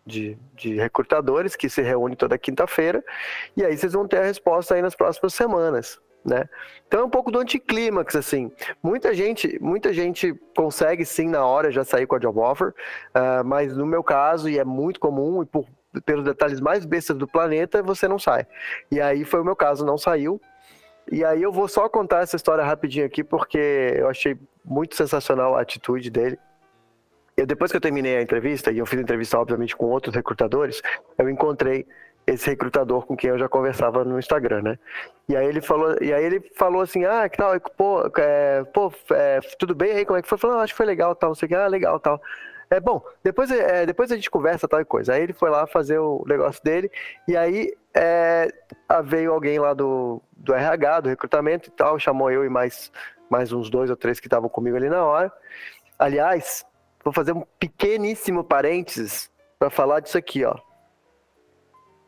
de, 0.06 0.36
de 0.54 0.76
recrutadores 0.76 1.56
que 1.56 1.68
se 1.68 1.80
reúne 1.80 2.16
toda 2.16 2.38
quinta-feira, 2.38 3.02
e 3.56 3.64
aí 3.64 3.76
vocês 3.76 3.92
vão 3.92 4.06
ter 4.06 4.18
a 4.18 4.24
resposta 4.24 4.74
aí 4.74 4.82
nas 4.82 4.94
próximas 4.94 5.34
semanas. 5.34 5.98
Né? 6.24 6.48
Então 6.86 7.00
é 7.00 7.04
um 7.04 7.10
pouco 7.10 7.30
do 7.30 7.38
anticlímax, 7.38 8.16
assim. 8.16 8.50
Muita 8.82 9.12
gente, 9.12 9.58
muita 9.60 9.92
gente 9.92 10.34
consegue 10.56 11.04
sim 11.04 11.28
na 11.28 11.44
hora 11.44 11.70
já 11.70 11.84
sair 11.84 12.06
com 12.06 12.16
a 12.16 12.18
job 12.18 12.38
offer, 12.38 12.68
uh, 12.68 13.44
mas 13.44 13.76
no 13.76 13.84
meu 13.84 14.02
caso, 14.02 14.48
e 14.48 14.58
é 14.58 14.64
muito 14.64 14.98
comum, 14.98 15.42
e 15.42 15.46
por, 15.46 15.66
pelos 16.02 16.24
detalhes 16.24 16.60
mais 16.60 16.84
bestas 16.84 17.16
do 17.16 17.26
planeta, 17.26 17.82
você 17.82 18.08
não 18.08 18.18
sai. 18.18 18.46
E 18.90 19.00
aí 19.00 19.24
foi 19.24 19.40
o 19.40 19.44
meu 19.44 19.56
caso, 19.56 19.84
não 19.84 19.98
saiu. 19.98 20.40
E 21.10 21.24
aí 21.24 21.42
eu 21.42 21.52
vou 21.52 21.68
só 21.68 21.88
contar 21.88 22.22
essa 22.22 22.36
história 22.36 22.64
rapidinho 22.64 23.04
aqui, 23.04 23.22
porque 23.22 23.94
eu 23.96 24.08
achei 24.08 24.38
muito 24.64 24.96
sensacional 24.96 25.56
a 25.56 25.60
atitude 25.60 26.10
dele. 26.10 26.38
Eu, 27.36 27.46
depois 27.46 27.70
que 27.70 27.76
eu 27.76 27.80
terminei 27.80 28.16
a 28.16 28.22
entrevista, 28.22 28.70
e 28.70 28.78
eu 28.78 28.86
fiz 28.86 29.00
entrevista, 29.00 29.38
obviamente, 29.38 29.76
com 29.76 29.86
outros 29.86 30.14
recrutadores, 30.14 30.80
eu 31.18 31.28
encontrei 31.28 31.86
esse 32.26 32.48
recrutador 32.48 33.04
com 33.04 33.16
quem 33.16 33.30
eu 33.30 33.38
já 33.38 33.48
conversava 33.48 34.04
no 34.04 34.18
Instagram, 34.18 34.62
né? 34.62 34.78
E 35.28 35.36
aí 35.36 35.46
ele 35.46 35.60
falou, 35.60 35.96
e 36.00 36.12
aí 36.12 36.24
ele 36.24 36.40
falou 36.56 36.80
assim, 36.80 37.04
ah, 37.04 37.28
que 37.28 37.36
tal, 37.36 37.58
pô, 37.76 38.10
é, 38.16 38.64
pô 38.72 38.92
é, 39.10 39.40
tudo 39.58 39.74
bem 39.74 39.92
aí, 39.92 40.04
como 40.06 40.18
é 40.18 40.22
que 40.22 40.28
foi? 40.28 40.38
Falou, 40.38 40.58
acho 40.58 40.72
que 40.72 40.76
foi 40.76 40.86
legal, 40.86 41.14
tal, 41.14 41.30
não 41.30 41.34
sei 41.34 41.46
o 41.46 41.48
que, 41.50 41.54
ah, 41.54 41.66
legal, 41.66 42.00
tal. 42.00 42.20
É 42.74 42.80
bom, 42.80 43.00
depois, 43.22 43.52
é, 43.52 43.86
depois 43.86 44.10
a 44.10 44.16
gente 44.16 44.28
conversa 44.28 44.66
tal 44.66 44.80
e 44.80 44.84
coisa. 44.84 45.14
Aí 45.14 45.22
ele 45.22 45.32
foi 45.32 45.48
lá 45.48 45.64
fazer 45.64 45.98
o 45.98 46.24
negócio 46.26 46.60
dele, 46.64 46.90
e 47.28 47.36
aí 47.36 47.72
é, 47.94 48.52
veio 49.04 49.32
alguém 49.32 49.60
lá 49.60 49.72
do, 49.72 50.20
do 50.36 50.52
RH, 50.52 51.02
do 51.02 51.08
recrutamento 51.08 51.68
e 51.68 51.72
tal, 51.72 52.00
chamou 52.00 52.32
eu 52.32 52.44
e 52.44 52.48
mais, 52.48 52.90
mais 53.30 53.52
uns 53.52 53.70
dois 53.70 53.90
ou 53.90 53.96
três 53.96 54.18
que 54.18 54.26
estavam 54.26 54.48
comigo 54.48 54.76
ali 54.76 54.88
na 54.88 55.04
hora. 55.04 55.32
Aliás, 55.96 56.66
vou 57.04 57.12
fazer 57.12 57.32
um 57.32 57.44
pequeníssimo 57.60 58.42
parênteses 58.42 59.30
para 59.56 59.70
falar 59.70 60.00
disso 60.00 60.18
aqui, 60.18 60.44
ó. 60.44 60.58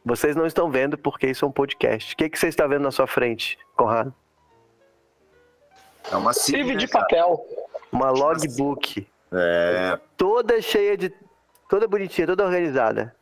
Vocês 0.04 0.34
não 0.34 0.46
estão 0.46 0.68
vendo 0.68 0.98
porque 0.98 1.28
isso 1.28 1.44
é 1.44 1.48
um 1.48 1.52
podcast. 1.52 2.12
O 2.12 2.16
que, 2.16 2.28
que 2.28 2.38
você 2.38 2.48
está 2.48 2.66
vendo 2.66 2.82
na 2.82 2.90
sua 2.90 3.06
frente, 3.06 3.56
Conrado? 3.76 4.12
É 6.10 6.16
uma 6.16 6.32
CIV 6.32 6.74
de 6.74 6.88
papel. 6.88 7.44
Uma 7.92 8.10
logbook. 8.10 9.06
É. 9.32 9.98
Toda 10.16 10.60
cheia 10.60 10.96
de. 10.96 11.12
Toda 11.68 11.88
bonitinha, 11.88 12.26
toda 12.26 12.44
organizada. 12.44 13.14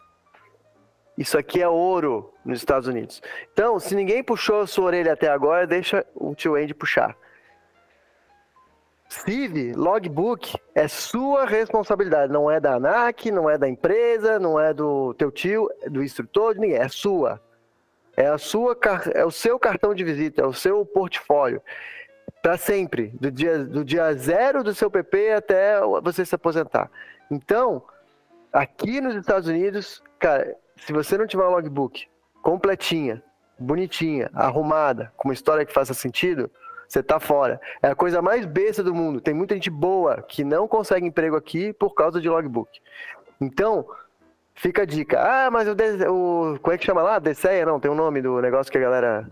Isso 1.17 1.39
aqui 1.39 1.63
é 1.63 1.69
ouro 1.69 2.33
nos 2.45 2.59
Estados 2.59 2.89
Unidos. 2.89 3.23
Então, 3.53 3.79
se 3.79 3.95
ninguém 3.95 4.23
puxou 4.23 4.63
a 4.63 4.67
sua 4.67 4.87
orelha 4.87 5.13
até 5.13 5.29
agora, 5.29 5.67
deixa 5.67 6.05
o 6.15 6.35
tio 6.35 6.57
Andy 6.57 6.75
puxar. 6.75 7.17
CIV, 9.09 9.75
logbook, 9.75 10.59
é 10.75 10.89
sua 10.89 11.47
responsabilidade, 11.47 12.33
não 12.33 12.51
é 12.51 12.59
da 12.59 12.75
ANAC, 12.75 13.31
não 13.31 13.49
é 13.49 13.57
da 13.57 13.69
empresa, 13.69 14.41
não 14.41 14.59
é 14.59 14.75
do 14.75 15.15
teu 15.15 15.31
tio, 15.31 15.69
do 15.89 16.03
instrutor, 16.03 16.55
de 16.55 16.61
ninguém, 16.61 16.79
é 16.79 16.89
sua. 16.89 17.41
É 18.17 18.27
a 18.27 18.39
sua 18.39 18.77
é 19.13 19.25
o 19.25 19.31
seu 19.31 19.59
cartão 19.59 19.95
de 19.95 20.05
visita, 20.05 20.43
é 20.43 20.47
o 20.47 20.53
seu 20.53 20.85
portfólio. 20.85 21.63
Para 22.45 22.59
sempre, 22.59 23.07
do 23.19 23.31
dia, 23.31 23.65
do 23.65 23.83
dia 23.83 24.13
zero 24.13 24.63
do 24.63 24.75
seu 24.75 24.91
PP 24.91 25.33
até 25.33 25.81
você 26.03 26.27
se 26.27 26.35
aposentar. 26.35 26.91
Então, 27.31 27.83
aqui 28.53 29.01
nos 29.01 29.17
Estados 29.17 29.49
Unidos, 29.49 30.03
cara, 30.19 30.55
se 30.77 30.93
você 30.93 31.17
não 31.17 31.27
tiver 31.27 31.43
uma 31.43 31.57
logbook 31.57 32.07
completinha, 32.43 33.23
bonitinha, 33.59 34.31
arrumada, 34.35 35.11
com 35.17 35.29
uma 35.29 35.33
história 35.33 35.65
que 35.65 35.73
faça 35.73 35.95
sentido, 35.95 36.51
você 36.87 37.03
tá 37.03 37.19
fora. 37.19 37.59
É 37.83 37.89
a 37.89 37.95
coisa 37.95 38.21
mais 38.21 38.45
besta 38.45 38.83
do 38.83 38.95
mundo. 38.95 39.23
Tem 39.23 39.33
muita 39.33 39.55
gente 39.55 39.71
boa 39.71 40.21
que 40.21 40.45
não 40.45 40.69
consegue 40.69 41.07
emprego 41.07 41.37
aqui 41.37 41.73
por 41.73 41.95
causa 41.95 42.21
de 42.21 42.29
logbook. 42.29 42.79
Então, 43.41 43.89
fica 44.55 44.83
a 44.83 44.85
dica. 44.85 45.19
Ah, 45.19 45.51
mas 45.51 45.67
o, 45.67 45.73
o 45.73 46.61
como 46.61 46.75
é 46.75 46.77
que 46.77 46.85
chama 46.85 47.03
lá? 47.03 47.19
DCEA, 47.19 47.65
não, 47.65 47.81
tem 47.81 47.91
um 47.91 47.95
nome 47.95 48.21
do 48.21 48.39
negócio 48.43 48.71
que 48.71 48.77
a 48.77 48.83
galera 48.83 49.31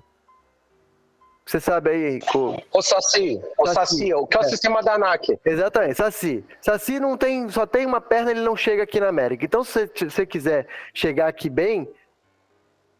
você 1.44 1.60
sabe 1.60 1.90
aí. 1.90 2.20
Com... 2.20 2.56
O 2.72 2.82
Saci. 2.82 3.40
O 3.58 3.66
Saci, 3.66 4.14
o 4.14 4.26
que 4.26 4.36
é 4.36 4.40
o 4.40 4.44
sistema 4.44 4.82
da 4.82 4.94
ANAC. 4.94 5.38
Exatamente, 5.44 5.96
Saci. 5.96 6.44
Saci 6.60 7.00
não 7.00 7.16
tem, 7.16 7.48
só 7.48 7.66
tem 7.66 7.84
uma 7.84 8.00
perna, 8.00 8.30
ele 8.30 8.40
não 8.40 8.56
chega 8.56 8.84
aqui 8.84 9.00
na 9.00 9.08
América. 9.08 9.44
Então, 9.44 9.64
se 9.64 9.86
você 9.86 10.24
quiser 10.24 10.66
chegar 10.94 11.26
aqui 11.26 11.50
bem, 11.50 11.88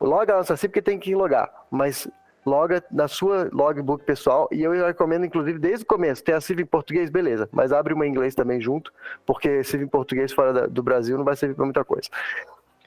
loga 0.01 0.36
no 0.36 0.45
Saci 0.45 0.68
porque 0.68 0.82
tem 0.82 0.99
que 0.99 1.14
logar. 1.14 1.51
Mas 1.70 2.09
loga 2.45 2.84
na 2.90 3.07
sua 3.07 3.49
logbook 3.53 4.05
pessoal. 4.05 4.49
E 4.51 4.62
eu 4.62 4.72
recomendo, 4.86 5.24
inclusive, 5.24 5.59
desde 5.59 5.84
o 5.84 5.86
começo. 5.86 6.24
Tem 6.24 6.34
a 6.34 6.40
CIV 6.40 6.62
em 6.62 6.66
português, 6.66 7.11
beleza. 7.11 7.49
Mas 7.53 7.72
abre 7.72 7.95
uma 7.95 8.07
em 8.07 8.11
inglês 8.11 8.34
também 8.34 8.61
junto, 8.61 8.93
porque 9.24 9.62
CIV 9.62 9.84
em 9.84 9.88
português 9.88 10.32
fora 10.32 10.66
do 10.66 10.82
Brasil 10.82 11.16
não 11.16 11.24
vai 11.24 11.36
servir 11.36 11.55
para 11.55 11.64
muita 11.64 11.84
coisa. 11.84 12.09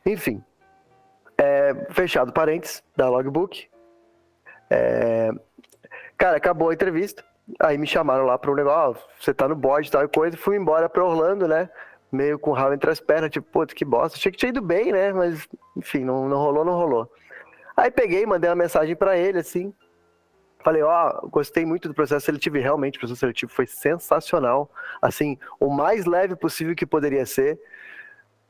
Enfim. 0.05 0.43
É, 1.37 1.73
fechado 1.91 2.31
parênteses 2.31 2.83
da 2.95 3.09
logbook. 3.09 3.67
É, 4.69 5.31
cara, 6.17 6.37
acabou 6.37 6.69
a 6.69 6.73
entrevista. 6.73 7.23
Aí 7.59 7.77
me 7.77 7.85
chamaram 7.85 8.25
lá 8.25 8.37
para 8.37 8.51
um 8.51 8.55
negócio, 8.55 9.03
oh, 9.05 9.23
você 9.23 9.33
tá 9.33 9.47
no 9.47 9.55
board 9.55 9.87
e 9.87 9.91
tal 9.91 10.07
coisa. 10.09 10.35
Fui 10.35 10.57
embora 10.57 10.89
para 10.89 11.03
Orlando, 11.03 11.47
né? 11.47 11.69
Meio 12.11 12.39
com 12.39 12.51
o 12.51 12.53
rabo 12.53 12.73
entre 12.73 12.89
as 12.89 12.99
pernas, 12.99 13.29
tipo, 13.29 13.47
puta, 13.51 13.75
que 13.75 13.85
bosta. 13.85 14.17
Achei 14.17 14.31
que 14.31 14.37
tinha 14.37 14.49
ido 14.49 14.61
bem, 14.61 14.91
né? 14.91 15.13
Mas, 15.13 15.47
enfim, 15.75 16.03
não, 16.03 16.27
não 16.27 16.37
rolou, 16.37 16.65
não 16.65 16.73
rolou. 16.73 17.11
Aí 17.77 17.91
peguei, 17.91 18.25
mandei 18.25 18.49
uma 18.49 18.55
mensagem 18.55 18.95
para 18.95 19.17
ele, 19.17 19.39
assim. 19.39 19.73
Falei, 20.63 20.81
ó, 20.81 21.19
oh, 21.21 21.27
gostei 21.29 21.63
muito 21.63 21.87
do 21.87 21.93
processo 21.93 22.25
seletivo 22.25 22.57
e 22.57 22.61
realmente 22.61 22.97
o 22.97 22.99
processo 22.99 23.19
seletivo 23.19 23.51
foi 23.51 23.67
sensacional. 23.67 24.71
Assim, 24.99 25.37
o 25.59 25.69
mais 25.69 26.05
leve 26.05 26.35
possível 26.35 26.75
que 26.75 26.87
poderia 26.87 27.25
ser, 27.25 27.59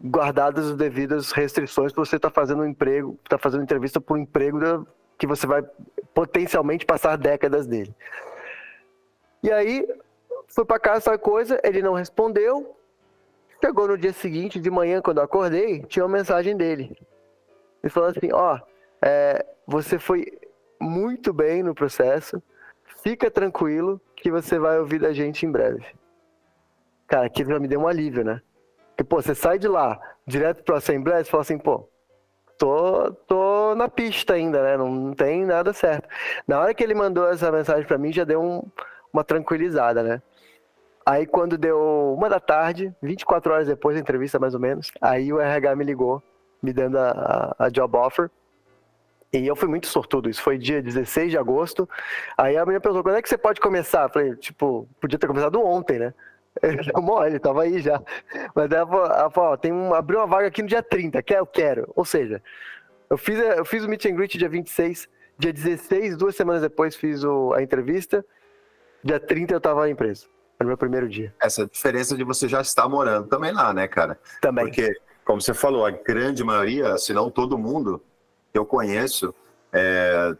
guardadas 0.02 0.70
as 0.70 0.78
devidas 0.78 1.34
restrições 1.34 1.92
para 1.92 2.06
você 2.06 2.18
tá 2.18 2.30
fazendo 2.30 2.62
um 2.62 2.66
emprego, 2.66 3.20
tá 3.28 3.38
fazendo 3.38 3.64
entrevista 3.64 4.00
por 4.00 4.18
um 4.18 4.22
emprego 4.22 4.60
da, 4.60 4.82
que 5.18 5.28
você 5.28 5.46
vai 5.46 5.64
potencialmente 6.14 6.86
passar 6.86 7.18
décadas 7.18 7.66
dele. 7.66 7.94
E 9.44 9.52
aí, 9.52 9.88
fui 10.48 10.66
para 10.66 10.80
casa 10.80 10.98
essa 10.98 11.18
coisa, 11.18 11.60
ele 11.64 11.82
não 11.82 11.94
respondeu. 11.94 12.76
Chegou 13.64 13.88
no 13.88 13.98
dia 13.98 14.14
seguinte, 14.14 14.60
de 14.60 14.70
manhã, 14.70 15.02
quando 15.02 15.18
eu 15.18 15.24
acordei, 15.24 15.82
tinha 15.84 16.06
uma 16.06 16.18
mensagem 16.18 16.56
dele. 16.56 16.98
Ele 17.84 17.90
falou 17.92 18.10
assim: 18.10 18.32
Ó, 18.32 18.56
oh, 18.56 19.06
é, 19.06 19.46
você 19.68 20.00
foi 20.00 20.26
muito 20.80 21.32
bem 21.34 21.64
no 21.64 21.76
processo. 21.76 22.42
Fica 23.04 23.30
tranquilo 23.30 24.02
que 24.16 24.32
você 24.32 24.58
vai 24.58 24.80
ouvir 24.80 25.00
da 25.00 25.14
gente 25.14 25.46
em 25.46 25.52
breve. 25.52 25.86
Cara, 27.08 27.28
aquilo 27.28 27.52
já 27.52 27.60
me 27.60 27.68
deu 27.68 27.80
um 27.80 27.88
alívio, 27.88 28.24
né? 28.24 28.42
Porque, 28.90 29.04
pô, 29.04 29.22
você 29.22 29.36
sai 29.36 29.60
de 29.60 29.68
lá 29.68 30.00
direto 30.26 30.64
pra 30.64 30.78
Assembleia 30.78 31.22
e 31.22 31.26
fala 31.26 31.42
assim, 31.42 31.58
pô, 31.58 31.88
tô, 32.58 33.12
tô 33.28 33.55
na 33.74 33.90
pista 33.90 34.34
ainda, 34.34 34.62
né? 34.62 34.78
Não, 34.78 35.14
tem 35.14 35.46
nada 35.46 35.74
certo. 35.74 36.08
Na 36.48 36.60
hora 36.60 36.74
que 36.74 36.84
ele 36.84 36.94
mandou 36.94 37.28
essa 37.30 37.52
mensagem 37.52 37.86
para 37.86 37.98
mim, 37.98 38.12
já 38.12 38.24
deu 38.24 38.42
um, 38.42 38.62
uma 39.12 39.24
tranquilizada, 39.24 40.04
né? 40.04 40.22
Aí 41.06 41.26
quando 41.26 41.58
deu 41.58 42.14
uma 42.18 42.28
da 42.28 42.40
tarde, 42.40 42.94
24 43.02 43.54
horas 43.54 43.68
depois 43.68 43.96
da 43.96 44.02
entrevista 44.02 44.40
mais 44.40 44.54
ou 44.54 44.60
menos, 44.60 44.92
aí 45.00 45.32
o 45.32 45.40
RH 45.40 45.76
me 45.76 45.84
ligou, 45.84 46.22
me 46.62 46.74
dando 46.74 46.98
a, 46.98 47.54
a, 47.58 47.66
a 47.66 47.70
job 47.70 47.96
offer. 47.98 48.30
E 49.32 49.46
eu 49.46 49.56
fui 49.56 49.68
muito 49.68 49.88
sortudo, 49.88 50.30
isso 50.30 50.42
foi 50.42 50.58
dia 50.58 50.82
16 50.82 51.32
de 51.32 51.38
agosto. 51.38 51.88
Aí 52.38 52.58
a 52.58 52.66
menina 52.66 52.80
perguntou, 52.80 53.04
quando 53.04 53.18
é 53.18 53.22
que 53.22 53.30
você 53.30 53.38
pode 53.38 53.60
começar? 53.60 54.04
Eu 54.04 54.10
falei, 54.10 54.36
tipo, 54.36 54.88
podia 55.00 55.20
ter 55.20 55.28
começado 55.28 55.62
ontem, 55.62 56.00
né? 56.00 56.14
Ele 56.64 56.92
mole, 57.02 57.38
tava 57.38 57.64
aí 57.64 57.80
já. 57.80 58.02
Mas 58.56 58.72
ela 58.72 58.88
falou, 58.88 59.06
ela 59.06 59.30
falou 59.30 59.58
tem 59.58 59.72
um, 59.72 59.94
abriu 59.94 60.20
uma 60.20 60.28
vaga 60.28 60.48
aqui 60.48 60.62
no 60.62 60.68
dia 60.68 60.82
30, 60.82 61.22
quer? 61.22 61.40
Eu 61.40 61.46
quero. 61.46 61.92
Ou 61.96 62.06
seja, 62.06 62.42
eu 63.10 63.18
fiz, 63.18 63.38
eu 63.40 63.66
fiz 63.66 63.84
o 63.84 63.90
meet 63.90 64.06
and 64.06 64.16
greet 64.16 64.38
dia 64.38 64.50
26, 64.50 65.08
dia 65.38 65.54
16, 65.54 66.18
duas 66.18 66.36
semanas 66.36 66.62
depois 66.62 66.96
fiz 66.96 67.24
o, 67.24 67.54
a 67.54 67.62
entrevista, 67.62 68.26
dia 69.04 69.20
30 69.20 69.54
eu 69.54 69.62
tava 69.62 69.82
na 69.82 69.90
empresa, 69.90 70.26
no 70.60 70.68
meu 70.68 70.78
primeiro 70.78 71.08
dia. 71.08 71.34
Essa 71.42 71.66
diferença 71.66 72.16
de 72.16 72.24
você 72.24 72.48
já 72.48 72.62
estar 72.62 72.88
morando 72.88 73.28
também 73.28 73.52
lá, 73.52 73.74
né, 73.74 73.88
cara? 73.88 74.20
Também. 74.42 74.66
Porque, 74.66 74.94
como 75.24 75.42
você 75.42 75.54
falou, 75.54 75.86
a 75.86 75.92
grande 75.92 76.44
maioria, 76.44 76.98
se 76.98 77.14
não 77.14 77.30
todo 77.30 77.58
mundo 77.58 78.02
que 78.52 78.58
eu 78.58 78.66
conheço, 78.66 79.34
é, 79.72 80.36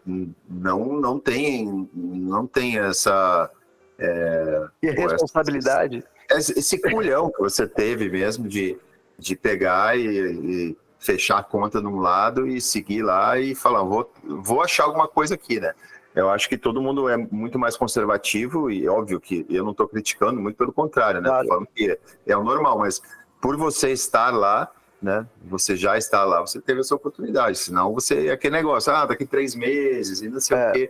não, 0.48 0.94
não 0.94 1.20
tem, 1.20 1.90
não 1.94 2.48
tem 2.48 2.80
essa 2.80 3.52
é, 4.00 4.68
e 4.82 4.92
responsabilidade. 4.92 6.04
Esse, 6.30 6.58
esse 6.58 6.82
culhão 6.82 7.30
que 7.32 7.40
você 7.40 7.68
teve 7.68 8.10
mesmo 8.10 8.48
de, 8.48 8.78
de 9.18 9.36
pegar 9.36 9.98
e, 9.98 10.08
e, 10.08 10.78
fechar 11.00 11.38
a 11.38 11.44
conta 11.44 11.82
num 11.82 12.00
lado 12.00 12.48
e 12.48 12.60
seguir 12.60 13.04
lá 13.04 13.38
e 13.40 13.54
falar, 13.54 13.84
vou, 13.84 14.12
vou 14.24 14.62
achar 14.62 14.84
alguma 14.84 15.08
coisa 15.08 15.36
aqui, 15.36 15.60
né? 15.60 15.74
Eu 16.16 16.30
acho 16.30 16.48
que 16.48 16.58
todo 16.58 16.82
mundo 16.82 17.10
é 17.10 17.18
muito 17.18 17.60
mais 17.60 17.76
conservativo 17.76 18.72
e 18.72 18.88
óbvio 18.88 19.20
que 19.20 19.46
eu 19.50 19.64
não 19.64 19.72
estou 19.72 19.88
criticando, 19.88 20.40
muito 20.40 20.56
pelo 20.56 20.72
contrário, 20.72 21.22
né? 21.22 21.28
Claro. 21.28 21.48
falando 21.48 21.68
que 21.76 22.00
é 22.26 22.38
o 22.38 22.44
normal, 22.44 22.80
mas 22.80 23.02
por 23.42 23.58
você 23.58 23.92
estar 23.92 24.32
lá, 24.32 24.72
né? 25.02 25.28
Você 25.44 25.76
já 25.76 25.98
está 25.98 26.24
lá, 26.24 26.40
você 26.40 26.62
teve 26.62 26.80
essa 26.80 26.96
oportunidade. 26.96 27.58
Senão 27.58 27.94
você 27.94 28.28
é 28.28 28.32
aquele 28.32 28.56
negócio, 28.56 28.94
ah, 28.94 29.06
daqui 29.06 29.26
três 29.26 29.54
meses 29.54 30.22
e 30.22 30.30
não 30.30 30.40
sei 30.40 30.58
é. 30.58 30.70
o 30.70 30.72
quê. 30.72 30.90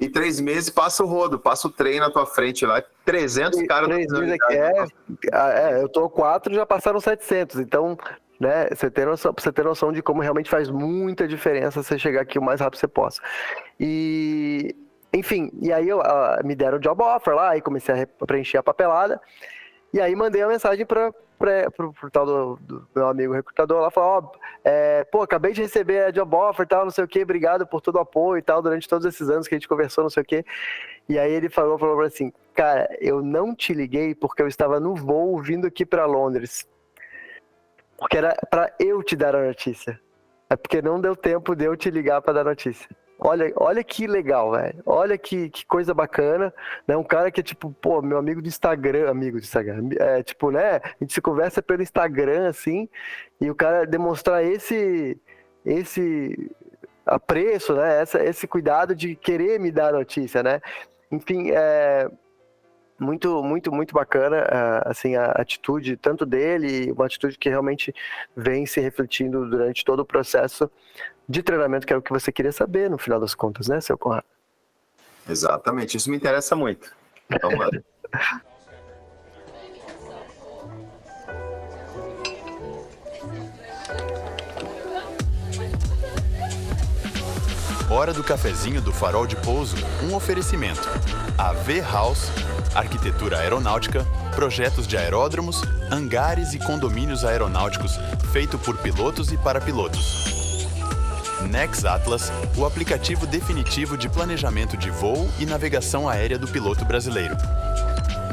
E 0.00 0.08
três 0.08 0.40
meses 0.40 0.70
passa 0.70 1.04
o 1.04 1.06
rodo, 1.06 1.38
passa 1.38 1.68
o 1.68 1.70
trem 1.70 2.00
na 2.00 2.10
tua 2.10 2.26
frente 2.26 2.64
lá, 2.66 2.82
300 3.04 3.60
e, 3.60 3.66
caras... 3.66 3.88
Três 3.88 4.10
meses 4.10 4.32
aqui 4.32 4.54
é, 4.54 4.86
é, 5.32 5.82
eu 5.82 5.88
tô 5.88 6.08
quatro, 6.08 6.54
já 6.54 6.64
passaram 6.64 6.98
700, 7.00 7.60
então, 7.60 7.96
né, 8.40 8.68
você 8.70 8.90
tem 8.90 9.04
noção, 9.04 9.34
você 9.36 9.52
ter 9.52 9.64
noção 9.64 9.92
de 9.92 10.02
como 10.02 10.20
realmente 10.20 10.50
faz 10.50 10.68
muita 10.70 11.26
diferença 11.26 11.82
você 11.82 11.98
chegar 11.98 12.22
aqui 12.22 12.38
o 12.38 12.42
mais 12.42 12.60
rápido 12.60 12.74
que 12.74 12.80
você 12.80 12.88
possa. 12.88 13.22
E, 13.78 14.74
enfim, 15.12 15.50
e 15.60 15.72
aí 15.72 15.88
eu, 15.88 15.98
uh, 15.98 16.44
me 16.44 16.54
deram 16.54 16.78
o 16.78 16.80
job 16.80 17.02
offer 17.02 17.34
lá, 17.34 17.56
e 17.56 17.60
comecei 17.60 18.02
a 18.02 18.26
preencher 18.26 18.58
a 18.58 18.62
papelada, 18.62 19.20
e 19.92 20.00
aí 20.00 20.14
mandei 20.16 20.42
uma 20.42 20.50
mensagem 20.50 20.84
para 20.84 21.12
pro 21.36 22.10
tal 22.10 22.24
do, 22.24 22.56
do, 22.62 22.88
meu 22.94 23.08
amigo 23.08 23.32
recrutador 23.32 23.80
lá, 23.80 23.90
falou, 23.90 24.10
ó, 24.10 24.20
oh, 24.20 24.38
é, 24.64 25.04
pô, 25.04 25.22
acabei 25.22 25.52
de 25.52 25.62
receber 25.62 26.04
a 26.04 26.10
job 26.10 26.34
offer 26.34 26.64
e 26.64 26.68
tal, 26.68 26.84
não 26.84 26.90
sei 26.90 27.04
o 27.04 27.08
que, 27.08 27.22
obrigado 27.22 27.66
por 27.66 27.80
todo 27.80 27.96
o 27.96 28.00
apoio 28.00 28.38
e 28.38 28.42
tal, 28.42 28.62
durante 28.62 28.88
todos 28.88 29.04
esses 29.04 29.28
anos 29.28 29.46
que 29.46 29.54
a 29.54 29.58
gente 29.58 29.68
conversou, 29.68 30.04
não 30.04 30.10
sei 30.10 30.22
o 30.22 30.26
que. 30.26 30.44
E 31.08 31.18
aí 31.18 31.32
ele 31.32 31.50
falou, 31.50 31.78
falou 31.78 32.00
assim, 32.00 32.32
cara, 32.54 32.88
eu 33.00 33.22
não 33.22 33.54
te 33.54 33.74
liguei 33.74 34.14
porque 34.14 34.42
eu 34.42 34.48
estava 34.48 34.80
no 34.80 34.94
voo 34.94 35.40
vindo 35.42 35.66
aqui 35.66 35.84
para 35.84 36.06
Londres. 36.06 36.66
Porque 37.98 38.16
era 38.16 38.34
para 38.50 38.72
eu 38.78 39.02
te 39.02 39.16
dar 39.16 39.34
a 39.34 39.46
notícia. 39.46 40.00
É 40.50 40.56
porque 40.56 40.82
não 40.82 41.00
deu 41.00 41.16
tempo 41.16 41.54
de 41.54 41.64
eu 41.64 41.76
te 41.76 41.90
ligar 41.90 42.20
para 42.22 42.34
dar 42.34 42.44
notícia. 42.44 42.88
Olha, 43.18 43.52
olha 43.56 43.82
que 43.82 44.06
legal, 44.06 44.50
velho. 44.52 44.82
Olha 44.84 45.16
que, 45.16 45.48
que 45.48 45.64
coisa 45.64 45.94
bacana. 45.94 46.52
Né? 46.86 46.96
Um 46.96 47.04
cara 47.04 47.30
que 47.30 47.40
é 47.40 47.42
tipo, 47.42 47.70
pô, 47.80 48.02
meu 48.02 48.18
amigo 48.18 48.42
do 48.42 48.48
Instagram, 48.48 49.08
amigo 49.08 49.38
do 49.38 49.42
Instagram. 49.42 49.90
É 49.98 50.22
tipo, 50.22 50.50
né? 50.50 50.76
A 50.76 50.96
gente 51.00 51.14
se 51.14 51.20
conversa 51.20 51.62
pelo 51.62 51.82
Instagram, 51.82 52.48
assim, 52.48 52.88
e 53.40 53.50
o 53.50 53.54
cara 53.54 53.86
demonstrar 53.86 54.44
esse, 54.44 55.18
esse 55.64 56.50
apreço, 57.06 57.74
né? 57.74 58.02
Essa, 58.02 58.22
esse 58.22 58.46
cuidado 58.46 58.94
de 58.94 59.14
querer 59.14 59.58
me 59.60 59.70
dar 59.70 59.92
notícia, 59.92 60.42
né? 60.42 60.60
Enfim, 61.10 61.50
é, 61.52 62.10
muito, 62.98 63.42
muito, 63.42 63.72
muito 63.72 63.94
bacana, 63.94 64.42
uh, 64.42 64.88
assim, 64.88 65.16
a 65.16 65.32
atitude 65.32 65.96
tanto 65.96 66.24
dele, 66.24 66.92
uma 66.92 67.06
atitude 67.06 67.36
que 67.38 67.48
realmente 67.48 67.94
vem 68.36 68.66
se 68.66 68.80
refletindo 68.80 69.48
durante 69.48 69.84
todo 69.84 70.00
o 70.00 70.04
processo 70.04 70.70
de 71.28 71.42
treinamento, 71.42 71.86
que 71.86 71.92
é 71.92 71.96
o 71.96 72.02
que 72.02 72.12
você 72.12 72.30
queria 72.30 72.52
saber, 72.52 72.90
no 72.90 72.98
final 72.98 73.18
das 73.18 73.34
contas, 73.34 73.68
né, 73.68 73.80
seu 73.80 73.98
Conrado? 73.98 74.26
Exatamente, 75.28 75.96
isso 75.96 76.10
me 76.10 76.16
interessa 76.16 76.54
muito. 76.54 76.94
Então, 77.30 77.50
Hora 87.94 88.12
do 88.12 88.24
cafezinho 88.24 88.82
do 88.82 88.92
Farol 88.92 89.24
de 89.24 89.36
Pouso, 89.36 89.76
um 90.02 90.16
oferecimento. 90.16 90.82
AV 91.38 91.80
House, 91.80 92.28
arquitetura 92.74 93.38
aeronáutica, 93.38 94.04
projetos 94.34 94.88
de 94.88 94.96
aeródromos, 94.96 95.62
hangares 95.92 96.54
e 96.54 96.58
condomínios 96.58 97.24
aeronáuticos, 97.24 97.92
feito 98.32 98.58
por 98.58 98.76
pilotos 98.78 99.30
e 99.30 99.36
para 99.36 99.60
pilotos. 99.60 100.66
Nex 101.48 101.84
Atlas, 101.84 102.32
o 102.56 102.66
aplicativo 102.66 103.28
definitivo 103.28 103.96
de 103.96 104.08
planejamento 104.08 104.76
de 104.76 104.90
voo 104.90 105.30
e 105.38 105.46
navegação 105.46 106.08
aérea 106.08 106.36
do 106.36 106.48
piloto 106.48 106.84
brasileiro. 106.84 107.36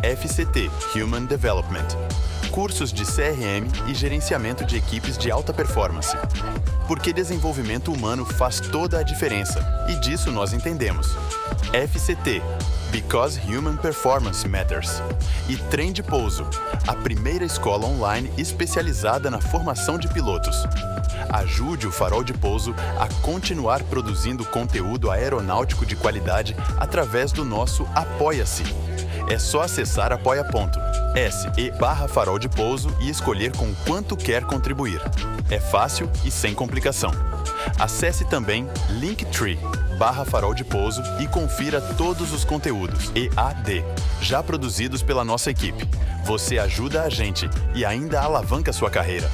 FCT 0.02 0.72
Human 0.96 1.26
Development 1.26 1.86
cursos 2.52 2.92
de 2.92 3.06
CRM 3.06 3.66
e 3.88 3.96
gerenciamento 3.96 4.66
de 4.66 4.76
equipes 4.76 5.18
de 5.18 5.32
alta 5.32 5.54
performance. 5.54 6.16
Porque 6.88 7.14
desenvolvimento 7.14 7.92
humano 7.92 8.26
faz 8.26 8.60
toda 8.60 9.00
a 9.00 9.04
diferença, 9.04 9.66
e 9.88 9.96
disso 9.96 10.30
nós 10.32 10.52
entendemos. 10.52 11.08
FCT 11.72 12.42
Because 12.92 13.40
Human 13.48 13.78
Performance 13.78 14.46
Matters. 14.48 15.02
E 15.48 15.56
Trem 15.56 15.94
de 15.94 16.04
Pouso, 16.04 16.46
a 16.86 16.94
primeira 16.94 17.46
escola 17.46 17.88
online 17.88 18.30
especializada 18.38 19.32
na 19.32 19.40
formação 19.40 19.98
de 19.98 20.10
pilotos. 20.10 20.58
Ajude 21.30 21.88
o 21.88 21.92
Farol 21.92 22.24
de 22.24 22.34
Pouso 22.34 22.76
a 23.00 23.08
continuar 23.22 23.82
produzindo 23.84 24.44
conteúdo 24.44 25.10
aeronáutico 25.10 25.86
de 25.86 25.96
qualidade 25.96 26.54
através 26.78 27.32
do 27.32 27.46
nosso 27.46 27.88
Apoia-se. 27.96 28.64
É 29.32 29.40
só 29.40 29.62
acessar 29.62 30.12
apoia.se 30.12 31.72
barra 31.80 32.06
farol 32.06 32.38
de 32.38 32.50
pouso 32.50 32.94
e 33.00 33.10
escolher 33.10 33.56
com 33.56 33.74
quanto 33.88 34.18
quer 34.18 34.44
contribuir. 34.44 35.02
É 35.50 35.58
fácil 35.58 36.10
e 36.26 36.30
sem 36.30 36.54
complicação. 36.54 37.12
Acesse 37.80 38.26
também 38.26 38.68
Linktree 38.90 39.58
barra 39.98 40.26
farol 40.26 40.54
de 40.54 40.66
pouso 40.66 41.02
e 41.22 41.28
confira 41.30 41.80
todos 41.80 42.34
os 42.34 42.44
conteúdos 42.44 43.10
EAD 43.16 43.86
já 44.22 44.44
produzidos 44.44 45.02
pela 45.02 45.24
nossa 45.24 45.50
equipe. 45.50 45.88
Você 46.26 46.60
ajuda 46.60 47.04
a 47.04 47.10
gente 47.10 47.50
e 47.74 47.86
ainda 47.86 48.20
alavanca 48.20 48.74
sua 48.74 48.90
carreira. 48.90 49.32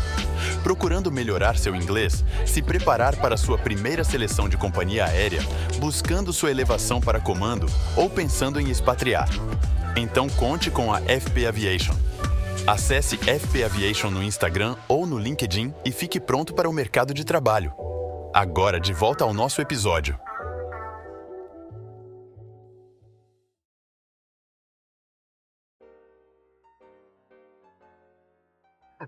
Procurando 0.61 1.11
melhorar 1.11 1.57
seu 1.57 1.75
inglês, 1.75 2.23
se 2.45 2.61
preparar 2.61 3.15
para 3.15 3.35
sua 3.35 3.57
primeira 3.57 4.03
seleção 4.03 4.47
de 4.47 4.57
companhia 4.57 5.05
aérea, 5.05 5.41
buscando 5.79 6.31
sua 6.31 6.51
elevação 6.51 7.01
para 7.01 7.19
comando 7.19 7.65
ou 7.95 8.07
pensando 8.07 8.61
em 8.61 8.69
expatriar. 8.69 9.27
Então 9.99 10.27
conte 10.29 10.69
com 10.69 10.93
a 10.93 10.99
FP 10.99 11.47
Aviation. 11.47 11.95
Acesse 12.67 13.17
FP 13.17 13.63
Aviation 13.63 14.11
no 14.11 14.21
Instagram 14.21 14.75
ou 14.87 15.07
no 15.07 15.17
LinkedIn 15.17 15.73
e 15.83 15.91
fique 15.91 16.19
pronto 16.19 16.53
para 16.53 16.69
o 16.69 16.71
mercado 16.71 17.15
de 17.15 17.25
trabalho. 17.25 17.73
Agora 18.31 18.79
de 18.79 18.93
volta 18.93 19.23
ao 19.23 19.33
nosso 19.33 19.59
episódio. 19.59 20.15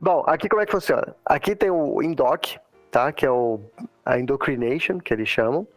Bom, 0.02 0.24
aqui 0.26 0.50
como 0.50 0.64
é 0.64 0.66
que 0.66 0.72
funciona? 0.72 1.16
Aqui 1.24 1.56
tem 1.56 1.70
o 1.70 2.02
Indoc, 2.02 2.58
tá? 2.90 3.12
Que 3.12 3.28
é 3.28 3.30
o, 3.30 3.60
a 4.04 4.18
Indocrination, 4.18 4.98
que 4.98 5.14
eles 5.14 5.30
chamam. 5.30 5.68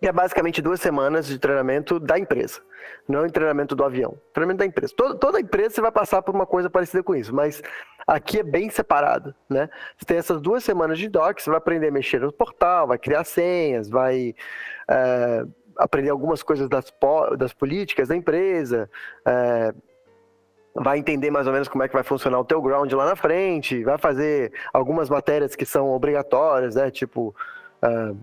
Que 0.00 0.08
é 0.08 0.12
basicamente 0.12 0.62
duas 0.62 0.80
semanas 0.80 1.26
de 1.26 1.38
treinamento 1.38 2.00
da 2.00 2.18
empresa. 2.18 2.60
Não 3.08 3.24
é 3.24 3.28
treinamento 3.28 3.76
do 3.76 3.84
avião. 3.84 4.18
Treinamento 4.32 4.58
da 4.58 4.66
empresa. 4.66 4.92
Toda, 4.96 5.14
toda 5.16 5.40
empresa 5.40 5.70
você 5.70 5.80
vai 5.80 5.92
passar 5.92 6.22
por 6.22 6.34
uma 6.34 6.46
coisa 6.46 6.68
parecida 6.68 7.02
com 7.02 7.14
isso, 7.14 7.34
mas 7.34 7.62
aqui 8.06 8.40
é 8.40 8.42
bem 8.42 8.70
separado, 8.70 9.34
né? 9.48 9.68
Você 9.96 10.04
tem 10.06 10.16
essas 10.16 10.40
duas 10.40 10.64
semanas 10.64 10.98
de 10.98 11.08
doc, 11.08 11.38
você 11.38 11.50
vai 11.50 11.58
aprender 11.58 11.88
a 11.88 11.92
mexer 11.92 12.20
no 12.20 12.32
portal, 12.32 12.88
vai 12.88 12.98
criar 12.98 13.24
senhas, 13.24 13.88
vai 13.88 14.34
é, 14.88 15.44
aprender 15.76 16.10
algumas 16.10 16.42
coisas 16.42 16.68
das, 16.68 16.92
das 17.38 17.52
políticas 17.52 18.08
da 18.08 18.16
empresa, 18.16 18.90
é, 19.26 19.74
vai 20.74 20.98
entender 20.98 21.30
mais 21.30 21.46
ou 21.46 21.52
menos 21.52 21.68
como 21.68 21.82
é 21.82 21.88
que 21.88 21.94
vai 21.94 22.02
funcionar 22.02 22.40
o 22.40 22.44
teu 22.44 22.60
ground 22.62 22.90
lá 22.92 23.04
na 23.04 23.16
frente, 23.16 23.84
vai 23.84 23.98
fazer 23.98 24.52
algumas 24.72 25.10
matérias 25.10 25.54
que 25.54 25.66
são 25.66 25.90
obrigatórias, 25.90 26.74
né? 26.74 26.90
Tipo 26.90 27.34
uh, 27.84 28.16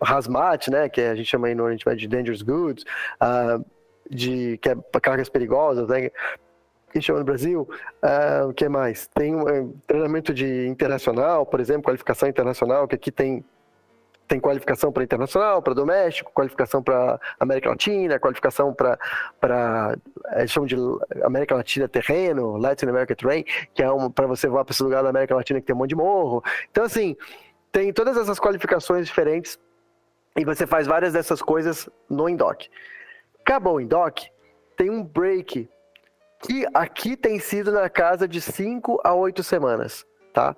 hazmat, 0.00 0.68
né? 0.70 0.88
Que 0.88 1.00
a 1.00 1.14
gente 1.14 1.26
chama 1.26 1.48
aí 1.48 1.54
no 1.54 1.64
Oriente 1.64 1.86
Médio 1.86 2.08
de 2.08 2.08
dangerous 2.08 2.42
goods, 2.42 2.84
uh, 3.22 3.64
de 4.10 4.58
que 4.58 4.68
é 4.68 4.76
cargas 5.00 5.28
perigosas, 5.28 5.88
né? 5.88 6.10
Que 6.92 7.00
chama 7.00 7.20
no 7.20 7.24
Brasil. 7.24 7.68
Uh, 8.02 8.48
o 8.48 8.54
que 8.54 8.68
mais? 8.68 9.08
Tem 9.08 9.34
um 9.34 9.72
treinamento 9.86 10.32
de 10.32 10.66
internacional, 10.66 11.44
por 11.44 11.60
exemplo, 11.60 11.82
qualificação 11.82 12.28
internacional, 12.28 12.86
que 12.86 12.94
aqui 12.94 13.10
tem 13.10 13.44
tem 14.26 14.40
qualificação 14.40 14.90
para 14.90 15.04
internacional, 15.04 15.60
para 15.62 15.74
doméstico, 15.74 16.32
qualificação 16.32 16.82
para 16.82 17.20
América 17.38 17.68
Latina, 17.68 18.18
qualificação 18.18 18.72
para, 18.72 19.98
eles 20.36 20.50
chamam 20.50 20.66
de 20.66 20.76
América 21.22 21.54
Latina 21.54 21.88
terreno, 21.88 22.56
Latin 22.56 22.86
America 22.86 23.14
Terrain, 23.14 23.44
que 23.74 23.82
é 23.82 23.86
para 24.14 24.26
você 24.26 24.48
voar 24.48 24.64
para 24.64 24.72
esse 24.72 24.82
lugar 24.82 25.02
da 25.02 25.10
América 25.10 25.34
Latina 25.34 25.60
que 25.60 25.66
tem 25.66 25.74
um 25.74 25.78
monte 25.78 25.90
de 25.90 25.96
morro. 25.96 26.42
Então, 26.70 26.84
assim, 26.84 27.16
tem 27.70 27.92
todas 27.92 28.16
essas 28.16 28.38
qualificações 28.38 29.06
diferentes 29.06 29.58
e 30.36 30.44
você 30.44 30.66
faz 30.66 30.86
várias 30.86 31.12
dessas 31.12 31.40
coisas 31.40 31.88
no 32.08 32.28
Indoc. 32.28 32.68
Acabou 33.40 33.76
o 33.76 33.80
Indoc, 33.80 34.26
tem 34.76 34.90
um 34.90 35.02
break 35.02 35.68
que 36.40 36.66
aqui 36.74 37.16
tem 37.16 37.38
sido 37.38 37.72
na 37.72 37.88
casa 37.88 38.28
de 38.28 38.40
5 38.40 39.00
a 39.02 39.14
8 39.14 39.42
semanas, 39.42 40.06
tá? 40.32 40.54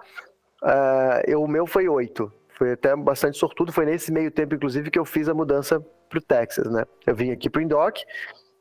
Uh, 0.62 1.39
o 1.39 1.47
meu 1.47 1.66
foi 1.66 1.89
8. 1.89 2.33
Foi 2.57 2.72
até 2.72 2.97
bastante 2.97 3.39
sortudo. 3.39 3.72
Foi 3.72 3.85
nesse 3.85 4.11
meio 4.11 4.31
tempo, 4.31 4.55
inclusive, 4.55 4.91
que 4.91 4.99
eu 4.99 5.05
fiz 5.05 5.29
a 5.29 5.35
mudança 5.35 5.85
para 6.09 6.18
o 6.18 6.22
Texas, 6.22 6.70
né? 6.70 6.85
Eu 7.07 7.14
vim 7.14 7.31
aqui 7.31 7.51
para 7.51 7.61
o 7.61 7.62
Indoc, 7.62 8.01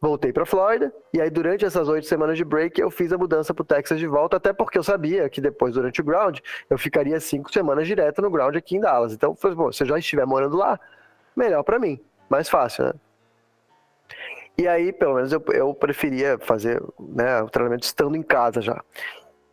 voltei 0.01 0.33
para 0.33 0.45
Flórida, 0.45 0.93
e 1.13 1.21
aí 1.21 1.29
durante 1.29 1.65
essas 1.65 1.87
oito 1.87 2.05
semanas 2.05 2.37
de 2.37 2.43
break 2.43 2.79
eu 2.79 2.91
fiz 2.91 3.11
a 3.13 3.17
mudança 3.17 3.53
para 3.53 3.63
o 3.63 3.65
Texas 3.65 3.97
de 3.97 4.07
volta, 4.07 4.37
até 4.37 4.51
porque 4.51 4.77
eu 4.77 4.83
sabia 4.83 5.29
que 5.29 5.39
depois, 5.39 5.73
durante 5.73 6.01
o 6.01 6.03
ground, 6.03 6.39
eu 6.69 6.77
ficaria 6.77 7.19
cinco 7.19 7.51
semanas 7.51 7.87
direto 7.87 8.21
no 8.21 8.29
ground 8.29 8.55
aqui 8.55 8.75
em 8.75 8.79
Dallas. 8.79 9.13
Então, 9.13 9.35
falei, 9.35 9.55
bom, 9.55 9.71
se 9.71 9.83
eu 9.83 9.87
já 9.87 9.97
estiver 9.97 10.25
morando 10.25 10.57
lá, 10.57 10.79
melhor 11.35 11.63
para 11.63 11.79
mim, 11.79 11.99
mais 12.29 12.49
fácil, 12.49 12.85
né? 12.85 12.93
E 14.57 14.67
aí, 14.67 14.93
pelo 14.93 15.15
menos, 15.15 15.33
eu, 15.33 15.43
eu 15.51 15.73
preferia 15.73 16.37
fazer 16.39 16.81
né, 16.97 17.41
o 17.41 17.49
treinamento 17.49 17.85
estando 17.85 18.15
em 18.15 18.23
casa 18.23 18.61
já. 18.61 18.81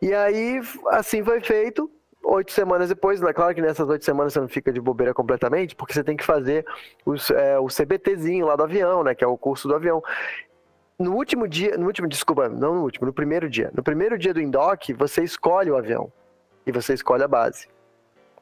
E 0.01 0.15
aí, 0.15 0.61
assim 0.87 1.25
foi 1.25 1.41
feito 1.41 1.91
oito 2.25 2.53
semanas 2.53 2.89
depois, 2.89 3.21
é 3.21 3.33
claro 3.33 3.55
que 3.55 3.61
nessas 3.61 3.89
oito 3.89 4.05
semanas 4.05 4.33
você 4.33 4.41
não 4.41 4.49
fica 4.49 4.73
de 4.73 4.81
bobeira 4.81 5.13
completamente, 5.13 5.75
porque 5.75 5.93
você 5.93 6.05
tem 6.05 6.17
que 6.17 6.25
fazer 6.25 6.65
os, 7.05 7.31
é, 7.31 7.59
o 7.59 7.67
CBTzinho 7.67 8.47
lá 8.47 8.57
do 8.57 8.63
avião, 8.63 9.03
né? 9.03 9.15
Que 9.15 9.25
é 9.25 9.27
o 9.27 9.37
curso 9.37 9.67
do 9.67 9.75
avião. 9.75 10.03
No 10.99 11.15
último 11.15 11.49
dia, 11.49 11.77
no 11.77 11.87
último, 11.87 12.07
desculpa, 12.07 12.49
não 12.49 12.77
no 12.77 12.83
último, 12.83 13.07
no 13.07 13.13
primeiro 13.13 13.51
dia. 13.51 13.71
No 13.75 13.83
primeiro 13.83 14.17
dia 14.17 14.33
do 14.33 14.41
INDOC, 14.41 14.93
você 14.93 15.25
escolhe 15.25 15.71
o 15.71 15.77
avião 15.77 16.13
e 16.65 16.71
você 16.71 16.95
escolhe 16.95 17.25
a 17.25 17.29
base. 17.29 17.69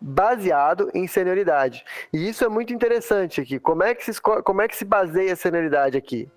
Baseado 0.01 0.91
em 0.95 1.07
senioridade. 1.07 1.85
E 2.13 2.29
isso 2.29 2.45
é 2.45 2.49
muito 2.49 2.73
interessante 2.73 3.41
aqui. 3.41 3.59
Como 3.59 3.83
é 3.83 3.95
que 3.95 4.05
se, 4.05 4.21
como 4.21 4.63
é 4.63 4.69
que 4.69 4.77
se 4.77 4.85
baseia 4.85 5.33
a 5.33 5.37
senioridade 5.37 5.97
aqui? 5.97 6.31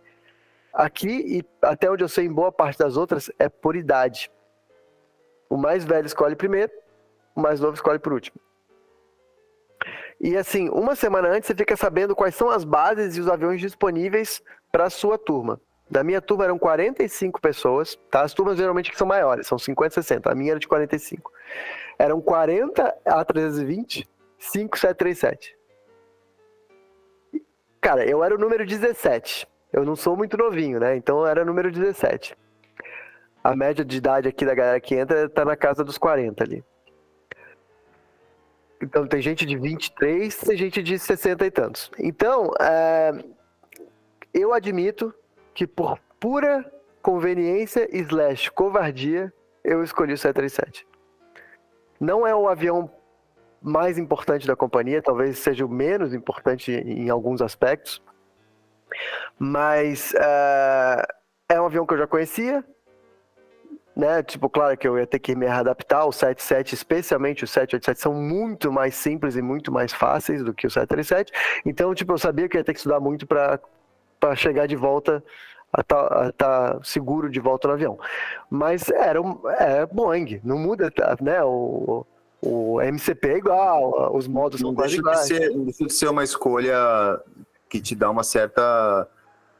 Aqui, 0.73 1.37
e 1.39 1.45
até 1.61 1.89
onde 1.89 2.03
eu 2.03 2.09
sei 2.09 2.25
em 2.25 2.33
boa 2.33 2.51
parte 2.51 2.79
das 2.79 2.97
outras, 2.97 3.31
é 3.39 3.47
por 3.47 3.75
idade. 3.75 4.31
O 5.49 5.55
mais 5.55 5.85
velho 5.85 6.05
escolhe 6.05 6.35
primeiro, 6.35 6.71
o 7.35 7.39
mais 7.39 7.59
novo 7.59 7.75
escolhe 7.75 7.99
por 7.99 8.11
último. 8.11 8.39
E 10.19 10.35
assim, 10.37 10.69
uma 10.69 10.95
semana 10.95 11.29
antes 11.29 11.47
você 11.47 11.55
fica 11.55 11.75
sabendo 11.75 12.15
quais 12.15 12.33
são 12.33 12.49
as 12.49 12.63
bases 12.63 13.17
e 13.17 13.21
os 13.21 13.27
aviões 13.27 13.61
disponíveis 13.61 14.41
para 14.71 14.85
a 14.85 14.89
sua 14.89 15.17
turma. 15.17 15.59
Da 15.93 16.03
minha 16.03 16.19
turma 16.19 16.45
eram 16.45 16.57
45 16.57 17.39
pessoas, 17.39 17.95
tá? 18.09 18.23
As 18.23 18.33
turmas 18.33 18.57
geralmente 18.57 18.89
que 18.89 18.97
são 18.97 19.05
maiores, 19.05 19.45
são 19.45 19.59
50, 19.59 19.93
60. 19.93 20.31
A 20.31 20.33
minha 20.33 20.53
era 20.53 20.59
de 20.59 20.67
45. 20.67 21.31
Eram 21.99 22.19
40 22.19 22.95
A320, 23.05 24.07
5 24.39 24.79
737. 24.79 25.55
Cara, 27.79 28.03
eu 28.09 28.23
era 28.23 28.33
o 28.33 28.39
número 28.39 28.65
17. 28.65 29.47
Eu 29.71 29.85
não 29.85 29.95
sou 29.95 30.17
muito 30.17 30.35
novinho, 30.35 30.79
né? 30.79 30.97
Então 30.97 31.19
eu 31.19 31.27
era 31.27 31.43
o 31.43 31.45
número 31.45 31.71
17. 31.71 32.35
A 33.43 33.55
média 33.55 33.85
de 33.85 33.95
idade 33.95 34.27
aqui 34.27 34.47
da 34.47 34.55
galera 34.55 34.79
que 34.79 34.95
entra 34.95 35.29
tá 35.29 35.45
na 35.45 35.55
casa 35.55 35.83
dos 35.83 35.99
40 35.99 36.43
ali. 36.43 36.63
Então 38.81 39.05
tem 39.05 39.21
gente 39.21 39.45
de 39.45 39.55
23, 39.55 40.35
tem 40.35 40.57
gente 40.57 40.81
de 40.81 40.97
60 40.97 41.45
e 41.45 41.51
tantos. 41.51 41.91
Então, 41.99 42.49
é, 42.59 43.11
eu 44.33 44.51
admito 44.53 45.13
que 45.53 45.67
por 45.67 45.99
pura 46.19 46.65
conveniência 47.01 47.87
slash 47.91 48.49
covardia, 48.51 49.31
eu 49.63 49.83
escolhi 49.83 50.13
o 50.13 50.17
737. 50.17 50.87
Não 51.99 52.25
é 52.25 52.35
o 52.35 52.47
avião 52.47 52.89
mais 53.61 53.97
importante 53.97 54.45
da 54.45 54.55
companhia, 54.55 55.01
talvez 55.01 55.39
seja 55.39 55.65
o 55.65 55.69
menos 55.69 56.13
importante 56.13 56.71
em 56.71 57.09
alguns 57.09 57.41
aspectos, 57.41 58.01
mas 59.39 60.13
uh, 60.13 61.05
é 61.47 61.61
um 61.61 61.65
avião 61.65 61.85
que 61.85 61.93
eu 61.93 61.97
já 61.97 62.07
conhecia, 62.07 62.63
né? 63.95 64.23
Tipo, 64.23 64.49
claro 64.49 64.77
que 64.77 64.87
eu 64.87 64.97
ia 64.97 65.05
ter 65.05 65.19
que 65.19 65.35
me 65.35 65.47
adaptar. 65.47 66.05
O 66.05 66.11
77, 66.11 66.73
especialmente 66.73 67.43
o 67.43 67.47
787, 67.47 67.99
são 67.99 68.13
muito 68.13 68.71
mais 68.71 68.95
simples 68.95 69.35
e 69.35 69.41
muito 69.41 69.71
mais 69.71 69.93
fáceis 69.93 70.43
do 70.43 70.53
que 70.53 70.67
o 70.67 70.69
737. 70.69 71.31
Então, 71.65 71.93
tipo, 71.93 72.13
eu 72.13 72.17
sabia 72.17 72.49
que 72.49 72.57
ia 72.57 72.63
ter 72.63 72.73
que 72.73 72.79
estudar 72.79 72.99
muito 72.99 73.27
para 73.27 73.59
chegar 74.35 74.67
de 74.67 74.75
volta 74.75 75.23
a 75.71 75.81
estar 75.81 76.07
tá, 76.07 76.31
tá 76.31 76.79
seguro 76.83 77.29
de 77.29 77.39
volta 77.39 77.67
no 77.67 77.73
avião. 77.73 77.99
Mas 78.49 78.89
era 78.89 79.21
um, 79.21 79.39
é 79.49 79.85
Boeing, 79.85 80.39
não 80.43 80.57
muda, 80.57 80.91
tá, 80.91 81.17
né? 81.21 81.43
O, 81.43 82.05
o 82.41 82.81
MCP 82.81 83.27
é 83.29 83.37
igual, 83.37 84.15
os 84.15 84.27
modos 84.27 84.61
não 84.61 84.69
são 84.69 84.75
quase 84.75 84.97
iguais. 84.97 85.27
Ser, 85.27 85.49
não 85.49 85.65
deixa 85.65 85.85
de 85.85 85.93
ser 85.93 86.09
uma 86.09 86.23
escolha 86.23 86.75
que 87.69 87.81
te 87.81 87.95
dá 87.95 88.09
uma 88.09 88.23
certa 88.23 89.07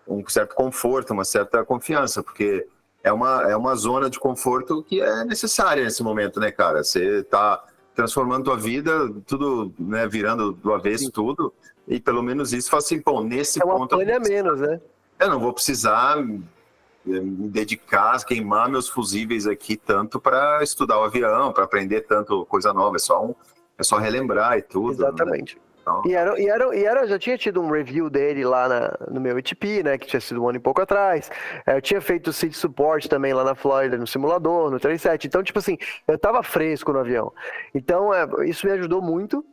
um 0.07 0.23
certo 0.27 0.53
conforto, 0.53 1.13
uma 1.13 1.23
certa 1.23 1.63
confiança, 1.63 2.21
porque 2.21 2.67
é 3.03 3.11
uma, 3.11 3.49
é 3.49 3.55
uma 3.55 3.75
zona 3.75 4.09
de 4.09 4.19
conforto 4.19 4.83
que 4.83 5.01
é 5.01 5.23
necessária 5.25 5.83
nesse 5.83 6.03
momento, 6.03 6.39
né, 6.39 6.51
cara? 6.51 6.83
Você 6.83 7.19
está 7.19 7.63
transformando 7.95 8.45
tua 8.45 8.57
vida, 8.57 9.09
tudo, 9.25 9.73
né, 9.77 10.07
virando 10.07 10.51
do 10.51 10.73
avesso 10.73 11.05
Sim. 11.05 11.11
tudo, 11.11 11.53
e 11.87 11.99
pelo 11.99 12.23
menos 12.23 12.53
isso 12.53 12.69
faz 12.69 12.85
assim, 12.85 13.01
pô, 13.01 13.23
nesse 13.23 13.61
é 13.61 13.65
ponto... 13.65 13.99
É 13.99 14.19
menos, 14.19 14.59
né? 14.59 14.79
Eu 15.19 15.29
não 15.29 15.39
vou 15.39 15.53
precisar 15.53 16.17
eh, 16.17 17.19
me 17.19 17.49
dedicar, 17.49 18.23
queimar 18.25 18.69
meus 18.69 18.87
fusíveis 18.89 19.45
aqui 19.45 19.75
tanto 19.75 20.19
para 20.19 20.63
estudar 20.63 20.99
o 20.99 21.03
avião, 21.03 21.51
para 21.51 21.63
aprender 21.63 22.01
tanto 22.01 22.45
coisa 22.45 22.73
nova, 22.73 22.95
é 22.95 22.99
só 22.99 23.23
um, 23.25 23.35
é 23.77 23.83
só 23.83 23.97
relembrar 23.97 24.57
e 24.57 24.61
tudo. 24.61 25.01
Né? 25.01 25.07
Exatamente. 25.07 25.55
Né? 25.55 25.61
Então... 25.83 26.01
E, 26.05 26.13
era, 26.13 26.41
e, 26.41 26.47
era, 26.47 26.75
e 26.75 26.85
era, 26.85 27.05
já 27.05 27.19
tinha 27.19 27.37
tido 27.37 27.61
um 27.61 27.69
review 27.69 28.09
dele 28.09 28.45
lá 28.45 28.69
na, 28.69 28.97
no 29.11 29.19
meu 29.19 29.37
ETP, 29.37 29.83
né? 29.83 29.97
Que 29.97 30.07
tinha 30.07 30.21
sido 30.21 30.41
um 30.41 30.47
ano 30.47 30.57
e 30.57 30.61
pouco 30.61 30.81
atrás. 30.81 31.29
É, 31.65 31.75
eu 31.75 31.81
tinha 31.81 31.99
feito 31.99 32.29
o 32.29 32.33
Seed 32.33 32.53
Support 32.53 33.07
também 33.09 33.33
lá 33.33 33.43
na 33.43 33.53
Flórida, 33.53 33.97
no 33.97 34.07
simulador, 34.07 34.71
no 34.71 34.79
37. 34.79 35.27
Então, 35.27 35.43
tipo 35.43 35.59
assim, 35.59 35.77
eu 36.07 36.17
tava 36.17 36.41
fresco 36.41 36.93
no 36.93 36.99
avião. 36.99 37.33
Então, 37.75 38.13
é, 38.13 38.25
isso 38.47 38.65
me 38.65 38.71
ajudou 38.71 39.01
muito 39.01 39.45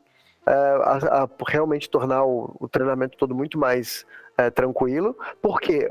a, 0.47 1.23
a, 1.25 1.29
realmente 1.47 1.89
tornar 1.89 2.25
o, 2.25 2.57
o, 2.59 2.69
treinamento 2.69 3.17
todo 3.17 3.35
muito 3.35 3.59
mais 3.59 4.07
é, 4.37 4.51
tranquilo, 4.51 5.17
porque 5.41 5.89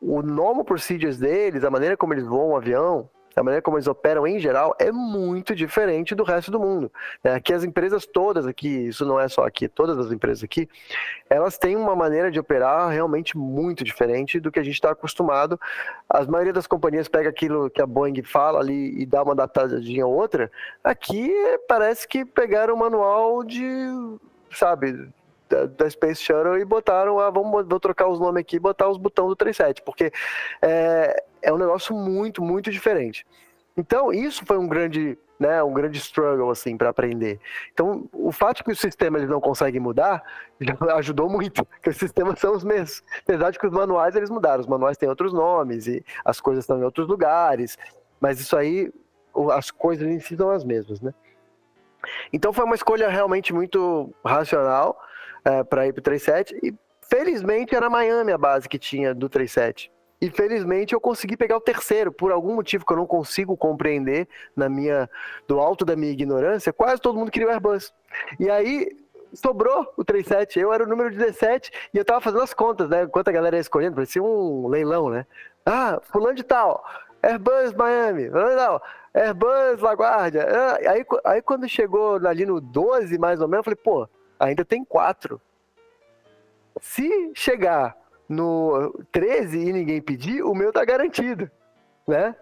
o 0.00 0.22
normal 0.22 0.64
procedures 0.64 1.18
deles, 1.18 1.64
a 1.64 1.70
maneira 1.70 1.96
como 1.96 2.14
eles 2.14 2.26
voam 2.26 2.50
o 2.50 2.56
avião, 2.56 3.08
a 3.36 3.42
maneira 3.42 3.62
como 3.62 3.76
eles 3.76 3.86
operam 3.86 4.26
em 4.26 4.38
geral 4.38 4.74
é 4.78 4.90
muito 4.90 5.54
diferente 5.54 6.14
do 6.14 6.22
resto 6.22 6.50
do 6.50 6.60
mundo. 6.60 6.92
Né? 7.22 7.34
Aqui 7.34 7.52
as 7.52 7.64
empresas 7.64 8.06
todas 8.06 8.46
aqui, 8.46 8.68
isso 8.68 9.04
não 9.04 9.18
é 9.18 9.28
só 9.28 9.44
aqui, 9.44 9.68
todas 9.68 9.98
as 9.98 10.12
empresas 10.12 10.44
aqui, 10.44 10.68
elas 11.28 11.58
têm 11.58 11.76
uma 11.76 11.96
maneira 11.96 12.30
de 12.30 12.38
operar 12.38 12.88
realmente 12.90 13.36
muito 13.36 13.84
diferente 13.84 14.38
do 14.38 14.50
que 14.50 14.58
a 14.58 14.62
gente 14.62 14.74
está 14.74 14.90
acostumado. 14.90 15.58
A 16.08 16.24
maioria 16.24 16.52
das 16.52 16.66
companhias 16.66 17.08
pega 17.08 17.28
aquilo 17.28 17.70
que 17.70 17.80
a 17.80 17.86
Boeing 17.86 18.22
fala 18.22 18.60
ali 18.60 19.00
e 19.00 19.06
dá 19.06 19.22
uma 19.22 19.32
adaptadinha 19.32 20.06
ou 20.06 20.14
outra. 20.14 20.50
Aqui 20.82 21.32
parece 21.68 22.06
que 22.06 22.24
pegaram 22.24 22.74
o 22.74 22.78
manual 22.78 23.42
de, 23.44 23.64
sabe, 24.50 25.08
da, 25.66 25.90
Space 25.90 26.22
Shuttle 26.22 26.58
e 26.58 26.64
botaram, 26.64 27.18
ah, 27.18 27.30
vamos 27.30 27.66
vou 27.66 27.80
trocar 27.80 28.08
os 28.08 28.18
nomes 28.18 28.40
aqui 28.40 28.56
e 28.56 28.60
botar 28.60 28.88
os 28.88 28.96
botões 28.96 29.28
do 29.28 29.36
37, 29.36 29.82
porque 29.82 30.12
é, 30.60 31.24
é 31.42 31.52
um 31.52 31.58
negócio 31.58 31.94
muito, 31.94 32.42
muito 32.42 32.70
diferente. 32.70 33.26
Então, 33.76 34.12
isso 34.12 34.44
foi 34.44 34.58
um 34.58 34.68
grande, 34.68 35.18
né, 35.38 35.62
um 35.62 35.72
grande 35.72 35.98
struggle, 35.98 36.50
assim, 36.50 36.76
para 36.76 36.90
aprender. 36.90 37.40
Então, 37.72 38.08
o 38.12 38.30
fato 38.30 38.62
que 38.62 38.70
o 38.70 38.76
sistema 38.76 39.18
eles 39.18 39.30
não 39.30 39.40
conseguem 39.40 39.80
mudar, 39.80 40.22
ajudou 40.96 41.28
muito, 41.28 41.64
porque 41.64 41.90
os 41.90 41.96
sistemas 41.96 42.38
são 42.38 42.54
os 42.54 42.64
mesmos. 42.64 43.02
Apesar 43.22 43.50
de 43.50 43.58
que 43.58 43.66
os 43.66 43.72
manuais, 43.72 44.14
eles 44.14 44.30
mudaram. 44.30 44.60
Os 44.60 44.66
manuais 44.66 44.98
têm 44.98 45.08
outros 45.08 45.32
nomes 45.32 45.86
e 45.86 46.04
as 46.24 46.40
coisas 46.40 46.64
estão 46.64 46.78
em 46.78 46.84
outros 46.84 47.08
lugares, 47.08 47.78
mas 48.20 48.40
isso 48.40 48.56
aí, 48.56 48.92
as 49.52 49.70
coisas 49.70 50.06
em 50.06 50.20
si 50.20 50.36
são 50.36 50.50
as 50.50 50.64
mesmas, 50.64 51.00
né? 51.00 51.14
Então, 52.32 52.52
foi 52.52 52.64
uma 52.64 52.74
escolha 52.74 53.08
realmente 53.08 53.54
muito 53.54 54.12
racional, 54.24 55.00
é, 55.44 55.62
para 55.62 55.86
ir 55.86 55.92
para 55.92 56.00
o 56.00 56.02
37. 56.02 56.58
E 56.62 56.74
felizmente 57.08 57.74
era 57.74 57.90
Miami 57.90 58.32
a 58.32 58.38
base 58.38 58.68
que 58.68 58.78
tinha 58.78 59.14
do 59.14 59.28
37. 59.28 59.90
E 60.22 60.30
felizmente 60.30 60.94
eu 60.94 61.00
consegui 61.00 61.36
pegar 61.36 61.56
o 61.56 61.60
terceiro, 61.60 62.12
por 62.12 62.30
algum 62.30 62.54
motivo 62.54 62.86
que 62.86 62.92
eu 62.92 62.96
não 62.96 63.06
consigo 63.06 63.56
compreender 63.56 64.28
na 64.54 64.68
minha 64.68 65.10
do 65.48 65.58
alto 65.58 65.84
da 65.84 65.96
minha 65.96 66.12
ignorância, 66.12 66.72
quase 66.72 67.02
todo 67.02 67.18
mundo 67.18 67.32
queria 67.32 67.48
o 67.48 67.50
Airbus. 67.50 67.92
E 68.38 68.48
aí 68.48 68.96
sobrou 69.34 69.92
o 69.96 70.04
37, 70.04 70.60
eu 70.60 70.72
era 70.72 70.84
o 70.84 70.86
número 70.86 71.10
17 71.10 71.72
e 71.92 71.98
eu 71.98 72.04
tava 72.04 72.20
fazendo 72.20 72.42
as 72.42 72.54
contas, 72.54 72.88
né? 72.88 73.02
Enquanto 73.02 73.28
a 73.28 73.32
galera 73.32 73.56
ia 73.56 73.60
escolhendo, 73.60 73.96
parecia 73.96 74.22
um 74.22 74.68
leilão, 74.68 75.10
né? 75.10 75.26
Ah, 75.66 76.00
fulano 76.04 76.36
de 76.36 76.44
tal, 76.44 76.84
Airbus 77.20 77.72
Miami, 77.72 78.30
fulano 78.30 78.80
Airbus 79.12 79.80
LaGuardia. 79.80 80.46
Ah, 80.48 80.78
aí, 80.88 81.04
aí 81.24 81.42
quando 81.42 81.68
chegou 81.68 82.24
ali 82.26 82.46
no 82.46 82.60
12, 82.60 83.18
mais 83.18 83.40
ou 83.40 83.48
menos, 83.48 83.66
eu 83.66 83.74
falei, 83.74 83.80
pô, 83.82 84.08
ainda 84.42 84.64
tem 84.64 84.84
quatro. 84.84 85.40
Se 86.80 87.32
chegar 87.34 87.96
no 88.28 88.92
13 89.12 89.58
e 89.58 89.72
ninguém 89.72 90.00
pedir, 90.00 90.42
o 90.42 90.54
meu 90.54 90.72
tá 90.72 90.84
garantido, 90.84 91.50
né? 92.06 92.34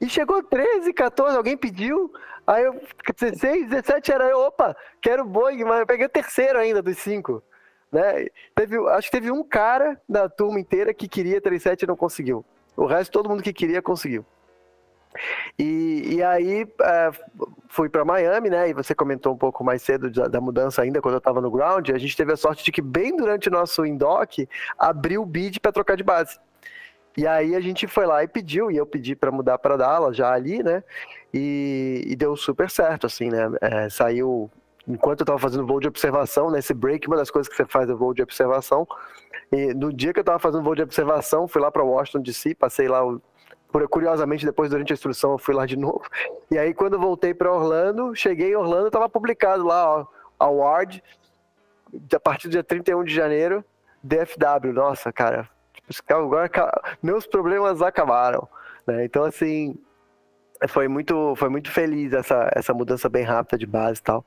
E 0.00 0.08
chegou 0.08 0.42
13, 0.42 0.92
14, 0.92 1.36
alguém 1.36 1.56
pediu, 1.56 2.12
aí 2.46 2.64
eu, 2.64 2.80
16, 3.18 3.68
17 3.68 4.12
era 4.12 4.28
eu, 4.28 4.40
opa, 4.40 4.76
quero 5.00 5.24
Boeing, 5.24 5.64
mas 5.64 5.80
eu 5.80 5.86
peguei 5.86 6.06
o 6.06 6.08
terceiro 6.08 6.58
ainda 6.58 6.82
dos 6.82 6.98
cinco, 6.98 7.42
né? 7.90 8.26
Teve, 8.54 8.78
acho 8.90 9.08
que 9.10 9.16
teve 9.18 9.30
um 9.30 9.44
cara 9.44 10.00
da 10.08 10.28
turma 10.28 10.58
inteira 10.58 10.94
que 10.94 11.06
queria 11.06 11.40
37 11.40 11.82
e 11.82 11.86
não 11.86 11.96
conseguiu. 11.96 12.44
O 12.76 12.86
resto, 12.86 13.12
todo 13.12 13.28
mundo 13.28 13.42
que 13.42 13.52
queria, 13.52 13.82
conseguiu. 13.82 14.24
E, 15.58 16.16
e 16.16 16.22
aí 16.22 16.66
é, 16.80 17.10
fui 17.68 17.88
para 17.88 18.04
Miami, 18.04 18.50
né? 18.50 18.70
E 18.70 18.74
você 18.74 18.94
comentou 18.94 19.34
um 19.34 19.38
pouco 19.38 19.62
mais 19.64 19.82
cedo 19.82 20.10
da, 20.10 20.28
da 20.28 20.40
mudança 20.40 20.82
ainda 20.82 21.00
quando 21.00 21.14
eu 21.14 21.18
estava 21.18 21.40
no 21.40 21.50
ground. 21.50 21.90
A 21.90 21.98
gente 21.98 22.16
teve 22.16 22.32
a 22.32 22.36
sorte 22.36 22.64
de 22.64 22.72
que 22.72 22.82
bem 22.82 23.16
durante 23.16 23.48
o 23.48 23.52
nosso 23.52 23.84
indoc 23.84 24.48
abriu 24.78 25.22
o 25.22 25.26
bid 25.26 25.60
para 25.60 25.72
trocar 25.72 25.96
de 25.96 26.02
base. 26.02 26.38
E 27.16 27.26
aí 27.26 27.54
a 27.54 27.60
gente 27.60 27.86
foi 27.86 28.06
lá 28.06 28.24
e 28.24 28.28
pediu, 28.28 28.70
e 28.70 28.76
eu 28.76 28.86
pedi 28.86 29.14
para 29.14 29.30
mudar 29.30 29.58
para 29.58 29.76
Dallas 29.76 30.16
já 30.16 30.32
ali, 30.32 30.62
né? 30.62 30.82
E, 31.32 32.02
e, 32.06 32.16
deu 32.16 32.36
super 32.36 32.70
certo, 32.70 33.06
assim, 33.06 33.28
né? 33.28 33.50
É, 33.60 33.88
saiu 33.90 34.50
enquanto 34.88 35.20
eu 35.20 35.24
estava 35.24 35.38
fazendo 35.38 35.66
voo 35.66 35.78
de 35.78 35.88
observação, 35.88 36.50
nesse 36.50 36.74
break, 36.74 37.06
uma 37.06 37.16
das 37.16 37.30
coisas 37.30 37.48
que 37.48 37.56
você 37.56 37.66
faz 37.66 37.88
é 37.88 37.94
voo 37.94 38.14
de 38.14 38.22
observação. 38.22 38.86
E 39.52 39.74
no 39.74 39.92
dia 39.92 40.12
que 40.12 40.20
eu 40.20 40.22
estava 40.22 40.38
fazendo 40.38 40.64
voo 40.64 40.74
de 40.74 40.82
observação, 40.82 41.46
fui 41.46 41.60
lá 41.60 41.70
para 41.70 41.84
Washington 41.84 42.22
DC, 42.22 42.54
passei 42.54 42.88
lá 42.88 43.04
o 43.04 43.20
curiosamente, 43.88 44.44
depois, 44.44 44.70
durante 44.70 44.92
a 44.92 44.94
instrução, 44.94 45.32
eu 45.32 45.38
fui 45.38 45.54
lá 45.54 45.66
de 45.66 45.76
novo. 45.78 46.02
E 46.50 46.58
aí, 46.58 46.74
quando 46.74 46.94
eu 46.94 47.00
voltei 47.00 47.34
para 47.34 47.52
Orlando, 47.52 48.14
cheguei 48.14 48.52
em 48.52 48.56
Orlando, 48.56 48.86
estava 48.88 49.08
publicado 49.08 49.64
lá, 49.64 50.00
ó, 50.00 50.06
award, 50.38 51.02
a 52.14 52.20
partir 52.20 52.48
do 52.48 52.52
dia 52.52 52.64
31 52.64 53.04
de 53.04 53.14
janeiro, 53.14 53.64
DFW. 54.02 54.72
Nossa, 54.72 55.12
cara, 55.12 55.48
tipo, 55.72 56.14
agora 56.14 56.50
meus 57.02 57.26
problemas 57.26 57.82
acabaram. 57.82 58.48
Né? 58.86 59.04
Então, 59.04 59.24
assim, 59.24 59.76
foi 60.68 60.88
muito, 60.88 61.34
foi 61.36 61.48
muito 61.48 61.70
feliz 61.70 62.12
essa, 62.12 62.50
essa 62.54 62.74
mudança 62.74 63.08
bem 63.08 63.24
rápida 63.24 63.58
de 63.58 63.66
base 63.66 64.00
e 64.00 64.02
tal. 64.02 64.24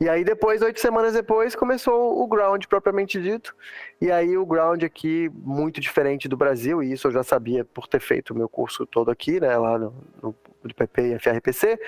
E 0.00 0.08
aí 0.08 0.24
depois, 0.24 0.62
oito 0.62 0.80
semanas 0.80 1.12
depois, 1.12 1.54
começou 1.54 2.22
o 2.22 2.26
ground 2.26 2.64
propriamente 2.66 3.20
dito. 3.20 3.54
E 4.00 4.10
aí 4.10 4.36
o 4.36 4.46
ground 4.46 4.82
aqui, 4.82 5.30
muito 5.34 5.80
diferente 5.80 6.28
do 6.28 6.36
Brasil, 6.36 6.82
e 6.82 6.92
isso 6.92 7.08
eu 7.08 7.12
já 7.12 7.22
sabia 7.22 7.64
por 7.64 7.86
ter 7.86 8.00
feito 8.00 8.30
o 8.30 8.36
meu 8.36 8.48
curso 8.48 8.86
todo 8.86 9.10
aqui, 9.10 9.40
né, 9.40 9.56
lá 9.56 9.78
no, 9.78 9.94
no 10.22 10.34
PP 10.74 11.14
e 11.14 11.18
FRPC, 11.18 11.78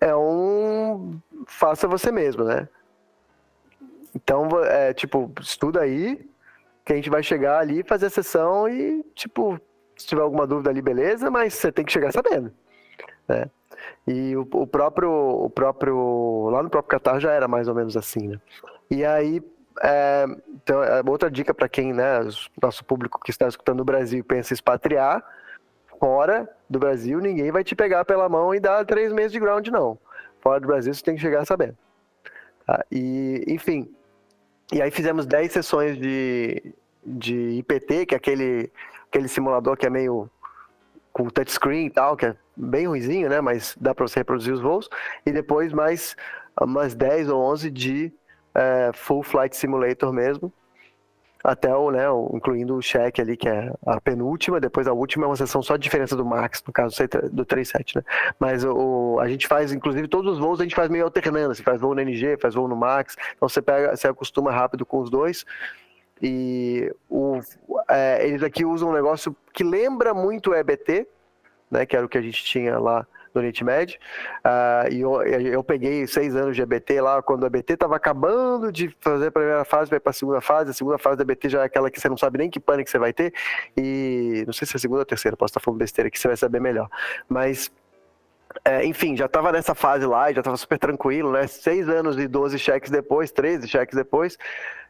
é 0.00 0.14
um 0.14 1.20
faça 1.46 1.88
você 1.88 2.10
mesmo, 2.12 2.44
né? 2.44 2.68
Então, 4.14 4.48
é, 4.64 4.94
tipo, 4.94 5.30
estuda 5.40 5.82
aí, 5.82 6.26
que 6.84 6.92
a 6.92 6.96
gente 6.96 7.10
vai 7.10 7.22
chegar 7.22 7.58
ali, 7.58 7.82
fazer 7.82 8.06
a 8.06 8.10
sessão 8.10 8.68
e, 8.68 9.02
tipo, 9.14 9.60
se 9.96 10.06
tiver 10.06 10.22
alguma 10.22 10.46
dúvida 10.46 10.70
ali, 10.70 10.80
beleza, 10.80 11.30
mas 11.30 11.54
você 11.54 11.70
tem 11.70 11.84
que 11.84 11.92
chegar 11.92 12.12
sabendo. 12.12 12.52
Né? 13.28 13.50
E 14.06 14.36
o, 14.36 14.42
o, 14.52 14.66
próprio, 14.66 15.10
o 15.10 15.50
próprio. 15.50 16.48
Lá 16.50 16.62
no 16.62 16.70
próprio 16.70 16.98
Qatar 16.98 17.20
já 17.20 17.32
era 17.32 17.48
mais 17.48 17.68
ou 17.68 17.74
menos 17.74 17.96
assim, 17.96 18.28
né? 18.28 18.40
E 18.90 19.04
aí. 19.04 19.42
É, 19.82 20.24
então, 20.54 20.82
é 20.82 21.02
outra 21.06 21.30
dica 21.30 21.52
para 21.52 21.68
quem, 21.68 21.92
né, 21.92 22.20
nosso 22.62 22.82
público 22.82 23.20
que 23.22 23.30
está 23.30 23.46
escutando 23.46 23.76
no 23.76 23.84
Brasil 23.84 24.24
pensa 24.24 24.54
em 24.54 24.56
expatriar, 24.56 25.22
fora 26.00 26.48
do 26.68 26.78
Brasil, 26.78 27.20
ninguém 27.20 27.50
vai 27.50 27.62
te 27.62 27.74
pegar 27.74 28.04
pela 28.04 28.26
mão 28.26 28.54
e 28.54 28.60
dar 28.60 28.84
três 28.86 29.12
meses 29.12 29.32
de 29.32 29.40
ground, 29.40 29.68
não. 29.68 29.98
Fora 30.40 30.60
do 30.60 30.66
Brasil, 30.66 30.94
você 30.94 31.02
tem 31.02 31.14
que 31.14 31.20
chegar 31.20 31.44
sabendo. 31.44 31.76
Tá? 32.66 32.84
E, 32.90 33.44
enfim. 33.48 33.92
E 34.72 34.82
aí 34.82 34.90
fizemos 34.90 35.26
10 35.26 35.52
sessões 35.52 35.96
de, 35.98 36.74
de 37.04 37.58
IPT, 37.58 38.06
que 38.06 38.14
é 38.14 38.16
aquele, 38.16 38.70
aquele 39.08 39.28
simulador 39.28 39.76
que 39.76 39.86
é 39.86 39.90
meio 39.90 40.28
com 41.16 41.30
touchscreen 41.30 41.86
e 41.86 41.90
tal, 41.90 42.14
que 42.14 42.26
é 42.26 42.36
bem 42.54 42.86
ruizinho, 42.86 43.30
né? 43.30 43.40
Mas 43.40 43.74
dá 43.80 43.94
para 43.94 44.06
você 44.06 44.20
reproduzir 44.20 44.52
os 44.52 44.60
voos. 44.60 44.86
E 45.24 45.32
depois 45.32 45.72
mais 45.72 46.14
umas 46.60 46.94
10 46.94 47.30
ou 47.30 47.40
11 47.40 47.70
de 47.70 48.12
é, 48.54 48.90
Full 48.92 49.22
Flight 49.22 49.56
Simulator 49.56 50.12
mesmo. 50.12 50.52
Até 51.42 51.74
o, 51.74 51.90
né, 51.90 52.04
incluindo 52.34 52.76
o 52.76 52.82
check 52.82 53.18
ali, 53.18 53.34
que 53.34 53.48
é 53.48 53.72
a 53.86 53.98
penúltima, 53.98 54.60
depois 54.60 54.86
a 54.86 54.92
última 54.92 55.24
é 55.24 55.28
uma 55.28 55.36
sessão 55.36 55.62
só 55.62 55.76
de 55.76 55.84
diferença 55.84 56.16
do 56.16 56.24
Max, 56.24 56.62
no 56.66 56.72
caso 56.72 56.96
do 57.32 57.44
37, 57.46 57.96
né? 57.96 58.02
Mas 58.38 58.64
o, 58.64 59.18
a 59.20 59.28
gente 59.28 59.46
faz, 59.46 59.72
inclusive, 59.72 60.08
todos 60.08 60.34
os 60.34 60.38
voos 60.38 60.60
a 60.60 60.64
gente 60.64 60.74
faz 60.74 60.90
meio 60.90 61.04
alternando, 61.04 61.54
você 61.54 61.62
faz 61.62 61.80
voo 61.80 61.94
no 61.94 62.00
NG, 62.00 62.36
faz 62.36 62.54
voo 62.54 62.66
no 62.68 62.76
Max, 62.76 63.16
então 63.34 63.48
você 63.48 63.62
pega, 63.62 63.96
você 63.96 64.08
acostuma 64.08 64.50
rápido 64.50 64.84
com 64.84 64.98
os 64.98 65.08
dois. 65.08 65.46
E 66.22 66.92
o, 67.08 67.40
é, 67.88 68.26
eles 68.26 68.42
aqui 68.42 68.64
usam 68.64 68.90
um 68.90 68.92
negócio 68.92 69.36
que 69.52 69.62
lembra 69.62 70.14
muito 70.14 70.50
o 70.50 70.54
EBT, 70.54 71.06
né, 71.70 71.84
que 71.84 71.96
era 71.96 72.06
o 72.06 72.08
que 72.08 72.18
a 72.18 72.22
gente 72.22 72.42
tinha 72.44 72.78
lá 72.78 73.06
no 73.34 73.40
Oriente 73.40 73.62
Médio. 73.62 73.98
Uh, 74.38 74.92
e 74.92 75.00
eu, 75.00 75.22
eu 75.22 75.62
peguei 75.62 76.06
seis 76.06 76.34
anos 76.34 76.56
de 76.56 76.62
EBT 76.62 77.00
lá, 77.00 77.22
quando 77.22 77.42
o 77.42 77.46
EBT 77.46 77.74
estava 77.74 77.96
acabando 77.96 78.72
de 78.72 78.94
fazer 79.00 79.26
a 79.26 79.30
primeira 79.30 79.64
fase, 79.64 79.90
vai 79.90 80.00
para 80.00 80.10
a 80.10 80.14
segunda 80.14 80.40
fase. 80.40 80.70
A 80.70 80.74
segunda 80.74 80.98
fase 80.98 81.16
do 81.16 81.22
EBT 81.22 81.50
já 81.50 81.62
é 81.62 81.64
aquela 81.64 81.90
que 81.90 82.00
você 82.00 82.08
não 82.08 82.16
sabe 82.16 82.38
nem 82.38 82.50
que 82.50 82.58
pânico 82.58 82.90
você 82.90 82.98
vai 82.98 83.12
ter. 83.12 83.32
E 83.76 84.42
não 84.46 84.52
sei 84.52 84.66
se 84.66 84.74
é 84.74 84.76
a 84.76 84.80
segunda 84.80 85.00
ou 85.00 85.02
a 85.02 85.06
terceira, 85.06 85.36
posso 85.36 85.50
estar 85.50 85.60
falando 85.60 85.78
besteira 85.78 86.08
aqui, 86.08 86.18
você 86.18 86.28
vai 86.28 86.36
saber 86.36 86.60
melhor. 86.60 86.88
Mas 87.28 87.70
é, 88.64 88.84
enfim, 88.84 89.16
já 89.16 89.26
estava 89.26 89.52
nessa 89.52 89.74
fase 89.74 90.06
lá, 90.06 90.32
já 90.32 90.40
estava 90.40 90.56
super 90.56 90.78
tranquilo, 90.78 91.32
né? 91.32 91.46
Seis 91.46 91.88
anos 91.88 92.18
e 92.18 92.26
12 92.26 92.58
cheques 92.58 92.90
depois, 92.90 93.30
13 93.30 93.68
cheques 93.68 93.94
depois, 93.94 94.38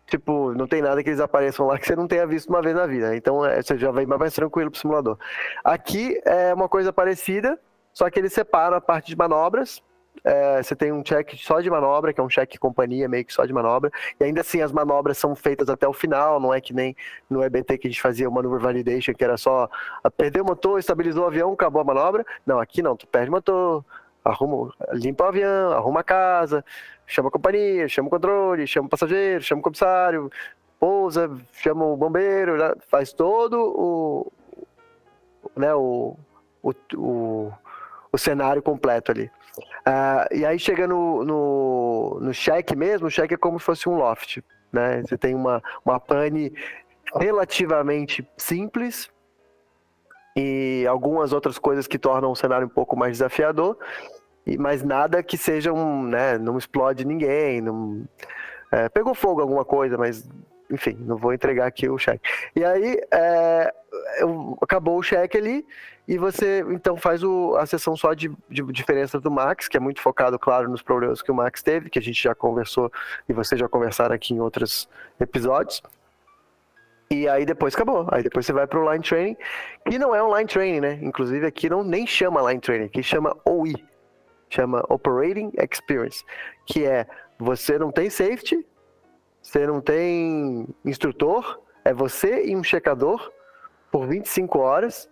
tipo, 0.06 0.52
não 0.54 0.66
tem 0.66 0.80
nada 0.80 1.02
que 1.02 1.08
eles 1.08 1.20
apareçam 1.20 1.66
lá 1.66 1.78
que 1.78 1.86
você 1.86 1.96
não 1.96 2.06
tenha 2.06 2.26
visto 2.26 2.48
uma 2.48 2.62
vez 2.62 2.74
na 2.74 2.86
vida. 2.86 3.16
Então 3.16 3.44
é, 3.44 3.60
você 3.60 3.76
já 3.76 3.90
vai 3.90 4.06
mais 4.06 4.34
tranquilo 4.34 4.70
pro 4.70 4.80
simulador. 4.80 5.18
Aqui 5.64 6.20
é 6.24 6.54
uma 6.54 6.68
coisa 6.68 6.92
parecida, 6.92 7.58
só 7.92 8.08
que 8.08 8.18
ele 8.18 8.28
separa 8.28 8.76
a 8.76 8.80
parte 8.80 9.08
de 9.08 9.16
manobras. 9.16 9.82
É, 10.24 10.62
você 10.62 10.74
tem 10.74 10.92
um 10.92 11.02
check 11.02 11.34
só 11.36 11.60
de 11.60 11.68
manobra, 11.68 12.12
que 12.12 12.20
é 12.20 12.22
um 12.22 12.28
check 12.28 12.56
companhia, 12.58 13.08
meio 13.08 13.24
que 13.24 13.32
só 13.32 13.44
de 13.44 13.52
manobra. 13.52 13.90
E 14.18 14.24
ainda 14.24 14.40
assim 14.40 14.60
as 14.62 14.72
manobras 14.72 15.18
são 15.18 15.34
feitas 15.34 15.68
até 15.68 15.86
o 15.86 15.92
final, 15.92 16.40
não 16.40 16.54
é 16.54 16.60
que 16.60 16.72
nem 16.72 16.96
no 17.28 17.42
EBT 17.42 17.78
que 17.78 17.86
a 17.86 17.90
gente 17.90 18.00
fazia 18.00 18.28
o 18.28 18.32
maneuver 18.32 18.60
validation, 18.60 19.12
que 19.12 19.22
era 19.22 19.36
só 19.36 19.68
ah, 20.02 20.10
perder 20.10 20.40
o 20.40 20.44
motor, 20.44 20.78
estabilizou 20.78 21.24
o 21.24 21.26
avião, 21.26 21.52
acabou 21.52 21.82
a 21.82 21.84
manobra. 21.84 22.24
Não, 22.46 22.58
aqui 22.58 22.82
não, 22.82 22.96
tu 22.96 23.06
perde 23.06 23.28
o 23.28 23.32
motor, 23.32 23.84
arruma, 24.26 24.72
limpa 24.92 25.24
o 25.24 25.28
avião, 25.28 25.72
arruma 25.72 26.00
a 26.00 26.04
casa, 26.04 26.64
chama 27.06 27.28
a 27.28 27.32
companhia, 27.32 27.88
chama 27.88 28.08
o 28.08 28.10
controle, 28.10 28.66
chama 28.66 28.86
o 28.86 28.90
passageiro, 28.90 29.42
chama 29.42 29.60
o 29.60 29.62
comissário, 29.62 30.30
pousa, 30.78 31.30
chama 31.52 31.84
o 31.84 31.96
bombeiro, 31.96 32.56
faz 32.88 33.12
todo 33.12 33.56
o, 33.58 34.32
né, 35.56 35.74
o, 35.74 36.16
o, 36.62 36.72
o, 36.96 37.52
o 38.12 38.18
cenário 38.18 38.62
completo 38.62 39.12
ali. 39.12 39.30
Uh, 39.86 40.34
e 40.34 40.44
aí 40.44 40.58
chega 40.58 40.86
no, 40.86 41.24
no, 41.24 42.18
no 42.20 42.34
cheque 42.34 42.76
mesmo, 42.76 43.06
o 43.06 43.10
cheque 43.10 43.34
é 43.34 43.38
como 43.38 43.58
se 43.58 43.64
fosse 43.64 43.88
um 43.88 43.96
loft. 43.96 44.42
Né? 44.72 45.02
Você 45.02 45.16
tem 45.16 45.34
uma, 45.34 45.62
uma 45.84 45.98
pane 45.98 46.52
relativamente 47.14 48.28
simples, 48.36 49.08
e 50.36 50.86
algumas 50.86 51.32
outras 51.32 51.58
coisas 51.58 51.86
que 51.86 51.98
tornam 51.98 52.30
o 52.30 52.36
cenário 52.36 52.66
um 52.66 52.70
pouco 52.70 52.96
mais 52.96 53.12
desafiador 53.12 53.78
mas 54.56 54.84
nada 54.84 55.24
que 55.24 55.36
seja 55.36 55.72
um, 55.72 56.04
né, 56.04 56.38
não 56.38 56.56
explode 56.56 57.04
ninguém, 57.04 57.60
não, 57.60 58.06
é, 58.70 58.88
pegou 58.88 59.12
fogo 59.12 59.40
alguma 59.40 59.64
coisa, 59.64 59.98
mas 59.98 60.28
enfim, 60.70 60.96
não 61.00 61.16
vou 61.16 61.32
entregar 61.32 61.66
aqui 61.66 61.88
o 61.88 61.98
cheque. 61.98 62.28
E 62.54 62.64
aí 62.64 63.00
é, 63.12 63.72
acabou 64.60 64.98
o 64.98 65.02
cheque 65.02 65.36
ali 65.36 65.66
e 66.06 66.18
você 66.18 66.64
então 66.70 66.96
faz 66.96 67.22
o, 67.22 67.56
a 67.56 67.66
sessão 67.66 67.96
só 67.96 68.14
de, 68.14 68.30
de 68.48 68.62
diferença 68.72 69.20
do 69.20 69.30
Max, 69.30 69.68
que 69.68 69.76
é 69.76 69.80
muito 69.80 70.00
focado, 70.00 70.38
claro, 70.38 70.68
nos 70.68 70.82
problemas 70.82 71.22
que 71.22 71.30
o 71.30 71.34
Max 71.34 71.62
teve, 71.62 71.90
que 71.90 71.98
a 71.98 72.02
gente 72.02 72.22
já 72.22 72.34
conversou 72.34 72.90
e 73.28 73.32
vocês 73.32 73.60
já 73.60 73.68
conversaram 73.68 74.14
aqui 74.14 74.34
em 74.34 74.40
outros 74.40 74.88
episódios. 75.20 75.82
E 77.10 77.28
aí 77.28 77.46
depois 77.46 77.74
acabou. 77.74 78.06
Aí 78.10 78.22
depois 78.22 78.46
você 78.46 78.52
vai 78.52 78.66
para 78.66 78.78
o 78.78 78.92
line 78.92 79.02
training, 79.02 79.36
que 79.88 79.98
não 79.98 80.14
é 80.14 80.22
um 80.22 80.36
line 80.36 80.48
training, 80.48 80.80
né? 80.80 80.98
Inclusive 81.02 81.46
aqui 81.46 81.68
não 81.70 81.84
nem 81.84 82.06
chama 82.06 82.42
line 82.50 82.60
training, 82.60 82.86
aqui 82.86 83.02
chama 83.02 83.36
OI, 83.44 83.74
chama 84.50 84.84
Operating 84.88 85.52
Experience, 85.58 86.24
que 86.66 86.84
é 86.84 87.06
você 87.38 87.78
não 87.78 87.92
tem 87.92 88.10
safety, 88.10 88.66
você 89.42 89.66
não 89.66 89.80
tem 89.80 90.66
instrutor, 90.84 91.60
é 91.84 91.94
você 91.94 92.44
e 92.46 92.56
um 92.56 92.64
checador 92.64 93.30
por 93.92 94.06
25 94.06 94.58
horas. 94.58 95.08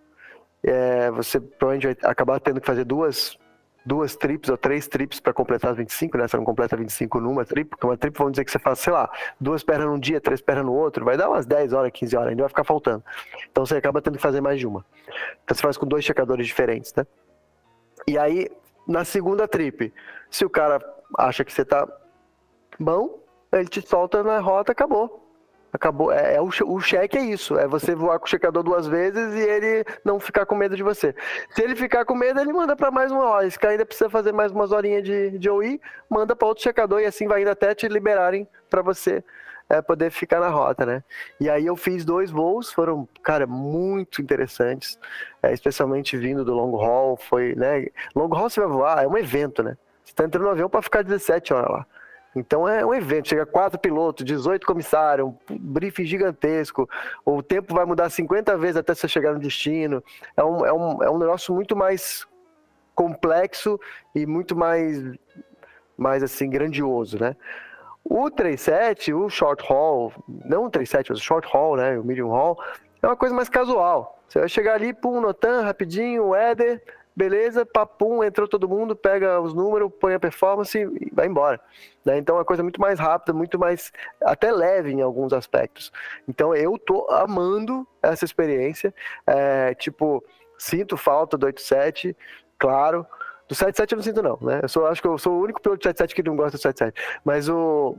É, 0.63 1.11
você 1.11 1.39
provavelmente 1.39 2.01
vai 2.01 2.11
acabar 2.11 2.41
tendo 2.41 2.61
que 2.61 2.67
fazer 2.67 2.85
duas, 2.85 3.39
duas 3.85 4.17
trips 4.17 4.49
ou 4.49 4.57
três 4.57 4.89
trips 4.89 5.21
para 5.21 5.33
completar 5.33 5.73
as 5.73 5.77
25, 5.77 6.17
né? 6.17 6.27
Você 6.27 6.37
não 6.37 6.45
completa 6.45 6.77
25 6.77 7.21
numa 7.21 7.45
trip, 7.45 7.71
porque 7.71 7.87
uma 7.87 7.97
trip 7.97 8.17
vamos 8.17 8.33
dizer 8.33 8.45
que 8.45 8.51
você 8.51 8.59
faz, 8.59 8.79
sei 8.79 8.93
lá, 8.93 9.11
duas 9.41 9.63
pernas 9.63 9.87
num 9.87 9.99
dia, 9.99 10.21
três 10.21 10.41
pernas 10.41 10.65
no 10.65 10.73
outro, 10.73 11.05
vai 11.05 11.17
dar 11.17 11.29
umas 11.29 11.47
10 11.47 11.73
horas, 11.73 11.91
15 11.93 12.17
horas, 12.17 12.31
ainda 12.31 12.43
vai 12.43 12.49
ficar 12.49 12.65
faltando. 12.65 13.05
Então 13.51 13.65
você 13.65 13.77
acaba 13.77 14.01
tendo 14.01 14.17
que 14.17 14.23
fazer 14.23 14.41
mais 14.41 14.59
de 14.59 14.67
uma. 14.67 14.85
Então 15.43 15.55
você 15.55 15.63
faz 15.63 15.77
com 15.77 15.87
dois 15.87 16.05
checadores 16.05 16.47
diferentes, 16.47 16.95
né? 16.95 17.07
E 18.07 18.19
aí 18.19 18.49
na 18.87 19.05
segunda 19.05 19.49
trip, 19.49 19.93
se 20.31 20.45
o 20.45 20.51
cara 20.51 20.79
acha 21.19 21.45
que 21.45 21.53
você 21.53 21.65
tá 21.65 21.89
bom, 22.79 23.19
ele 23.53 23.69
te 23.69 23.81
solta 23.87 24.23
na 24.23 24.39
rota, 24.41 24.73
acabou. 24.73 25.24
Acabou. 25.75 26.13
É, 26.13 26.37
é 26.37 26.41
o, 26.41 26.49
o 26.67 26.81
cheque 26.81 27.19
é 27.19 27.21
isso. 27.21 27.59
É 27.59 27.67
você 27.67 27.97
voar 27.97 28.21
com 28.21 28.27
o 28.27 28.29
checador 28.29 28.63
duas 28.63 28.87
vezes 28.87 29.35
e 29.35 29.41
ele 29.41 29.85
não 30.05 30.21
ficar 30.21 30.47
com 30.47 30.55
medo 30.55 30.77
de 30.77 30.85
você. 30.85 31.13
Se 31.51 31.63
ele 31.63 31.75
ficar 31.75 32.05
com 32.05 32.15
medo, 32.15 32.39
ele 32.39 32.53
manda 32.53 32.77
para 32.77 32.93
mais 32.93 33.11
uma 33.11 33.25
hora. 33.25 33.51
Se 33.51 33.59
ainda 33.67 33.85
precisa 33.85 34.09
fazer 34.09 34.33
mais 34.33 34.53
umas 34.53 34.71
horinhas 34.71 35.03
de, 35.03 35.37
de 35.37 35.51
OI, 35.51 35.81
manda 36.09 36.37
para 36.37 36.47
outro 36.47 36.63
checador 36.63 37.01
e 37.01 37.07
assim 37.07 37.27
vai 37.27 37.43
indo 37.43 37.51
até 37.51 37.75
te 37.75 37.89
liberarem 37.89 38.47
para 38.71 38.83
você 38.83 39.25
é, 39.69 39.83
poder 39.83 40.13
ficar 40.13 40.39
na 40.39 40.49
rota, 40.49 40.87
né? 40.87 41.03
E 41.41 41.51
aí 41.51 41.67
eu 41.67 41.75
fiz 41.75 42.05
dois 42.05 42.31
voos, 42.31 42.73
foram, 42.73 43.09
cara, 43.21 43.45
muito 43.45 44.23
interessantes, 44.23 44.97
é, 45.43 45.53
especialmente 45.53 46.17
vindo 46.17 46.45
do 46.45 46.55
long 46.55 46.81
haul, 46.81 47.17
foi, 47.17 47.57
né? 47.57 47.89
Long 48.15 48.33
haul 48.33 48.49
você 48.49 48.61
vai 48.61 48.69
voar, 48.69 49.03
é 49.03 49.09
um 49.09 49.19
evento, 49.19 49.61
né? 49.61 49.77
Você 50.05 50.15
tá 50.15 50.25
entrando 50.25 50.45
no 50.45 50.51
avião 50.51 50.69
para 50.69 50.83
ficar 50.83 51.03
17 51.03 51.53
horas 51.53 51.71
lá. 51.71 51.87
Então 52.35 52.69
é 52.69 52.85
um 52.85 52.93
evento, 52.93 53.29
chega 53.29 53.47
quatro 53.47 53.79
pilotos, 53.79 54.25
18 54.25 54.67
comissários, 54.67 55.29
um 55.29 55.37
briefing 55.51 56.05
gigantesco, 56.05 56.89
o 57.25 57.43
tempo 57.43 57.75
vai 57.75 57.85
mudar 57.85 58.11
50 58.11 58.57
vezes 58.57 58.77
até 58.77 58.95
você 58.95 59.07
chegar 59.07 59.33
no 59.33 59.39
destino. 59.39 60.03
É 60.37 60.43
um, 60.43 60.67
é 60.67 60.73
um, 60.73 61.03
é 61.03 61.11
um 61.11 61.19
negócio 61.19 61.55
muito 61.55 61.77
mais 61.77 62.27
complexo 62.95 63.79
e 64.15 64.27
muito 64.27 64.57
mais, 64.57 65.03
mais 65.97 66.23
assim, 66.23 66.49
grandioso, 66.49 67.19
né? 67.19 67.37
O 68.05 68.31
37, 68.31 69.15
o 69.15 69.31
short 69.31 69.65
haul, 69.71 70.13
não 70.29 70.67
o 70.67 70.71
37, 70.71 71.11
mas 71.11 71.21
o 71.21 71.23
short 71.23 71.49
haul, 71.53 71.77
né, 71.77 71.99
o 71.99 72.05
medium 72.05 72.35
haul, 72.35 72.59
é 73.03 73.07
uma 73.07 73.17
coisa 73.17 73.35
mais 73.35 73.49
casual. 73.49 74.23
Você 74.29 74.41
vai 74.41 74.49
chegar 74.49 74.75
ali, 74.75 74.93
pum, 74.93 75.21
Notan, 75.21 75.63
rapidinho, 75.63 76.25
o 76.27 76.35
Éder, 76.35 76.83
beleza, 77.17 77.65
papum, 77.65 78.25
entrou 78.25 78.49
todo 78.49 78.69
mundo, 78.69 78.97
pega 78.97 79.41
os 79.41 79.55
números, 79.55 79.91
põe 80.01 80.15
a 80.15 80.21
performance 80.21 80.79
e 80.79 81.11
vai 81.13 81.27
embora. 81.27 81.61
Né? 82.05 82.19
Então 82.19 82.37
é 82.37 82.39
uma 82.39 82.45
coisa 82.45 82.63
muito 82.63 82.81
mais 82.81 82.99
rápida, 82.99 83.33
muito 83.33 83.59
mais 83.59 83.93
até 84.23 84.51
leve 84.51 84.91
em 84.91 85.01
alguns 85.01 85.33
aspectos. 85.33 85.93
Então 86.29 86.55
eu 86.55 86.79
tô 86.79 87.09
amando 87.11 87.87
essa 88.03 88.25
experiência. 88.25 88.93
É, 89.27 89.75
tipo, 89.75 90.25
sinto 90.59 90.97
falta 90.97 91.39
do 91.39 91.47
87, 91.47 92.17
claro. 92.59 93.07
Do 93.49 93.55
77 93.55 93.93
eu 93.93 93.97
não 93.97 94.03
sinto, 94.03 94.23
não, 94.23 94.39
né? 94.41 94.61
Eu 94.63 94.69
sou, 94.69 94.87
acho 94.87 95.03
que 95.03 95.09
eu 95.09 95.19
sou 95.19 95.35
o 95.35 95.43
único 95.43 95.61
piloto 95.61 95.81
de 95.81 95.85
77 95.85 96.15
que 96.15 96.23
não 96.23 96.37
gosta 96.37 96.57
do 96.57 96.61
77. 96.61 97.21
Mas 97.25 97.49
o. 97.49 97.97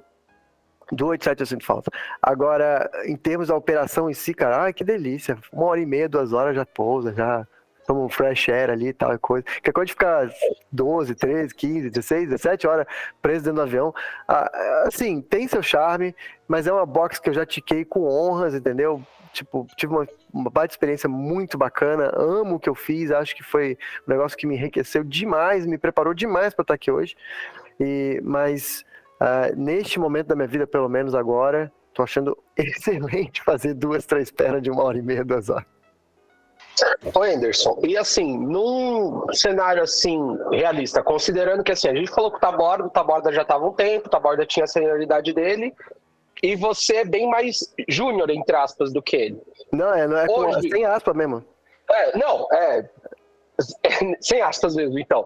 Do 0.91 1.07
87 1.07 1.39
eu 1.39 1.47
sinto 1.47 1.65
falta. 1.65 1.89
Agora, 2.21 2.89
em 3.05 3.15
termos 3.15 3.47
da 3.47 3.55
operação 3.55 4.07
em 4.07 4.13
si, 4.13 4.35
cara, 4.35 4.63
ai, 4.63 4.73
que 4.73 4.83
delícia. 4.83 5.37
Uma 5.51 5.65
hora 5.65 5.79
e 5.79 5.85
meia, 5.85 6.07
duas 6.07 6.31
horas 6.31 6.55
já 6.55 6.63
pousa, 6.63 7.11
já 7.11 7.47
toma 7.85 8.01
um 8.01 8.09
fresh 8.09 8.49
air 8.49 8.69
ali 8.69 8.87
e 8.89 8.93
tal, 8.93 9.17
coisa. 9.19 9.45
Que 9.61 9.69
é 9.69 9.73
coisa 9.73 9.87
de 9.87 9.93
ficar 9.93 10.29
12, 10.71 11.15
13, 11.15 11.53
15, 11.53 11.89
16, 11.89 12.29
17 12.29 12.67
horas 12.67 12.87
preso 13.21 13.45
dentro 13.45 13.55
do 13.55 13.61
avião. 13.61 13.93
Ah, 14.27 14.83
assim, 14.87 15.21
tem 15.21 15.47
seu 15.47 15.63
charme, 15.63 16.15
mas 16.47 16.67
é 16.67 16.73
uma 16.73 16.85
box 16.85 17.19
que 17.19 17.29
eu 17.29 17.33
já 17.33 17.45
tiquei 17.45 17.85
com 17.85 18.07
honras, 18.07 18.53
entendeu? 18.53 19.01
tipo, 19.35 19.67
tive 19.75 19.93
uma, 19.93 20.07
uma 20.33 20.49
baita 20.49 20.73
experiência 20.73 21.09
muito 21.09 21.57
bacana, 21.57 22.09
amo 22.15 22.55
o 22.55 22.59
que 22.59 22.69
eu 22.69 22.75
fiz, 22.75 23.11
acho 23.11 23.35
que 23.35 23.43
foi 23.43 23.77
um 24.07 24.11
negócio 24.11 24.37
que 24.37 24.47
me 24.47 24.55
enriqueceu 24.55 25.03
demais, 25.03 25.65
me 25.65 25.77
preparou 25.77 26.13
demais 26.13 26.53
para 26.53 26.63
estar 26.63 26.73
aqui 26.73 26.89
hoje. 26.89 27.15
E, 27.79 28.21
mas 28.23 28.85
uh, 29.21 29.55
neste 29.57 29.99
momento 29.99 30.27
da 30.27 30.35
minha 30.35 30.47
vida, 30.47 30.65
pelo 30.65 30.87
menos 30.87 31.13
agora, 31.13 31.71
tô 31.93 32.01
achando 32.01 32.37
excelente 32.55 33.43
fazer 33.43 33.73
duas, 33.73 34.05
três 34.05 34.31
pernas 34.31 34.61
de 34.61 34.71
uma 34.71 34.83
hora 34.83 34.97
e 34.97 35.01
meia, 35.01 35.25
duas 35.25 35.49
horas. 35.49 35.74
Ô 37.13 37.23
Anderson, 37.23 37.79
e 37.83 37.97
assim, 37.97 38.37
num 38.37 39.25
cenário 39.33 39.81
assim, 39.81 40.19
realista, 40.51 41.01
considerando 41.01 41.63
que 41.63 41.71
assim, 41.71 41.87
a 41.87 41.95
gente 41.95 42.11
falou 42.11 42.31
que 42.31 42.37
o 42.37 42.39
Taborda, 42.39 42.85
o 42.85 42.89
Taborda 42.89 43.31
já 43.31 43.43
estava 43.43 43.65
um 43.65 43.71
tempo, 43.71 44.07
o 44.07 44.09
Taborda 44.09 44.45
tinha 44.45 44.65
a 44.65 44.67
senioridade 44.67 45.33
dele, 45.33 45.73
e 46.43 46.55
você 46.55 46.97
é 46.97 47.05
bem 47.05 47.29
mais 47.29 47.73
júnior, 47.87 48.29
entre 48.29 48.55
aspas, 48.55 48.91
do 48.91 49.01
que 49.01 49.15
ele. 49.15 49.41
Não, 49.71 49.93
é, 49.93 50.07
não 50.07 50.17
é 50.17 50.25
Hoje, 50.29 50.69
com, 50.69 50.75
sem 50.75 50.85
aspas 50.85 51.15
mesmo. 51.15 51.45
É, 51.89 52.17
não, 52.17 52.47
é. 52.51 52.89
Sem 54.19 54.41
aspas 54.41 54.75
mesmo, 54.75 54.99
então. 54.99 55.25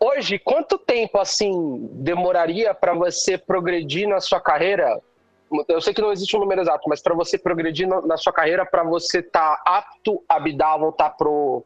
Hoje, 0.00 0.38
quanto 0.38 0.76
tempo 0.78 1.18
assim 1.18 1.88
demoraria 1.92 2.74
para 2.74 2.94
você 2.94 3.38
progredir 3.38 4.08
na 4.08 4.20
sua 4.20 4.40
carreira 4.40 5.00
eu 5.68 5.80
sei 5.80 5.92
que 5.92 6.00
não 6.00 6.12
existe 6.12 6.36
um 6.36 6.40
número 6.40 6.60
exato, 6.60 6.88
mas 6.88 7.02
para 7.02 7.14
você 7.14 7.36
progredir 7.36 7.88
na 7.88 8.16
sua 8.16 8.32
carreira, 8.32 8.64
para 8.64 8.84
você 8.84 9.18
estar 9.18 9.56
tá 9.56 9.62
apto 9.78 10.22
a 10.28 10.38
bidar, 10.38 10.78
voltar 10.78 11.10
pro, 11.10 11.64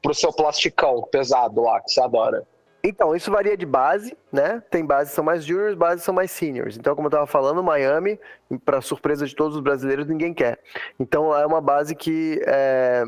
pro 0.00 0.14
seu 0.14 0.32
plasticão 0.32 1.02
pesado 1.10 1.62
lá, 1.62 1.80
que 1.80 1.90
você 1.90 2.00
adora? 2.00 2.46
Então, 2.86 3.16
isso 3.16 3.30
varia 3.30 3.56
de 3.56 3.64
base, 3.64 4.14
né? 4.30 4.62
Tem 4.70 4.84
bases 4.84 5.08
que 5.08 5.16
são 5.16 5.24
mais 5.24 5.42
juniors, 5.42 5.74
bases 5.74 6.04
são 6.04 6.14
mais 6.14 6.30
seniors. 6.30 6.76
Então, 6.76 6.94
como 6.94 7.06
eu 7.06 7.08
estava 7.08 7.26
falando, 7.26 7.62
Miami, 7.62 8.20
para 8.62 8.82
surpresa 8.82 9.26
de 9.26 9.34
todos 9.34 9.56
os 9.56 9.62
brasileiros, 9.62 10.06
ninguém 10.06 10.34
quer. 10.34 10.60
Então, 11.00 11.34
é 11.34 11.46
uma 11.46 11.62
base 11.62 11.96
que 11.96 12.42
é, 12.46 13.04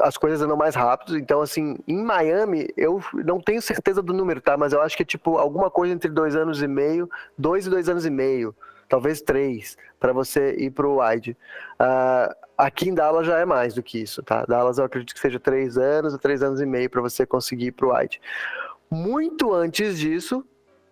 as 0.00 0.16
coisas 0.16 0.42
andam 0.42 0.56
mais 0.56 0.74
rápido. 0.74 1.16
Então, 1.16 1.40
assim, 1.40 1.78
em 1.86 2.02
Miami, 2.02 2.68
eu 2.76 3.00
não 3.24 3.40
tenho 3.40 3.62
certeza 3.62 4.02
do 4.02 4.12
número, 4.12 4.40
tá? 4.40 4.56
Mas 4.56 4.72
eu 4.72 4.82
acho 4.82 4.96
que 4.96 5.04
é 5.04 5.06
tipo 5.06 5.38
alguma 5.38 5.70
coisa 5.70 5.94
entre 5.94 6.10
dois 6.10 6.34
anos 6.34 6.60
e 6.60 6.66
meio, 6.66 7.08
dois 7.38 7.66
e 7.66 7.70
dois 7.70 7.88
anos 7.88 8.04
e 8.04 8.10
meio 8.10 8.52
talvez 8.90 9.22
três, 9.22 9.78
para 9.98 10.12
você 10.12 10.52
ir 10.56 10.70
para 10.70 10.86
o 10.86 11.00
wide. 11.00 11.36
Uh, 11.80 12.34
aqui 12.58 12.90
em 12.90 12.94
Dallas 12.94 13.24
já 13.24 13.38
é 13.38 13.44
mais 13.44 13.72
do 13.72 13.82
que 13.82 14.02
isso, 14.02 14.20
tá? 14.22 14.44
Dallas 14.44 14.78
eu 14.78 14.84
acredito 14.84 15.14
que 15.14 15.20
seja 15.20 15.38
três 15.38 15.78
anos 15.78 16.12
ou 16.12 16.18
três 16.18 16.42
anos 16.42 16.60
e 16.60 16.66
meio 16.66 16.90
para 16.90 17.00
você 17.00 17.24
conseguir 17.24 17.66
ir 17.66 17.72
para 17.72 17.86
o 17.86 17.96
wide. 17.96 18.20
Muito 18.90 19.54
antes 19.54 19.98
disso, 19.98 20.44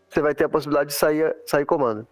você 0.08 0.22
vai 0.22 0.32
ter 0.32 0.44
a 0.44 0.48
possibilidade 0.48 0.90
de 0.90 0.94
sair, 0.94 1.36
sair 1.44 1.66
comando. 1.66 2.06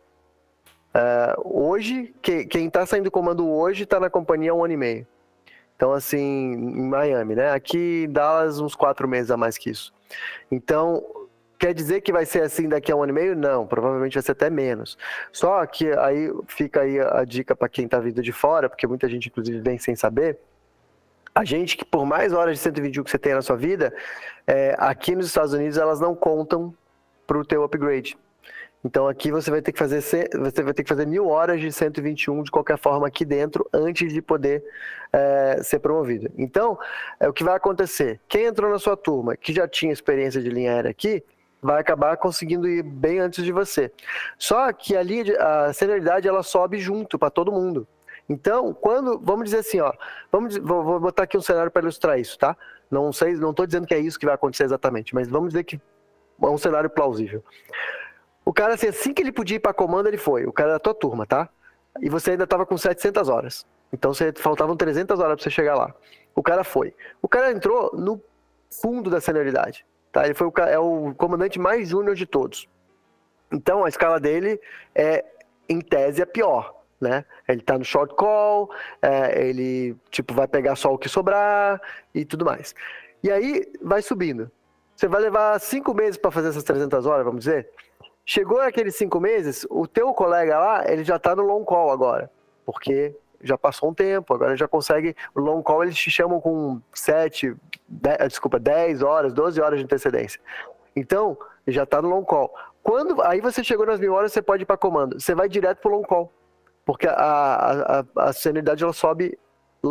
Uh, 0.92 1.68
hoje, 1.68 2.12
que, 2.20 2.44
quem 2.46 2.66
está 2.66 2.84
saindo 2.84 3.10
comando 3.10 3.48
hoje 3.48 3.84
está 3.84 4.00
na 4.00 4.10
companhia 4.10 4.50
há 4.50 4.54
um 4.54 4.64
ano 4.64 4.74
e 4.74 4.76
meio. 4.76 5.06
Então, 5.76 5.92
assim, 5.92 6.18
em 6.18 6.88
Miami, 6.88 7.36
né? 7.36 7.52
Aqui 7.52 8.06
em 8.08 8.10
Dallas, 8.10 8.58
uns 8.58 8.74
quatro 8.74 9.06
meses 9.06 9.30
a 9.30 9.36
mais 9.36 9.56
que 9.56 9.70
isso. 9.70 9.94
Então, 10.50 11.04
Quer 11.58 11.72
dizer 11.72 12.02
que 12.02 12.12
vai 12.12 12.26
ser 12.26 12.42
assim 12.42 12.68
daqui 12.68 12.92
a 12.92 12.96
um 12.96 13.02
ano 13.02 13.12
e 13.12 13.14
meio? 13.14 13.36
Não, 13.36 13.66
provavelmente 13.66 14.14
vai 14.14 14.22
ser 14.22 14.32
até 14.32 14.50
menos. 14.50 14.98
Só 15.32 15.64
que 15.64 15.90
aí 15.92 16.30
fica 16.46 16.82
aí 16.82 17.00
a 17.00 17.24
dica 17.24 17.56
para 17.56 17.68
quem 17.68 17.86
está 17.86 17.98
vindo 17.98 18.20
de 18.20 18.32
fora, 18.32 18.68
porque 18.68 18.86
muita 18.86 19.08
gente, 19.08 19.28
inclusive, 19.28 19.60
vem 19.60 19.78
sem 19.78 19.96
saber. 19.96 20.38
A 21.34 21.44
gente 21.44 21.76
que 21.76 21.84
por 21.84 22.06
mais 22.06 22.32
horas 22.32 22.56
de 22.56 22.62
121 22.62 23.04
que 23.04 23.10
você 23.10 23.18
tem 23.18 23.34
na 23.34 23.42
sua 23.42 23.56
vida, 23.56 23.94
é, 24.46 24.74
aqui 24.78 25.14
nos 25.14 25.26
Estados 25.26 25.52
Unidos 25.52 25.76
elas 25.76 26.00
não 26.00 26.14
contam 26.14 26.74
para 27.26 27.38
o 27.38 27.44
teu 27.44 27.62
upgrade. 27.62 28.16
Então 28.84 29.08
aqui 29.08 29.32
você 29.32 29.50
vai 29.50 29.60
ter 29.60 29.72
que 29.72 29.78
fazer 29.78 30.00
você 30.00 30.62
vai 30.62 30.72
ter 30.72 30.84
que 30.84 30.88
fazer 30.88 31.06
mil 31.06 31.26
horas 31.28 31.60
de 31.60 31.72
121 31.72 32.42
de 32.42 32.50
qualquer 32.50 32.78
forma 32.78 33.06
aqui 33.06 33.24
dentro 33.24 33.68
antes 33.72 34.12
de 34.12 34.22
poder 34.22 34.62
é, 35.12 35.60
ser 35.62 35.78
promovido. 35.80 36.30
Então 36.38 36.78
é 37.18 37.28
o 37.28 37.32
que 37.32 37.42
vai 37.42 37.56
acontecer. 37.56 38.20
Quem 38.28 38.44
entrou 38.44 38.70
na 38.70 38.78
sua 38.78 38.96
turma 38.96 39.36
que 39.36 39.52
já 39.52 39.66
tinha 39.66 39.92
experiência 39.92 40.40
de 40.40 40.48
linha 40.48 40.72
aérea 40.72 40.90
aqui 40.90 41.24
vai 41.66 41.80
acabar 41.80 42.16
conseguindo 42.16 42.68
ir 42.68 42.82
bem 42.82 43.18
antes 43.18 43.44
de 43.44 43.50
você. 43.50 43.92
Só 44.38 44.72
que 44.72 44.96
ali 44.96 45.36
a 45.36 45.72
senioridade 45.72 46.28
ela 46.28 46.42
sobe 46.42 46.78
junto 46.78 47.18
para 47.18 47.28
todo 47.28 47.50
mundo. 47.50 47.86
Então, 48.28 48.72
quando, 48.72 49.18
vamos 49.18 49.46
dizer 49.46 49.58
assim, 49.58 49.80
ó, 49.80 49.92
vamos, 50.30 50.56
vou, 50.56 50.82
vou 50.82 51.00
botar 51.00 51.24
aqui 51.24 51.36
um 51.36 51.42
cenário 51.42 51.70
para 51.70 51.82
ilustrar 51.82 52.18
isso, 52.18 52.38
tá? 52.38 52.56
Não 52.90 53.12
sei, 53.12 53.34
não 53.34 53.50
estou 53.50 53.66
dizendo 53.66 53.86
que 53.86 53.94
é 53.94 53.98
isso 53.98 54.18
que 54.18 54.26
vai 54.26 54.34
acontecer 54.34 54.64
exatamente, 54.64 55.14
mas 55.14 55.28
vamos 55.28 55.48
dizer 55.48 55.64
que 55.64 55.80
é 56.42 56.46
um 56.46 56.58
cenário 56.58 56.88
plausível. 56.88 57.44
O 58.44 58.52
cara, 58.52 58.74
assim, 58.74 58.88
assim 58.88 59.12
que 59.12 59.22
ele 59.22 59.32
podia 59.32 59.56
ir 59.56 59.60
para 59.60 59.74
comando, 59.74 60.06
ele 60.06 60.16
foi. 60.16 60.46
O 60.46 60.52
cara 60.52 60.72
da 60.72 60.78
tua 60.78 60.94
turma, 60.94 61.26
tá? 61.26 61.48
E 62.00 62.08
você 62.08 62.32
ainda 62.32 62.44
estava 62.44 62.64
com 62.64 62.78
700 62.78 63.28
horas. 63.28 63.66
Então, 63.92 64.14
você, 64.14 64.32
faltavam 64.32 64.76
300 64.76 65.18
horas 65.18 65.34
para 65.34 65.42
você 65.42 65.50
chegar 65.50 65.74
lá. 65.74 65.92
O 66.34 66.42
cara 66.42 66.62
foi. 66.62 66.94
O 67.20 67.28
cara 67.28 67.50
entrou 67.50 67.90
no 67.96 68.22
fundo 68.70 69.10
da 69.10 69.20
senioridade. 69.20 69.84
Tá? 70.16 70.24
Ele 70.24 70.32
foi 70.32 70.46
o, 70.46 70.52
é 70.60 70.78
o 70.78 71.14
comandante 71.14 71.58
mais 71.58 71.90
júnior 71.90 72.16
de 72.16 72.24
todos. 72.24 72.66
Então 73.52 73.84
a 73.84 73.88
escala 73.90 74.18
dele 74.18 74.58
é, 74.94 75.22
em 75.68 75.78
tese, 75.78 76.22
a 76.22 76.26
pior. 76.26 76.74
Né? 76.98 77.22
Ele 77.46 77.60
tá 77.60 77.76
no 77.76 77.84
short 77.84 78.14
call, 78.14 78.70
é, 79.02 79.46
ele 79.46 79.94
tipo 80.10 80.32
vai 80.32 80.48
pegar 80.48 80.74
só 80.74 80.90
o 80.90 80.96
que 80.96 81.06
sobrar 81.06 81.78
e 82.14 82.24
tudo 82.24 82.46
mais. 82.46 82.74
E 83.22 83.30
aí 83.30 83.70
vai 83.82 84.00
subindo. 84.00 84.50
Você 84.96 85.06
vai 85.06 85.20
levar 85.20 85.60
cinco 85.60 85.92
meses 85.92 86.16
para 86.16 86.30
fazer 86.30 86.48
essas 86.48 86.64
300 86.64 87.04
horas, 87.04 87.22
vamos 87.22 87.40
dizer. 87.40 87.68
Chegou 88.24 88.62
aqueles 88.62 88.96
cinco 88.96 89.20
meses, 89.20 89.66
o 89.68 89.86
teu 89.86 90.14
colega 90.14 90.58
lá, 90.58 90.90
ele 90.90 91.04
já 91.04 91.18
tá 91.18 91.36
no 91.36 91.42
long 91.42 91.62
call 91.62 91.90
agora, 91.90 92.30
porque 92.64 93.14
já 93.42 93.56
passou 93.56 93.90
um 93.90 93.94
tempo, 93.94 94.34
agora 94.34 94.56
já 94.56 94.68
consegue. 94.68 95.14
O 95.34 95.40
long 95.40 95.62
call 95.62 95.84
eles 95.84 95.96
te 95.96 96.10
chamam 96.10 96.40
com 96.40 96.80
7, 96.92 97.54
desculpa, 98.28 98.58
10 98.58 99.02
horas, 99.02 99.32
12 99.32 99.60
horas 99.60 99.78
de 99.78 99.84
antecedência. 99.84 100.40
Então, 100.94 101.36
já 101.66 101.82
está 101.82 102.00
no 102.00 102.08
long 102.08 102.24
call. 102.24 102.54
Quando 102.82 103.20
aí 103.22 103.40
você 103.40 103.64
chegou 103.64 103.84
nas 103.84 103.98
mil 104.00 104.14
horas, 104.14 104.32
você 104.32 104.40
pode 104.40 104.62
ir 104.62 104.66
para 104.66 104.76
comando. 104.76 105.20
Você 105.20 105.34
vai 105.34 105.48
direto 105.48 105.78
para 105.78 105.90
o 105.90 105.96
long 105.96 106.02
call. 106.02 106.32
Porque 106.84 107.06
a, 107.08 108.04
a, 108.16 108.28
a, 108.28 108.32
senioridade 108.32 108.84
ela 108.84 108.92
sobe. 108.92 109.36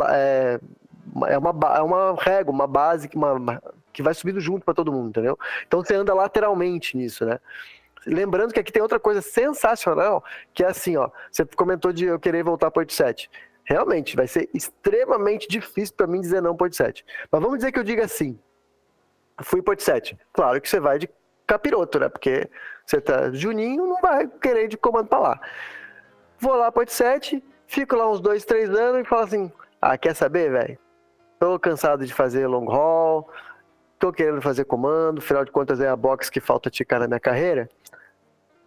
É, 0.08 0.58
é, 1.28 1.38
uma, 1.38 1.50
é 1.76 1.82
uma 1.82 2.14
régua, 2.18 2.52
uma 2.52 2.66
base 2.66 3.08
uma 3.14 3.62
que 3.92 4.02
vai 4.02 4.12
subindo 4.12 4.40
junto 4.40 4.64
para 4.64 4.74
todo 4.74 4.92
mundo, 4.92 5.08
entendeu? 5.08 5.38
Então 5.66 5.82
você 5.82 5.94
anda 5.94 6.12
lateralmente 6.12 6.96
nisso, 6.96 7.24
né? 7.24 7.38
Lembrando 8.06 8.52
que 8.54 8.60
aqui 8.60 8.72
tem 8.72 8.82
outra 8.82 9.00
coisa 9.00 9.20
sensacional, 9.20 10.24
que 10.54 10.62
é 10.62 10.68
assim, 10.68 10.96
ó. 10.96 11.10
Você 11.30 11.44
comentou 11.44 11.92
de 11.92 12.04
eu 12.04 12.18
querer 12.20 12.44
voltar 12.44 12.70
para 12.70 12.80
87. 12.80 13.28
Realmente, 13.64 14.14
vai 14.14 14.28
ser 14.28 14.48
extremamente 14.54 15.48
difícil 15.48 15.94
para 15.96 16.06
mim 16.06 16.20
dizer 16.20 16.40
não 16.40 16.56
para 16.56 16.66
87. 16.66 17.04
Mas 17.30 17.42
vamos 17.42 17.58
dizer 17.58 17.72
que 17.72 17.78
eu 17.78 17.84
diga 17.84 18.04
assim. 18.04 18.38
Fui 19.42 19.60
para 19.60 19.72
87. 19.72 20.16
Claro 20.32 20.60
que 20.60 20.68
você 20.68 20.78
vai 20.78 20.98
de 20.98 21.10
capiroto, 21.46 21.98
né? 21.98 22.08
Porque 22.08 22.48
você 22.84 23.00
tá 23.00 23.30
Juninho, 23.32 23.86
não 23.86 24.00
vai 24.00 24.26
querer 24.26 24.68
de 24.68 24.76
comando 24.76 25.08
para 25.08 25.18
lá. 25.18 25.40
Vou 26.38 26.54
lá 26.54 26.70
para 26.70 26.80
87, 26.80 27.42
fico 27.66 27.96
lá 27.96 28.10
uns 28.10 28.20
dois, 28.20 28.44
três 28.44 28.70
anos 28.70 29.00
e 29.00 29.04
falo 29.04 29.22
assim: 29.22 29.52
ah, 29.80 29.98
quer 29.98 30.14
saber, 30.14 30.50
velho? 30.50 30.78
Tô 31.38 31.58
cansado 31.58 32.06
de 32.06 32.14
fazer 32.14 32.46
long 32.46 32.70
haul, 32.70 33.28
tô 33.98 34.12
querendo 34.12 34.40
fazer 34.40 34.64
comando, 34.64 35.18
afinal 35.18 35.44
de 35.44 35.50
contas 35.50 35.80
é 35.80 35.88
a 35.88 35.96
box 35.96 36.30
que 36.30 36.40
falta 36.40 36.70
ticar 36.70 37.00
na 37.00 37.06
minha 37.06 37.20
carreira. 37.20 37.68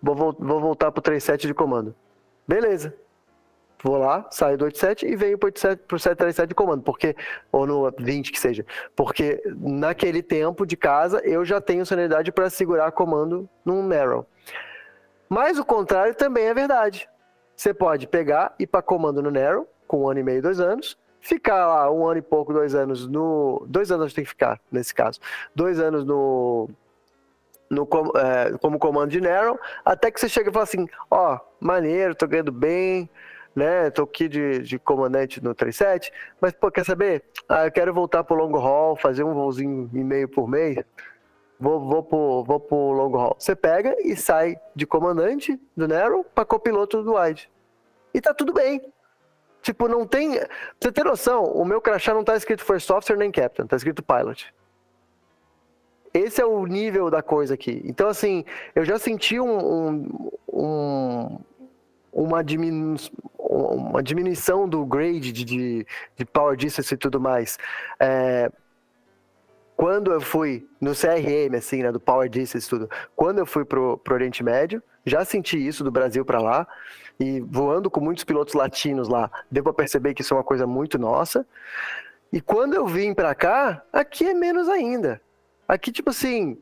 Vou, 0.02 0.16
vou 0.16 0.60
voltar 0.60 0.92
pro 0.92 1.02
37 1.02 1.48
de 1.48 1.54
comando. 1.54 1.96
Beleza. 2.48 2.94
Vou 3.82 3.98
lá, 3.98 4.28
saio 4.30 4.58
do 4.58 4.66
87 4.66 5.06
e 5.06 5.16
venho 5.16 5.38
pro, 5.38 5.48
87, 5.48 5.84
pro 5.88 5.98
737 5.98 6.50
de 6.50 6.56
comando, 6.56 6.84
porque, 6.84 7.16
ou 7.50 7.66
no 7.66 7.90
20 7.98 8.30
que 8.30 8.40
seja, 8.40 8.66
porque 8.94 9.42
naquele 9.56 10.22
tempo 10.22 10.66
de 10.66 10.76
casa 10.76 11.22
eu 11.24 11.46
já 11.46 11.62
tenho 11.62 11.86
sonoridade 11.86 12.30
para 12.30 12.50
segurar 12.50 12.92
comando 12.92 13.48
num 13.64 13.82
narrow. 13.88 14.26
Mas 15.30 15.58
o 15.58 15.64
contrário 15.64 16.14
também 16.14 16.46
é 16.48 16.54
verdade. 16.54 17.08
Você 17.56 17.74
pode 17.74 18.06
pegar 18.06 18.54
e 18.60 18.68
para 18.68 18.82
comando 18.82 19.22
no 19.22 19.32
narrow, 19.32 19.66
com 19.88 20.04
um 20.04 20.10
ano 20.10 20.20
e 20.20 20.24
meio, 20.24 20.42
dois 20.42 20.60
anos, 20.60 20.98
ficar 21.22 21.68
lá 21.68 21.92
um 21.92 22.08
ano 22.08 22.20
e 22.20 22.22
pouco, 22.22 22.54
dois 22.54 22.76
anos 22.76 23.08
no. 23.08 23.66
Dois 23.68 23.92
anos 23.92 24.14
tem 24.14 24.24
que 24.24 24.30
ficar, 24.30 24.60
nesse 24.72 24.94
caso. 24.94 25.20
Dois 25.56 25.80
anos 25.80 26.06
no 26.06 26.70
no, 27.70 27.88
é, 28.18 28.58
como 28.58 28.80
comando 28.80 29.12
de 29.12 29.22
Narrow, 29.22 29.60
até 29.86 30.10
que 30.10 30.20
você 30.20 30.28
chega 30.28 30.50
e 30.50 30.54
fala 30.54 30.64
assim, 30.64 30.88
ó, 31.10 31.36
oh, 31.36 31.40
maneiro, 31.60 32.16
tô 32.16 32.28
ganhando 32.28 32.52
bem, 32.52 33.10
né, 33.56 33.90
tô 33.92 34.04
aqui 34.04 34.28
de, 34.28 34.60
de 34.60 34.80
comandante 34.80 35.44
no 35.44 35.54
37, 35.54 36.12
mas, 36.42 36.54
pô, 36.54 36.72
quer 36.72 36.86
saber? 36.86 37.24
Ah, 37.48 37.66
eu 37.66 37.72
quero 37.72 37.94
voltar 37.94 38.24
pro 38.24 38.36
long 38.36 38.56
haul, 38.58 38.96
fazer 38.96 39.24
um 39.24 39.34
voozinho 39.34 39.90
e 39.94 40.04
meio 40.04 40.28
por 40.28 40.48
mês, 40.48 40.84
vou, 41.60 41.80
vou, 41.80 42.04
pro, 42.04 42.44
vou 42.44 42.60
pro 42.60 42.76
long 42.76 43.16
haul. 43.16 43.36
Você 43.38 43.56
pega 43.56 43.96
e 44.00 44.16
sai 44.16 44.60
de 44.76 44.88
comandante 44.88 45.60
do 45.76 45.88
Narrow 45.88 46.24
para 46.24 46.46
copiloto 46.46 47.04
do 47.04 47.16
Wide. 47.16 47.50
E 48.14 48.20
tá 48.20 48.34
tudo 48.34 48.54
bem. 48.54 48.82
Tipo, 49.62 49.88
não 49.88 50.06
tem... 50.06 50.38
Pra 50.38 50.48
você 50.80 50.92
ter 50.92 51.04
noção, 51.04 51.44
o 51.44 51.66
meu 51.66 51.82
crachá 51.82 52.14
não 52.14 52.24
tá 52.24 52.36
escrito 52.36 52.64
First 52.64 52.90
Officer 52.90 53.18
nem 53.18 53.32
Captain, 53.32 53.68
tá 53.68 53.76
escrito 53.76 54.04
Pilot. 54.04 54.54
Esse 56.14 56.42
é 56.42 56.46
o 56.46 56.66
nível 56.66 57.10
da 57.10 57.22
coisa 57.22 57.54
aqui. 57.54 57.82
Então, 57.86 58.08
assim, 58.08 58.44
eu 58.74 58.84
já 58.84 58.98
senti 58.98 59.40
um, 59.40 59.58
um, 59.58 60.32
um 60.52 61.40
uma 62.12 62.44
diminuição, 62.44 63.12
uma 63.38 64.02
diminuição 64.02 64.68
do 64.68 64.86
grade 64.86 65.32
de, 65.32 65.46
de, 65.46 65.88
de 66.16 66.26
power 66.26 66.58
distance 66.58 66.94
e 66.94 66.98
tudo 66.98 67.20
mais. 67.20 67.58
É, 68.00 68.52
quando 69.76 70.12
eu 70.12 70.20
fui 70.20 70.68
no 70.82 70.92
CRM, 70.92 71.56
assim, 71.58 71.84
né, 71.84 71.92
do 71.92 72.02
Power 72.02 72.28
Distance 72.28 72.70
tudo, 72.70 72.90
quando 73.16 73.40
eu 73.40 73.46
fui 73.46 73.64
pro, 73.64 73.98
pro 73.98 74.14
Oriente 74.14 74.44
Médio, 74.44 74.84
já 75.06 75.24
senti 75.26 75.58
isso 75.58 75.84
do 75.84 75.92
Brasil 75.92 76.26
para 76.26 76.40
lá, 76.40 76.68
e 77.20 77.42
voando 77.42 77.90
com 77.90 78.00
muitos 78.00 78.24
pilotos 78.24 78.54
latinos 78.54 79.10
lá, 79.10 79.30
deu 79.52 79.64
para 79.64 79.74
perceber 79.74 80.14
que 80.14 80.22
isso 80.22 80.34
é 80.34 80.38
uma 80.38 80.44
coisa 80.44 80.66
muito 80.66 80.98
nossa. 80.98 81.46
E 82.32 82.40
quando 82.40 82.76
eu 82.76 82.86
vim 82.86 83.14
para 83.14 83.34
cá, 83.36 83.84
aqui 83.92 84.26
é 84.26 84.34
menos 84.34 84.70
ainda. 84.70 85.22
Aqui, 85.68 85.92
tipo 85.92 86.12
assim, 86.12 86.58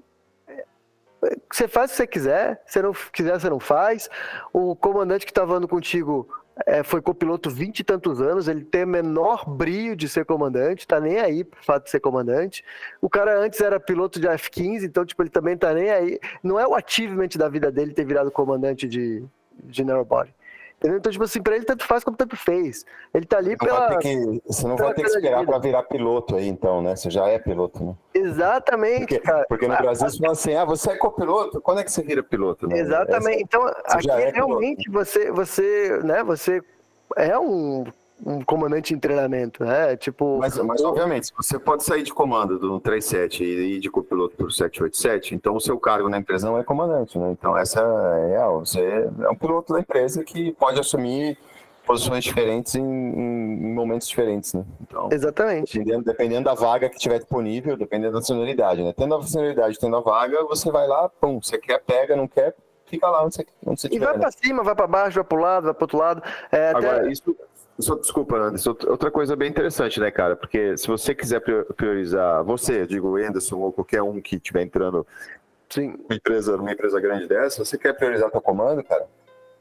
você 1.51 1.67
faz 1.67 1.91
o 1.91 1.93
que 1.93 1.97
você 1.97 2.07
quiser, 2.07 2.61
se 2.65 2.81
não 2.81 2.93
quiser, 3.11 3.39
você 3.39 3.49
não 3.49 3.59
faz. 3.59 4.09
O 4.51 4.75
comandante 4.75 5.25
que 5.25 5.33
tá 5.33 5.45
voando 5.45 5.67
contigo 5.67 6.27
é, 6.65 6.83
foi 6.83 7.01
copiloto 7.01 7.49
20 7.49 7.79
e 7.79 7.83
tantos 7.83 8.21
anos, 8.21 8.47
ele 8.47 8.63
tem 8.63 8.83
o 8.83 8.87
menor 8.87 9.47
brilho 9.47 9.95
de 9.95 10.09
ser 10.09 10.25
comandante, 10.25 10.87
tá 10.87 10.99
nem 10.99 11.19
aí 11.19 11.43
pro 11.43 11.63
fato 11.63 11.85
de 11.85 11.89
ser 11.89 11.99
comandante. 11.99 12.63
O 13.01 13.09
cara 13.09 13.39
antes 13.39 13.59
era 13.61 13.79
piloto 13.79 14.19
de 14.19 14.27
F-15, 14.27 14.83
então, 14.83 15.05
tipo, 15.05 15.21
ele 15.21 15.29
também 15.29 15.57
tá 15.57 15.73
nem 15.73 15.89
aí. 15.89 16.19
Não 16.41 16.59
é 16.59 16.67
o 16.67 16.75
achievement 16.75 17.29
da 17.37 17.47
vida 17.47 17.71
dele 17.71 17.93
ter 17.93 18.05
virado 18.05 18.31
comandante 18.31 18.87
de, 18.87 19.23
de 19.63 19.83
narrowbody. 19.83 20.33
Entendeu? 20.77 20.99
Então, 20.99 21.11
tipo 21.11 21.23
assim, 21.23 21.41
pra 21.41 21.55
ele 21.55 21.65
tanto 21.65 21.83
faz 21.85 22.03
como 22.03 22.15
tanto 22.15 22.35
fez. 22.35 22.85
Ele 23.11 23.25
tá 23.25 23.37
ali 23.37 23.51
não 23.51 23.57
pela. 23.57 23.97
Que, 23.97 24.41
você 24.45 24.67
não 24.67 24.75
vai 24.75 24.93
ter 24.93 25.01
que 25.01 25.07
esperar 25.07 25.43
para 25.43 25.57
virar 25.57 25.83
piloto 25.83 26.35
aí, 26.35 26.47
então, 26.47 26.83
né? 26.83 26.95
Você 26.95 27.09
já 27.09 27.27
é 27.27 27.39
piloto, 27.39 27.83
né? 27.83 27.95
Exatamente, 28.13 28.99
porque, 28.99 29.19
cara. 29.19 29.45
Porque 29.49 29.67
no 29.67 29.73
ah, 29.73 29.81
Brasil 29.81 30.07
você 30.07 30.17
fala 30.19 30.31
assim, 30.33 30.55
ah, 30.55 30.65
você 30.65 30.91
é 30.91 30.95
copiloto, 30.95 31.59
quando 31.61 31.79
é 31.79 31.83
que 31.83 31.91
você 31.91 32.03
vira 32.03 32.21
piloto? 32.21 32.67
Né? 32.67 32.79
Exatamente. 32.79 33.41
Então, 33.41 33.65
aqui 33.85 34.11
é 34.11 34.29
realmente 34.29 34.87
você, 34.91 35.31
você, 35.31 35.99
né, 36.03 36.23
você 36.23 36.61
é 37.15 37.37
um 37.39 37.83
um 38.25 38.41
comandante 38.41 38.93
em 38.93 38.99
treinamento, 38.99 39.63
né? 39.63 39.95
Tipo. 39.95 40.37
Mas, 40.39 40.57
mas 40.57 40.81
obviamente, 40.83 41.31
você 41.35 41.59
pode 41.59 41.83
sair 41.83 42.03
de 42.03 42.13
comando 42.13 42.57
do 42.57 42.79
37 42.79 43.43
e 43.43 43.75
ir 43.75 43.79
de 43.79 43.89
copiloto 43.89 44.35
para 44.35 44.47
o 44.47 44.51
787, 44.51 45.35
então 45.35 45.55
o 45.55 45.61
seu 45.61 45.79
cargo 45.79 46.09
na 46.09 46.17
empresa 46.17 46.47
não 46.47 46.57
é 46.57 46.63
comandante, 46.63 47.17
né? 47.17 47.31
Então 47.31 47.57
essa 47.57 47.81
é 47.81 48.27
real. 48.29 48.65
Você 48.65 48.81
é 48.81 49.29
um 49.29 49.35
piloto 49.35 49.73
da 49.73 49.79
empresa 49.79 50.23
que 50.23 50.51
pode 50.53 50.79
assumir 50.79 51.37
posições 51.85 52.23
diferentes 52.23 52.75
em, 52.75 52.83
em 52.83 53.73
momentos 53.73 54.07
diferentes, 54.07 54.53
né? 54.53 54.65
Então, 54.81 55.07
Exatamente. 55.09 55.77
Dependendo, 55.77 56.03
dependendo, 56.03 56.43
da 56.43 56.53
vaga 56.53 56.89
que 56.89 56.97
tiver 56.97 57.19
disponível, 57.19 57.77
dependendo 57.77 58.13
da 58.13 58.21
senioridade, 58.21 58.83
né? 58.83 58.93
Tendo 58.95 59.15
a 59.15 59.23
senioridade, 59.23 59.79
tendo 59.79 59.95
a 59.95 60.01
vaga, 60.01 60.43
você 60.43 60.69
vai 60.69 60.85
lá, 60.85 61.07
pum, 61.07 61.41
você 61.41 61.57
quer, 61.57 61.79
pega, 61.79 62.15
não 62.17 62.27
quer, 62.27 62.53
fica 62.85 63.07
lá 63.09 63.23
onde 63.23 63.35
você, 63.35 63.45
onde 63.65 63.81
você 63.81 63.87
E 63.89 63.99
vai 63.99 64.13
né? 64.13 64.19
para 64.19 64.31
cima, 64.31 64.63
vai 64.63 64.75
para 64.75 64.87
baixo, 64.87 65.15
vai 65.15 65.23
para 65.23 65.37
o 65.37 65.41
lado, 65.41 65.63
vai 65.63 65.73
para 65.73 65.83
outro 65.83 65.97
lado. 65.97 66.23
É, 66.51 66.69
Agora, 66.69 66.97
até... 66.97 67.11
isso, 67.11 67.35
isso, 67.77 67.95
desculpa, 67.97 68.35
Anderson, 68.37 68.75
outra 68.87 69.11
coisa 69.11 69.35
bem 69.35 69.49
interessante, 69.49 69.99
né, 69.99 70.09
cara? 70.09 70.35
Porque 70.35 70.75
se 70.77 70.87
você 70.87 71.13
quiser 71.13 71.41
priorizar, 71.75 72.43
você, 72.43 72.87
digo, 72.87 73.17
Anderson, 73.17 73.57
ou 73.57 73.71
qualquer 73.71 74.01
um 74.01 74.19
que 74.19 74.37
estiver 74.37 74.63
entrando 74.63 75.05
Sim. 75.69 75.95
Numa, 75.97 76.15
empresa, 76.15 76.57
numa 76.57 76.71
empresa 76.71 76.99
grande 76.99 77.27
dessa, 77.27 77.63
você 77.63 77.77
quer 77.77 77.93
priorizar 77.93 78.31
teu 78.31 78.41
comando, 78.41 78.83
cara? 78.83 79.05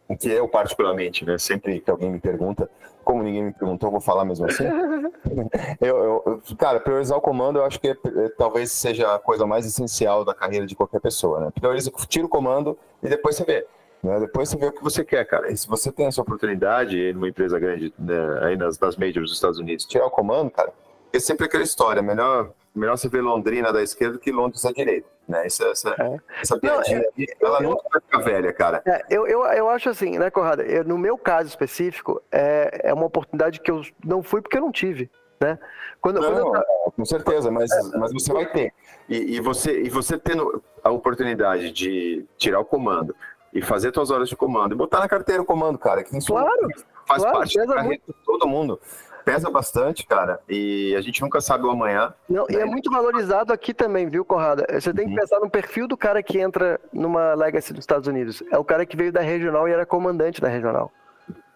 O 0.08 0.16
que 0.16 0.28
eu, 0.30 0.48
particularmente, 0.48 1.24
né? 1.24 1.36
Sempre 1.36 1.80
que 1.80 1.90
alguém 1.90 2.10
me 2.10 2.20
pergunta, 2.20 2.70
como 3.04 3.22
ninguém 3.22 3.44
me 3.44 3.52
perguntou, 3.52 3.90
vou 3.90 4.00
falar 4.00 4.24
mesmo 4.24 4.46
assim. 4.46 4.64
eu, 5.80 6.22
eu, 6.24 6.42
cara, 6.56 6.78
priorizar 6.78 7.18
o 7.18 7.20
comando, 7.20 7.58
eu 7.58 7.64
acho 7.64 7.80
que 7.80 7.88
é, 7.88 7.92
é, 7.92 8.28
talvez 8.38 8.70
seja 8.70 9.14
a 9.14 9.18
coisa 9.18 9.44
mais 9.46 9.66
essencial 9.66 10.24
da 10.24 10.32
carreira 10.32 10.64
de 10.64 10.76
qualquer 10.76 11.00
pessoa, 11.00 11.40
né? 11.40 11.50
Prioriza, 11.52 11.90
tira 12.08 12.24
o 12.24 12.28
comando 12.28 12.78
e 13.02 13.08
depois 13.08 13.36
você 13.36 13.44
vê. 13.44 13.66
Né? 14.06 14.20
Depois 14.20 14.48
você 14.48 14.56
vê 14.56 14.66
o 14.66 14.72
que 14.72 14.82
você 14.84 15.04
quer, 15.04 15.24
cara. 15.24 15.50
E 15.50 15.56
se 15.56 15.66
você 15.66 15.90
tem 15.90 16.06
essa 16.06 16.22
oportunidade 16.22 17.12
numa 17.12 17.28
empresa 17.28 17.58
grande, 17.58 17.92
né, 17.98 18.38
aí 18.42 18.56
nas, 18.56 18.78
nas 18.78 18.96
majors 18.96 19.30
dos 19.30 19.32
Estados 19.32 19.58
Unidos, 19.58 19.84
tirar 19.84 20.06
o 20.06 20.10
comando, 20.10 20.48
cara, 20.48 20.72
é 21.12 21.18
sempre 21.18 21.46
aquela 21.46 21.64
história. 21.64 22.00
Melhor, 22.00 22.52
melhor 22.72 22.96
você 22.96 23.08
ver 23.08 23.20
Londrina 23.20 23.72
da 23.72 23.82
esquerda 23.82 24.16
que 24.16 24.30
Londres 24.30 24.62
da 24.62 24.70
direita. 24.70 25.08
Né? 25.26 25.44
Essa, 25.44 25.64
essa, 25.66 25.90
é. 25.98 26.16
essa 26.40 26.56
piadinha, 26.56 27.02
não, 27.40 27.48
ela 27.48 27.58
eu, 27.58 27.70
nunca 27.70 27.82
vai 27.90 28.00
ficar 28.00 28.18
velha, 28.18 28.52
cara. 28.52 28.80
É, 28.86 29.02
eu, 29.10 29.26
eu, 29.26 29.44
eu 29.44 29.68
acho 29.68 29.88
assim, 29.88 30.18
né, 30.18 30.30
Corrada? 30.30 30.62
Eu, 30.62 30.84
no 30.84 30.96
meu 30.96 31.18
caso 31.18 31.48
específico, 31.48 32.22
é, 32.30 32.82
é 32.84 32.94
uma 32.94 33.06
oportunidade 33.06 33.58
que 33.58 33.72
eu 33.72 33.82
não 34.04 34.22
fui 34.22 34.40
porque 34.40 34.56
eu 34.56 34.62
não 34.62 34.70
tive. 34.70 35.10
Né? 35.40 35.58
Quando, 36.00 36.20
não, 36.20 36.32
quando 36.32 36.56
eu... 36.56 36.92
com 36.92 37.04
certeza, 37.04 37.50
mas, 37.50 37.68
mas 37.96 38.12
você 38.12 38.32
vai 38.32 38.46
ter. 38.46 38.72
E, 39.08 39.36
e, 39.36 39.40
você, 39.40 39.82
e 39.82 39.90
você 39.90 40.16
tendo 40.16 40.62
a 40.82 40.90
oportunidade 40.90 41.72
de 41.72 42.24
tirar 42.38 42.60
o 42.60 42.64
comando, 42.64 43.14
e 43.56 43.62
fazer 43.62 43.92
suas 43.94 44.10
horas 44.10 44.28
de 44.28 44.36
comando 44.36 44.74
e 44.74 44.76
botar 44.76 45.00
na 45.00 45.08
carteira 45.08 45.42
o 45.42 45.46
comando, 45.46 45.78
cara. 45.78 46.04
Que 46.04 46.10
claro, 46.26 46.68
faz 47.06 47.22
claro, 47.22 47.38
parte 47.38 47.56
da 47.56 47.66
carreira 47.66 48.02
de 48.06 48.14
todo 48.24 48.46
mundo. 48.46 48.78
Pesa 49.24 49.50
bastante, 49.50 50.06
cara, 50.06 50.38
e 50.48 50.94
a 50.94 51.00
gente 51.00 51.20
nunca 51.20 51.40
sabe 51.40 51.64
o 51.64 51.70
amanhã. 51.70 52.14
Não, 52.28 52.42
né? 52.42 52.48
E 52.50 52.56
é 52.58 52.64
muito 52.64 52.90
valorizado 52.92 53.52
aqui 53.52 53.74
também, 53.74 54.08
viu, 54.08 54.24
Corrada? 54.24 54.64
Você 54.78 54.92
tem 54.94 55.06
que 55.06 55.14
uhum. 55.14 55.18
pensar 55.18 55.40
no 55.40 55.50
perfil 55.50 55.88
do 55.88 55.96
cara 55.96 56.22
que 56.22 56.38
entra 56.38 56.78
numa 56.92 57.34
Legacy 57.34 57.72
dos 57.72 57.82
Estados 57.82 58.06
Unidos. 58.06 58.42
É 58.52 58.58
o 58.58 58.64
cara 58.64 58.86
que 58.86 58.96
veio 58.96 59.10
da 59.10 59.20
regional 59.20 59.66
e 59.66 59.72
era 59.72 59.84
comandante 59.84 60.40
da 60.40 60.48
regional. 60.48 60.92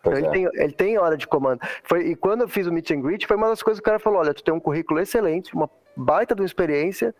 Então, 0.00 0.14
ele, 0.14 0.26
é. 0.26 0.30
tem, 0.30 0.48
ele 0.54 0.72
tem 0.72 0.98
hora 0.98 1.16
de 1.16 1.28
comando. 1.28 1.60
Foi, 1.84 2.08
e 2.08 2.16
quando 2.16 2.40
eu 2.40 2.48
fiz 2.48 2.66
o 2.66 2.72
meet 2.72 2.90
and 2.90 3.02
greet, 3.02 3.26
foi 3.26 3.36
uma 3.36 3.48
das 3.48 3.62
coisas 3.62 3.78
que 3.78 3.84
o 3.84 3.90
cara 3.90 4.00
falou: 4.00 4.18
olha, 4.18 4.34
tu 4.34 4.42
tem 4.42 4.52
um 4.52 4.58
currículo 4.58 4.98
excelente, 4.98 5.54
uma 5.54 5.70
baita 5.94 6.34
de 6.34 6.40
uma 6.40 6.46
experiência, 6.46 7.14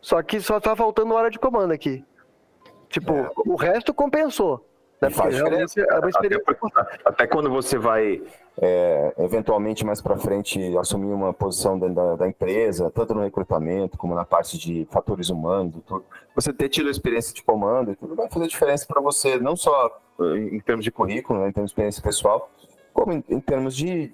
só 0.00 0.20
que 0.22 0.40
só 0.40 0.60
tá 0.60 0.74
faltando 0.74 1.14
hora 1.14 1.30
de 1.30 1.38
comando 1.38 1.72
aqui. 1.72 2.04
Tipo, 2.90 3.14
é. 3.14 3.30
o 3.46 3.54
resto 3.54 3.94
compensou. 3.94 4.66
Né? 5.00 5.08
Faz 5.08 5.34
diferença. 5.34 5.80
É 5.80 5.98
uma 5.98 6.08
experiência 6.10 6.44
até, 6.46 6.98
até 7.04 7.26
quando 7.26 7.48
você 7.48 7.78
vai, 7.78 8.20
é, 8.60 9.14
eventualmente 9.18 9.86
mais 9.86 10.02
para 10.02 10.16
frente, 10.16 10.76
assumir 10.76 11.10
uma 11.10 11.32
posição 11.32 11.78
dentro 11.78 11.94
da, 11.94 12.16
da, 12.16 12.28
empresa, 12.28 12.90
tanto 12.90 13.14
no 13.14 13.22
recrutamento 13.22 13.96
como 13.96 14.14
na 14.14 14.24
parte 14.24 14.58
de 14.58 14.86
fatores 14.90 15.30
humanos, 15.30 15.76
tudo, 15.86 16.04
você 16.34 16.52
ter 16.52 16.68
tido 16.68 16.88
a 16.88 16.90
experiência 16.90 17.32
de 17.32 17.42
comando, 17.42 17.96
tudo 17.96 18.14
vai 18.14 18.28
fazer 18.28 18.46
diferença 18.48 18.86
para 18.86 19.00
você, 19.00 19.38
não 19.38 19.56
só 19.56 19.98
em 20.20 20.60
termos 20.60 20.84
de 20.84 20.90
currículo, 20.90 21.40
né, 21.40 21.48
em 21.48 21.52
termos 21.52 21.70
de 21.70 21.72
experiência 21.72 22.02
pessoal, 22.02 22.50
como 22.92 23.12
em, 23.12 23.24
em 23.30 23.40
termos 23.40 23.74
de, 23.74 24.12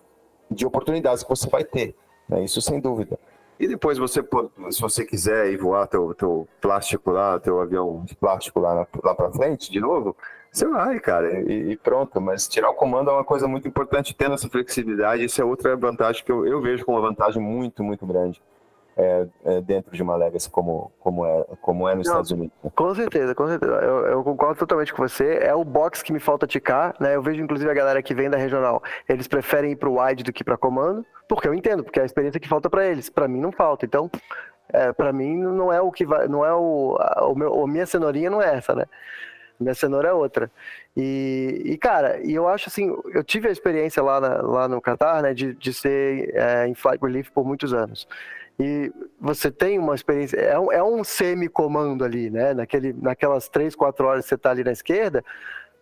de 0.48 0.64
oportunidades 0.64 1.24
que 1.24 1.28
você 1.28 1.48
vai 1.48 1.64
ter. 1.64 1.96
Né, 2.28 2.44
isso 2.44 2.60
sem 2.60 2.78
dúvida. 2.78 3.18
E 3.58 3.66
depois 3.66 3.98
você, 3.98 4.22
se 4.70 4.80
você 4.80 5.04
quiser 5.04 5.50
ir 5.50 5.56
voar 5.56 5.86
teu, 5.86 6.14
teu 6.14 6.48
plástico 6.60 7.10
lá, 7.10 7.38
teu 7.40 7.60
avião 7.60 8.02
de 8.04 8.14
plástico 8.14 8.60
lá, 8.60 8.86
lá 9.02 9.14
para 9.14 9.32
frente, 9.32 9.70
de 9.70 9.80
novo, 9.80 10.14
você 10.52 10.66
vai, 10.66 11.00
cara, 11.00 11.40
e, 11.40 11.72
e, 11.72 11.76
pronto. 11.76 12.20
Mas 12.20 12.46
tirar 12.46 12.70
o 12.70 12.74
comando 12.74 13.10
é 13.10 13.12
uma 13.14 13.24
coisa 13.24 13.48
muito 13.48 13.66
importante, 13.66 14.14
tendo 14.14 14.34
essa 14.34 14.48
flexibilidade, 14.48 15.24
isso 15.24 15.40
é 15.40 15.44
outra 15.44 15.76
vantagem 15.76 16.24
que 16.24 16.32
eu, 16.32 16.46
eu 16.46 16.60
vejo 16.60 16.84
como 16.84 16.98
uma 16.98 17.08
vantagem 17.08 17.42
muito, 17.42 17.82
muito 17.82 18.06
grande 18.06 18.40
é, 18.96 19.26
é, 19.44 19.60
dentro 19.60 19.94
de 19.94 20.02
uma 20.02 20.16
legacy 20.16 20.48
como, 20.48 20.90
como, 20.98 21.26
é, 21.26 21.44
como 21.60 21.86
é 21.86 21.94
nos 21.94 22.06
Não, 22.06 22.14
Estados 22.14 22.30
Unidos. 22.30 22.56
Com 22.74 22.94
certeza, 22.94 23.34
com 23.34 23.46
certeza. 23.46 23.74
Eu, 23.74 24.06
eu, 24.06 24.24
concordo 24.24 24.58
totalmente 24.58 24.94
com 24.94 25.06
você. 25.06 25.38
É 25.42 25.54
o 25.54 25.64
box 25.64 26.02
que 26.02 26.12
me 26.12 26.18
falta 26.18 26.46
ticar, 26.46 26.94
né? 26.98 27.14
Eu 27.14 27.22
vejo 27.22 27.42
inclusive 27.42 27.70
a 27.70 27.74
galera 27.74 28.02
que 28.02 28.14
vem 28.14 28.30
da 28.30 28.38
regional, 28.38 28.82
eles 29.06 29.28
preferem 29.28 29.72
ir 29.72 29.76
para 29.76 29.88
o 29.88 30.02
wide 30.02 30.24
do 30.24 30.32
que 30.32 30.42
para 30.42 30.56
comando, 30.56 31.04
porque 31.28 31.46
eu 31.46 31.52
entendo, 31.52 31.84
porque 31.84 31.98
é 31.98 32.02
a 32.02 32.06
experiência 32.06 32.40
que 32.40 32.48
falta 32.48 32.70
para 32.70 32.86
eles. 32.86 33.10
Para 33.10 33.28
mim 33.28 33.40
não 33.40 33.52
falta. 33.52 33.84
Então, 33.84 34.10
é, 34.70 34.92
para 34.92 35.12
mim 35.12 35.36
não 35.36 35.70
é 35.70 35.80
o 35.80 35.92
que 35.92 36.06
vai, 36.06 36.26
não 36.26 36.44
é 36.44 36.54
o, 36.54 36.96
a, 36.98 37.26
o 37.26 37.34
meu, 37.34 37.62
a 37.62 37.68
minha 37.68 37.84
cenourinha 37.84 38.30
não 38.30 38.40
é 38.40 38.56
essa, 38.56 38.74
né? 38.74 38.86
Minha 39.60 39.74
cenoura 39.74 40.08
é 40.08 40.12
outra. 40.12 40.50
E, 40.96 41.62
e, 41.64 41.78
cara, 41.78 42.18
e 42.22 42.34
eu 42.34 42.48
acho 42.48 42.68
assim, 42.68 42.94
eu 43.14 43.24
tive 43.24 43.48
a 43.48 43.52
experiência 43.52 44.02
lá, 44.02 44.20
na, 44.20 44.42
lá 44.42 44.68
no 44.68 44.80
Qatar, 44.82 45.22
né, 45.22 45.32
de, 45.32 45.54
de 45.54 45.72
ser 45.72 46.30
é, 46.34 46.66
em 46.66 46.74
flight 46.74 47.02
relief 47.02 47.30
por 47.30 47.44
muitos 47.44 47.72
anos 47.72 48.06
e 48.58 48.92
você 49.20 49.50
tem 49.50 49.78
uma 49.78 49.94
experiência, 49.94 50.36
é 50.38 50.58
um, 50.58 50.72
é 50.72 50.82
um 50.82 51.04
semi-comando 51.04 52.04
ali, 52.04 52.30
né? 52.30 52.54
Naquele, 52.54 52.92
naquelas 52.92 53.48
três, 53.48 53.74
quatro 53.74 54.06
horas 54.06 54.24
que 54.24 54.30
você 54.30 54.34
está 54.34 54.50
ali 54.50 54.64
na 54.64 54.72
esquerda, 54.72 55.24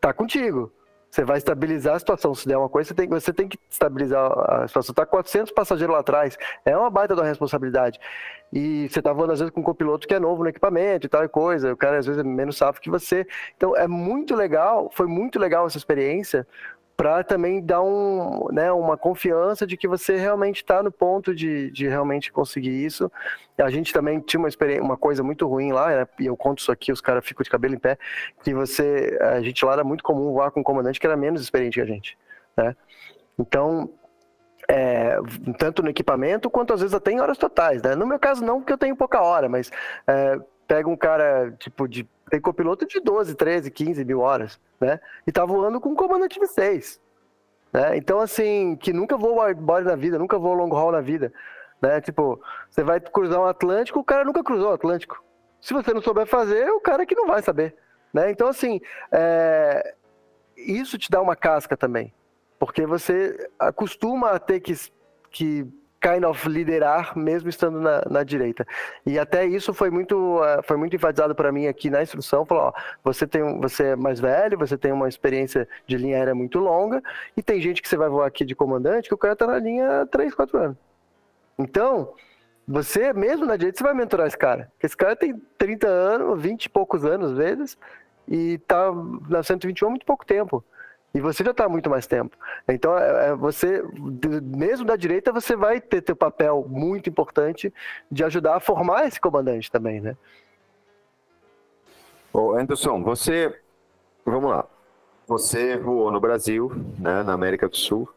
tá 0.00 0.12
contigo. 0.12 0.72
Você 1.14 1.24
vai 1.24 1.38
estabilizar 1.38 1.94
a 1.94 1.98
situação. 2.00 2.34
Se 2.34 2.48
der 2.48 2.56
uma 2.58 2.68
coisa, 2.68 2.88
você 2.88 2.94
tem, 2.94 3.08
você 3.08 3.32
tem 3.32 3.46
que 3.46 3.56
estabilizar 3.70 4.32
a 4.50 4.66
situação. 4.66 4.92
Tá 4.92 5.06
400 5.06 5.52
passageiros 5.52 5.94
lá 5.94 6.00
atrás. 6.00 6.36
É 6.64 6.76
uma 6.76 6.90
baita 6.90 7.14
da 7.14 7.22
responsabilidade. 7.22 8.00
E 8.52 8.88
você 8.88 9.00
tá 9.00 9.12
voando, 9.12 9.32
às 9.32 9.38
vezes, 9.38 9.54
com 9.54 9.60
um 9.60 9.64
copiloto 9.64 10.08
que 10.08 10.14
é 10.14 10.18
novo 10.18 10.42
no 10.42 10.48
equipamento 10.48 11.06
e 11.06 11.08
tal 11.08 11.28
coisa. 11.28 11.72
O 11.72 11.76
cara, 11.76 11.98
às 11.98 12.06
vezes, 12.06 12.20
é 12.20 12.24
menos 12.24 12.56
safo 12.56 12.80
que 12.80 12.90
você. 12.90 13.24
Então, 13.56 13.76
é 13.76 13.86
muito 13.86 14.34
legal. 14.34 14.90
Foi 14.92 15.06
muito 15.06 15.38
legal 15.38 15.64
essa 15.64 15.78
experiência, 15.78 16.44
para 16.96 17.24
também 17.24 17.64
dar 17.64 17.82
um, 17.82 18.48
né, 18.52 18.70
uma 18.72 18.96
confiança 18.96 19.66
de 19.66 19.76
que 19.76 19.88
você 19.88 20.16
realmente 20.16 20.56
está 20.56 20.82
no 20.82 20.92
ponto 20.92 21.34
de, 21.34 21.70
de 21.70 21.88
realmente 21.88 22.32
conseguir 22.32 22.84
isso. 22.84 23.10
A 23.58 23.70
gente 23.70 23.92
também 23.92 24.20
tinha 24.20 24.40
uma 24.40 24.48
uma 24.80 24.96
coisa 24.96 25.22
muito 25.22 25.46
ruim 25.46 25.72
lá, 25.72 25.88
né, 25.88 26.06
e 26.20 26.26
eu 26.26 26.36
conto 26.36 26.58
isso 26.58 26.70
aqui, 26.70 26.92
os 26.92 27.00
caras 27.00 27.24
ficam 27.24 27.42
de 27.42 27.50
cabelo 27.50 27.74
em 27.74 27.78
pé, 27.78 27.98
que 28.42 28.54
você, 28.54 29.18
a 29.20 29.40
gente 29.40 29.64
lá 29.64 29.72
era 29.72 29.84
muito 29.84 30.04
comum 30.04 30.32
voar 30.32 30.50
com 30.50 30.60
um 30.60 30.64
comandante 30.64 31.00
que 31.00 31.06
era 31.06 31.16
menos 31.16 31.42
experiente 31.42 31.74
que 31.74 31.80
a 31.80 31.86
gente, 31.86 32.16
né? 32.56 32.76
Então, 33.38 33.90
é, 34.68 35.18
tanto 35.58 35.82
no 35.82 35.90
equipamento 35.90 36.48
quanto 36.48 36.72
às 36.72 36.80
vezes 36.80 36.94
até 36.94 37.10
em 37.10 37.20
horas 37.20 37.36
totais, 37.36 37.82
né? 37.82 37.94
No 37.94 38.06
meu 38.06 38.18
caso 38.18 38.44
não, 38.44 38.60
porque 38.60 38.72
eu 38.72 38.78
tenho 38.78 38.96
pouca 38.96 39.20
hora, 39.20 39.48
mas 39.48 39.70
é, 40.06 40.38
pega 40.66 40.88
um 40.88 40.96
cara 40.96 41.52
tipo 41.58 41.86
de 41.88 42.08
tem 42.30 42.40
copiloto 42.40 42.86
de 42.86 43.00
12, 43.00 43.34
13, 43.34 43.70
15 43.70 44.04
mil 44.04 44.20
horas, 44.20 44.58
né? 44.80 44.98
E 45.26 45.32
tá 45.32 45.44
voando 45.44 45.80
com 45.80 45.90
um 45.90 45.94
comandante 45.94 46.40
de 46.40 46.46
6. 46.46 47.00
Né? 47.72 47.96
Então, 47.96 48.20
assim, 48.20 48.76
que 48.76 48.92
nunca 48.92 49.16
voou 49.16 49.54
body 49.54 49.86
na 49.86 49.96
vida, 49.96 50.18
nunca 50.18 50.38
voou 50.38 50.54
long 50.54 50.74
haul 50.74 50.92
na 50.92 51.00
vida. 51.00 51.32
Né? 51.82 52.00
Tipo, 52.00 52.40
você 52.70 52.82
vai 52.82 53.00
cruzar 53.00 53.40
um 53.40 53.44
Atlântico, 53.44 53.98
o 53.98 54.04
cara 54.04 54.24
nunca 54.24 54.42
cruzou 54.42 54.70
o 54.70 54.74
Atlântico. 54.74 55.22
Se 55.60 55.74
você 55.74 55.92
não 55.92 56.00
souber 56.00 56.26
fazer, 56.26 56.60
é 56.60 56.72
o 56.72 56.80
cara 56.80 57.04
que 57.04 57.14
não 57.14 57.26
vai 57.26 57.42
saber. 57.42 57.74
Né? 58.12 58.30
Então, 58.30 58.48
assim, 58.48 58.80
é... 59.10 59.94
isso 60.56 60.96
te 60.96 61.10
dá 61.10 61.20
uma 61.20 61.36
casca 61.36 61.76
também. 61.76 62.12
Porque 62.58 62.86
você 62.86 63.50
acostuma 63.58 64.30
a 64.30 64.38
ter 64.38 64.60
que, 64.60 64.74
que 65.30 65.66
kind 66.04 66.24
of 66.24 66.46
liderar 66.48 67.16
mesmo 67.16 67.48
estando 67.48 67.80
na, 67.80 68.02
na, 68.10 68.22
direita. 68.22 68.66
E 69.06 69.18
até 69.18 69.46
isso 69.46 69.72
foi 69.72 69.90
muito, 69.90 70.38
uh, 70.38 70.62
foi 70.62 70.76
muito 70.76 70.94
enfatizado 70.94 71.34
para 71.34 71.50
mim 71.50 71.66
aqui 71.66 71.88
na 71.88 72.02
instrução, 72.02 72.44
falou, 72.44 72.64
ó, 72.64 72.72
você 73.02 73.26
tem 73.26 73.58
você 73.58 73.84
é 73.84 73.96
mais 73.96 74.20
velho, 74.20 74.58
você 74.58 74.76
tem 74.76 74.92
uma 74.92 75.08
experiência 75.08 75.66
de 75.86 75.96
linha 75.96 76.16
aérea 76.16 76.34
muito 76.34 76.58
longa 76.58 77.02
e 77.34 77.42
tem 77.42 77.60
gente 77.60 77.80
que 77.80 77.88
você 77.88 77.96
vai 77.96 78.10
voar 78.10 78.26
aqui 78.26 78.44
de 78.44 78.54
comandante 78.54 79.08
que 79.08 79.14
o 79.14 79.18
cara 79.18 79.34
tá 79.34 79.46
na 79.46 79.58
linha 79.58 80.02
há 80.02 80.06
3, 80.06 80.34
4 80.34 80.58
anos. 80.58 80.76
Então, 81.58 82.12
você 82.68 83.12
mesmo 83.14 83.46
na 83.46 83.56
direita 83.56 83.78
você 83.78 83.84
vai 83.84 83.94
mentorar 83.94 84.26
esse 84.26 84.36
cara. 84.36 84.70
Porque 84.72 84.86
esse 84.86 84.96
cara 84.96 85.16
tem 85.16 85.40
30 85.56 85.86
anos, 85.86 86.42
20 86.42 86.66
e 86.66 86.68
poucos 86.68 87.04
anos 87.04 87.32
às 87.32 87.36
vezes 87.38 87.78
e 88.28 88.58
tá 88.66 88.90
na 89.28 89.42
121 89.42 89.86
há 89.86 89.90
muito 89.90 90.06
pouco 90.06 90.26
tempo. 90.26 90.62
E 91.14 91.20
você 91.20 91.44
já 91.44 91.52
está 91.52 91.66
há 91.66 91.68
muito 91.68 91.88
mais 91.88 92.08
tempo. 92.08 92.36
Então, 92.68 92.98
é, 92.98 93.28
é, 93.28 93.34
você, 93.34 93.84
mesmo 94.42 94.84
da 94.84 94.96
direita, 94.96 95.32
você 95.32 95.54
vai 95.54 95.80
ter 95.80 96.02
teu 96.02 96.16
papel 96.16 96.66
muito 96.68 97.08
importante 97.08 97.72
de 98.10 98.24
ajudar 98.24 98.56
a 98.56 98.60
formar 98.60 99.06
esse 99.06 99.20
comandante 99.20 99.70
também, 99.70 100.00
né? 100.00 100.16
Ô, 102.32 102.52
Anderson, 102.54 103.00
você, 103.04 103.56
vamos 104.26 104.50
lá. 104.50 104.66
Você 105.28 105.76
voou 105.76 106.10
no 106.10 106.20
Brasil, 106.20 106.72
né, 106.98 107.22
na 107.22 107.32
América 107.32 107.68
do 107.68 107.76
Sul. 107.76 108.12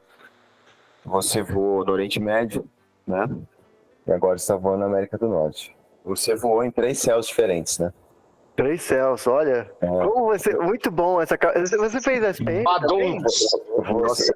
Você 1.05 1.43
voou 1.43 1.85
no 1.85 1.91
Oriente 1.93 2.19
Médio, 2.19 2.67
né? 3.05 3.29
E 4.07 4.11
agora 4.11 4.37
está 4.37 4.55
voando 4.55 4.79
na 4.79 4.85
América 4.87 5.17
do 5.19 5.27
Norte. 5.27 5.75
Você 6.03 6.35
voou 6.35 6.63
em 6.63 6.71
três 6.71 6.99
céus 6.99 7.27
diferentes, 7.27 7.77
né? 7.77 7.93
Três 8.57 8.81
céus, 8.81 9.27
olha. 9.27 9.71
É. 9.79 9.87
Como 9.87 10.25
você. 10.25 10.51
Muito 10.55 10.89
bom 10.89 11.21
essa. 11.21 11.37
Você 11.77 12.01
fez 12.01 12.23
a 12.23 12.31
SPM? 12.31 12.63
Badum. 12.63 13.19
Nossa, 14.01 14.33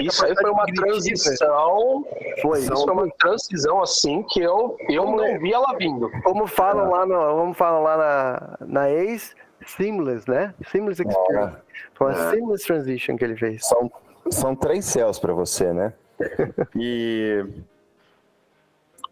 isso 0.00 0.24
aí 0.24 0.34
foi 0.34 0.50
uma 0.50 0.64
transição. 0.64 2.06
Foi. 2.40 2.60
Isso 2.60 2.74
foi 2.74 2.92
uma 2.94 3.10
transição 3.18 3.82
assim 3.82 4.22
que 4.30 4.40
eu, 4.40 4.74
eu 4.88 5.04
como, 5.04 5.18
não 5.18 5.38
vi 5.38 5.52
ela 5.52 5.76
vindo. 5.76 6.10
Como 6.22 6.46
falam 6.46 6.86
é. 6.86 6.88
lá 6.88 7.06
no. 7.06 7.40
Como 7.40 7.52
falam 7.52 7.82
lá 7.82 7.96
na, 7.98 8.66
na 8.66 8.90
ex, 8.90 9.36
seamless, 9.66 10.26
né? 10.26 10.54
Seamless 10.70 11.02
experience. 11.02 11.56
É. 11.56 11.60
Foi 11.92 12.06
uma 12.06 12.18
é. 12.18 12.30
seamless 12.30 12.66
transition 12.66 13.16
que 13.18 13.24
ele 13.24 13.36
fez. 13.36 13.66
São, 13.66 13.92
são 14.30 14.56
três 14.56 14.86
céus 14.86 15.18
para 15.18 15.34
você, 15.34 15.74
né? 15.74 15.92
E 16.74 17.44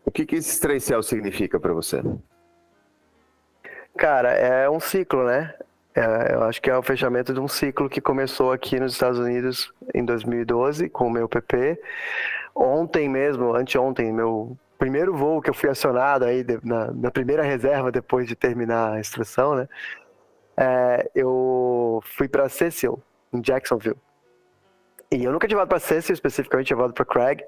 o 0.03 0.11
que, 0.11 0.24
que 0.24 0.36
esses 0.36 0.59
três 0.59 0.82
céus 0.82 1.07
significa 1.07 1.61
para 1.61 1.74
você? 1.74 2.03
Cara, 3.97 4.31
é 4.32 4.68
um 4.68 4.78
ciclo, 4.78 5.24
né? 5.24 5.55
É, 5.94 6.35
eu 6.35 6.43
acho 6.43 6.60
que 6.60 6.68
é 6.68 6.77
o 6.77 6.82
fechamento 6.82 7.32
de 7.32 7.40
um 7.40 7.48
ciclo 7.48 7.89
que 7.89 8.01
começou 8.02 8.52
aqui 8.52 8.78
nos 8.78 8.93
Estados 8.93 9.18
Unidos 9.18 9.73
em 9.94 10.05
2012 10.05 10.90
com 10.90 11.06
o 11.06 11.10
meu 11.10 11.27
PP. 11.27 11.81
Ontem 12.55 13.09
mesmo, 13.09 13.55
anteontem, 13.55 14.12
meu 14.12 14.56
primeiro 14.78 15.16
voo 15.16 15.40
que 15.40 15.48
eu 15.48 15.55
fui 15.55 15.70
acionado 15.70 16.27
aí 16.27 16.44
na, 16.62 16.93
na 16.93 17.10
primeira 17.10 17.43
reserva 17.43 17.90
depois 17.90 18.28
de 18.28 18.36
terminar 18.36 18.93
a 18.93 19.01
instrução, 19.01 19.55
né? 19.55 19.68
É, 20.59 21.10
eu 21.14 22.02
fui 22.05 22.28
para 22.28 22.48
Cecil, 22.51 23.02
em 23.32 23.40
Jacksonville. 23.40 23.97
E 25.10 25.24
eu 25.24 25.32
nunca 25.32 25.47
tinha 25.48 25.56
voado 25.56 25.68
para 25.68 25.78
Cecil, 25.78 26.12
especificamente, 26.12 26.66
tinha 26.66 26.77
voado 26.77 26.93
para 26.93 27.05
Craig, 27.05 27.43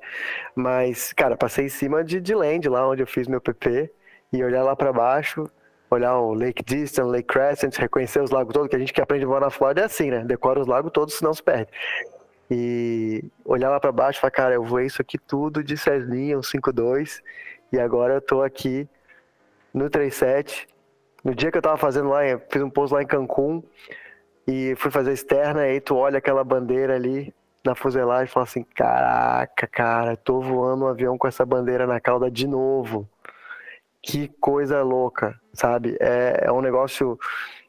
mas, 0.54 1.12
cara, 1.12 1.36
passei 1.36 1.66
em 1.66 1.68
cima 1.68 2.02
de, 2.02 2.20
de 2.20 2.34
Land, 2.34 2.68
lá 2.68 2.88
onde 2.88 3.02
eu 3.02 3.06
fiz 3.06 3.28
meu 3.28 3.40
PP, 3.40 3.92
e 4.32 4.44
olhar 4.44 4.62
lá 4.62 4.76
para 4.76 4.92
baixo, 4.92 5.50
olhar 5.90 6.18
o 6.18 6.34
Lake 6.34 6.62
Distance, 6.62 7.10
Lake 7.10 7.26
Crescent, 7.26 7.76
reconhecer 7.76 8.22
os 8.22 8.30
lagos 8.30 8.52
todos, 8.52 8.68
que 8.68 8.76
a 8.76 8.78
gente 8.78 8.92
que 8.92 9.00
aprende 9.00 9.24
a 9.24 9.28
voar 9.28 9.40
na 9.40 9.50
Flórida 9.50 9.82
é 9.82 9.84
assim, 9.84 10.10
né? 10.10 10.24
Decora 10.24 10.60
os 10.60 10.66
lagos 10.66 10.92
todos, 10.92 11.14
senão 11.14 11.32
se 11.32 11.42
perde. 11.42 11.70
E 12.50 13.24
olhar 13.44 13.70
lá 13.70 13.78
para 13.78 13.92
baixo 13.92 14.18
e 14.18 14.20
falar, 14.20 14.30
cara, 14.30 14.54
eu 14.54 14.64
voei 14.64 14.86
isso 14.86 15.02
aqui 15.02 15.18
tudo 15.18 15.62
de 15.62 15.76
Cessninha, 15.76 16.38
um 16.38 16.42
5.2, 16.42 17.20
e 17.72 17.78
agora 17.78 18.14
eu 18.14 18.20
tô 18.20 18.42
aqui 18.42 18.88
no 19.72 19.90
37. 19.90 20.66
No 21.24 21.34
dia 21.34 21.50
que 21.50 21.58
eu 21.58 21.62
tava 21.62 21.76
fazendo 21.76 22.08
lá, 22.08 22.20
fiz 22.50 22.62
um 22.62 22.70
pouso 22.70 22.94
lá 22.94 23.02
em 23.02 23.06
Cancún, 23.06 23.62
e 24.46 24.74
fui 24.76 24.90
fazer 24.90 25.12
externa, 25.12 25.66
e 25.66 25.72
aí 25.72 25.80
tu 25.80 25.94
olha 25.96 26.18
aquela 26.18 26.42
bandeira 26.42 26.94
ali 26.94 27.34
na 27.62 27.74
fuselagem 27.74 28.24
e 28.24 28.32
fala 28.32 28.44
assim, 28.44 28.64
caraca, 28.74 29.66
cara, 29.66 30.16
tô 30.16 30.40
voando 30.40 30.84
um 30.84 30.88
avião 30.88 31.18
com 31.18 31.28
essa 31.28 31.44
bandeira 31.44 31.86
na 31.86 32.00
cauda 32.00 32.30
de 32.30 32.46
novo 32.46 33.06
que 34.02 34.28
coisa 34.40 34.82
louca, 34.82 35.38
sabe? 35.52 35.96
É, 36.00 36.44
é 36.44 36.52
um 36.52 36.60
negócio 36.60 37.18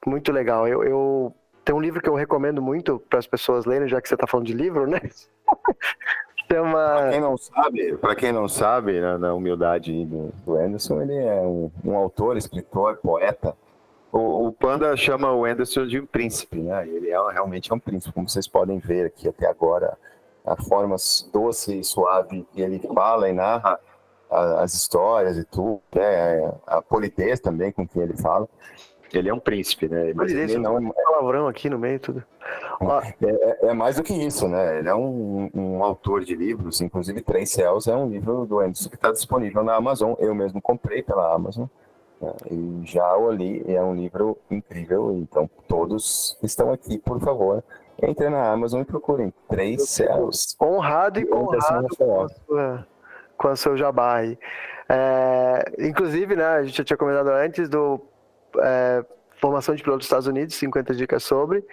muito 0.05 0.31
legal. 0.31 0.67
Eu, 0.67 0.83
eu 0.83 1.35
tem 1.63 1.75
um 1.75 1.81
livro 1.81 2.01
que 2.01 2.09
eu 2.09 2.15
recomendo 2.15 2.61
muito 2.61 2.99
para 3.09 3.19
as 3.19 3.27
pessoas 3.27 3.65
lerem, 3.65 3.87
já 3.87 4.01
que 4.01 4.07
você 4.07 4.15
está 4.15 4.25
falando 4.25 4.47
de 4.47 4.53
livro, 4.53 4.87
né? 4.87 4.99
Chama... 6.51 6.71
Para 6.73 7.09
quem 7.11 7.21
não 7.21 7.37
sabe, 7.37 7.97
para 7.97 8.15
quem 8.15 8.31
não 8.31 8.47
sabe, 8.47 8.99
na, 8.99 9.17
na 9.19 9.33
humildade 9.35 10.03
do, 10.03 10.55
Anderson, 10.55 11.03
ele 11.03 11.15
é 11.15 11.41
um, 11.41 11.69
um 11.85 11.95
autor, 11.95 12.37
escritor, 12.37 12.97
poeta. 12.97 13.55
O, 14.11 14.47
o, 14.47 14.51
Panda 14.51 14.97
chama 14.97 15.31
o 15.31 15.45
Anderson 15.45 15.85
de 15.85 15.99
um 15.99 16.07
príncipe, 16.07 16.57
né? 16.57 16.87
Ele 16.87 17.11
é 17.11 17.31
realmente 17.31 17.71
é 17.71 17.75
um 17.75 17.79
príncipe, 17.79 18.11
como 18.15 18.27
vocês 18.27 18.47
podem 18.47 18.79
ver 18.79 19.05
aqui 19.05 19.27
até 19.27 19.45
agora, 19.45 19.95
a 20.43 20.55
forma 20.55 20.95
doce 21.31 21.79
e 21.79 21.83
suave 21.83 22.43
que 22.51 22.61
ele 22.61 22.79
fala 22.95 23.29
e 23.29 23.33
narra 23.33 23.79
as 24.29 24.73
histórias 24.73 25.37
e 25.37 25.43
tudo, 25.43 25.81
né? 25.93 26.53
A 26.67 26.81
polidez 26.81 27.39
também 27.39 27.71
com 27.71 27.87
quem 27.87 28.03
ele 28.03 28.15
fala. 28.15 28.47
Ele 29.11 29.29
é 29.29 29.33
um 29.33 29.39
príncipe, 29.39 29.87
né? 29.87 30.13
Mas 30.13 30.31
ele 30.31 30.57
não 30.57 30.77
é 30.77 30.79
um 30.79 30.91
palavrão 30.91 31.47
aqui 31.47 31.69
no 31.69 31.79
meio 31.79 31.99
tudo. 31.99 32.23
É, 33.21 33.25
é, 33.25 33.69
é, 33.69 33.73
mais 33.73 33.95
do 33.95 34.03
que 34.03 34.13
isso, 34.13 34.47
né? 34.47 34.79
Ele 34.79 34.89
é 34.89 34.95
um, 34.95 35.49
um, 35.53 35.83
autor 35.83 36.23
de 36.23 36.35
livros, 36.35 36.79
inclusive 36.79 37.21
Três 37.21 37.51
Céus 37.51 37.87
é 37.87 37.95
um 37.95 38.07
livro 38.07 38.45
do 38.45 38.59
Anderson 38.59 38.89
que 38.89 38.95
está 38.95 39.11
disponível 39.11 39.63
na 39.63 39.75
Amazon. 39.75 40.13
Eu 40.19 40.35
mesmo 40.35 40.61
comprei 40.61 41.01
pela 41.01 41.33
Amazon 41.33 41.65
né? 42.21 42.33
e 42.51 42.81
já 42.83 43.17
o 43.17 43.31
li. 43.31 43.63
É 43.67 43.81
um 43.81 43.95
livro 43.95 44.37
incrível. 44.49 45.11
Então 45.17 45.49
todos 45.67 46.37
estão 46.43 46.71
aqui, 46.71 46.99
por 46.99 47.19
favor, 47.19 47.63
entrem 48.01 48.29
na 48.29 48.51
Amazon 48.51 48.81
e 48.81 48.85
procurem 48.85 49.33
Três 49.47 49.89
Céus. 49.89 50.55
Honrado 50.61 51.19
e 51.19 51.33
honrado 51.33 51.87
com 53.39 53.47
o 53.47 53.55
seu 53.55 53.75
jabá 53.77 54.17
aí. 54.17 54.37
É, 54.87 55.87
inclusive, 55.87 56.35
né, 56.35 56.45
a 56.45 56.63
gente 56.63 56.77
já 56.77 56.83
tinha 56.83 56.97
comentado 56.97 57.29
antes 57.29 57.69
do 57.69 58.01
é, 58.57 59.03
Formação 59.39 59.73
de 59.73 59.81
Piloto 59.81 59.99
dos 59.99 60.05
Estados 60.05 60.27
Unidos, 60.27 60.55
50 60.55 60.93
dicas 60.93 61.23
sobre, 61.23 61.63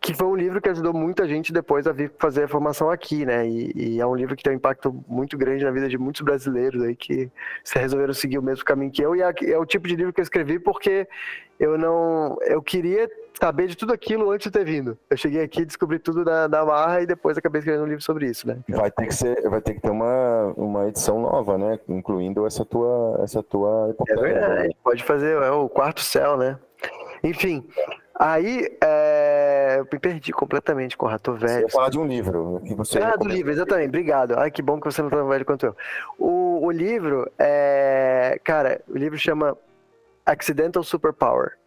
que 0.00 0.14
foi 0.14 0.26
um 0.26 0.34
livro 0.34 0.60
que 0.60 0.70
ajudou 0.70 0.92
muita 0.94 1.28
gente 1.28 1.52
depois 1.52 1.86
a 1.86 1.92
vir 1.92 2.10
fazer 2.18 2.44
a 2.44 2.48
formação 2.48 2.90
aqui, 2.90 3.26
né? 3.26 3.46
E, 3.46 3.72
e, 3.74 4.00
é 4.00 4.06
um 4.06 4.16
livro 4.16 4.34
que 4.34 4.42
tem 4.42 4.54
um 4.54 4.56
impacto 4.56 5.04
muito 5.06 5.36
grande 5.36 5.64
na 5.64 5.70
vida 5.70 5.88
de 5.88 5.98
muitos 5.98 6.22
brasileiros 6.22 6.82
aí 6.82 6.96
que 6.96 7.30
se 7.62 7.78
resolveram 7.78 8.14
seguir 8.14 8.38
o 8.38 8.42
mesmo 8.42 8.64
caminho 8.64 8.90
que 8.90 9.02
eu. 9.02 9.14
E 9.14 9.22
é, 9.22 9.32
é 9.50 9.58
o 9.58 9.66
tipo 9.66 9.86
de 9.86 9.94
livro 9.94 10.12
que 10.12 10.20
eu 10.20 10.24
escrevi 10.24 10.58
porque 10.58 11.06
eu 11.60 11.76
não, 11.78 12.36
eu 12.42 12.60
queria 12.62 13.08
saber 13.38 13.66
de 13.66 13.76
tudo 13.76 13.92
aquilo 13.92 14.30
antes 14.30 14.44
de 14.44 14.50
ter 14.50 14.64
vindo. 14.64 14.98
Eu 15.08 15.16
cheguei 15.16 15.42
aqui, 15.42 15.64
descobri 15.64 15.98
tudo 15.98 16.24
da, 16.24 16.46
da 16.46 16.64
barra 16.64 17.02
e 17.02 17.06
depois 17.06 17.36
acabei 17.36 17.60
escrevendo 17.60 17.84
um 17.84 17.88
livro 17.88 18.02
sobre 18.02 18.26
isso, 18.26 18.46
né? 18.46 18.58
Vai 18.68 18.90
ter 18.90 19.06
que 19.06 19.14
ser, 19.14 19.48
vai 19.48 19.60
ter 19.60 19.74
que 19.74 19.80
ter 19.80 19.90
uma, 19.90 20.52
uma 20.56 20.88
edição 20.88 21.20
nova, 21.20 21.58
né? 21.58 21.78
Incluindo 21.88 22.46
essa 22.46 22.64
tua, 22.64 23.20
essa 23.22 23.42
tua. 23.42 23.94
É 24.08 24.14
verdade. 24.14 24.76
Pode 24.82 25.02
fazer 25.04 25.42
é 25.42 25.50
o 25.50 25.68
quarto 25.68 26.00
céu, 26.00 26.36
né? 26.36 26.58
Enfim, 27.24 27.66
aí 28.18 28.68
é... 28.82 29.76
eu 29.78 29.88
me 29.90 29.98
perdi 29.98 30.32
completamente 30.32 30.96
com 30.96 31.06
o 31.06 31.08
Rato 31.08 31.34
Velho. 31.34 31.68
Você 31.68 31.72
falar 31.72 31.90
de 31.90 31.98
um 31.98 32.06
livro 32.06 32.60
que 32.66 32.74
você. 32.74 32.98
Ah, 32.98 33.16
do 33.16 33.28
livro, 33.28 33.52
exatamente. 33.52 33.88
Obrigado. 33.88 34.38
Ai, 34.38 34.50
que 34.50 34.62
bom 34.62 34.80
que 34.80 34.84
você 34.84 35.02
não 35.02 35.10
tá 35.10 35.16
tão 35.16 35.28
velho 35.28 35.44
quanto 35.44 35.66
eu. 35.66 35.76
O, 36.18 36.66
o 36.66 36.70
livro 36.70 37.30
é. 37.38 38.40
Cara, 38.44 38.80
o 38.88 38.96
livro 38.96 39.16
chama 39.16 39.56
Accidental 40.26 40.82
Superpower 40.82 41.61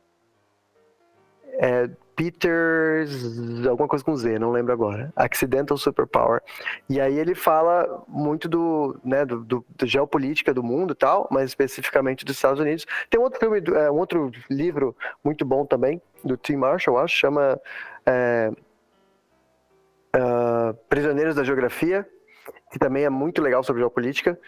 é, 1.59 1.89
Peters, 2.15 3.65
alguma 3.67 3.87
coisa 3.89 4.03
com 4.03 4.15
Z, 4.15 4.39
não 4.39 4.51
lembro 4.51 4.71
agora. 4.71 5.11
Accidental 5.15 5.77
Superpower. 5.77 6.41
E 6.89 7.01
aí 7.01 7.17
ele 7.19 7.35
fala 7.35 8.03
muito 8.07 8.47
do, 8.47 8.97
né, 9.03 9.25
do, 9.25 9.43
do, 9.43 9.65
do 9.77 9.85
geopolítica 9.85 10.53
do 10.53 10.63
mundo 10.63 10.93
e 10.93 10.95
tal, 10.95 11.27
mas 11.29 11.49
especificamente 11.49 12.23
dos 12.23 12.35
Estados 12.35 12.59
Unidos. 12.59 12.85
Tem 13.09 13.19
um 13.19 13.23
outro 13.23 13.39
filme, 13.39 13.61
é, 13.75 13.91
um 13.91 13.97
outro 13.97 14.31
livro 14.49 14.95
muito 15.23 15.45
bom 15.45 15.65
também, 15.65 16.01
do 16.23 16.37
Tim 16.37 16.55
Marshall, 16.55 16.97
acho, 16.97 17.17
chama 17.17 17.59
é, 18.05 18.51
uh, 20.15 20.73
Prisioneiros 20.87 21.35
da 21.35 21.43
Geografia, 21.43 22.07
que 22.71 22.79
também 22.79 23.03
é 23.03 23.09
muito 23.09 23.41
legal 23.41 23.61
sobre 23.63 23.81
geopolítica. 23.81 24.39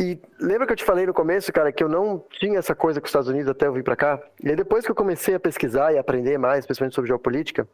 E 0.00 0.20
lembra 0.38 0.66
que 0.66 0.72
eu 0.72 0.76
te 0.76 0.84
falei 0.84 1.06
no 1.06 1.12
começo, 1.12 1.52
cara, 1.52 1.72
que 1.72 1.82
eu 1.82 1.88
não 1.88 2.24
tinha 2.38 2.58
essa 2.58 2.74
coisa 2.74 3.00
com 3.00 3.04
os 3.04 3.08
Estados 3.08 3.28
Unidos 3.28 3.48
até 3.48 3.66
eu 3.66 3.72
vir 3.72 3.82
para 3.82 3.96
cá? 3.96 4.20
E 4.42 4.48
aí 4.48 4.54
depois 4.54 4.84
que 4.84 4.90
eu 4.90 4.94
comecei 4.94 5.34
a 5.34 5.40
pesquisar 5.40 5.92
e 5.92 5.98
aprender 5.98 6.38
mais, 6.38 6.60
especialmente 6.60 6.94
sobre 6.94 7.08
geopolítica, 7.08 7.66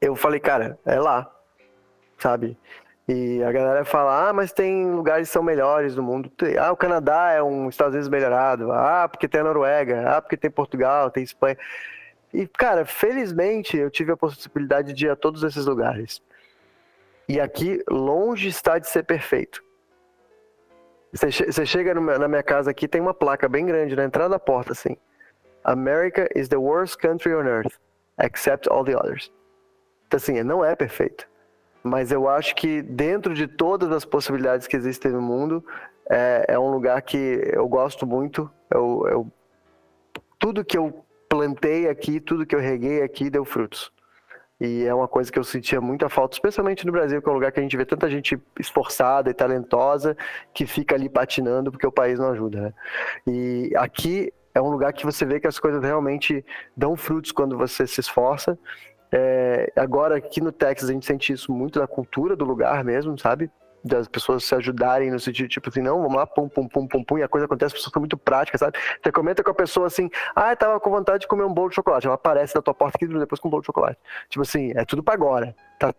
eu 0.00 0.16
falei, 0.16 0.40
cara, 0.40 0.78
é 0.86 0.98
lá, 0.98 1.30
sabe? 2.18 2.56
E 3.06 3.42
a 3.42 3.52
galera 3.52 3.84
fala, 3.84 4.28
ah, 4.28 4.32
mas 4.32 4.52
tem 4.52 4.90
lugares 4.90 5.28
que 5.28 5.32
são 5.32 5.42
melhores 5.42 5.94
no 5.96 6.02
mundo. 6.02 6.32
Ah, 6.58 6.72
o 6.72 6.76
Canadá 6.76 7.32
é 7.32 7.42
um 7.42 7.68
Estados 7.68 7.94
Unidos 7.94 8.08
melhorado. 8.08 8.72
Ah, 8.72 9.06
porque 9.06 9.28
tem 9.28 9.40
a 9.40 9.44
Noruega. 9.44 10.16
Ah, 10.16 10.22
porque 10.22 10.36
tem 10.36 10.50
Portugal, 10.50 11.10
tem 11.10 11.22
Espanha. 11.22 11.58
E, 12.32 12.46
cara, 12.46 12.86
felizmente 12.86 13.76
eu 13.76 13.90
tive 13.90 14.12
a 14.12 14.16
possibilidade 14.16 14.92
de 14.94 15.06
ir 15.06 15.10
a 15.10 15.16
todos 15.16 15.42
esses 15.42 15.66
lugares. 15.66 16.22
E 17.28 17.38
aqui, 17.40 17.82
longe 17.90 18.48
está 18.48 18.78
de 18.78 18.88
ser 18.88 19.02
perfeito. 19.02 19.62
Você 21.12 21.66
chega 21.66 21.94
na 21.94 22.26
minha 22.26 22.42
casa 22.42 22.70
aqui, 22.70 22.88
tem 22.88 23.00
uma 23.00 23.12
placa 23.12 23.48
bem 23.48 23.66
grande 23.66 23.94
na 23.94 24.04
entrada 24.04 24.30
da 24.30 24.38
porta, 24.38 24.72
assim. 24.72 24.96
America 25.62 26.28
is 26.34 26.48
the 26.48 26.56
worst 26.56 26.96
country 26.98 27.34
on 27.34 27.46
earth, 27.46 27.78
except 28.18 28.68
all 28.68 28.82
the 28.82 28.96
others. 28.96 29.30
Então, 30.06 30.16
assim, 30.16 30.42
não 30.42 30.64
é 30.64 30.74
perfeito. 30.74 31.28
Mas 31.82 32.10
eu 32.10 32.28
acho 32.28 32.54
que 32.54 32.80
dentro 32.80 33.34
de 33.34 33.46
todas 33.46 33.90
as 33.90 34.04
possibilidades 34.04 34.66
que 34.66 34.76
existem 34.76 35.12
no 35.12 35.20
mundo, 35.20 35.64
é, 36.08 36.46
é 36.48 36.58
um 36.58 36.70
lugar 36.70 37.00
que 37.02 37.40
eu 37.52 37.68
gosto 37.68 38.06
muito. 38.06 38.50
Eu, 38.70 39.06
eu, 39.08 39.32
tudo 40.38 40.64
que 40.64 40.78
eu 40.78 41.04
plantei 41.28 41.88
aqui, 41.88 42.20
tudo 42.20 42.46
que 42.46 42.54
eu 42.54 42.60
reguei 42.60 43.02
aqui 43.02 43.28
deu 43.28 43.44
frutos. 43.44 43.92
E 44.62 44.86
é 44.86 44.94
uma 44.94 45.08
coisa 45.08 45.32
que 45.32 45.38
eu 45.38 45.42
sentia 45.42 45.80
muita 45.80 46.08
falta, 46.08 46.36
especialmente 46.36 46.86
no 46.86 46.92
Brasil, 46.92 47.20
que 47.20 47.28
é 47.28 47.32
um 47.32 47.34
lugar 47.34 47.50
que 47.50 47.58
a 47.58 47.62
gente 47.62 47.76
vê 47.76 47.84
tanta 47.84 48.08
gente 48.08 48.40
esforçada 48.60 49.28
e 49.28 49.34
talentosa 49.34 50.16
que 50.54 50.66
fica 50.66 50.94
ali 50.94 51.08
patinando 51.08 51.72
porque 51.72 51.86
o 51.86 51.90
país 51.90 52.18
não 52.18 52.30
ajuda, 52.30 52.60
né? 52.60 52.74
E 53.26 53.72
aqui 53.76 54.32
é 54.54 54.60
um 54.60 54.70
lugar 54.70 54.92
que 54.92 55.04
você 55.04 55.24
vê 55.24 55.40
que 55.40 55.48
as 55.48 55.58
coisas 55.58 55.82
realmente 55.82 56.44
dão 56.76 56.94
frutos 56.96 57.32
quando 57.32 57.58
você 57.58 57.86
se 57.88 58.00
esforça 58.00 58.56
é, 59.14 59.70
agora, 59.76 60.16
aqui 60.16 60.40
no 60.40 60.50
Texas, 60.50 60.88
a 60.88 60.92
gente 60.94 61.04
sente 61.04 61.34
isso 61.34 61.52
muito 61.52 61.78
da 61.78 61.86
cultura 61.86 62.34
do 62.34 62.46
lugar 62.46 62.82
mesmo, 62.82 63.18
sabe? 63.18 63.50
Das 63.84 64.06
pessoas 64.06 64.44
se 64.44 64.54
ajudarem 64.54 65.10
no 65.10 65.18
sentido, 65.18 65.48
tipo 65.48 65.68
assim, 65.68 65.80
não, 65.80 66.00
vamos 66.00 66.14
lá, 66.14 66.26
pum, 66.26 66.48
pum, 66.48 66.68
pum, 66.68 66.86
pum, 66.86 67.02
pum, 67.02 67.18
e 67.18 67.22
a 67.22 67.28
coisa 67.28 67.46
acontece, 67.46 67.66
as 67.66 67.72
pessoas 67.72 67.92
são 67.92 68.00
muito 68.00 68.16
práticas, 68.16 68.60
sabe? 68.60 68.78
Você 69.02 69.10
comenta 69.10 69.42
com 69.42 69.50
a 69.50 69.54
pessoa 69.54 69.88
assim, 69.88 70.08
ah, 70.36 70.52
eu 70.52 70.56
tava 70.56 70.80
com 70.80 70.90
vontade 70.90 71.22
de 71.22 71.26
comer 71.26 71.44
um 71.44 71.52
bolo 71.52 71.68
de 71.68 71.74
chocolate. 71.74 72.06
Ela 72.06 72.14
aparece 72.14 72.54
na 72.54 72.62
tua 72.62 72.74
porta 72.74 72.96
aqui 72.96 73.06
depois 73.06 73.40
com 73.40 73.48
um 73.48 73.50
bolo 73.50 73.62
de 73.62 73.66
chocolate. 73.66 73.98
Tipo 74.28 74.42
assim, 74.42 74.72
é 74.76 74.84
tudo 74.84 75.02
pra 75.02 75.14
agora. 75.14 75.54
Tá, 75.78 75.92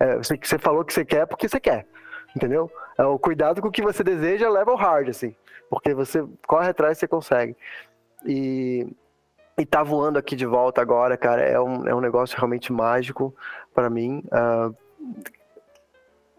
é, 0.00 0.16
você, 0.16 0.36
você 0.36 0.58
falou 0.58 0.84
que 0.84 0.92
você 0.92 1.04
quer 1.04 1.26
porque 1.26 1.48
você 1.48 1.60
quer, 1.60 1.86
entendeu? 2.34 2.70
É, 2.98 3.04
o 3.04 3.18
cuidado 3.18 3.62
com 3.62 3.68
o 3.68 3.72
que 3.72 3.82
você 3.82 4.02
deseja 4.02 4.48
leva 4.48 4.76
hard, 4.76 5.08
assim, 5.08 5.34
porque 5.70 5.94
você 5.94 6.26
corre 6.46 6.68
atrás 6.68 6.98
e 6.98 7.00
você 7.00 7.08
consegue. 7.08 7.56
E 8.26 8.86
e 9.58 9.66
tá 9.66 9.82
voando 9.82 10.18
aqui 10.20 10.36
de 10.36 10.46
volta 10.46 10.80
agora, 10.80 11.16
cara, 11.16 11.42
é 11.42 11.60
um, 11.60 11.88
é 11.88 11.92
um 11.92 12.00
negócio 12.00 12.36
realmente 12.36 12.72
mágico 12.72 13.34
para 13.74 13.90
mim. 13.90 14.22
Uh, 14.26 14.74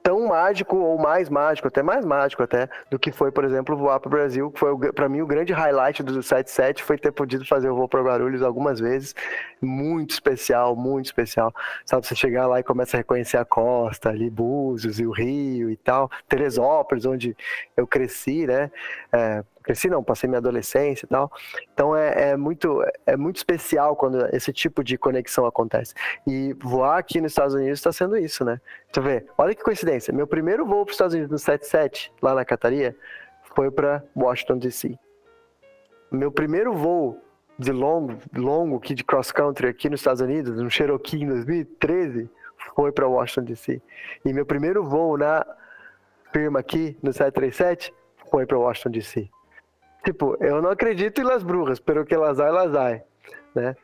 tão 0.10 0.26
mágico 0.26 0.76
ou 0.76 0.98
mais 0.98 1.30
mágico, 1.30 1.68
até 1.68 1.84
mais 1.84 2.04
mágico 2.04 2.42
até, 2.42 2.68
do 2.90 2.98
que 2.98 3.12
foi, 3.12 3.32
por 3.32 3.46
exemplo, 3.46 3.78
voar 3.78 4.00
para 4.00 4.08
o 4.08 4.12
Brasil, 4.12 4.50
que 4.50 4.60
foi 4.60 4.76
para 4.92 5.08
mim 5.08 5.22
o 5.22 5.28
grande 5.28 5.54
highlight 5.54 6.02
do 6.02 6.24
77 6.24 6.84
foi 6.84 6.98
ter 6.98 7.12
podido 7.12 7.46
fazer 7.46 7.70
o 7.70 7.76
voo 7.76 7.88
para 7.88 8.02
Guarulhos 8.02 8.42
algumas 8.42 8.80
vezes, 8.80 9.14
muito 9.62 10.10
especial, 10.10 10.76
muito 10.76 11.06
especial. 11.06 11.54
Sabe, 11.86 12.08
você 12.08 12.16
chegar 12.16 12.48
lá 12.48 12.60
e 12.60 12.64
começa 12.64 12.98
a 12.98 13.00
reconhecer 13.00 13.38
a 13.38 13.46
costa, 13.46 14.10
ali 14.10 14.32
Búzios 14.32 15.00
e 15.00 15.06
o 15.06 15.12
Rio 15.12 15.70
e 15.70 15.78
tal, 15.78 16.10
Teresópolis, 16.28 17.06
onde 17.06 17.38
eu 17.78 17.86
cresci, 17.86 18.48
né? 18.48 18.72
É, 19.14 19.44
cresci 19.64 19.90
não, 19.90 20.04
passei 20.04 20.28
minha 20.28 20.40
adolescência 20.40 21.06
e 21.06 21.10
tal. 21.10 21.32
Então 21.74 21.96
é, 21.96 22.32
é, 22.32 22.38
muito, 22.38 22.84
é 23.06 23.16
muito 23.16 23.38
especial 23.38 23.96
quando 23.96 24.28
esse 24.36 24.52
tipo 24.52 24.84
de 24.84 24.98
conexão 24.98 25.46
acontece. 25.46 25.94
E 26.28 26.54
voar 26.62 26.98
aqui 26.98 27.22
nos 27.22 27.32
Estados 27.32 27.54
Unidos 27.54 27.80
está 27.80 27.92
sendo 27.92 28.18
isso, 28.18 28.44
né? 28.44 28.60
Tu 28.92 29.02
vê, 29.02 29.26
olha 29.38 29.54
que 29.54 29.64
coincidência. 29.64 30.14
Meu 30.14 30.28
primeiro 30.28 30.66
voo 30.66 30.86
para 30.86 30.92
os 30.92 30.96
Estados 30.96 31.14
Unidos 31.14 31.32
no 31.32 31.38
77, 31.38 32.12
lá 32.22 32.34
na 32.34 32.46
Cataria, 32.46 32.96
foi 33.56 33.70
para 33.72 34.04
Washington 34.16 34.58
DC. 34.58 34.98
Meu 36.12 36.32
primeiro 36.32 36.74
voo 36.74 37.22
de 37.58 37.72
longo, 37.72 38.18
longo 38.34 38.78
aqui 38.78 38.96
de 38.96 39.04
cross 39.04 39.32
country 39.32 39.68
aqui 39.68 39.90
nos 39.90 40.00
Estados 40.00 40.22
Unidos, 40.22 40.58
no 40.58 40.70
Cherokee 40.70 41.22
em 41.22 41.28
2013, 41.28 42.30
foi 42.76 42.92
para 42.92 43.08
Washington 43.08 43.44
DC. 43.44 43.82
E 44.24 44.34
meu 44.34 44.46
primeiro 44.46 44.84
voo 44.84 45.18
na 45.18 45.46
firma 46.32 46.60
aqui 46.60 46.98
no 47.04 47.12
737 47.12 47.94
foi 48.32 48.46
para 48.46 48.58
Washington 48.58 48.92
DC. 48.92 49.30
Tipo, 50.04 50.38
eu 50.40 50.62
não 50.62 50.70
acredito 50.70 51.20
em 51.22 51.24
Las 51.24 51.44
Brujas, 51.44 51.80
pelo 51.80 52.06
que 52.06 52.16
elas 52.16 52.38
vai, 52.38 52.48
elas 52.48 52.72
né? 53.56 53.76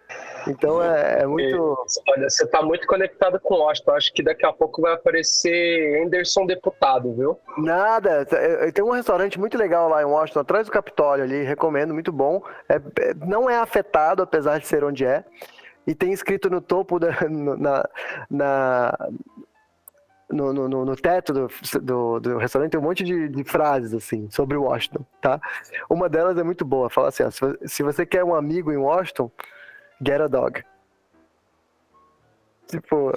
Então 0.47 0.81
é, 0.81 1.23
é 1.23 1.25
muito. 1.25 1.77
Olha, 2.09 2.29
você 2.29 2.45
tá 2.47 2.61
muito 2.61 2.85
conectado 2.87 3.39
com 3.39 3.55
Washington. 3.55 3.91
Acho 3.91 4.13
que 4.13 4.23
daqui 4.23 4.45
a 4.45 4.53
pouco 4.53 4.81
vai 4.81 4.93
aparecer 4.93 6.03
Anderson 6.03 6.45
deputado, 6.45 7.13
viu? 7.13 7.39
Nada. 7.57 8.25
Tem 8.73 8.83
um 8.83 8.91
restaurante 8.91 9.39
muito 9.39 9.57
legal 9.57 9.89
lá 9.89 10.01
em 10.01 10.05
Washington, 10.05 10.41
atrás 10.41 10.67
do 10.67 10.71
Capitólio 10.71 11.23
ali, 11.23 11.43
recomendo, 11.43 11.93
muito 11.93 12.11
bom. 12.11 12.43
É, 12.69 12.75
é 12.75 13.13
não 13.25 13.49
é 13.49 13.57
afetado, 13.57 14.21
apesar 14.21 14.59
de 14.59 14.67
ser 14.67 14.83
onde 14.83 15.05
é. 15.05 15.23
E 15.87 15.93
tem 15.93 16.11
escrito 16.11 16.49
no 16.49 16.61
topo 16.61 16.99
da, 16.99 17.09
na, 17.29 17.89
na, 18.29 19.09
no, 20.29 20.51
no, 20.51 20.67
no, 20.67 20.95
teto 20.95 21.33
do, 21.33 21.47
do, 21.81 22.19
do, 22.19 22.37
restaurante 22.37 22.71
tem 22.71 22.79
um 22.79 22.83
monte 22.83 23.03
de, 23.03 23.29
de, 23.29 23.43
frases 23.43 23.93
assim 23.93 24.29
sobre 24.31 24.57
Washington, 24.57 25.05
tá? 25.21 25.39
Uma 25.89 26.09
delas 26.09 26.37
é 26.37 26.43
muito 26.43 26.65
boa, 26.65 26.89
fala 26.89 27.09
assim: 27.09 27.23
ó, 27.23 27.29
se 27.65 27.83
você 27.83 28.05
quer 28.05 28.23
um 28.23 28.33
amigo 28.35 28.71
em 28.71 28.77
Washington, 28.77 29.31
get 30.01 30.19
a 30.19 30.27
dog. 30.27 30.63
Tipo, 32.67 33.13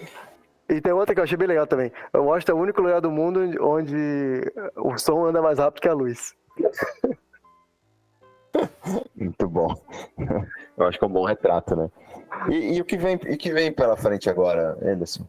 e 0.69 0.81
tem 0.81 0.93
outra 0.93 1.15
que 1.15 1.21
eu 1.21 1.25
achei 1.25 1.37
bem 1.37 1.49
legal 1.49 1.67
também. 1.67 1.91
Washington 2.15 2.53
é 2.53 2.55
o 2.55 2.59
único 2.59 2.83
lugar 2.83 3.01
do 3.01 3.11
mundo 3.11 3.41
onde 3.61 4.53
o 4.77 4.99
som 4.99 5.25
anda 5.25 5.41
mais 5.41 5.59
rápido 5.59 5.81
que 5.81 5.89
a 5.89 5.95
luz. 5.95 6.37
Muito 9.15 9.49
bom. 9.49 9.75
Eu 10.77 10.87
acho 10.87 10.99
que 10.99 11.05
é 11.05 11.09
um 11.09 11.13
bom 11.13 11.25
retrato, 11.25 11.75
né? 11.75 11.91
E, 12.51 12.77
e 12.77 12.81
o 12.81 12.85
que 12.85 12.97
vem, 12.97 13.15
e 13.27 13.37
que 13.37 13.53
vem 13.53 13.73
pela 13.73 13.97
frente 13.97 14.29
agora, 14.29 14.77
Anderson? 14.83 15.25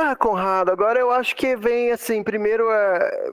Ah, 0.00 0.14
Conrado, 0.14 0.70
agora 0.70 0.96
eu 1.00 1.10
acho 1.10 1.34
que 1.34 1.56
vem 1.56 1.90
assim, 1.90 2.22
primeiro 2.22 2.70
é, 2.70 3.32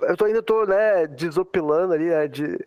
eu 0.00 0.16
tô, 0.16 0.24
ainda 0.24 0.42
tô, 0.42 0.64
né, 0.64 1.06
desopilando 1.06 1.92
ali, 1.92 2.06
né, 2.06 2.26
de, 2.26 2.58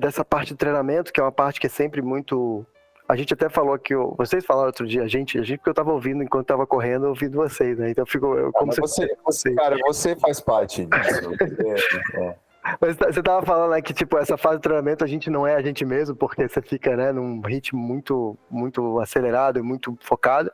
dessa 0.00 0.24
parte 0.24 0.48
de 0.48 0.56
treinamento, 0.56 1.12
que 1.12 1.20
é 1.20 1.22
uma 1.22 1.30
parte 1.30 1.60
que 1.60 1.68
é 1.68 1.70
sempre 1.70 2.02
muito. 2.02 2.66
A 3.08 3.14
gente 3.14 3.32
até 3.32 3.48
falou 3.48 3.78
que 3.78 3.94
vocês 3.94 4.44
falaram 4.44 4.66
outro 4.66 4.88
dia, 4.88 5.04
a 5.04 5.06
gente, 5.06 5.38
a 5.38 5.42
gente 5.44 5.58
porque 5.58 5.70
eu 5.70 5.74
tava 5.74 5.92
ouvindo 5.92 6.20
enquanto 6.20 6.48
tava 6.48 6.66
correndo, 6.66 7.06
ouvindo 7.06 7.36
vocês, 7.36 7.78
né? 7.78 7.90
Então 7.90 8.04
fico 8.04 8.36
eu, 8.36 8.50
como 8.50 8.72
ah, 8.72 8.74
você, 8.76 9.06
você, 9.24 9.54
cara, 9.54 9.76
você 9.86 10.16
faz 10.16 10.40
parte 10.40 10.86
disso. 10.86 11.30
é, 12.18 12.26
é. 12.26 12.36
Mas 12.80 12.96
tá, 12.96 13.06
você 13.06 13.22
tava 13.22 13.46
falando 13.46 13.70
né, 13.70 13.80
que, 13.80 13.94
tipo, 13.94 14.18
essa 14.18 14.36
fase 14.36 14.56
de 14.56 14.62
treinamento 14.62 15.04
a 15.04 15.06
gente 15.06 15.30
não 15.30 15.46
é 15.46 15.54
a 15.54 15.62
gente 15.62 15.84
mesmo, 15.84 16.16
porque 16.16 16.48
você 16.48 16.60
fica, 16.60 16.96
né, 16.96 17.12
num 17.12 17.40
ritmo 17.40 17.80
muito, 17.80 18.36
muito 18.50 18.98
acelerado 18.98 19.60
e 19.60 19.62
muito 19.62 19.96
focado. 20.00 20.50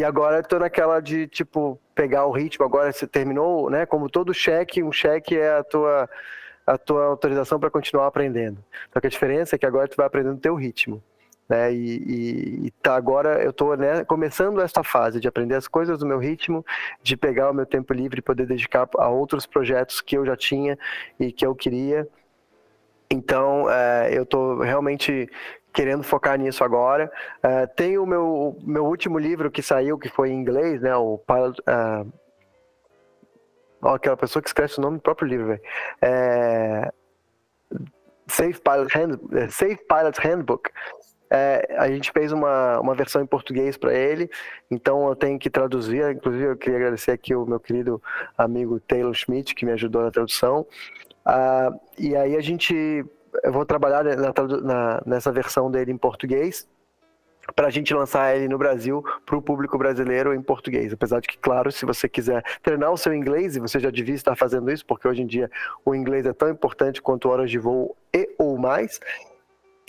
E 0.00 0.04
agora 0.04 0.38
eu 0.38 0.42
tô 0.42 0.58
naquela 0.58 0.98
de, 0.98 1.26
tipo, 1.26 1.78
pegar 1.94 2.24
o 2.24 2.30
ritmo. 2.30 2.64
Agora 2.64 2.90
você 2.90 3.06
terminou, 3.06 3.68
né? 3.68 3.84
Como 3.84 4.08
todo 4.08 4.32
cheque, 4.32 4.82
um 4.82 4.90
cheque 4.90 5.36
é 5.36 5.58
a 5.58 5.62
tua, 5.62 6.08
a 6.66 6.78
tua 6.78 7.04
autorização 7.04 7.60
para 7.60 7.68
continuar 7.68 8.06
aprendendo. 8.06 8.64
Só 8.90 8.98
que 8.98 9.06
a 9.06 9.10
diferença 9.10 9.56
é 9.56 9.58
que 9.58 9.66
agora 9.66 9.86
tu 9.86 9.98
vai 9.98 10.06
aprendendo 10.06 10.38
o 10.38 10.40
teu 10.40 10.54
ritmo. 10.54 11.02
Né? 11.46 11.74
E, 11.74 11.98
e, 11.98 12.66
e 12.68 12.70
tá, 12.82 12.96
agora 12.96 13.42
eu 13.42 13.50
estou 13.50 13.76
né, 13.76 14.02
começando 14.02 14.62
essa 14.62 14.82
fase 14.82 15.20
de 15.20 15.28
aprender 15.28 15.56
as 15.56 15.68
coisas 15.68 15.98
do 15.98 16.06
meu 16.06 16.18
ritmo, 16.18 16.64
de 17.02 17.14
pegar 17.14 17.50
o 17.50 17.54
meu 17.54 17.66
tempo 17.66 17.92
livre 17.92 18.20
e 18.20 18.22
poder 18.22 18.46
dedicar 18.46 18.88
a 18.96 19.08
outros 19.10 19.44
projetos 19.44 20.00
que 20.00 20.16
eu 20.16 20.24
já 20.24 20.34
tinha 20.34 20.78
e 21.18 21.30
que 21.30 21.44
eu 21.44 21.54
queria. 21.54 22.08
Então, 23.10 23.68
é, 23.68 24.16
eu 24.16 24.22
estou 24.22 24.60
realmente 24.60 25.28
querendo 25.72 26.02
focar 26.02 26.38
nisso 26.38 26.64
agora. 26.64 27.10
Uh, 27.38 27.66
tem 27.74 27.98
o 27.98 28.06
meu, 28.06 28.56
meu 28.62 28.84
último 28.84 29.18
livro 29.18 29.50
que 29.50 29.62
saiu, 29.62 29.98
que 29.98 30.08
foi 30.08 30.30
em 30.30 30.40
inglês, 30.40 30.80
né? 30.80 30.94
O 30.96 31.18
Pilot, 31.18 31.60
uh, 31.62 32.12
aquela 33.88 34.16
pessoa 34.16 34.42
que 34.42 34.48
escreve 34.48 34.74
o 34.78 34.80
nome 34.80 34.98
do 34.98 35.02
próprio 35.02 35.28
livro, 35.28 35.46
velho. 35.46 35.62
É, 36.02 36.90
Safe, 38.26 38.60
Pilot 38.60 38.98
Hand, 38.98 39.18
é, 39.32 39.48
Safe 39.48 39.78
Pilot 39.86 40.20
Handbook. 40.20 40.70
É, 41.32 41.76
a 41.78 41.88
gente 41.88 42.10
fez 42.10 42.32
uma, 42.32 42.80
uma 42.80 42.94
versão 42.94 43.22
em 43.22 43.26
português 43.26 43.76
para 43.76 43.94
ele, 43.94 44.28
então 44.68 45.08
eu 45.08 45.14
tenho 45.14 45.38
que 45.38 45.48
traduzir. 45.48 46.02
Inclusive, 46.10 46.44
eu 46.44 46.56
queria 46.56 46.78
agradecer 46.78 47.12
aqui 47.12 47.34
o 47.34 47.46
meu 47.46 47.60
querido 47.60 48.02
amigo 48.36 48.80
Taylor 48.80 49.14
Schmidt, 49.14 49.54
que 49.54 49.64
me 49.64 49.72
ajudou 49.72 50.02
na 50.02 50.10
tradução. 50.10 50.66
Uh, 51.24 51.80
e 51.98 52.16
aí 52.16 52.36
a 52.36 52.40
gente 52.40 53.04
eu 53.42 53.52
vou 53.52 53.64
trabalhar 53.64 54.04
na, 54.04 54.32
na, 54.62 55.02
nessa 55.06 55.32
versão 55.32 55.70
dele 55.70 55.92
em 55.92 55.96
português 55.98 56.68
para 57.54 57.66
a 57.66 57.70
gente 57.70 57.92
lançar 57.92 58.36
ele 58.36 58.48
no 58.48 58.58
Brasil 58.58 59.02
para 59.26 59.36
o 59.36 59.42
público 59.42 59.76
brasileiro 59.78 60.34
em 60.34 60.42
português. 60.42 60.92
Apesar 60.92 61.20
de 61.20 61.28
que, 61.28 61.38
claro, 61.38 61.72
se 61.72 61.84
você 61.84 62.08
quiser 62.08 62.44
treinar 62.62 62.92
o 62.92 62.96
seu 62.96 63.14
inglês, 63.14 63.56
e 63.56 63.60
você 63.60 63.80
já 63.80 63.90
devia 63.90 64.14
estar 64.14 64.36
fazendo 64.36 64.70
isso, 64.70 64.84
porque 64.86 65.08
hoje 65.08 65.22
em 65.22 65.26
dia 65.26 65.50
o 65.84 65.94
inglês 65.94 66.26
é 66.26 66.32
tão 66.32 66.48
importante 66.48 67.02
quanto 67.02 67.28
horas 67.28 67.50
de 67.50 67.58
voo 67.58 67.96
e 68.14 68.28
ou 68.38 68.58
mais, 68.58 69.00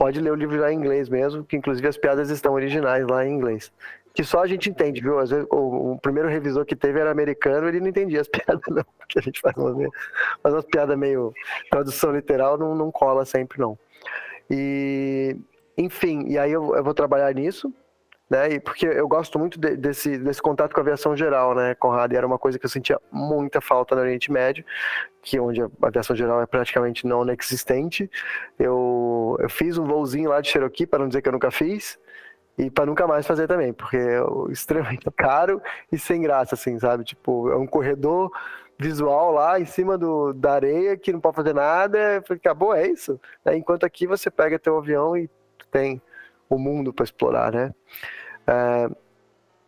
pode 0.01 0.19
ler 0.19 0.31
o 0.31 0.35
livro 0.35 0.57
já 0.57 0.73
em 0.73 0.77
inglês 0.77 1.07
mesmo, 1.09 1.43
que 1.43 1.55
inclusive 1.55 1.87
as 1.87 1.95
piadas 1.95 2.31
estão 2.31 2.55
originais 2.55 3.05
lá 3.05 3.23
em 3.23 3.31
inglês. 3.31 3.71
Que 4.15 4.23
só 4.23 4.41
a 4.41 4.47
gente 4.47 4.67
entende, 4.67 4.99
viu? 4.99 5.19
Às 5.19 5.29
vezes, 5.29 5.45
o, 5.51 5.91
o 5.91 5.99
primeiro 5.99 6.27
revisor 6.27 6.65
que 6.65 6.75
teve 6.75 6.99
era 6.99 7.11
americano, 7.11 7.67
ele 7.67 7.79
não 7.79 7.87
entendia 7.87 8.19
as 8.19 8.25
piadas, 8.27 8.63
não. 8.67 8.83
Porque 8.97 9.19
a 9.19 9.21
gente 9.21 9.39
faz 9.39 9.55
umas, 9.55 9.75
faz 10.41 10.55
umas 10.55 10.65
piadas 10.65 10.97
meio. 10.97 11.31
tradução 11.69 12.15
literal 12.15 12.57
não, 12.57 12.73
não 12.73 12.91
cola 12.91 13.25
sempre, 13.25 13.59
não. 13.59 13.77
E. 14.49 15.37
Enfim, 15.77 16.25
e 16.27 16.35
aí 16.35 16.51
eu, 16.51 16.75
eu 16.75 16.83
vou 16.83 16.95
trabalhar 16.95 17.31
nisso, 17.35 17.71
né? 18.31 18.53
E 18.53 18.59
porque 18.61 18.85
eu 18.85 19.09
gosto 19.09 19.37
muito 19.37 19.59
de, 19.59 19.75
desse, 19.75 20.17
desse 20.17 20.41
contato 20.41 20.73
com 20.73 20.79
a 20.79 20.83
aviação 20.83 21.17
geral, 21.17 21.53
né, 21.53 21.75
Conrado? 21.75 22.13
E 22.13 22.15
era 22.15 22.25
uma 22.25 22.39
coisa 22.39 22.57
que 22.57 22.65
eu 22.65 22.69
sentia 22.69 22.97
muita 23.11 23.59
falta 23.59 23.93
no 23.93 23.99
Oriente 23.99 24.31
Médio, 24.31 24.63
que 25.21 25.37
onde 25.37 25.61
a 25.61 25.69
aviação 25.81 26.15
geral 26.15 26.41
é 26.41 26.45
praticamente 26.45 27.05
não 27.05 27.23
inexistente. 27.23 28.09
Eu, 28.57 29.35
eu 29.37 29.49
fiz 29.49 29.77
um 29.77 29.83
voozinho 29.83 30.29
lá 30.29 30.39
de 30.39 30.47
Cherokee, 30.47 30.87
para 30.87 30.99
não 30.99 31.09
dizer 31.09 31.21
que 31.21 31.27
eu 31.27 31.33
nunca 31.33 31.51
fiz, 31.51 31.99
e 32.57 32.71
para 32.71 32.85
nunca 32.85 33.05
mais 33.05 33.27
fazer 33.27 33.47
também, 33.47 33.73
porque 33.73 33.97
é 33.97 34.21
extremamente 34.49 35.11
caro 35.11 35.61
e 35.91 35.99
sem 35.99 36.21
graça, 36.21 36.55
assim, 36.55 36.79
sabe? 36.79 37.03
Tipo, 37.03 37.51
é 37.51 37.57
um 37.57 37.67
corredor 37.67 38.31
visual 38.79 39.33
lá 39.33 39.59
em 39.59 39.65
cima 39.65 39.97
do, 39.97 40.31
da 40.31 40.53
areia 40.53 40.95
que 40.95 41.11
não 41.11 41.19
pode 41.19 41.35
fazer 41.35 41.53
nada. 41.53 41.97
Eu 41.97 42.23
falei, 42.23 42.39
acabou, 42.39 42.73
é 42.73 42.87
isso. 42.87 43.19
Enquanto 43.53 43.85
aqui 43.85 44.07
você 44.07 44.31
pega 44.31 44.57
teu 44.57 44.77
avião 44.77 45.17
e 45.17 45.29
tem 45.69 46.01
o 46.49 46.57
mundo 46.57 46.93
para 46.93 47.03
explorar, 47.03 47.51
né? 47.51 47.73
É, 48.47 48.89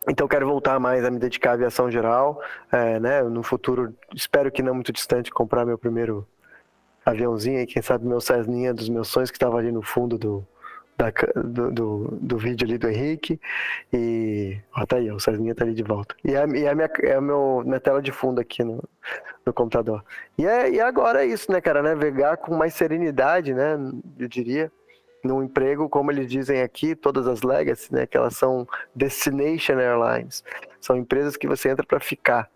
então 0.08 0.28
quero 0.28 0.46
voltar 0.46 0.80
mais 0.80 1.06
a 1.06 1.12
me 1.12 1.20
dedicar 1.20 1.52
à 1.52 1.54
aviação 1.54 1.90
geral, 1.90 2.42
é, 2.72 3.00
né? 3.00 3.24
No 3.24 3.44
futuro, 3.44 3.94
espero 4.14 4.52
que 4.52 4.62
não 4.62 4.74
muito 4.74 4.92
distante, 4.92 5.32
comprar 5.32 5.66
meu 5.66 5.78
primeiro 5.78 6.28
aviãozinho 7.06 7.62
e 7.62 7.66
quem 7.66 7.82
sabe 7.82 8.06
meu 8.06 8.22
Cessninha 8.22 8.74
dos 8.74 8.90
meus 8.90 9.08
sonhos 9.08 9.30
que 9.32 9.38
estava 9.38 9.58
ali 9.58 9.72
no 9.72 9.82
fundo 9.82 10.18
do, 10.18 10.46
da, 10.98 11.12
do, 11.36 11.72
do, 11.72 12.18
do, 12.22 12.38
vídeo 12.38 12.66
ali 12.66 12.78
do 12.78 12.90
Henrique 12.90 13.40
e 13.92 14.58
ó, 14.76 14.86
tá 14.86 14.98
aí, 14.98 15.12
o 15.12 15.20
Cessninha 15.20 15.56
tá 15.56 15.64
ali 15.64 15.74
de 15.74 15.84
volta 15.84 16.16
e 16.24 16.34
é, 16.34 16.42
é, 16.42 16.48
minha, 16.48 16.90
é 17.02 17.16
a 17.16 17.22
meu, 17.22 17.62
minha 17.66 17.80
tela 17.80 18.02
de 18.02 18.12
fundo 18.12 18.40
aqui 18.40 18.64
no, 18.64 18.82
no 19.46 19.54
computador 19.54 20.04
e, 20.38 20.46
é, 20.46 20.70
e 20.72 20.80
agora 20.80 21.24
é 21.24 21.28
isso, 21.28 21.52
né, 21.52 21.60
cara, 21.60 21.82
navegar 21.82 22.38
com 22.38 22.56
mais 22.56 22.74
serenidade, 22.74 23.54
né, 23.54 23.78
eu 24.18 24.28
diria 24.28 24.72
no 25.24 25.42
emprego, 25.42 25.88
como 25.88 26.12
eles 26.12 26.30
dizem 26.30 26.62
aqui, 26.62 26.96
todas 26.96 27.28
as 27.28 27.42
legacy, 27.42 27.94
né, 27.94 28.06
que 28.06 28.18
elas 28.18 28.36
são 28.36 28.68
destination 28.94 29.80
airlines, 29.80 30.44
são 30.82 30.98
empresas 30.98 31.38
que 31.38 31.48
você 31.48 31.70
entra 31.70 31.86
para 31.86 32.00
ficar, 32.00 32.50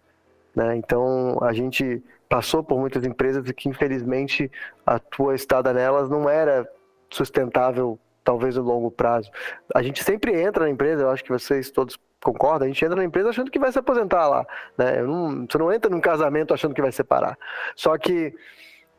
né? 0.54 0.76
Então 0.76 1.38
a 1.42 1.54
gente 1.54 2.04
passou 2.28 2.62
por 2.62 2.78
muitas 2.78 3.06
empresas 3.06 3.50
que 3.52 3.70
infelizmente 3.70 4.52
a 4.86 5.00
tua 5.00 5.34
estada 5.34 5.72
nelas 5.72 6.10
não 6.10 6.30
era 6.30 6.70
sustentável, 7.10 7.98
talvez 8.22 8.58
no 8.58 8.64
longo 8.64 8.92
prazo. 8.92 9.32
A 9.74 9.82
gente 9.82 10.04
sempre 10.04 10.38
entra 10.38 10.66
na 10.66 10.70
empresa, 10.70 11.04
eu 11.04 11.10
acho 11.10 11.24
que 11.24 11.32
vocês 11.32 11.72
todos 11.72 11.98
concordam, 12.22 12.66
a 12.66 12.68
gente 12.68 12.84
entra 12.84 12.98
na 12.98 13.06
empresa 13.06 13.30
achando 13.30 13.50
que 13.50 13.60
vai 13.60 13.72
se 13.72 13.80
aposentar 13.80 14.28
lá, 14.28 14.46
né? 14.78 15.02
Não, 15.04 15.46
você 15.50 15.58
não 15.58 15.72
entra 15.72 15.90
num 15.90 16.02
casamento 16.02 16.54
achando 16.54 16.76
que 16.76 16.82
vai 16.82 16.92
separar. 16.92 17.38
Só 17.76 17.98
que 17.98 18.36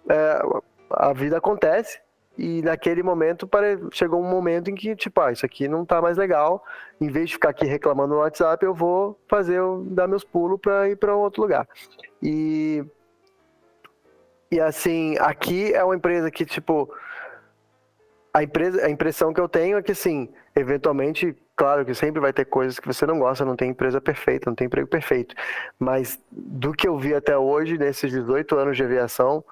é, 0.08 0.40
a 0.90 1.12
vida 1.12 1.36
acontece 1.36 2.00
e 2.38 2.62
naquele 2.62 3.02
momento 3.02 3.48
chegou 3.92 4.20
um 4.20 4.30
momento 4.30 4.70
em 4.70 4.74
que, 4.76 4.94
tipo, 4.94 5.20
ah, 5.20 5.32
isso 5.32 5.44
aqui 5.44 5.66
não 5.66 5.84
tá 5.84 6.00
mais 6.00 6.16
legal. 6.16 6.64
Em 7.00 7.10
vez 7.10 7.28
de 7.28 7.34
ficar 7.34 7.48
aqui 7.48 7.66
reclamando 7.66 8.14
no 8.14 8.20
WhatsApp, 8.20 8.64
eu 8.64 8.72
vou 8.72 9.18
fazer, 9.28 9.60
dar 9.86 10.06
meus 10.06 10.22
pulos 10.22 10.60
para 10.60 10.88
ir 10.88 10.96
para 10.96 11.16
outro 11.16 11.42
lugar. 11.42 11.68
E 12.22 12.84
e 14.50 14.60
assim, 14.60 15.16
aqui 15.18 15.74
é 15.74 15.84
uma 15.84 15.94
empresa 15.94 16.30
que, 16.30 16.46
tipo, 16.46 16.90
a, 18.32 18.42
empresa, 18.42 18.86
a 18.86 18.90
impressão 18.90 19.32
que 19.32 19.40
eu 19.40 19.48
tenho 19.48 19.76
é 19.76 19.82
que, 19.82 19.92
assim, 19.92 20.28
eventualmente, 20.56 21.36
claro 21.54 21.84
que 21.84 21.94
sempre 21.94 22.18
vai 22.20 22.32
ter 22.32 22.46
coisas 22.46 22.78
que 22.78 22.86
você 22.86 23.04
não 23.04 23.18
gosta, 23.18 23.44
não 23.44 23.56
tem 23.56 23.70
empresa 23.70 24.00
perfeita, 24.00 24.48
não 24.48 24.54
tem 24.54 24.66
emprego 24.66 24.88
perfeito. 24.88 25.34
Mas 25.78 26.18
do 26.30 26.72
que 26.72 26.88
eu 26.88 26.96
vi 26.96 27.14
até 27.14 27.36
hoje, 27.36 27.76
nesses 27.76 28.10
18 28.10 28.56
anos 28.56 28.76
de 28.76 28.82
aviação, 28.82 29.44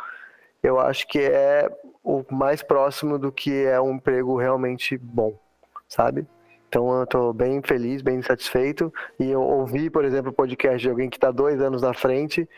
eu 0.67 0.81
acho 0.81 1.07
que 1.07 1.21
é 1.21 1.71
o 2.03 2.25
mais 2.29 2.61
próximo 2.61 3.21
do 3.21 3.31
que 3.31 3.65
é 3.65 3.81
um 3.81 3.95
emprego 3.95 4.37
realmente 4.37 4.99
bom, 4.99 5.39
sabe? 5.89 6.27
Então 6.69 6.93
eu 6.93 7.05
estou 7.05 7.33
bem 7.33 7.63
feliz, 7.63 8.03
bem 8.03 8.21
satisfeito. 8.21 8.93
E 9.21 9.31
eu 9.31 9.41
ouvi, 9.41 9.89
por 9.89 10.05
exemplo, 10.05 10.33
o 10.33 10.35
podcast 10.35 10.81
de 10.81 10.91
alguém 10.91 11.09
que 11.09 11.17
está 11.17 11.31
dois 11.31 11.61
anos 11.61 11.83
na 11.83 11.95
frente, 11.95 12.49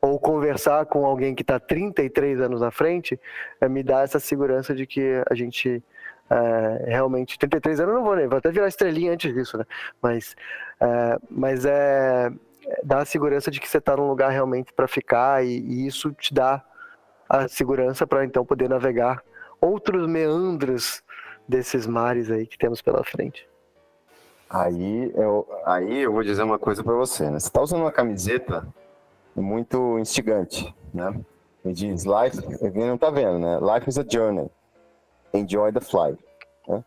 ou 0.00 0.20
conversar 0.20 0.86
com 0.86 1.04
alguém 1.04 1.34
que 1.34 1.42
está 1.42 1.58
33 1.58 2.40
anos 2.40 2.60
na 2.60 2.70
frente, 2.70 3.18
é, 3.60 3.68
me 3.68 3.82
dá 3.82 4.02
essa 4.02 4.20
segurança 4.20 4.72
de 4.72 4.86
que 4.86 5.20
a 5.28 5.34
gente 5.34 5.82
é, 6.30 6.84
realmente. 6.86 7.36
33 7.36 7.80
anos 7.80 7.94
eu 7.94 7.98
não 7.98 8.04
vou, 8.04 8.14
né? 8.14 8.28
Vou 8.28 8.38
até 8.38 8.52
virar 8.52 8.68
estrelinha 8.68 9.12
antes 9.12 9.34
disso, 9.34 9.58
né? 9.58 9.64
Mas 10.00 10.36
é, 10.80 11.18
mas 11.28 11.64
é, 11.64 12.30
dá 12.84 12.98
a 12.98 13.04
segurança 13.04 13.50
de 13.50 13.58
que 13.58 13.68
você 13.68 13.78
está 13.78 13.96
num 13.96 14.06
lugar 14.06 14.30
realmente 14.30 14.72
para 14.72 14.86
ficar 14.86 15.44
e, 15.44 15.58
e 15.58 15.86
isso 15.88 16.12
te 16.12 16.32
dá 16.32 16.64
a 17.28 17.48
segurança 17.48 18.06
para 18.06 18.24
então 18.24 18.44
poder 18.44 18.68
navegar 18.68 19.22
outros 19.60 20.08
meandros 20.08 21.02
desses 21.48 21.86
mares 21.86 22.30
aí 22.30 22.46
que 22.46 22.58
temos 22.58 22.82
pela 22.82 23.04
frente. 23.04 23.48
Aí 24.48 25.12
eu, 25.14 25.46
aí 25.64 26.02
eu 26.02 26.12
vou 26.12 26.22
dizer 26.22 26.42
uma 26.42 26.58
coisa 26.58 26.82
para 26.82 26.94
você, 26.94 27.24
né? 27.24 27.38
Você 27.38 27.48
está 27.48 27.60
usando 27.60 27.80
uma 27.80 27.92
camiseta 27.92 28.66
muito 29.34 29.98
instigante, 29.98 30.72
né? 30.94 31.20
E 31.64 31.72
diz 31.72 32.04
life, 32.04 32.38
ele 32.64 32.86
não 32.86 32.96
tá 32.96 33.10
vendo, 33.10 33.38
né? 33.40 33.58
Life 33.60 33.88
is 33.88 33.98
a 33.98 34.04
journey. 34.08 34.48
Enjoy 35.34 35.72
the 35.72 35.80
flight. 35.80 36.18
Né? 36.68 36.84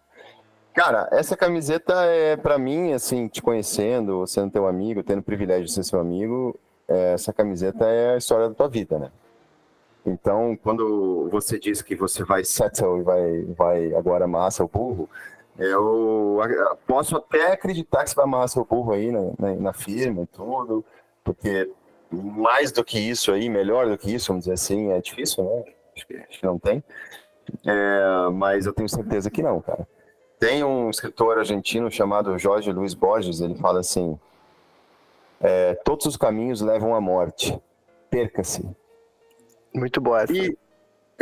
Cara, 0.74 1.10
essa 1.12 1.36
camiseta 1.36 1.94
é 2.06 2.38
para 2.38 2.58
mim, 2.58 2.94
assim, 2.94 3.28
te 3.28 3.42
conhecendo, 3.42 4.26
sendo 4.26 4.52
teu 4.52 4.66
amigo, 4.66 5.04
tendo 5.04 5.20
o 5.20 5.24
privilégio 5.24 5.66
de 5.66 5.74
ser 5.74 5.84
seu 5.84 6.00
amigo, 6.00 6.58
é, 6.88 7.14
essa 7.14 7.34
camiseta 7.34 7.86
é 7.86 8.14
a 8.14 8.18
história 8.18 8.48
da 8.48 8.56
tua 8.56 8.70
vida, 8.70 8.98
né? 8.98 9.12
Então, 10.06 10.58
quando 10.64 11.30
você 11.30 11.60
diz 11.60 11.82
que 11.82 11.96
você 11.96 12.24
vai 12.24 12.44
settle 12.44 13.00
e 13.00 13.04
vai, 13.04 13.42
vai 13.56 13.94
agora 13.94 14.26
amarrar 14.26 14.52
seu 14.52 14.68
burro, 14.68 15.10
eu 15.58 16.40
posso 16.88 17.18
até 17.18 17.52
acreditar 17.52 18.04
que 18.04 18.10
você 18.10 18.16
vai 18.16 18.26
amarrar 18.26 18.48
seu 18.48 18.64
burro 18.64 18.94
aí 18.94 19.12
na, 19.12 19.22
na, 19.38 19.56
na 19.56 19.74
firma 19.74 20.24
e 20.24 20.26
tudo, 20.28 20.86
porque 21.24 21.70
mais 22.12 22.72
do 22.72 22.84
que 22.84 22.98
isso 22.98 23.32
aí, 23.32 23.50
melhor 23.50 23.88
do 23.88 23.98
que 23.98 24.14
isso, 24.14 24.30
vamos 24.30 24.46
dizer 24.46 24.54
assim, 24.54 24.92
é 24.92 25.02
difícil, 25.02 25.44
né? 25.44 25.64
Acho 25.96 26.08
que, 26.08 26.16
acho 26.16 26.40
que 26.40 26.46
não 26.46 26.58
tem. 26.58 26.84
É, 27.66 28.30
mas 28.32 28.66
eu 28.66 28.74
tenho 28.74 28.88
certeza 28.88 29.30
que 29.30 29.44
não, 29.44 29.60
cara. 29.62 29.88
Tem 30.40 30.64
um 30.64 30.90
escritor 30.90 31.38
argentino 31.38 31.92
chamado 31.92 32.38
Jorge 32.38 32.72
Luiz 32.72 32.94
Borges, 32.94 33.42
ele 33.42 33.56
fala 33.56 33.82
assim: 33.82 34.18
é, 35.42 35.76
todos 35.84 36.06
os 36.06 36.16
caminhos 36.16 36.62
levam 36.62 36.96
à 36.96 37.02
morte, 37.02 37.60
perca-se, 38.10 38.66
muito 39.74 40.02
boa 40.02 40.22
essa. 40.22 40.34
E, 40.34 40.56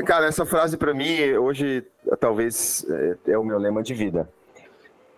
cara, 0.03 0.28
essa 0.28 0.45
frase 0.45 0.78
para 0.78 0.94
mim, 0.94 1.34
hoje, 1.34 1.86
talvez 2.19 2.86
é, 2.90 3.32
é, 3.32 3.38
o 3.38 3.44
meu 3.44 3.57
lema 3.57 3.82
de 3.82 3.94
vida. 3.94 4.30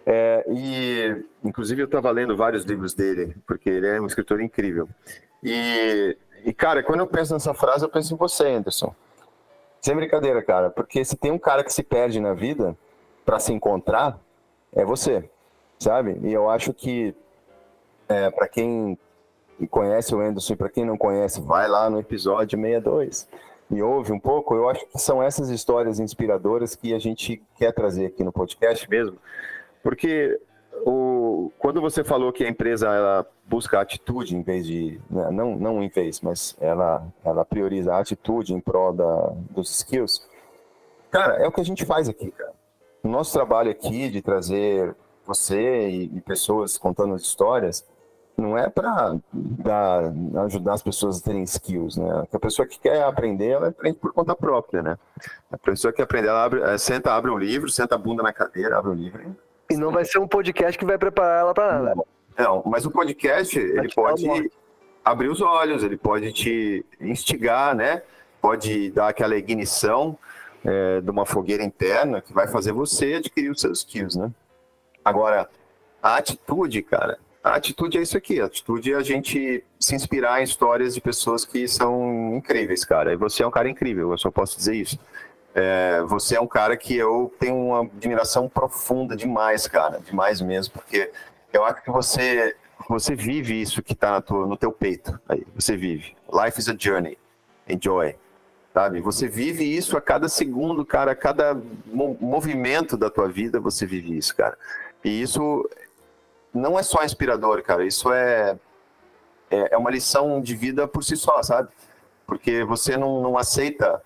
É, 0.05 0.45
e, 0.49 1.25
inclusive, 1.43 1.81
eu 1.81 1.85
estava 1.85 2.09
lendo 2.11 2.35
vários 2.35 2.63
livros 2.63 2.93
dele, 2.93 3.35
porque 3.45 3.69
ele 3.69 3.87
é 3.87 4.01
um 4.01 4.07
escritor 4.07 4.41
incrível. 4.41 4.87
E, 5.43 6.17
e, 6.45 6.53
cara, 6.53 6.81
quando 6.81 7.01
eu 7.01 7.07
penso 7.07 7.33
nessa 7.33 7.53
frase, 7.53 7.85
eu 7.85 7.89
penso 7.89 8.13
em 8.13 8.17
você, 8.17 8.47
Anderson. 8.47 8.93
Sem 9.81 9.95
brincadeira, 9.95 10.41
cara, 10.41 10.69
porque 10.69 11.05
se 11.05 11.15
tem 11.15 11.31
um 11.31 11.39
cara 11.39 11.63
que 11.63 11.71
se 11.71 11.83
perde 11.83 12.19
na 12.19 12.33
vida 12.33 12.75
para 13.25 13.39
se 13.39 13.53
encontrar, 13.53 14.19
é 14.73 14.83
você, 14.83 15.29
sabe? 15.77 16.19
E 16.23 16.33
eu 16.33 16.49
acho 16.49 16.73
que, 16.73 17.15
é, 18.07 18.29
para 18.29 18.47
quem 18.47 18.97
e 19.59 19.67
conhece 19.67 20.15
o 20.15 20.21
Anderson, 20.21 20.55
para 20.55 20.69
quem 20.69 20.85
não 20.85 20.97
conhece, 20.97 21.41
vai 21.41 21.67
lá 21.67 21.89
no 21.89 21.99
episódio 21.99 22.57
62 22.57 23.27
e 23.71 23.81
ouve 23.81 24.11
um 24.11 24.19
pouco. 24.19 24.55
Eu 24.55 24.69
acho 24.69 24.85
que 24.87 24.97
são 24.97 25.21
essas 25.21 25.49
histórias 25.49 25.99
inspiradoras 25.99 26.75
que 26.75 26.93
a 26.93 26.99
gente 26.99 27.41
quer 27.55 27.71
trazer 27.73 28.07
aqui 28.07 28.23
no 28.23 28.31
podcast 28.31 28.89
mesmo, 28.89 29.17
porque 29.83 30.39
o, 30.85 31.51
quando 31.59 31.81
você 31.81 32.03
falou 32.03 32.31
que 32.31 32.43
a 32.43 32.49
empresa 32.49 32.87
ela 32.87 33.25
busca 33.45 33.79
atitude 33.79 34.35
em 34.35 34.41
vez 34.41 34.65
de 34.65 34.99
né, 35.09 35.29
não 35.31 35.55
não 35.55 35.83
em 35.83 35.89
vez, 35.89 36.21
mas 36.21 36.55
ela 36.59 37.05
ela 37.23 37.43
prioriza 37.43 37.93
a 37.93 37.99
atitude 37.99 38.53
em 38.53 38.59
prol 38.59 38.93
da, 38.93 39.33
dos 39.49 39.69
skills. 39.77 40.27
Cara, 41.11 41.35
é 41.35 41.47
o 41.47 41.51
que 41.51 41.61
a 41.61 41.65
gente 41.65 41.85
faz 41.85 42.07
aqui, 42.07 42.31
cara. 42.31 42.53
O 43.03 43.07
nosso 43.07 43.33
trabalho 43.33 43.71
aqui 43.71 44.09
de 44.09 44.21
trazer 44.21 44.95
você 45.25 45.89
e, 45.89 46.17
e 46.17 46.21
pessoas 46.21 46.77
contando 46.77 47.13
as 47.13 47.21
histórias 47.21 47.85
não 48.39 48.57
é 48.57 48.69
para 48.69 49.13
ajudar 50.45 50.73
as 50.73 50.81
pessoas 50.81 51.19
a 51.19 51.23
terem 51.23 51.43
skills, 51.43 51.97
né? 51.97 52.27
A 52.31 52.39
pessoa 52.39 52.67
que 52.67 52.79
quer 52.79 53.03
aprender, 53.03 53.49
ela 53.49 53.69
aprende 53.69 53.97
por 53.97 54.13
conta 54.13 54.35
própria, 54.35 54.81
né? 54.81 54.97
A 55.51 55.57
pessoa 55.57 55.91
que 55.91 55.97
quer 55.97 56.03
aprender, 56.03 56.27
ela 56.27 56.43
abre, 56.43 56.61
é, 56.61 56.77
senta, 56.77 57.13
abre 57.13 57.31
um 57.31 57.37
livro, 57.37 57.69
senta 57.69 57.95
a 57.95 57.97
bunda 57.97 58.23
na 58.23 58.33
cadeira, 58.33 58.77
abre 58.77 58.91
o 58.91 58.93
um 58.93 58.95
livro. 58.95 59.35
E 59.69 59.75
não 59.75 59.91
vai 59.91 60.05
ser 60.05 60.19
um 60.19 60.27
podcast 60.27 60.77
que 60.77 60.85
vai 60.85 60.97
preparar 60.97 61.41
ela 61.41 61.53
para 61.53 61.79
nada. 61.79 62.03
Não, 62.37 62.63
mas 62.65 62.85
o 62.85 62.91
podcast, 62.91 63.57
ele 63.57 63.93
pode 63.93 64.51
abrir 65.03 65.29
os 65.29 65.41
olhos, 65.41 65.83
ele 65.83 65.97
pode 65.97 66.31
te 66.31 66.85
instigar, 67.01 67.75
né? 67.75 68.01
Pode 68.41 68.91
dar 68.91 69.09
aquela 69.09 69.35
ignição, 69.35 70.17
é, 70.63 71.01
de 71.01 71.09
uma 71.09 71.25
fogueira 71.25 71.63
interna 71.63 72.21
que 72.21 72.33
vai 72.33 72.47
fazer 72.47 72.71
você 72.71 73.15
adquirir 73.15 73.49
os 73.49 73.61
seus 73.61 73.79
skills, 73.79 74.15
né? 74.15 74.31
Agora, 75.03 75.49
a 76.01 76.17
atitude, 76.17 76.81
cara, 76.81 77.17
a 77.43 77.55
atitude 77.55 77.97
é 77.97 78.01
isso 78.01 78.17
aqui. 78.17 78.41
A 78.41 78.45
atitude 78.45 78.93
é 78.93 78.95
a 78.95 79.03
gente 79.03 79.63
se 79.79 79.95
inspirar 79.95 80.41
em 80.41 80.43
histórias 80.43 80.93
de 80.93 81.01
pessoas 81.01 81.45
que 81.45 81.67
são 81.67 82.35
incríveis, 82.35 82.83
cara. 82.83 83.13
E 83.13 83.15
você 83.15 83.43
é 83.43 83.47
um 83.47 83.51
cara 83.51 83.69
incrível, 83.69 84.11
eu 84.11 84.17
só 84.17 84.29
posso 84.29 84.57
dizer 84.57 84.75
isso. 84.75 84.99
É, 85.55 86.01
você 86.03 86.35
é 86.35 86.41
um 86.41 86.47
cara 86.47 86.77
que 86.77 86.95
eu 86.95 87.33
tenho 87.39 87.55
uma 87.55 87.81
admiração 87.81 88.47
profunda 88.47 89.15
demais, 89.15 89.67
cara, 89.67 89.99
demais 89.99 90.41
mesmo, 90.41 90.73
porque 90.73 91.11
eu 91.51 91.63
acho 91.65 91.81
que 91.83 91.89
você 91.89 92.55
você 92.87 93.13
vive 93.13 93.59
isso 93.59 93.83
que 93.83 93.93
está 93.93 94.23
no 94.29 94.55
teu 94.55 94.71
peito. 94.71 95.19
Aí, 95.27 95.45
você 95.53 95.75
vive. 95.75 96.15
Life 96.31 96.59
is 96.59 96.69
a 96.69 96.75
journey. 96.77 97.17
Enjoy. 97.67 98.15
Sabe? 98.73 99.01
Você 99.01 99.27
vive 99.27 99.63
isso 99.63 99.97
a 99.97 100.01
cada 100.01 100.29
segundo, 100.29 100.85
cara, 100.85 101.11
a 101.11 101.15
cada 101.15 101.59
movimento 101.85 102.95
da 102.95 103.09
tua 103.09 103.27
vida, 103.27 103.59
você 103.59 103.85
vive 103.85 104.17
isso, 104.17 104.35
cara. 104.35 104.57
E 105.03 105.21
isso 105.21 105.67
não 106.53 106.77
é 106.77 106.83
só 106.83 107.03
inspirador, 107.03 107.61
cara. 107.63 107.85
Isso 107.85 108.11
é, 108.11 108.57
é, 109.49 109.73
é 109.73 109.77
uma 109.77 109.91
lição 109.91 110.41
de 110.41 110.55
vida 110.55 110.87
por 110.87 111.03
si 111.03 111.15
só, 111.15 111.41
sabe? 111.43 111.69
Porque 112.25 112.63
você 112.63 112.97
não, 112.97 113.21
não 113.21 113.37
aceita 113.37 114.01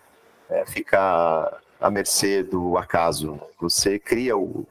é, 0.50 0.66
ficar 0.66 1.60
à 1.80 1.90
mercê 1.90 2.44
do 2.44 2.78
acaso. 2.78 3.40
Você 3.60 4.00
cria 4.00 4.38
o, 4.38 4.66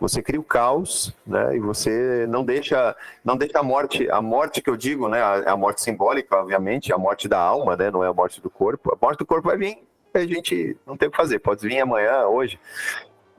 você 0.00 0.22
cria 0.22 0.40
o 0.40 0.44
caos, 0.44 1.14
né? 1.26 1.56
E 1.56 1.60
você 1.60 2.26
não 2.26 2.42
deixa, 2.42 2.96
não 3.22 3.36
deixa 3.36 3.58
a 3.58 3.62
morte, 3.62 4.10
a 4.10 4.22
morte 4.22 4.62
que 4.62 4.70
eu 4.70 4.76
digo, 4.76 5.08
né? 5.08 5.20
A, 5.20 5.52
a 5.52 5.56
morte 5.56 5.82
simbólica, 5.82 6.36
obviamente, 6.36 6.92
a 6.92 6.98
morte 6.98 7.28
da 7.28 7.38
alma, 7.38 7.76
né? 7.76 7.90
Não 7.90 8.02
é 8.02 8.08
a 8.08 8.14
morte 8.14 8.40
do 8.40 8.48
corpo. 8.48 8.92
A 8.92 8.98
morte 9.00 9.18
do 9.18 9.26
corpo 9.26 9.48
vai 9.48 9.58
vir, 9.58 9.78
a 10.14 10.20
gente 10.20 10.76
não 10.86 10.96
tem 10.96 11.08
o 11.08 11.10
que 11.10 11.16
fazer. 11.16 11.38
Pode 11.38 11.66
vir 11.66 11.80
amanhã, 11.80 12.26
hoje, 12.26 12.58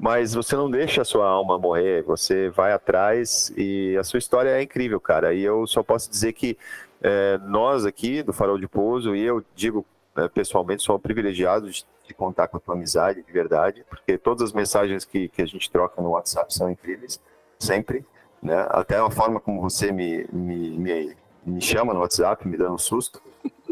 mas 0.02 0.34
você 0.34 0.56
não 0.56 0.69
deixa 0.69 1.03
a 1.03 1.06
sua 1.06 1.28
alma 1.28 1.57
morrer. 1.60 2.02
Você 2.03 2.49
vai 2.49 2.73
atrás 2.73 3.53
e 3.56 3.95
a 3.98 4.03
sua 4.03 4.18
história 4.18 4.49
é 4.49 4.61
incrível, 4.61 4.99
cara. 4.99 5.34
E 5.34 5.41
eu 5.44 5.68
só 5.68 5.84
posso 5.84 6.10
dizer 6.10 6.34
que 6.34 6.57
é, 7.02 7.38
nós 7.45 7.86
aqui 7.86 8.23
do 8.23 8.34
Farol 8.34 8.57
de 8.57 8.68
Pouso 8.68 9.15
e 9.15 9.22
eu 9.22 9.44
digo 9.56 9.86
é, 10.18 10.28
pessoalmente 10.28 10.84
sou 10.84 10.99
privilegiado 10.99 11.69
de 11.69 11.86
de 12.11 12.14
contar 12.14 12.48
com 12.48 12.57
a 12.57 12.60
tua 12.60 12.76
amizade 12.76 13.23
de 13.23 13.32
verdade, 13.32 13.84
porque 13.90 14.18
todas 14.18 14.44
as 14.44 14.53
mensagens 14.53 15.06
que, 15.06 15.30
que 15.30 15.41
a 15.41 15.45
gente 15.45 15.72
troca 15.72 16.02
no 16.02 16.10
WhatsApp 16.10 16.53
são 16.53 16.69
incríveis, 16.69 17.19
sempre, 17.57 18.06
né? 18.41 18.68
Até 18.69 18.98
a 18.98 19.10
forma 19.10 19.40
como 19.40 19.61
você 19.61 19.91
me, 19.91 20.28
me, 20.32 20.78
me, 20.78 21.18
me 21.45 21.61
chama 21.61 21.94
no 21.94 22.02
WhatsApp, 22.02 22.48
me 22.48 22.57
dando 22.57 22.73
um 22.73 22.78
susto, 22.78 23.22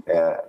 é, 0.09 0.43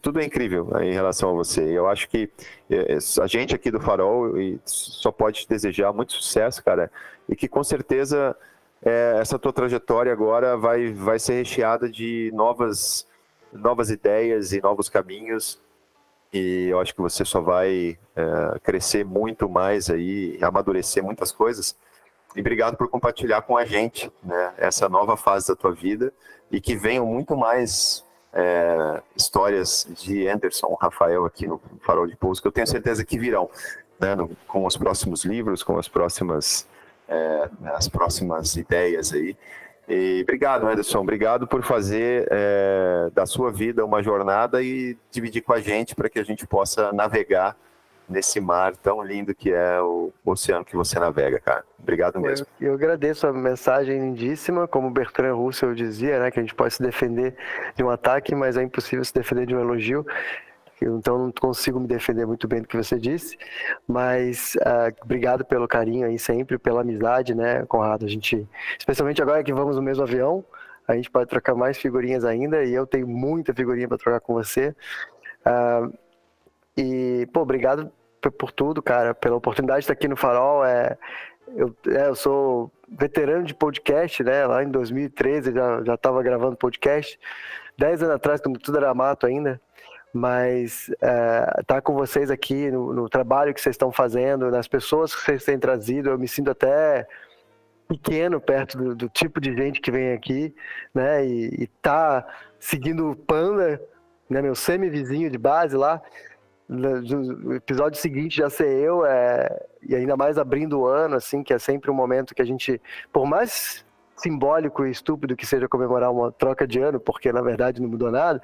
tudo 0.00 0.20
é 0.20 0.24
incrível 0.24 0.66
né, 0.66 0.86
em 0.86 0.92
relação 0.92 1.30
a 1.30 1.32
você. 1.32 1.62
Eu 1.62 1.88
acho 1.88 2.08
que 2.08 2.30
é, 2.70 2.98
a 3.20 3.26
gente 3.26 3.54
aqui 3.54 3.70
do 3.70 3.80
Farol 3.80 4.32
só 4.64 5.10
pode 5.10 5.40
te 5.40 5.48
desejar 5.48 5.92
muito 5.92 6.12
sucesso, 6.12 6.62
cara, 6.62 6.90
e 7.28 7.34
que 7.34 7.48
com 7.48 7.64
certeza 7.64 8.36
é, 8.84 9.16
essa 9.20 9.38
tua 9.38 9.52
trajetória 9.52 10.12
agora 10.12 10.56
vai, 10.56 10.92
vai 10.92 11.18
ser 11.18 11.34
recheada 11.34 11.88
de 11.88 12.30
novas, 12.34 13.06
novas 13.52 13.90
ideias 13.90 14.52
e 14.52 14.60
novos 14.60 14.88
caminhos 14.88 15.60
e 16.32 16.68
eu 16.70 16.80
acho 16.80 16.94
que 16.94 17.00
você 17.00 17.24
só 17.24 17.40
vai 17.40 17.98
é, 18.16 18.58
crescer 18.60 19.04
muito 19.04 19.48
mais 19.48 19.90
aí, 19.90 20.38
amadurecer 20.40 21.04
muitas 21.04 21.30
coisas. 21.30 21.76
E 22.34 22.40
obrigado 22.40 22.76
por 22.76 22.88
compartilhar 22.88 23.42
com 23.42 23.56
a 23.56 23.66
gente 23.66 24.10
né, 24.22 24.54
essa 24.56 24.88
nova 24.88 25.16
fase 25.16 25.48
da 25.48 25.54
tua 25.54 25.72
vida 25.72 26.12
e 26.50 26.60
que 26.60 26.74
venham 26.74 27.04
muito 27.04 27.36
mais 27.36 28.02
é, 28.32 29.02
histórias 29.16 29.86
de 29.90 30.26
Anderson, 30.26 30.76
Rafael 30.80 31.24
aqui 31.24 31.46
no 31.46 31.60
Farol 31.82 32.06
de 32.06 32.16
Pouso, 32.16 32.40
que 32.40 32.48
eu 32.48 32.52
tenho 32.52 32.66
certeza 32.66 33.04
que 33.04 33.18
virão 33.18 33.50
né, 34.00 34.14
no, 34.14 34.30
com 34.46 34.64
os 34.64 34.76
próximos 34.76 35.24
livros, 35.24 35.62
com 35.62 35.78
as 35.78 35.88
próximas, 35.88 36.66
é, 37.08 37.48
as 37.74 37.88
próximas 37.88 38.56
ideias 38.56 39.12
aí. 39.12 39.36
E 39.88 40.20
obrigado, 40.22 40.66
Anderson. 40.66 41.00
Obrigado 41.00 41.46
por 41.46 41.62
fazer 41.62 42.26
é, 42.30 43.10
da 43.12 43.26
sua 43.26 43.50
vida 43.50 43.84
uma 43.84 44.02
jornada 44.02 44.62
e 44.62 44.96
dividir 45.10 45.42
com 45.42 45.52
a 45.52 45.60
gente 45.60 45.94
para 45.94 46.08
que 46.08 46.18
a 46.18 46.24
gente 46.24 46.46
possa 46.46 46.92
navegar 46.92 47.56
nesse 48.12 48.40
mar 48.40 48.76
tão 48.76 49.02
lindo 49.02 49.34
que 49.34 49.52
é 49.52 49.80
o 49.80 50.12
oceano 50.24 50.64
que 50.64 50.76
você 50.76 50.98
navega, 50.98 51.40
cara. 51.40 51.64
Obrigado 51.78 52.20
mesmo. 52.20 52.46
Eu, 52.60 52.68
eu 52.68 52.74
agradeço 52.74 53.26
a 53.26 53.32
mensagem 53.32 53.98
lindíssima, 53.98 54.68
como 54.68 54.90
Bertrand 54.90 55.34
Russell 55.34 55.74
dizia, 55.74 56.20
né, 56.20 56.30
que 56.30 56.38
a 56.38 56.42
gente 56.42 56.54
pode 56.54 56.74
se 56.74 56.82
defender 56.82 57.34
de 57.74 57.82
um 57.82 57.90
ataque, 57.90 58.34
mas 58.34 58.56
é 58.56 58.62
impossível 58.62 59.04
se 59.04 59.12
defender 59.12 59.46
de 59.46 59.56
um 59.56 59.60
elogio 59.60 60.06
então 60.84 61.18
não 61.18 61.32
consigo 61.32 61.78
me 61.78 61.86
defender 61.86 62.26
muito 62.26 62.48
bem 62.48 62.60
do 62.60 62.68
que 62.68 62.76
você 62.76 62.98
disse, 62.98 63.36
mas 63.86 64.54
uh, 64.56 64.94
obrigado 65.02 65.44
pelo 65.44 65.68
carinho 65.68 66.06
aí 66.06 66.18
sempre, 66.18 66.58
pela 66.58 66.80
amizade, 66.80 67.34
né, 67.34 67.64
Conrado? 67.66 68.04
A 68.04 68.08
gente, 68.08 68.46
especialmente 68.78 69.22
agora 69.22 69.44
que 69.44 69.52
vamos 69.52 69.76
no 69.76 69.82
mesmo 69.82 70.02
avião, 70.02 70.44
a 70.86 70.94
gente 70.94 71.10
pode 71.10 71.28
trocar 71.28 71.54
mais 71.54 71.78
figurinhas 71.78 72.24
ainda 72.24 72.64
e 72.64 72.72
eu 72.74 72.86
tenho 72.86 73.06
muita 73.06 73.54
figurinha 73.54 73.88
para 73.88 73.98
trocar 73.98 74.20
com 74.20 74.34
você. 74.34 74.74
Uh, 75.46 75.92
e, 76.76 77.28
pô, 77.32 77.40
obrigado 77.40 77.90
por 78.30 78.52
tudo, 78.52 78.82
cara, 78.82 79.14
pela 79.14 79.36
oportunidade 79.36 79.80
de 79.80 79.84
estar 79.84 79.92
aqui 79.92 80.08
no 80.08 80.16
Farol. 80.16 80.64
É, 80.64 80.96
eu, 81.54 81.74
é, 81.88 82.08
eu 82.08 82.14
sou 82.14 82.70
veterano 82.88 83.44
de 83.44 83.54
podcast, 83.54 84.22
né? 84.22 84.46
Lá 84.46 84.62
em 84.62 84.70
2013 84.70 85.52
já 85.52 85.94
estava 85.94 86.22
gravando 86.22 86.56
podcast. 86.56 87.18
Dez 87.76 88.02
anos 88.02 88.16
atrás, 88.16 88.40
quando 88.40 88.58
tudo 88.58 88.78
era 88.78 88.94
mato 88.94 89.26
ainda 89.26 89.60
mas 90.12 90.90
estar 90.90 91.54
é, 91.58 91.62
tá 91.66 91.80
com 91.80 91.94
vocês 91.94 92.30
aqui 92.30 92.70
no, 92.70 92.92
no, 92.92 93.08
trabalho 93.08 93.54
que 93.54 93.60
vocês 93.60 93.74
estão 93.74 93.90
fazendo, 93.90 94.50
nas 94.50 94.68
pessoas 94.68 95.14
que 95.14 95.22
vocês 95.22 95.42
têm 95.42 95.58
trazido, 95.58 96.10
eu 96.10 96.18
me 96.18 96.28
sinto 96.28 96.50
até 96.50 97.08
pequeno 97.88 98.40
perto 98.40 98.76
do, 98.76 98.94
do 98.94 99.08
tipo 99.08 99.40
de 99.40 99.54
gente 99.54 99.80
que 99.80 99.90
vem 99.90 100.12
aqui, 100.12 100.54
né? 100.94 101.24
E, 101.24 101.66
tá 101.80 102.26
seguindo 102.58 103.10
o 103.10 103.16
Panda, 103.16 103.80
né? 104.28 104.42
Meu 104.42 104.54
semi-vizinho 104.54 105.30
de 105.30 105.38
base 105.38 105.76
lá. 105.76 106.00
No 106.72 107.54
episódio 107.54 108.00
seguinte 108.00 108.36
já 108.36 108.48
ser 108.48 108.68
eu, 108.68 109.04
é, 109.04 109.66
e 109.82 109.94
ainda 109.94 110.16
mais 110.16 110.38
abrindo 110.38 110.80
o 110.80 110.86
ano, 110.86 111.16
assim, 111.16 111.42
que 111.42 111.52
é 111.52 111.58
sempre 111.58 111.90
um 111.90 111.94
momento 111.94 112.34
que 112.34 112.40
a 112.40 112.44
gente, 112.44 112.80
por 113.12 113.26
mais 113.26 113.84
simbólico 114.16 114.86
e 114.86 114.90
estúpido 114.90 115.36
que 115.36 115.44
seja 115.44 115.68
comemorar 115.68 116.10
uma 116.10 116.30
troca 116.30 116.66
de 116.66 116.78
ano, 116.80 117.00
porque 117.00 117.32
na 117.32 117.42
verdade 117.42 117.82
não 117.82 117.88
mudou 117.88 118.10
nada, 118.10 118.40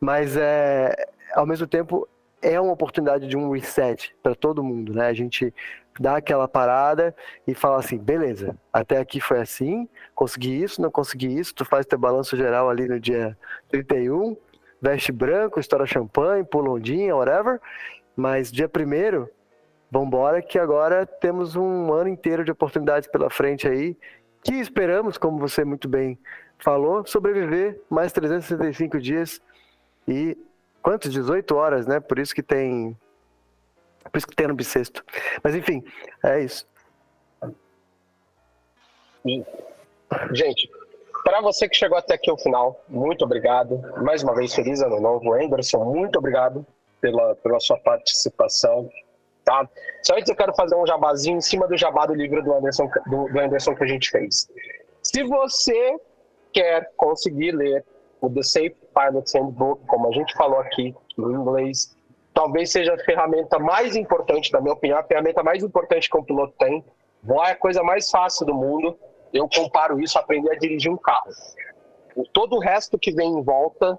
mas 0.00 0.36
é, 0.36 0.94
ao 1.34 1.46
mesmo 1.46 1.66
tempo 1.66 2.06
é 2.42 2.60
uma 2.60 2.72
oportunidade 2.72 3.26
de 3.26 3.36
um 3.36 3.50
reset 3.50 4.14
para 4.22 4.34
todo 4.34 4.62
mundo, 4.62 4.92
né? 4.92 5.06
A 5.06 5.14
gente 5.14 5.52
dá 5.98 6.16
aquela 6.16 6.46
parada 6.46 7.14
e 7.46 7.54
fala 7.54 7.78
assim, 7.78 7.96
beleza, 7.96 8.56
até 8.72 8.98
aqui 8.98 9.20
foi 9.20 9.40
assim, 9.40 9.88
consegui 10.14 10.62
isso, 10.62 10.82
não 10.82 10.90
consegui 10.90 11.38
isso, 11.38 11.54
tu 11.54 11.64
faz 11.64 11.86
teu 11.86 11.98
balanço 11.98 12.36
geral 12.36 12.68
ali 12.68 12.86
no 12.86 13.00
dia 13.00 13.36
31, 13.70 14.36
veste 14.84 15.10
branco, 15.10 15.58
estoura 15.58 15.86
champanhe, 15.86 16.44
pula 16.44 16.70
ondinha, 16.70 17.16
whatever, 17.16 17.58
mas 18.14 18.52
dia 18.52 18.68
primeiro, 18.68 19.30
vambora 19.90 20.42
que 20.42 20.58
agora 20.58 21.06
temos 21.06 21.56
um 21.56 21.90
ano 21.90 22.10
inteiro 22.10 22.44
de 22.44 22.50
oportunidades 22.50 23.08
pela 23.08 23.30
frente 23.30 23.66
aí, 23.66 23.96
que 24.42 24.52
esperamos, 24.52 25.16
como 25.16 25.38
você 25.38 25.64
muito 25.64 25.88
bem 25.88 26.18
falou, 26.58 27.06
sobreviver 27.06 27.80
mais 27.88 28.12
365 28.12 29.00
dias 29.00 29.40
e 30.06 30.36
quantos? 30.82 31.10
18 31.10 31.56
horas, 31.56 31.86
né? 31.86 31.98
Por 31.98 32.18
isso 32.18 32.34
que 32.34 32.42
tem. 32.42 32.94
Por 34.12 34.18
isso 34.18 34.26
que 34.26 34.36
tem 34.36 34.46
no 34.46 34.54
bissexto. 34.54 35.02
Mas 35.42 35.54
enfim, 35.54 35.82
é 36.22 36.40
isso. 36.40 36.66
Gente, 40.30 40.70
para 41.24 41.40
você 41.40 41.66
que 41.68 41.74
chegou 41.74 41.96
até 41.96 42.14
aqui 42.14 42.30
ao 42.30 42.36
final, 42.36 42.84
muito 42.86 43.24
obrigado. 43.24 43.80
Mais 44.02 44.22
uma 44.22 44.34
vez, 44.34 44.54
feliz 44.54 44.82
ano 44.82 45.00
novo. 45.00 45.32
Anderson, 45.32 45.82
muito 45.84 46.18
obrigado 46.18 46.64
pela, 47.00 47.34
pela 47.36 47.58
sua 47.58 47.78
participação. 47.78 48.88
Tá? 49.42 49.68
Só 50.02 50.14
antes 50.14 50.28
eu 50.28 50.36
quero 50.36 50.54
fazer 50.54 50.76
um 50.76 50.86
jabazinho 50.86 51.38
em 51.38 51.40
cima 51.40 51.66
do 51.66 51.76
jabá 51.76 52.06
do 52.06 52.14
livro 52.14 52.42
do 52.42 52.52
Anderson, 52.52 52.88
do, 53.06 53.28
do 53.28 53.40
Anderson 53.40 53.74
que 53.74 53.84
a 53.84 53.86
gente 53.86 54.10
fez. 54.10 54.48
Se 55.02 55.22
você 55.24 55.96
quer 56.52 56.90
conseguir 56.96 57.52
ler 57.52 57.84
o 58.20 58.30
The 58.30 58.42
Safe 58.42 58.76
Pilot 58.94 59.38
Handbook, 59.38 59.86
como 59.86 60.08
a 60.08 60.12
gente 60.12 60.34
falou 60.34 60.60
aqui 60.60 60.94
no 61.16 61.32
inglês, 61.32 61.96
talvez 62.32 62.70
seja 62.70 62.94
a 62.94 62.98
ferramenta 62.98 63.58
mais 63.58 63.96
importante, 63.96 64.52
na 64.52 64.60
minha 64.60 64.74
opinião, 64.74 64.98
a 64.98 65.04
ferramenta 65.04 65.42
mais 65.42 65.62
importante 65.62 66.08
que 66.08 66.16
um 66.16 66.24
piloto 66.24 66.54
tem. 66.58 66.84
Voar 67.22 67.48
é 67.48 67.52
a 67.52 67.56
coisa 67.56 67.82
mais 67.82 68.10
fácil 68.10 68.44
do 68.44 68.54
mundo. 68.54 68.98
Eu 69.34 69.48
comparo 69.48 70.00
isso 70.00 70.16
a 70.16 70.20
aprender 70.20 70.52
a 70.52 70.58
dirigir 70.58 70.90
um 70.90 70.96
carro. 70.96 71.30
Todo 72.32 72.54
o 72.54 72.60
resto 72.60 72.96
que 72.96 73.12
vem 73.12 73.32
em 73.32 73.42
volta, 73.42 73.98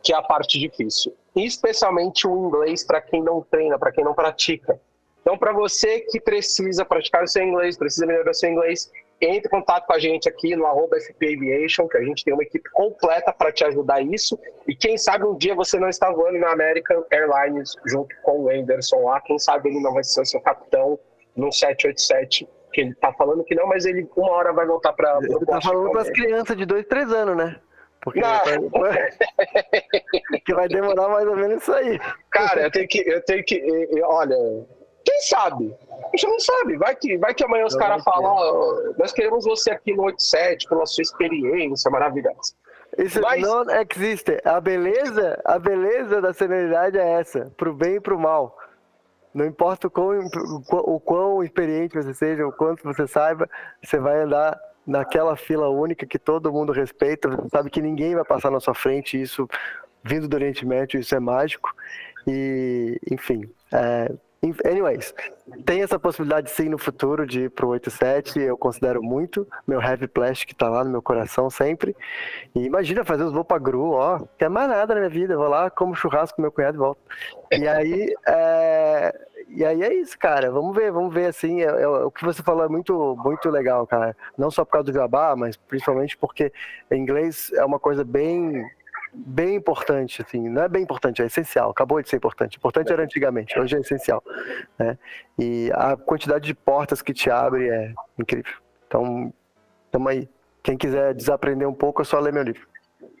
que 0.00 0.12
é 0.12 0.16
a 0.16 0.22
parte 0.22 0.60
difícil. 0.60 1.12
Especialmente 1.34 2.28
o 2.28 2.46
inglês 2.46 2.84
para 2.84 3.00
quem 3.00 3.20
não 3.20 3.42
treina, 3.42 3.76
para 3.76 3.90
quem 3.90 4.04
não 4.04 4.14
pratica. 4.14 4.80
Então, 5.20 5.36
para 5.36 5.52
você 5.52 6.00
que 6.00 6.20
precisa 6.20 6.84
praticar 6.84 7.24
o 7.24 7.26
seu 7.26 7.42
inglês, 7.42 7.76
precisa 7.76 8.06
melhorar 8.06 8.30
o 8.30 8.34
seu 8.34 8.50
inglês, 8.50 8.92
entre 9.20 9.48
em 9.48 9.50
contato 9.50 9.86
com 9.86 9.94
a 9.94 9.98
gente 9.98 10.28
aqui 10.28 10.54
no 10.54 10.66
arroba 10.66 11.00
FP 11.00 11.34
Aviation, 11.34 11.88
que 11.88 11.96
a 11.96 12.04
gente 12.04 12.22
tem 12.22 12.34
uma 12.34 12.42
equipe 12.42 12.68
completa 12.70 13.32
para 13.32 13.50
te 13.50 13.64
ajudar 13.64 14.02
isso. 14.02 14.38
E 14.68 14.76
quem 14.76 14.96
sabe 14.98 15.24
um 15.24 15.36
dia 15.36 15.54
você 15.54 15.78
não 15.78 15.88
está 15.88 16.12
voando 16.12 16.38
na 16.38 16.52
American 16.52 17.02
Airlines 17.10 17.72
junto 17.86 18.14
com 18.22 18.42
o 18.42 18.50
Anderson 18.50 19.02
lá, 19.04 19.20
quem 19.22 19.38
sabe 19.38 19.70
ele 19.70 19.80
não 19.80 19.94
vai 19.94 20.04
ser 20.04 20.20
o 20.20 20.26
seu 20.26 20.40
capitão 20.40 20.98
no 21.34 21.50
787 21.50 22.46
que 22.74 22.80
ele 22.80 22.94
tá 22.94 23.12
falando 23.12 23.44
que 23.44 23.54
não, 23.54 23.68
mas 23.68 23.86
ele 23.86 24.08
uma 24.16 24.32
hora 24.32 24.52
vai 24.52 24.66
voltar 24.66 24.92
para. 24.92 25.18
Ele 25.22 25.46
tá 25.46 25.60
falando 25.60 25.90
para 25.90 26.02
as 26.02 26.10
crianças 26.10 26.56
de 26.56 26.66
2, 26.66 26.86
3 26.86 27.12
anos, 27.12 27.36
né? 27.36 27.56
Porque 28.02 28.20
vai... 28.20 28.42
que 30.44 30.54
vai 30.54 30.68
demorar 30.68 31.08
mais 31.08 31.26
ou 31.26 31.36
menos 31.36 31.62
isso 31.62 31.72
aí. 31.72 31.98
Cara, 32.30 32.62
eu 32.62 32.70
tenho 32.70 32.88
que. 32.88 33.08
Eu 33.08 33.24
tenho 33.24 33.44
que. 33.44 33.88
Olha, 34.02 34.36
quem 35.04 35.20
sabe? 35.22 35.74
A 35.90 36.16
gente 36.16 36.26
não 36.26 36.40
sabe. 36.40 36.76
Vai 36.76 36.96
que, 36.96 37.16
vai 37.16 37.32
que 37.32 37.44
amanhã 37.44 37.64
os 37.64 37.76
caras 37.76 38.02
falam: 38.02 38.94
nós 38.98 39.12
queremos 39.12 39.44
você 39.44 39.70
aqui 39.70 39.94
no 39.94 40.02
87 40.04 40.68
pela 40.68 40.84
sua 40.84 41.02
experiência 41.02 41.90
maravilhosa. 41.90 42.54
Isso 42.98 43.20
Mas... 43.20 43.40
não 43.40 43.64
existe. 43.70 44.40
A 44.44 44.60
beleza, 44.60 45.40
a 45.44 45.58
beleza 45.58 46.20
da 46.20 46.32
senioridade 46.32 46.98
é 46.98 47.20
essa, 47.20 47.52
pro 47.56 47.72
bem 47.72 47.96
e 47.96 48.00
pro 48.00 48.18
mal. 48.18 48.58
Não 49.34 49.44
importa 49.44 49.88
o 49.88 49.90
quão, 49.90 50.20
o 50.70 51.00
quão 51.00 51.42
experiente 51.42 51.96
você 51.96 52.14
seja, 52.14 52.46
o 52.46 52.52
quanto 52.52 52.84
você 52.84 53.06
saiba, 53.06 53.50
você 53.82 53.98
vai 53.98 54.22
andar 54.22 54.58
naquela 54.86 55.34
fila 55.34 55.68
única 55.68 56.06
que 56.06 56.18
todo 56.18 56.52
mundo 56.52 56.72
respeita, 56.72 57.28
você 57.28 57.48
sabe 57.48 57.70
que 57.70 57.82
ninguém 57.82 58.14
vai 58.14 58.24
passar 58.24 58.50
na 58.50 58.60
sua 58.60 58.74
frente, 58.74 59.20
isso 59.20 59.48
vindo 60.04 60.28
do 60.28 60.34
Oriente 60.34 60.64
Médio, 60.64 61.00
isso 61.00 61.14
é 61.14 61.20
mágico. 61.20 61.74
E, 62.26 63.00
enfim, 63.10 63.50
é, 63.72 64.12
Anyways, 64.64 65.14
tem 65.64 65.82
essa 65.82 65.98
possibilidade 65.98 66.50
sim 66.50 66.68
no 66.68 66.78
futuro 66.78 67.26
de 67.26 67.44
ir 67.44 67.50
pro 67.50 67.68
87, 67.68 68.40
eu 68.40 68.56
considero 68.56 69.02
muito. 69.02 69.46
Meu 69.66 69.80
heavy 69.80 70.08
plastic 70.08 70.52
tá 70.54 70.68
lá 70.68 70.84
no 70.84 70.90
meu 70.90 71.02
coração 71.02 71.48
sempre. 71.48 71.96
E 72.54 72.64
imagina 72.64 73.04
fazer 73.04 73.24
os 73.24 73.32
voos 73.32 73.46
pra 73.46 73.58
Gru, 73.58 73.92
ó, 73.92 74.20
quer 74.38 74.50
mais 74.50 74.68
nada 74.68 74.94
na 74.94 75.00
minha 75.00 75.10
vida. 75.10 75.34
Eu 75.34 75.38
vou 75.38 75.48
lá, 75.48 75.70
como 75.70 75.94
churrasco 75.94 76.36
com 76.36 76.42
meu 76.42 76.52
cunhado 76.52 76.76
e 76.76 76.78
volto. 76.78 77.00
E 77.52 77.66
aí, 77.68 78.14
é... 78.26 79.14
e 79.48 79.64
aí 79.64 79.82
é 79.82 79.94
isso, 79.94 80.18
cara. 80.18 80.50
Vamos 80.50 80.74
ver, 80.74 80.90
vamos 80.90 81.14
ver 81.14 81.26
assim. 81.26 81.62
É, 81.62 81.66
é, 81.66 81.88
o 81.88 82.10
que 82.10 82.24
você 82.24 82.42
falou 82.42 82.64
é 82.64 82.68
muito, 82.68 83.16
muito 83.24 83.48
legal, 83.48 83.86
cara. 83.86 84.16
Não 84.36 84.50
só 84.50 84.64
por 84.64 84.72
causa 84.72 84.90
do 84.90 84.92
jabá, 84.92 85.34
mas 85.36 85.56
principalmente 85.56 86.16
porque 86.16 86.52
inglês 86.90 87.52
é 87.54 87.64
uma 87.64 87.78
coisa 87.78 88.04
bem 88.04 88.64
bem 89.14 89.56
importante, 89.56 90.22
assim, 90.22 90.48
não 90.48 90.62
é 90.62 90.68
bem 90.68 90.82
importante, 90.82 91.22
é 91.22 91.26
essencial, 91.26 91.70
acabou 91.70 92.02
de 92.02 92.08
ser 92.08 92.16
importante. 92.16 92.56
Importante 92.56 92.92
era 92.92 93.02
antigamente, 93.02 93.58
hoje 93.58 93.76
é 93.76 93.80
essencial. 93.80 94.22
Né? 94.78 94.98
E 95.38 95.70
a 95.74 95.96
quantidade 95.96 96.44
de 96.44 96.54
portas 96.54 97.02
que 97.02 97.12
te 97.12 97.30
abre 97.30 97.68
é 97.68 97.92
incrível. 98.18 98.54
Então, 98.86 99.32
tamo 99.90 100.08
aí. 100.08 100.28
Quem 100.62 100.76
quiser 100.76 101.14
desaprender 101.14 101.68
um 101.68 101.74
pouco, 101.74 102.02
é 102.02 102.04
só 102.04 102.18
ler 102.18 102.32
meu 102.32 102.42
livro. 102.42 102.66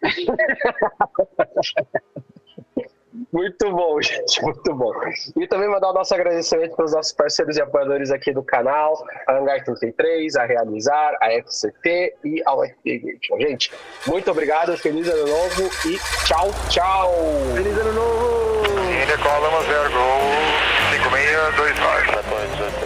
Muito 3.32 3.70
bom, 3.70 4.00
gente, 4.02 4.42
muito 4.42 4.74
bom. 4.74 4.92
E 5.36 5.46
também 5.46 5.68
mandar 5.68 5.90
o 5.90 5.92
nosso 5.92 6.12
agradecimento 6.14 6.74
para 6.74 6.84
os 6.84 6.92
nossos 6.92 7.12
parceiros 7.12 7.56
e 7.56 7.62
apoiadores 7.62 8.10
aqui 8.10 8.32
do 8.32 8.42
canal, 8.42 9.04
a 9.28 9.36
Hangar 9.36 9.62
33, 9.64 10.34
a 10.36 10.44
Realizar, 10.44 11.16
a 11.20 11.30
FCT 11.30 12.16
e 12.24 12.42
a 12.44 12.54
UFP 12.56 13.18
Gente, 13.40 13.70
muito 14.06 14.30
obrigado, 14.30 14.76
feliz 14.76 15.08
ano 15.08 15.26
novo 15.26 15.70
e 15.86 15.98
tchau, 16.26 16.50
tchau! 16.68 17.12
Feliz 17.54 17.78
ano 17.78 17.92
novo! 17.92 18.64
Índia 18.90 19.18
Column 19.18 19.64
0, 19.66 19.90
Gol 19.92 20.20
5629. 20.90 22.83